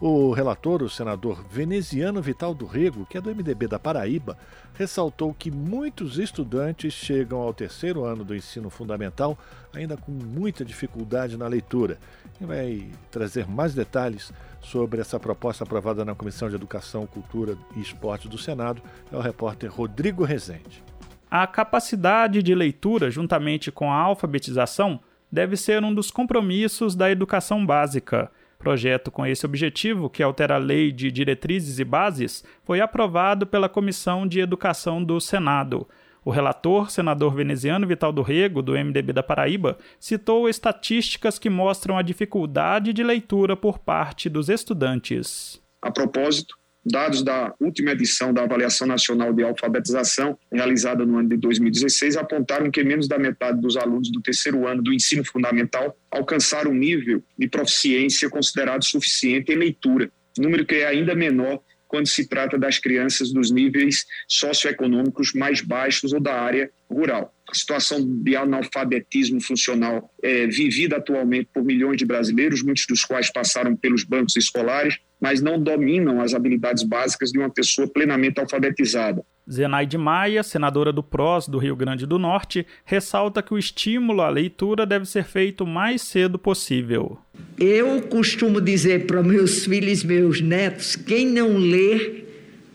O 0.00 0.32
relator, 0.32 0.82
o 0.82 0.88
senador 0.88 1.44
veneziano 1.50 2.22
Vital 2.22 2.54
do 2.54 2.64
Rego, 2.64 3.04
que 3.04 3.18
é 3.18 3.20
do 3.20 3.28
MDB 3.28 3.68
da 3.68 3.78
Paraíba, 3.78 4.38
ressaltou 4.72 5.34
que 5.34 5.50
muitos 5.50 6.18
estudantes 6.18 6.94
chegam 6.94 7.38
ao 7.38 7.52
terceiro 7.52 8.02
ano 8.04 8.24
do 8.24 8.34
ensino 8.34 8.70
fundamental 8.70 9.36
ainda 9.74 9.98
com 9.98 10.10
muita 10.10 10.64
dificuldade 10.64 11.36
na 11.36 11.46
leitura. 11.46 11.98
E 12.40 12.46
vai 12.46 12.86
trazer 13.10 13.46
mais 13.46 13.74
detalhes 13.74 14.32
sobre 14.62 15.02
essa 15.02 15.20
proposta 15.20 15.64
aprovada 15.64 16.02
na 16.02 16.14
Comissão 16.14 16.48
de 16.48 16.54
Educação, 16.54 17.06
Cultura 17.06 17.58
e 17.76 17.80
Esporte 17.80 18.26
do 18.26 18.38
Senado 18.38 18.80
é 19.12 19.16
o 19.16 19.20
repórter 19.20 19.70
Rodrigo 19.70 20.24
Rezende. 20.24 20.82
A 21.30 21.46
capacidade 21.46 22.42
de 22.42 22.54
leitura, 22.54 23.10
juntamente 23.10 23.70
com 23.70 23.92
a 23.92 23.96
alfabetização, 23.96 24.98
deve 25.30 25.58
ser 25.58 25.84
um 25.84 25.92
dos 25.92 26.10
compromissos 26.10 26.96
da 26.96 27.10
educação 27.10 27.66
básica. 27.66 28.30
Projeto 28.60 29.10
com 29.10 29.24
esse 29.24 29.46
objetivo, 29.46 30.10
que 30.10 30.22
altera 30.22 30.56
a 30.56 30.58
Lei 30.58 30.92
de 30.92 31.10
Diretrizes 31.10 31.78
e 31.78 31.84
Bases, 31.84 32.44
foi 32.62 32.78
aprovado 32.82 33.46
pela 33.46 33.70
Comissão 33.70 34.26
de 34.26 34.38
Educação 34.38 35.02
do 35.02 35.18
Senado. 35.18 35.88
O 36.22 36.30
relator, 36.30 36.90
senador 36.90 37.34
veneziano 37.34 37.86
Vital 37.86 38.12
do 38.12 38.20
Rego, 38.20 38.60
do 38.60 38.72
MDB 38.72 39.14
da 39.14 39.22
Paraíba, 39.22 39.78
citou 39.98 40.46
estatísticas 40.46 41.38
que 41.38 41.48
mostram 41.48 41.96
a 41.96 42.02
dificuldade 42.02 42.92
de 42.92 43.02
leitura 43.02 43.56
por 43.56 43.78
parte 43.78 44.28
dos 44.28 44.50
estudantes. 44.50 45.58
A 45.80 45.90
propósito, 45.90 46.54
Dados 46.84 47.22
da 47.22 47.54
última 47.60 47.90
edição 47.90 48.32
da 48.32 48.42
Avaliação 48.42 48.86
Nacional 48.86 49.34
de 49.34 49.42
Alfabetização, 49.42 50.38
realizada 50.50 51.04
no 51.04 51.18
ano 51.18 51.28
de 51.28 51.36
2016, 51.36 52.16
apontaram 52.16 52.70
que 52.70 52.82
menos 52.82 53.06
da 53.06 53.18
metade 53.18 53.60
dos 53.60 53.76
alunos 53.76 54.10
do 54.10 54.22
terceiro 54.22 54.66
ano 54.66 54.82
do 54.82 54.92
ensino 54.92 55.22
fundamental 55.22 55.94
alcançaram 56.10 56.70
um 56.70 56.74
nível 56.74 57.22
de 57.38 57.48
proficiência 57.48 58.30
considerado 58.30 58.82
suficiente 58.82 59.52
em 59.52 59.56
leitura, 59.56 60.10
número 60.38 60.64
que 60.64 60.76
é 60.76 60.86
ainda 60.86 61.14
menor 61.14 61.60
quando 61.86 62.06
se 62.06 62.26
trata 62.26 62.56
das 62.56 62.78
crianças 62.78 63.30
dos 63.32 63.50
níveis 63.50 64.06
socioeconômicos 64.26 65.34
mais 65.34 65.60
baixos 65.60 66.12
ou 66.12 66.20
da 66.20 66.40
área 66.40 66.70
rural. 66.88 67.34
A 67.50 67.54
situação 67.54 67.98
de 68.00 68.36
analfabetismo 68.36 69.40
funcional 69.40 70.08
é 70.22 70.46
vivida 70.46 70.98
atualmente 70.98 71.48
por 71.52 71.64
milhões 71.64 71.96
de 71.96 72.06
brasileiros, 72.06 72.62
muitos 72.62 72.86
dos 72.88 73.02
quais 73.02 73.32
passaram 73.32 73.74
pelos 73.74 74.04
bancos 74.04 74.36
escolares, 74.36 74.98
mas 75.20 75.42
não 75.42 75.60
dominam 75.60 76.20
as 76.20 76.32
habilidades 76.32 76.84
básicas 76.84 77.32
de 77.32 77.38
uma 77.40 77.50
pessoa 77.50 77.88
plenamente 77.88 78.38
alfabetizada. 78.38 79.24
Zenaide 79.50 79.98
Maia, 79.98 80.44
senadora 80.44 80.92
do 80.92 81.02
PROS 81.02 81.48
do 81.48 81.58
Rio 81.58 81.74
Grande 81.74 82.06
do 82.06 82.20
Norte, 82.20 82.64
ressalta 82.84 83.42
que 83.42 83.52
o 83.52 83.58
estímulo 83.58 84.22
à 84.22 84.28
leitura 84.28 84.86
deve 84.86 85.04
ser 85.04 85.24
feito 85.24 85.64
o 85.64 85.66
mais 85.66 86.02
cedo 86.02 86.38
possível. 86.38 87.18
Eu 87.58 88.00
costumo 88.02 88.60
dizer 88.60 89.06
para 89.06 89.24
meus 89.24 89.64
filhos 89.64 90.04
e 90.04 90.06
meus 90.06 90.40
netos: 90.40 90.94
quem 90.94 91.26
não 91.26 91.56
lê 91.56 92.22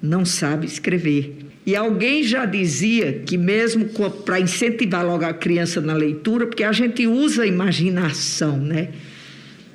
não 0.02 0.26
sabe 0.26 0.66
escrever. 0.66 1.45
E 1.66 1.76
alguém 1.76 2.22
já 2.24 2.46
dizia 2.46 3.12
que, 3.26 3.38
mesmo 3.38 3.88
para 4.24 4.40
incentivar 4.40 5.04
logo 5.04 5.26
a 5.26 5.34
criança 5.34 5.82
na 5.82 5.94
leitura, 5.94 6.46
porque 6.46 6.64
a 6.64 6.72
gente 6.72 7.08
usa 7.08 7.44
a 7.44 7.48
imaginação, 7.48 8.58
né? 8.58 8.90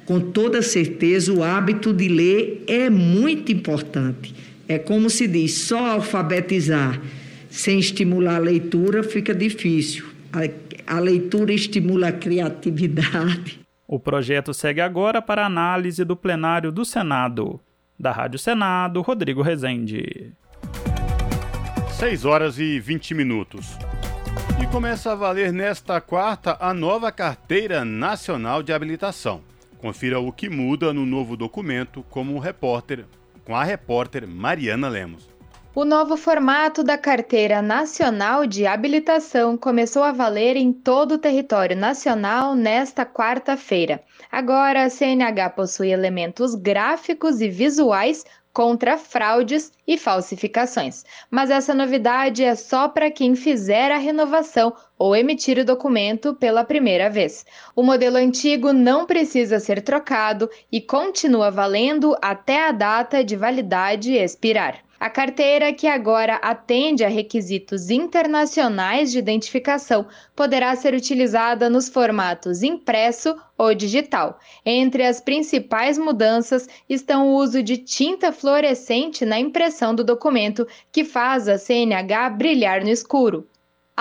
Com 0.06 0.20
toda 0.20 0.62
certeza, 0.62 1.32
o 1.32 1.42
hábito 1.42 1.92
de 1.92 2.08
ler 2.08 2.64
é 2.68 2.88
muito 2.88 3.50
importante. 3.50 4.34
É 4.68 4.78
como 4.78 5.10
se 5.10 5.26
diz: 5.26 5.54
só 5.54 5.94
alfabetizar 5.94 7.00
sem 7.48 7.80
estimular 7.80 8.36
a 8.36 8.38
leitura 8.38 9.02
fica 9.02 9.34
difícil. 9.34 10.06
A, 10.32 10.96
a 10.96 11.00
leitura 11.00 11.52
estimula 11.52 12.08
a 12.08 12.12
criatividade. 12.12 13.58
O 13.86 13.98
projeto 13.98 14.54
segue 14.54 14.80
agora 14.80 15.20
para 15.20 15.44
análise 15.44 16.04
do 16.04 16.14
plenário 16.14 16.70
do 16.70 16.84
Senado. 16.84 17.60
Da 17.98 18.12
Rádio 18.12 18.38
Senado, 18.38 19.02
Rodrigo 19.02 19.42
Rezende. 19.42 20.32
6 22.00 22.24
horas 22.24 22.58
e 22.58 22.80
20 22.80 23.12
minutos. 23.12 23.76
E 24.58 24.66
começa 24.68 25.12
a 25.12 25.14
valer 25.14 25.52
nesta 25.52 26.00
quarta 26.00 26.56
a 26.58 26.72
nova 26.72 27.12
Carteira 27.12 27.84
Nacional 27.84 28.62
de 28.62 28.72
Habilitação. 28.72 29.42
Confira 29.76 30.18
o 30.18 30.32
que 30.32 30.48
muda 30.48 30.94
no 30.94 31.04
novo 31.04 31.36
documento 31.36 32.02
como 32.08 32.38
repórter, 32.38 33.04
com 33.44 33.54
a 33.54 33.62
repórter 33.62 34.26
Mariana 34.26 34.88
Lemos. 34.88 35.28
O 35.74 35.84
novo 35.84 36.16
formato 36.16 36.82
da 36.82 36.98
Carteira 36.98 37.60
Nacional 37.60 38.44
de 38.44 38.66
Habilitação 38.66 39.56
começou 39.56 40.02
a 40.02 40.10
valer 40.10 40.56
em 40.56 40.72
todo 40.72 41.12
o 41.12 41.18
território 41.18 41.76
nacional 41.76 42.56
nesta 42.56 43.06
quarta-feira. 43.06 44.02
Agora, 44.32 44.84
a 44.84 44.90
CNH 44.90 45.50
possui 45.50 45.92
elementos 45.92 46.54
gráficos 46.54 47.40
e 47.40 47.48
visuais 47.48 48.24
contra 48.52 48.98
fraudes 48.98 49.72
e 49.86 49.96
falsificações. 49.96 51.04
Mas 51.30 51.50
essa 51.50 51.74
novidade 51.74 52.42
é 52.42 52.54
só 52.54 52.88
para 52.88 53.10
quem 53.10 53.34
fizer 53.34 53.90
a 53.92 53.96
renovação 53.96 54.72
ou 54.98 55.14
emitir 55.14 55.58
o 55.58 55.64
documento 55.64 56.34
pela 56.34 56.64
primeira 56.64 57.08
vez. 57.08 57.46
O 57.74 57.82
modelo 57.82 58.16
antigo 58.16 58.72
não 58.72 59.06
precisa 59.06 59.60
ser 59.60 59.82
trocado 59.82 60.50
e 60.70 60.80
continua 60.80 61.50
valendo 61.50 62.16
até 62.20 62.68
a 62.68 62.72
data 62.72 63.24
de 63.24 63.36
validade 63.36 64.12
expirar. 64.12 64.89
A 65.00 65.08
carteira, 65.08 65.72
que 65.72 65.86
agora 65.86 66.34
atende 66.42 67.02
a 67.02 67.08
requisitos 67.08 67.88
internacionais 67.88 69.10
de 69.10 69.18
identificação, 69.18 70.06
poderá 70.36 70.76
ser 70.76 70.92
utilizada 70.92 71.70
nos 71.70 71.88
formatos 71.88 72.62
impresso 72.62 73.34
ou 73.56 73.74
digital. 73.74 74.38
Entre 74.62 75.02
as 75.02 75.18
principais 75.18 75.96
mudanças 75.96 76.68
estão 76.86 77.28
o 77.28 77.36
uso 77.36 77.62
de 77.62 77.78
tinta 77.78 78.30
fluorescente 78.30 79.24
na 79.24 79.40
impressão 79.40 79.94
do 79.94 80.04
documento, 80.04 80.68
que 80.92 81.02
faz 81.02 81.48
a 81.48 81.56
CNH 81.56 82.28
brilhar 82.36 82.82
no 82.82 82.90
escuro. 82.90 83.48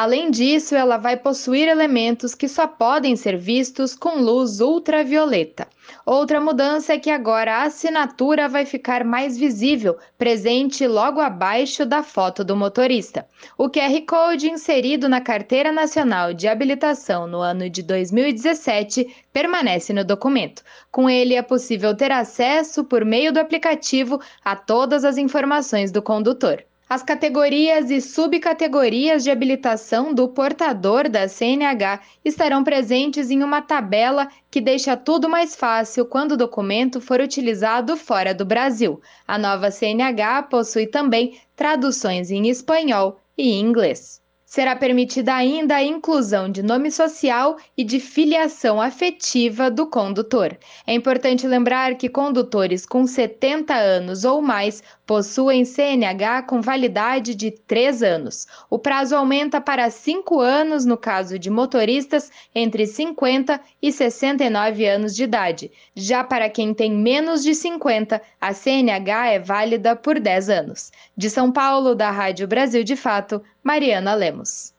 Além 0.01 0.31
disso, 0.31 0.75
ela 0.75 0.95
vai 0.95 1.17
possuir 1.17 1.67
elementos 1.67 2.33
que 2.33 2.47
só 2.47 2.65
podem 2.65 3.17
ser 3.17 3.35
vistos 3.35 3.93
com 3.93 4.21
luz 4.21 4.61
ultravioleta. 4.61 5.67
Outra 6.05 6.39
mudança 6.39 6.93
é 6.93 6.97
que 6.97 7.09
agora 7.09 7.57
a 7.57 7.63
assinatura 7.63 8.47
vai 8.47 8.65
ficar 8.65 9.03
mais 9.03 9.37
visível, 9.37 9.97
presente 10.17 10.87
logo 10.87 11.19
abaixo 11.19 11.85
da 11.85 12.01
foto 12.01 12.45
do 12.45 12.55
motorista. 12.55 13.27
O 13.57 13.69
QR 13.69 14.01
Code 14.07 14.49
inserido 14.49 15.09
na 15.09 15.19
Carteira 15.19 15.69
Nacional 15.69 16.33
de 16.33 16.47
Habilitação 16.47 17.27
no 17.27 17.39
ano 17.39 17.69
de 17.69 17.83
2017 17.83 19.25
permanece 19.33 19.91
no 19.91 20.05
documento. 20.05 20.63
Com 20.89 21.09
ele 21.09 21.35
é 21.35 21.41
possível 21.41 21.93
ter 21.93 22.13
acesso 22.13 22.85
por 22.85 23.03
meio 23.03 23.33
do 23.33 23.39
aplicativo 23.41 24.21
a 24.45 24.55
todas 24.55 25.03
as 25.03 25.17
informações 25.17 25.91
do 25.91 26.01
condutor. 26.01 26.63
As 26.89 27.03
categorias 27.03 27.91
e 27.91 28.01
subcategorias 28.01 29.23
de 29.23 29.29
habilitação 29.29 30.11
do 30.11 30.27
portador 30.27 31.07
da 31.07 31.27
CNH 31.27 31.99
estarão 32.25 32.63
presentes 32.63 33.29
em 33.29 33.43
uma 33.43 33.61
tabela 33.61 34.27
que 34.49 34.59
deixa 34.59 34.97
tudo 34.97 35.29
mais 35.29 35.55
fácil 35.55 36.03
quando 36.03 36.31
o 36.31 36.37
documento 36.37 36.99
for 36.99 37.21
utilizado 37.21 37.95
fora 37.95 38.33
do 38.33 38.43
Brasil. 38.43 38.99
A 39.27 39.37
nova 39.37 39.69
CNH 39.69 40.41
possui 40.49 40.87
também 40.87 41.39
traduções 41.55 42.31
em 42.31 42.49
espanhol 42.49 43.19
e 43.37 43.53
inglês. 43.59 44.19
Será 44.49 44.75
permitida 44.75 45.35
ainda 45.35 45.75
a 45.75 45.83
inclusão 45.83 46.51
de 46.51 46.63
nome 46.63 46.89
social 46.89 47.57
e 47.77 47.83
de 47.83 47.99
filiação 47.99 48.81
afetiva 48.81 49.69
do 49.69 49.85
condutor. 49.85 50.57
É 50.87 50.93
importante 50.95 51.45
lembrar 51.45 51.93
que 51.93 52.09
condutores 52.09 52.83
com 52.83 53.05
70 53.05 53.75
anos 53.75 54.25
ou 54.25 54.41
mais 54.41 54.81
possuem 55.09 55.65
CNH 55.65 56.43
com 56.43 56.61
validade 56.61 57.33
de 57.33 57.49
3 57.49 58.03
anos. 58.03 58.45
O 58.69 58.77
prazo 58.77 59.15
aumenta 59.15 59.59
para 59.59 59.89
5 59.89 60.39
anos 60.39 60.85
no 60.85 60.95
caso 60.95 61.39
de 61.39 61.49
motoristas 61.49 62.31
entre 62.53 62.85
50 62.85 63.59
e 63.81 63.91
69 63.91 64.85
anos 64.85 65.15
de 65.15 65.23
idade. 65.23 65.71
Já 65.95 66.23
para 66.23 66.47
quem 66.47 66.75
tem 66.75 66.91
menos 66.91 67.41
de 67.41 67.55
50, 67.55 68.21
a 68.39 68.53
CNH 68.53 69.31
é 69.31 69.39
válida 69.39 69.95
por 69.95 70.19
10 70.19 70.47
anos. 70.47 70.91
De 71.17 71.27
São 71.27 71.51
Paulo, 71.51 71.95
da 71.95 72.11
Rádio 72.11 72.47
Brasil 72.47 72.83
de 72.83 72.95
Fato, 72.95 73.41
Mariana 73.63 74.13
Lemos. 74.13 74.75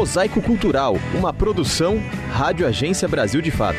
Mosaico 0.00 0.40
Cultural, 0.40 0.94
uma 1.14 1.30
produção 1.30 1.98
Rádio 2.32 2.66
Agência 2.66 3.06
Brasil 3.06 3.42
de 3.42 3.50
Fato. 3.50 3.76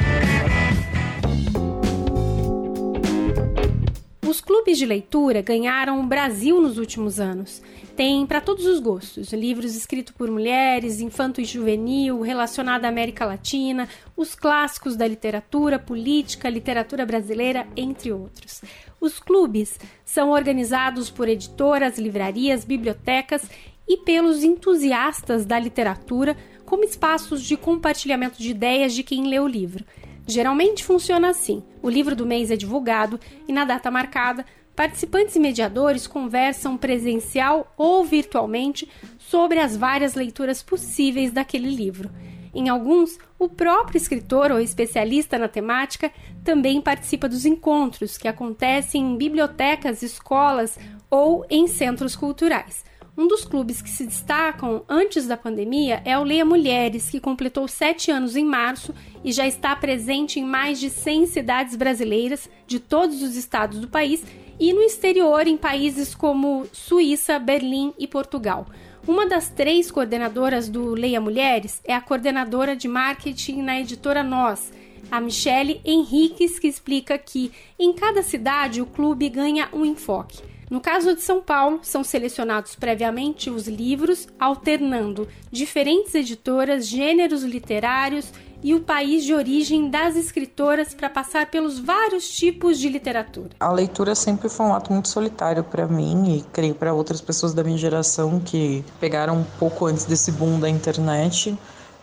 Os 4.27 4.39
clubes 4.39 4.77
de 4.77 4.85
leitura 4.85 5.41
ganharam 5.41 5.99
o 5.99 6.05
Brasil 6.05 6.61
nos 6.61 6.77
últimos 6.77 7.19
anos. 7.19 7.59
Tem 7.95 8.23
para 8.27 8.39
todos 8.39 8.67
os 8.67 8.79
gostos: 8.79 9.33
livros 9.33 9.75
escritos 9.75 10.13
por 10.13 10.29
mulheres, 10.29 11.01
infanto 11.01 11.41
e 11.41 11.43
juvenil, 11.43 12.21
relacionado 12.21 12.85
à 12.85 12.89
América 12.89 13.25
Latina, 13.25 13.89
os 14.15 14.35
clássicos 14.35 14.95
da 14.95 15.07
literatura, 15.07 15.79
política, 15.79 16.47
literatura 16.51 17.03
brasileira, 17.03 17.65
entre 17.75 18.11
outros. 18.11 18.61
Os 18.99 19.17
clubes 19.17 19.79
são 20.05 20.29
organizados 20.29 21.09
por 21.09 21.27
editoras, 21.27 21.97
livrarias, 21.97 22.63
bibliotecas 22.63 23.41
e 23.87 23.97
pelos 23.97 24.43
entusiastas 24.43 25.45
da 25.45 25.59
literatura 25.59 26.37
como 26.65 26.83
espaços 26.83 27.43
de 27.43 27.57
compartilhamento 27.57 28.41
de 28.41 28.49
ideias 28.51 28.93
de 28.93 29.03
quem 29.03 29.27
lê 29.27 29.39
o 29.39 29.47
livro. 29.47 29.83
Geralmente 30.25 30.83
funciona 30.83 31.29
assim: 31.29 31.63
o 31.81 31.89
livro 31.89 32.15
do 32.15 32.25
mês 32.25 32.51
é 32.51 32.55
divulgado 32.55 33.19
e, 33.47 33.51
na 33.51 33.65
data 33.65 33.91
marcada, 33.91 34.45
participantes 34.75 35.35
e 35.35 35.39
mediadores 35.39 36.07
conversam 36.07 36.77
presencial 36.77 37.73
ou 37.77 38.05
virtualmente 38.05 38.87
sobre 39.17 39.59
as 39.59 39.75
várias 39.75 40.13
leituras 40.13 40.63
possíveis 40.63 41.31
daquele 41.31 41.69
livro. 41.69 42.09
Em 42.53 42.67
alguns, 42.67 43.17
o 43.39 43.47
próprio 43.47 43.97
escritor 43.97 44.51
ou 44.51 44.59
especialista 44.59 45.37
na 45.37 45.47
temática 45.47 46.11
também 46.43 46.81
participa 46.81 47.29
dos 47.29 47.45
encontros 47.45 48.17
que 48.17 48.27
acontecem 48.27 49.01
em 49.01 49.17
bibliotecas, 49.17 50.01
escolas 50.01 50.77
ou 51.09 51.45
em 51.49 51.67
centros 51.67 52.15
culturais. 52.15 52.83
Um 53.21 53.27
dos 53.27 53.45
clubes 53.45 53.83
que 53.83 53.89
se 53.91 54.07
destacam 54.07 54.83
antes 54.89 55.27
da 55.27 55.37
pandemia 55.37 56.01
é 56.03 56.17
o 56.17 56.23
Leia 56.23 56.43
Mulheres, 56.43 57.07
que 57.07 57.19
completou 57.19 57.67
sete 57.67 58.09
anos 58.09 58.35
em 58.35 58.43
março 58.43 58.95
e 59.23 59.31
já 59.31 59.45
está 59.45 59.75
presente 59.75 60.39
em 60.39 60.43
mais 60.43 60.79
de 60.79 60.89
100 60.89 61.27
cidades 61.27 61.75
brasileiras 61.75 62.49
de 62.65 62.79
todos 62.79 63.21
os 63.21 63.35
estados 63.35 63.77
do 63.77 63.87
país 63.87 64.23
e 64.59 64.73
no 64.73 64.81
exterior 64.81 65.45
em 65.45 65.55
países 65.55 66.15
como 66.15 66.65
Suíça, 66.73 67.37
Berlim 67.37 67.93
e 67.99 68.07
Portugal. 68.07 68.65
Uma 69.07 69.27
das 69.27 69.49
três 69.49 69.91
coordenadoras 69.91 70.67
do 70.67 70.95
Leia 70.95 71.21
Mulheres 71.21 71.79
é 71.85 71.93
a 71.93 72.01
coordenadora 72.01 72.75
de 72.75 72.87
marketing 72.87 73.61
na 73.61 73.79
editora 73.79 74.23
Nós, 74.23 74.73
a 75.11 75.21
Michele 75.21 75.79
Henriques, 75.85 76.57
que 76.57 76.67
explica 76.67 77.19
que 77.19 77.51
em 77.77 77.93
cada 77.93 78.23
cidade 78.23 78.81
o 78.81 78.87
clube 78.87 79.29
ganha 79.29 79.69
um 79.71 79.85
enfoque. 79.85 80.49
No 80.71 80.79
caso 80.79 81.13
de 81.13 81.21
São 81.21 81.41
Paulo, 81.41 81.81
são 81.83 82.01
selecionados 82.01 82.75
previamente 82.75 83.49
os 83.49 83.67
livros, 83.67 84.29
alternando 84.39 85.27
diferentes 85.51 86.15
editoras, 86.15 86.87
gêneros 86.87 87.43
literários 87.43 88.31
e 88.63 88.73
o 88.73 88.79
país 88.79 89.25
de 89.25 89.33
origem 89.33 89.89
das 89.89 90.15
escritoras 90.15 90.93
para 90.93 91.09
passar 91.09 91.51
pelos 91.51 91.77
vários 91.77 92.29
tipos 92.29 92.79
de 92.79 92.87
literatura. 92.87 93.49
A 93.59 93.69
leitura 93.69 94.15
sempre 94.15 94.47
foi 94.47 94.65
um 94.65 94.73
ato 94.73 94.93
muito 94.93 95.09
solitário 95.09 95.61
para 95.61 95.85
mim 95.89 96.37
e 96.37 96.41
creio 96.53 96.73
para 96.73 96.93
outras 96.93 97.19
pessoas 97.19 97.53
da 97.53 97.65
minha 97.65 97.77
geração 97.77 98.39
que 98.39 98.81
pegaram 98.97 99.39
um 99.39 99.45
pouco 99.59 99.87
antes 99.87 100.05
desse 100.05 100.31
boom 100.31 100.57
da 100.57 100.69
internet, 100.69 101.53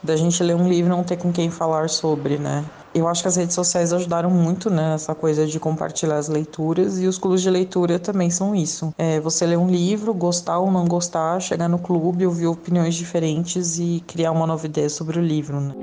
da 0.02 0.16
gente 0.16 0.42
ler 0.42 0.54
um 0.54 0.68
livro 0.68 0.92
e 0.92 0.96
não 0.96 1.02
ter 1.02 1.16
com 1.16 1.32
quem 1.32 1.50
falar 1.50 1.88
sobre, 1.88 2.38
né? 2.38 2.64
Eu 2.94 3.06
acho 3.06 3.22
que 3.22 3.28
as 3.28 3.36
redes 3.36 3.54
sociais 3.54 3.92
ajudaram 3.92 4.30
muito 4.30 4.70
né, 4.70 4.90
nessa 4.90 5.14
coisa 5.14 5.46
de 5.46 5.60
compartilhar 5.60 6.16
as 6.16 6.28
leituras 6.28 6.98
e 6.98 7.06
os 7.06 7.18
clubes 7.18 7.42
de 7.42 7.50
leitura 7.50 7.98
também 7.98 8.30
são 8.30 8.54
isso. 8.54 8.94
É 8.96 9.20
você 9.20 9.44
ler 9.46 9.58
um 9.58 9.68
livro, 9.68 10.14
gostar 10.14 10.58
ou 10.58 10.70
não 10.70 10.86
gostar, 10.86 11.40
chegar 11.40 11.68
no 11.68 11.78
clube, 11.78 12.26
ouvir 12.26 12.46
opiniões 12.46 12.94
diferentes 12.94 13.78
e 13.78 14.02
criar 14.06 14.32
uma 14.32 14.46
nova 14.46 14.64
ideia 14.64 14.88
sobre 14.88 15.18
o 15.18 15.22
livro. 15.22 15.60
Né? 15.60 15.74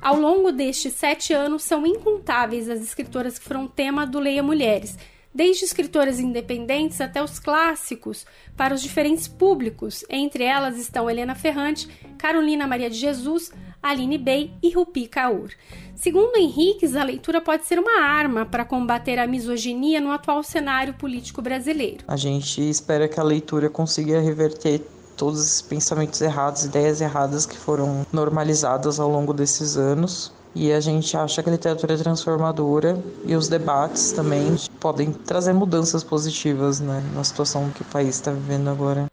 Ao 0.00 0.16
longo 0.16 0.50
destes 0.50 0.94
sete 0.94 1.32
anos, 1.32 1.62
são 1.62 1.86
incontáveis 1.86 2.68
as 2.68 2.80
escritoras 2.80 3.38
que 3.38 3.44
foram 3.44 3.68
tema 3.68 4.04
do 4.04 4.18
Leia 4.18 4.42
Mulheres, 4.42 4.98
desde 5.34 5.64
escritoras 5.64 6.20
independentes 6.20 7.00
até 7.00 7.22
os 7.22 7.38
clássicos, 7.38 8.26
para 8.56 8.74
os 8.74 8.82
diferentes 8.82 9.26
públicos. 9.26 10.04
Entre 10.08 10.44
elas 10.44 10.78
estão 10.78 11.08
Helena 11.08 11.34
Ferrante, 11.34 11.88
Carolina 12.18 12.66
Maria 12.66 12.90
de 12.90 12.96
Jesus, 12.96 13.50
Aline 13.82 14.18
Bey 14.18 14.52
e 14.62 14.70
Rupi 14.70 15.06
Kaur. 15.08 15.50
Segundo 15.94 16.36
Henriques, 16.36 16.94
a 16.94 17.02
leitura 17.02 17.40
pode 17.40 17.64
ser 17.64 17.78
uma 17.78 18.00
arma 18.00 18.44
para 18.46 18.64
combater 18.64 19.18
a 19.18 19.26
misoginia 19.26 20.00
no 20.00 20.12
atual 20.12 20.42
cenário 20.42 20.94
político 20.94 21.40
brasileiro. 21.40 22.04
A 22.06 22.16
gente 22.16 22.68
espera 22.68 23.08
que 23.08 23.18
a 23.18 23.24
leitura 23.24 23.68
consiga 23.68 24.20
reverter 24.20 24.82
todos 25.16 25.40
esses 25.40 25.62
pensamentos 25.62 26.20
errados, 26.20 26.64
ideias 26.64 27.00
erradas 27.00 27.46
que 27.46 27.56
foram 27.56 28.06
normalizadas 28.12 28.98
ao 28.98 29.08
longo 29.08 29.32
desses 29.32 29.76
anos. 29.76 30.32
E 30.54 30.70
a 30.70 30.80
gente 30.80 31.16
acha 31.16 31.42
que 31.42 31.48
a 31.48 31.52
literatura 31.52 31.94
é 31.94 31.96
transformadora 31.96 33.02
e 33.24 33.34
os 33.34 33.48
debates 33.48 34.12
também 34.12 34.54
podem 34.82 35.12
trazer 35.12 35.52
mudanças 35.52 36.02
positivas 36.02 36.80
né, 36.80 37.00
na 37.14 37.22
situação 37.22 37.70
que 37.70 37.82
o 37.82 37.84
país 37.84 38.16
está 38.16 38.32
vivendo 38.32 38.68
agora. 38.68 39.06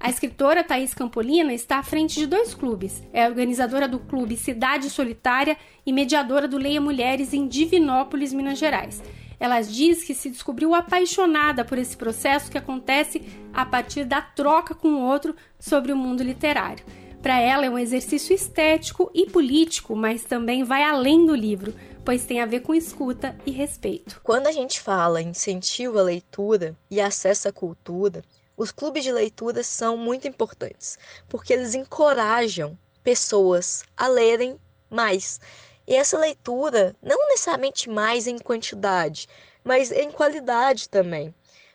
A 0.00 0.08
escritora 0.08 0.64
Thaís 0.64 0.94
Campolina 0.94 1.52
está 1.52 1.78
à 1.78 1.82
frente 1.82 2.18
de 2.18 2.26
dois 2.26 2.54
clubes. 2.54 3.02
É 3.12 3.28
organizadora 3.28 3.86
do 3.86 3.98
clube 3.98 4.34
Cidade 4.34 4.88
Solitária 4.88 5.58
e 5.84 5.92
mediadora 5.92 6.48
do 6.48 6.56
Leia 6.56 6.80
Mulheres 6.80 7.34
em 7.34 7.46
Divinópolis, 7.46 8.32
Minas 8.32 8.58
Gerais. 8.58 9.02
Ela 9.38 9.60
diz 9.60 10.02
que 10.02 10.14
se 10.14 10.30
descobriu 10.30 10.74
apaixonada 10.74 11.62
por 11.62 11.76
esse 11.76 11.96
processo 11.96 12.50
que 12.50 12.56
acontece 12.56 13.22
a 13.52 13.66
partir 13.66 14.04
da 14.04 14.22
troca 14.22 14.74
com 14.74 14.88
o 14.88 15.02
outro 15.02 15.36
sobre 15.58 15.92
o 15.92 15.96
mundo 15.96 16.22
literário. 16.22 16.84
Para 17.20 17.38
ela 17.38 17.66
é 17.66 17.70
um 17.70 17.78
exercício 17.78 18.34
estético 18.34 19.10
e 19.14 19.26
político, 19.26 19.94
mas 19.94 20.24
também 20.24 20.64
vai 20.64 20.82
além 20.82 21.24
do 21.24 21.34
livro, 21.36 21.72
pois 22.04 22.24
tem 22.24 22.40
a 22.40 22.46
ver 22.46 22.60
com 22.60 22.74
escuta 22.74 23.36
e 23.46 23.50
respeito. 23.50 24.20
Quando 24.22 24.46
a 24.46 24.52
gente 24.52 24.80
fala 24.80 25.22
incentivo 25.22 25.98
à 25.98 26.02
leitura 26.02 26.76
e 26.90 27.00
acesso 27.00 27.48
à 27.48 27.52
cultura, 27.52 28.22
os 28.56 28.72
clubes 28.72 29.04
de 29.04 29.12
leitura 29.12 29.62
são 29.62 29.96
muito 29.96 30.26
importantes, 30.26 30.98
porque 31.28 31.52
eles 31.52 31.74
encorajam 31.74 32.76
pessoas 33.02 33.84
a 33.96 34.08
lerem 34.08 34.58
mais. 34.90 35.40
E 35.86 35.94
essa 35.94 36.18
leitura, 36.18 36.94
não 37.02 37.28
necessariamente 37.28 37.88
mais 37.88 38.26
em 38.26 38.38
quantidade, 38.38 39.28
mas 39.64 39.90
em 39.90 40.10
qualidade 40.10 40.88
também. 40.88 41.34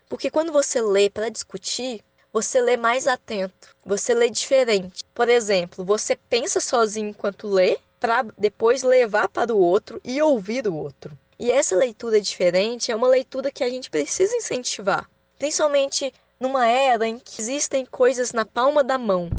Porque 0.10 0.30
quando 0.30 0.52
você 0.52 0.82
lê 0.82 1.10
para 1.10 1.30
discutir, 1.30 2.02
você 2.32 2.62
lê 2.62 2.78
mais 2.78 3.08
atento, 3.08 3.76
você 3.86 4.14
lê 4.14 4.30
diferente. 4.30 5.04
Por 5.14 5.28
exemplo, 5.28 5.84
você 5.84 6.16
pensa 6.16 6.60
sozinho 6.60 7.10
enquanto 7.10 7.48
lê, 7.48 7.78
para 7.99 8.26
depois 8.38 8.84
levar 8.84 9.28
para 9.28 9.53
o 9.53 9.60
outro 9.60 9.99
e 10.03 10.22
ouvir 10.22 10.68
o 10.68 10.76
outro. 10.76 11.18
E 11.40 11.52
essa 11.52 11.76
leitura 11.76 12.19
diferente 12.19 12.91
é 12.91 12.95
uma 12.95 13.07
leitura 13.07 13.52
que 13.52 13.64
a 13.64 13.69
gente 13.69 13.90
precisa 13.90 14.36
incentivar, 14.36 15.10
principalmente 15.38 16.11
numa 16.40 16.68
era 16.68 17.07
em 17.07 17.19
que 17.19 17.41
existem 17.41 17.86
coisas 17.86 18.34
na 18.34 18.45
palma 18.45 18.84
da 18.84 18.98
mão. 18.98 19.30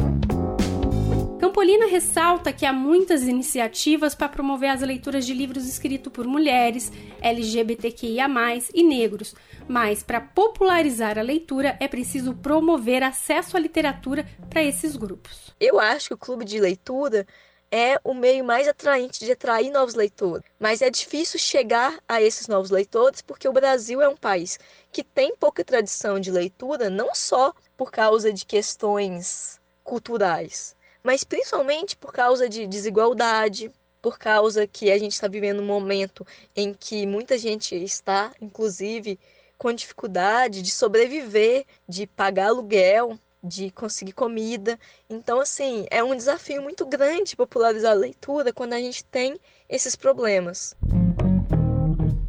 Campolina 1.39 1.87
ressalta 1.87 2.53
que 2.53 2.67
há 2.67 2.73
muitas 2.73 3.23
iniciativas 3.23 4.15
para 4.15 4.29
promover 4.29 4.71
as 4.71 4.81
leituras 4.81 5.25
de 5.25 5.33
livros 5.33 5.67
escritos 5.67 6.13
por 6.13 6.27
mulheres, 6.27 6.93
LGBTQIA, 7.21 8.27
e 8.75 8.83
negros, 8.83 9.35
mas 9.69 10.03
para 10.03 10.21
popularizar 10.21 11.17
a 11.17 11.23
leitura 11.23 11.77
é 11.81 11.87
preciso 11.87 12.35
promover 12.35 13.03
acesso 13.03 13.57
à 13.57 13.61
literatura 13.61 14.27
para 14.51 14.63
esses 14.63 14.97
grupos. 14.97 15.55
Eu 15.61 15.79
acho 15.79 16.09
que 16.09 16.15
o 16.15 16.19
clube 16.19 16.45
de 16.45 16.61
leitura 16.61 17.27
é 17.71 18.01
o 18.03 18.15
meio 18.15 18.45
mais 18.45 18.67
atraente 18.67 19.25
de 19.25 19.33
atrair 19.33 19.71
novos 19.71 19.95
leitores. 19.95 20.45
Mas 20.59 20.83
é 20.83 20.91
difícil 20.91 21.39
chegar 21.39 21.99
a 22.09 22.21
esses 22.23 22.47
novos 22.49 22.71
leitores 22.71 23.21
porque 23.23 23.49
o 23.49 23.53
Brasil 23.53 24.01
é 24.01 24.09
um 24.09 24.17
país 24.17 24.59
que 24.91 25.05
tem 25.05 25.37
pouca 25.37 25.65
tradição 25.65 26.19
de 26.19 26.31
leitura, 26.31 26.89
não 26.89 27.15
só 27.15 27.53
por 27.77 27.91
causa 27.91 28.33
de 28.33 28.45
questões 28.45 29.61
culturais, 29.85 30.77
mas 31.03 31.25
principalmente 31.25 31.97
por 31.97 32.13
causa 32.13 32.49
de 32.49 32.67
desigualdade, 32.67 33.71
por 34.03 34.19
causa 34.19 34.67
que 34.67 34.91
a 34.91 34.99
gente 34.99 35.13
está 35.13 35.29
vivendo 35.29 35.61
um 35.61 35.67
momento 35.67 36.27
em 36.55 36.73
que 36.75 37.07
muita 37.07 37.39
gente 37.39 37.75
está, 37.75 38.33
inclusive, 38.41 39.19
com 39.57 39.73
dificuldade 39.73 40.63
de 40.63 40.71
sobreviver, 40.71 41.65
de 41.89 42.07
pagar 42.07 42.49
aluguel, 42.49 43.19
de 43.43 43.71
conseguir 43.71 44.13
comida. 44.13 44.79
Então, 45.09 45.41
assim, 45.41 45.87
é 45.91 46.03
um 46.03 46.17
desafio 46.17 46.63
muito 46.63 46.85
grande 46.87 47.37
popularizar 47.37 47.93
a 47.93 47.95
leitura 47.95 48.53
quando 48.53 48.73
a 48.73 48.79
gente 48.79 49.05
tem 49.05 49.39
esses 49.69 49.95
problemas. 49.95 50.77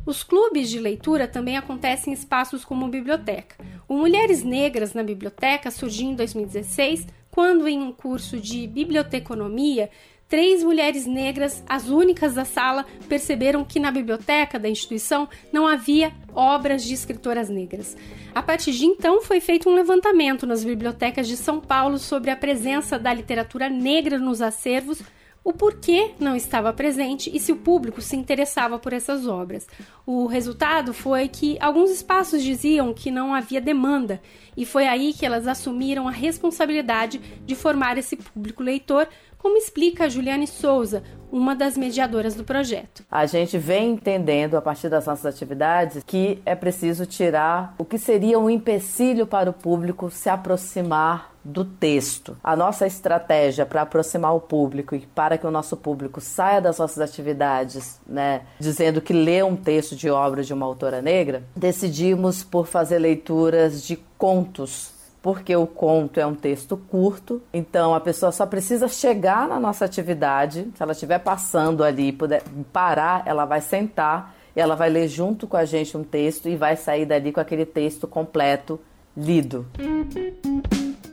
Os 0.05 0.23
clubes 0.23 0.69
de 0.69 0.79
leitura 0.79 1.27
também 1.27 1.55
acontecem 1.55 2.11
em 2.11 2.15
espaços 2.15 2.65
como 2.65 2.87
biblioteca. 2.87 3.55
O 3.87 3.95
Mulheres 3.95 4.43
Negras 4.43 4.93
na 4.93 5.03
Biblioteca 5.03 5.69
surgiu 5.69 6.09
em 6.09 6.15
2016, 6.15 7.05
quando, 7.29 7.67
em 7.67 7.79
um 7.79 7.91
curso 7.91 8.39
de 8.39 8.65
biblioteconomia, 8.65 9.89
três 10.29 10.63
mulheres 10.63 11.07
negras, 11.07 11.63
as 11.67 11.89
únicas 11.89 12.35
da 12.35 12.45
sala, 12.45 12.85
perceberam 13.09 13.65
que 13.65 13.79
na 13.79 13.91
biblioteca 13.91 14.59
da 14.59 14.69
instituição 14.69 15.27
não 15.51 15.67
havia 15.67 16.13
obras 16.33 16.83
de 16.83 16.93
escritoras 16.93 17.49
negras. 17.49 17.97
A 18.33 18.43
partir 18.43 18.71
de 18.71 18.85
então, 18.85 19.23
foi 19.23 19.41
feito 19.41 19.67
um 19.67 19.73
levantamento 19.73 20.45
nas 20.45 20.63
bibliotecas 20.63 21.27
de 21.27 21.35
São 21.35 21.59
Paulo 21.59 21.97
sobre 21.97 22.29
a 22.29 22.35
presença 22.35 22.99
da 22.99 23.11
literatura 23.11 23.67
negra 23.67 24.19
nos 24.19 24.39
acervos 24.39 25.01
o 25.43 25.53
porquê 25.53 26.11
não 26.19 26.35
estava 26.35 26.71
presente 26.73 27.31
e 27.33 27.39
se 27.39 27.51
o 27.51 27.55
público 27.55 28.01
se 28.01 28.15
interessava 28.15 28.77
por 28.77 28.93
essas 28.93 29.25
obras. 29.25 29.67
O 30.05 30.25
resultado 30.27 30.93
foi 30.93 31.27
que 31.27 31.57
alguns 31.61 31.89
espaços 31.89 32.43
diziam 32.43 32.93
que 32.93 33.09
não 33.09 33.33
havia 33.33 33.61
demanda, 33.61 34.21
e 34.55 34.65
foi 34.65 34.85
aí 34.85 35.13
que 35.13 35.25
elas 35.25 35.47
assumiram 35.47 36.07
a 36.07 36.11
responsabilidade 36.11 37.19
de 37.45 37.55
formar 37.55 37.97
esse 37.97 38.17
público 38.17 38.61
leitor, 38.61 39.07
como 39.39 39.57
explica 39.57 40.05
a 40.05 40.09
Juliane 40.09 40.45
Souza, 40.45 41.01
uma 41.31 41.55
das 41.55 41.77
mediadoras 41.77 42.35
do 42.35 42.43
projeto. 42.43 43.03
A 43.09 43.25
gente 43.25 43.57
vem 43.57 43.91
entendendo, 43.91 44.55
a 44.55 44.61
partir 44.61 44.89
das 44.89 45.05
nossas 45.05 45.33
atividades, 45.33 46.03
que 46.05 46.41
é 46.45 46.55
preciso 46.55 47.05
tirar 47.05 47.73
o 47.77 47.85
que 47.85 47.97
seria 47.97 48.37
um 48.37 48.49
empecilho 48.49 49.25
para 49.25 49.49
o 49.49 49.53
público 49.53 50.11
se 50.11 50.29
aproximar 50.29 51.33
do 51.43 51.63
texto. 51.63 52.37
A 52.43 52.55
nossa 52.55 52.85
estratégia 52.85 53.65
para 53.65 53.83
aproximar 53.83 54.35
o 54.35 54.41
público 54.41 54.93
e 54.93 54.99
para 54.99 55.37
que 55.37 55.47
o 55.47 55.51
nosso 55.51 55.77
público 55.77 56.19
saia 56.19 56.59
das 56.59 56.77
nossas 56.77 56.99
atividades, 56.99 57.99
né, 58.05 58.41
dizendo 58.59 58.99
que 58.99 59.13
lê 59.13 59.41
um 59.41 59.55
texto 59.55 59.95
de 59.95 60.09
obra 60.09 60.43
de 60.43 60.53
uma 60.53 60.65
autora 60.65 61.01
negra, 61.01 61.43
decidimos 61.55 62.43
por 62.43 62.67
fazer 62.67 62.99
leituras 62.99 63.81
de 63.83 63.97
contos 64.17 64.98
porque 65.21 65.55
o 65.55 65.67
conto 65.67 66.19
é 66.19 66.25
um 66.25 66.35
texto 66.35 66.77
curto, 66.77 67.41
então 67.53 67.93
a 67.93 67.99
pessoa 67.99 68.31
só 68.31 68.45
precisa 68.45 68.87
chegar 68.87 69.47
na 69.47 69.59
nossa 69.59 69.85
atividade, 69.85 70.67
se 70.75 70.81
ela 70.81 70.93
estiver 70.93 71.19
passando 71.19 71.83
ali 71.83 72.09
e 72.09 72.13
puder 72.13 72.41
parar, 72.71 73.23
ela 73.25 73.45
vai 73.45 73.61
sentar 73.61 74.35
e 74.55 74.59
ela 74.59 74.75
vai 74.75 74.89
ler 74.89 75.07
junto 75.07 75.47
com 75.47 75.57
a 75.57 75.65
gente 75.65 75.97
um 75.97 76.03
texto 76.03 76.47
e 76.47 76.55
vai 76.55 76.75
sair 76.75 77.05
dali 77.05 77.31
com 77.31 77.39
aquele 77.39 77.65
texto 77.65 78.07
completo 78.07 78.79
lido. 79.15 79.67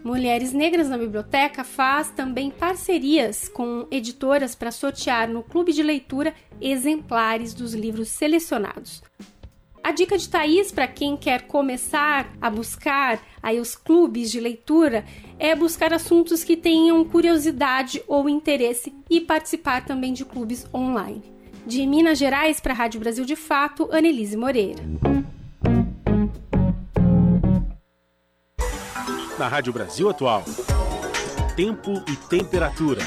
Mulheres 0.05 0.53
Negras 0.53 0.89
na 0.89 0.97
Biblioteca 0.97 1.65
faz 1.65 2.11
também 2.11 2.49
parcerias 2.49 3.49
com 3.49 3.89
editoras 3.91 4.55
para 4.55 4.70
sortear 4.70 5.28
no 5.28 5.43
clube 5.43 5.73
de 5.73 5.83
leitura 5.83 6.33
exemplares 6.61 7.53
dos 7.53 7.74
livros 7.74 8.09
selecionados. 8.09 9.03
A 9.86 9.92
dica 9.92 10.18
de 10.18 10.28
Thaís 10.28 10.72
para 10.72 10.88
quem 10.88 11.16
quer 11.16 11.42
começar 11.42 12.28
a 12.40 12.50
buscar 12.50 13.20
aí 13.40 13.60
os 13.60 13.76
clubes 13.76 14.32
de 14.32 14.40
leitura 14.40 15.04
é 15.38 15.54
buscar 15.54 15.92
assuntos 15.92 16.42
que 16.42 16.56
tenham 16.56 17.04
curiosidade 17.04 18.02
ou 18.08 18.28
interesse 18.28 18.92
e 19.08 19.20
participar 19.20 19.84
também 19.84 20.12
de 20.12 20.24
clubes 20.24 20.66
online. 20.74 21.22
De 21.64 21.86
Minas 21.86 22.18
Gerais 22.18 22.58
para 22.58 22.72
a 22.72 22.76
Rádio 22.76 22.98
Brasil 22.98 23.24
de 23.24 23.36
Fato, 23.36 23.88
Anelise 23.92 24.36
Moreira. 24.36 24.82
Na 29.38 29.46
Rádio 29.46 29.72
Brasil 29.72 30.10
Atual, 30.10 30.42
tempo 31.54 32.02
e 32.08 32.16
temperatura. 32.28 33.02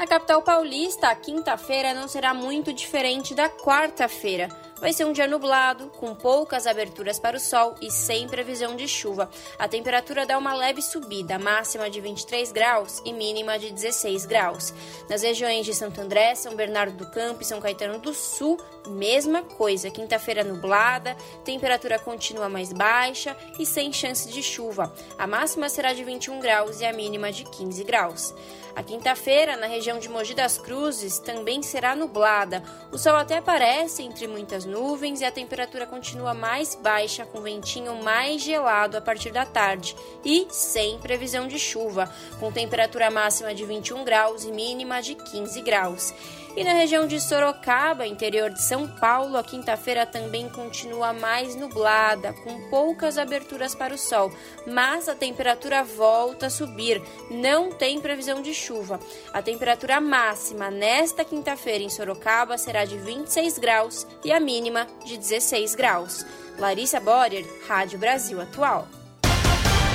Na 0.00 0.06
capital 0.06 0.40
paulista, 0.40 1.08
a 1.08 1.14
quinta-feira 1.14 1.92
não 1.92 2.08
será 2.08 2.32
muito 2.32 2.72
diferente 2.72 3.34
da 3.34 3.50
quarta-feira. 3.50 4.48
Vai 4.80 4.94
ser 4.94 5.04
um 5.04 5.12
dia 5.12 5.26
nublado, 5.26 5.90
com 5.98 6.14
poucas 6.14 6.66
aberturas 6.66 7.18
para 7.18 7.36
o 7.36 7.40
sol 7.40 7.74
e 7.82 7.90
sem 7.90 8.26
previsão 8.26 8.76
de 8.76 8.88
chuva. 8.88 9.28
A 9.58 9.68
temperatura 9.68 10.24
dá 10.24 10.38
uma 10.38 10.54
leve 10.54 10.80
subida, 10.80 11.38
máxima 11.38 11.90
de 11.90 12.00
23 12.00 12.50
graus 12.50 13.02
e 13.04 13.12
mínima 13.12 13.58
de 13.58 13.70
16 13.70 14.24
graus. 14.24 14.72
Nas 15.06 15.20
regiões 15.20 15.66
de 15.66 15.74
Santo 15.74 16.00
André, 16.00 16.34
São 16.34 16.56
Bernardo 16.56 16.96
do 16.96 17.10
Campo 17.10 17.42
e 17.42 17.44
São 17.44 17.60
Caetano 17.60 17.98
do 17.98 18.14
Sul, 18.14 18.58
mesma 18.86 19.42
coisa. 19.42 19.90
Quinta-feira 19.90 20.42
nublada, 20.42 21.14
temperatura 21.44 21.98
continua 21.98 22.48
mais 22.48 22.72
baixa 22.72 23.36
e 23.58 23.66
sem 23.66 23.92
chance 23.92 24.30
de 24.30 24.42
chuva. 24.42 24.90
A 25.18 25.26
máxima 25.26 25.68
será 25.68 25.92
de 25.92 26.02
21 26.02 26.40
graus 26.40 26.80
e 26.80 26.86
a 26.86 26.92
mínima 26.94 27.30
de 27.30 27.44
15 27.44 27.84
graus. 27.84 28.34
A 28.74 28.82
quinta-feira, 28.82 29.56
na 29.56 29.66
região 29.66 29.98
de 29.98 30.08
Mogi 30.08 30.34
das 30.34 30.56
Cruzes, 30.56 31.18
também 31.18 31.62
será 31.62 31.96
nublada. 31.96 32.62
O 32.92 32.98
sol 32.98 33.16
até 33.16 33.38
aparece 33.38 34.02
entre 34.02 34.26
muitas 34.28 34.64
nuvens 34.64 35.20
e 35.20 35.24
a 35.24 35.32
temperatura 35.32 35.86
continua 35.86 36.34
mais 36.34 36.74
baixa, 36.74 37.26
com 37.26 37.40
ventinho 37.40 38.02
mais 38.02 38.42
gelado 38.42 38.96
a 38.96 39.00
partir 39.00 39.32
da 39.32 39.44
tarde 39.44 39.96
e 40.24 40.46
sem 40.50 40.98
previsão 40.98 41.48
de 41.48 41.58
chuva, 41.58 42.12
com 42.38 42.52
temperatura 42.52 43.10
máxima 43.10 43.54
de 43.54 43.64
21 43.64 44.04
graus 44.04 44.44
e 44.44 44.52
mínima 44.52 45.02
de 45.02 45.14
15 45.14 45.60
graus. 45.62 46.14
E 46.56 46.64
na 46.64 46.72
região 46.72 47.06
de 47.06 47.20
Sorocaba, 47.20 48.06
interior 48.06 48.50
de 48.50 48.60
São 48.60 48.86
Paulo, 48.86 49.36
a 49.36 49.42
quinta-feira 49.42 50.04
também 50.04 50.48
continua 50.48 51.12
mais 51.12 51.54
nublada, 51.54 52.32
com 52.32 52.68
poucas 52.68 53.16
aberturas 53.18 53.74
para 53.74 53.94
o 53.94 53.98
sol, 53.98 54.32
mas 54.66 55.08
a 55.08 55.14
temperatura 55.14 55.84
volta 55.84 56.46
a 56.46 56.50
subir. 56.50 57.00
Não 57.30 57.70
tem 57.70 58.00
previsão 58.00 58.42
de 58.42 58.52
chuva. 58.52 58.98
A 59.32 59.40
temperatura 59.40 60.00
máxima 60.00 60.70
nesta 60.70 61.24
quinta-feira 61.24 61.84
em 61.84 61.88
Sorocaba 61.88 62.58
será 62.58 62.84
de 62.84 62.98
26 62.98 63.58
graus 63.58 64.06
e 64.24 64.32
a 64.32 64.40
mínima 64.40 64.86
de 65.04 65.16
16 65.16 65.76
graus. 65.76 66.26
Larissa 66.58 66.98
Borer, 66.98 67.46
Rádio 67.68 67.98
Brasil 67.98 68.40
Atual. 68.40 68.88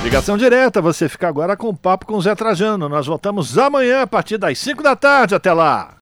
Ligação 0.04 0.38
direta, 0.38 0.82
você 0.82 1.10
fica 1.10 1.28
agora 1.28 1.58
com 1.58 1.68
o 1.68 1.76
papo 1.76 2.06
com 2.06 2.14
o 2.14 2.22
Zé 2.22 2.34
Trajano. 2.34 2.88
Nós 2.88 3.08
voltamos 3.08 3.58
amanhã 3.58 4.04
a 4.04 4.08
partir 4.08 4.38
das 4.38 4.58
5 4.60 4.82
da 4.82 4.96
tarde. 4.96 5.36
Até 5.36 5.52
lá! 5.52 5.94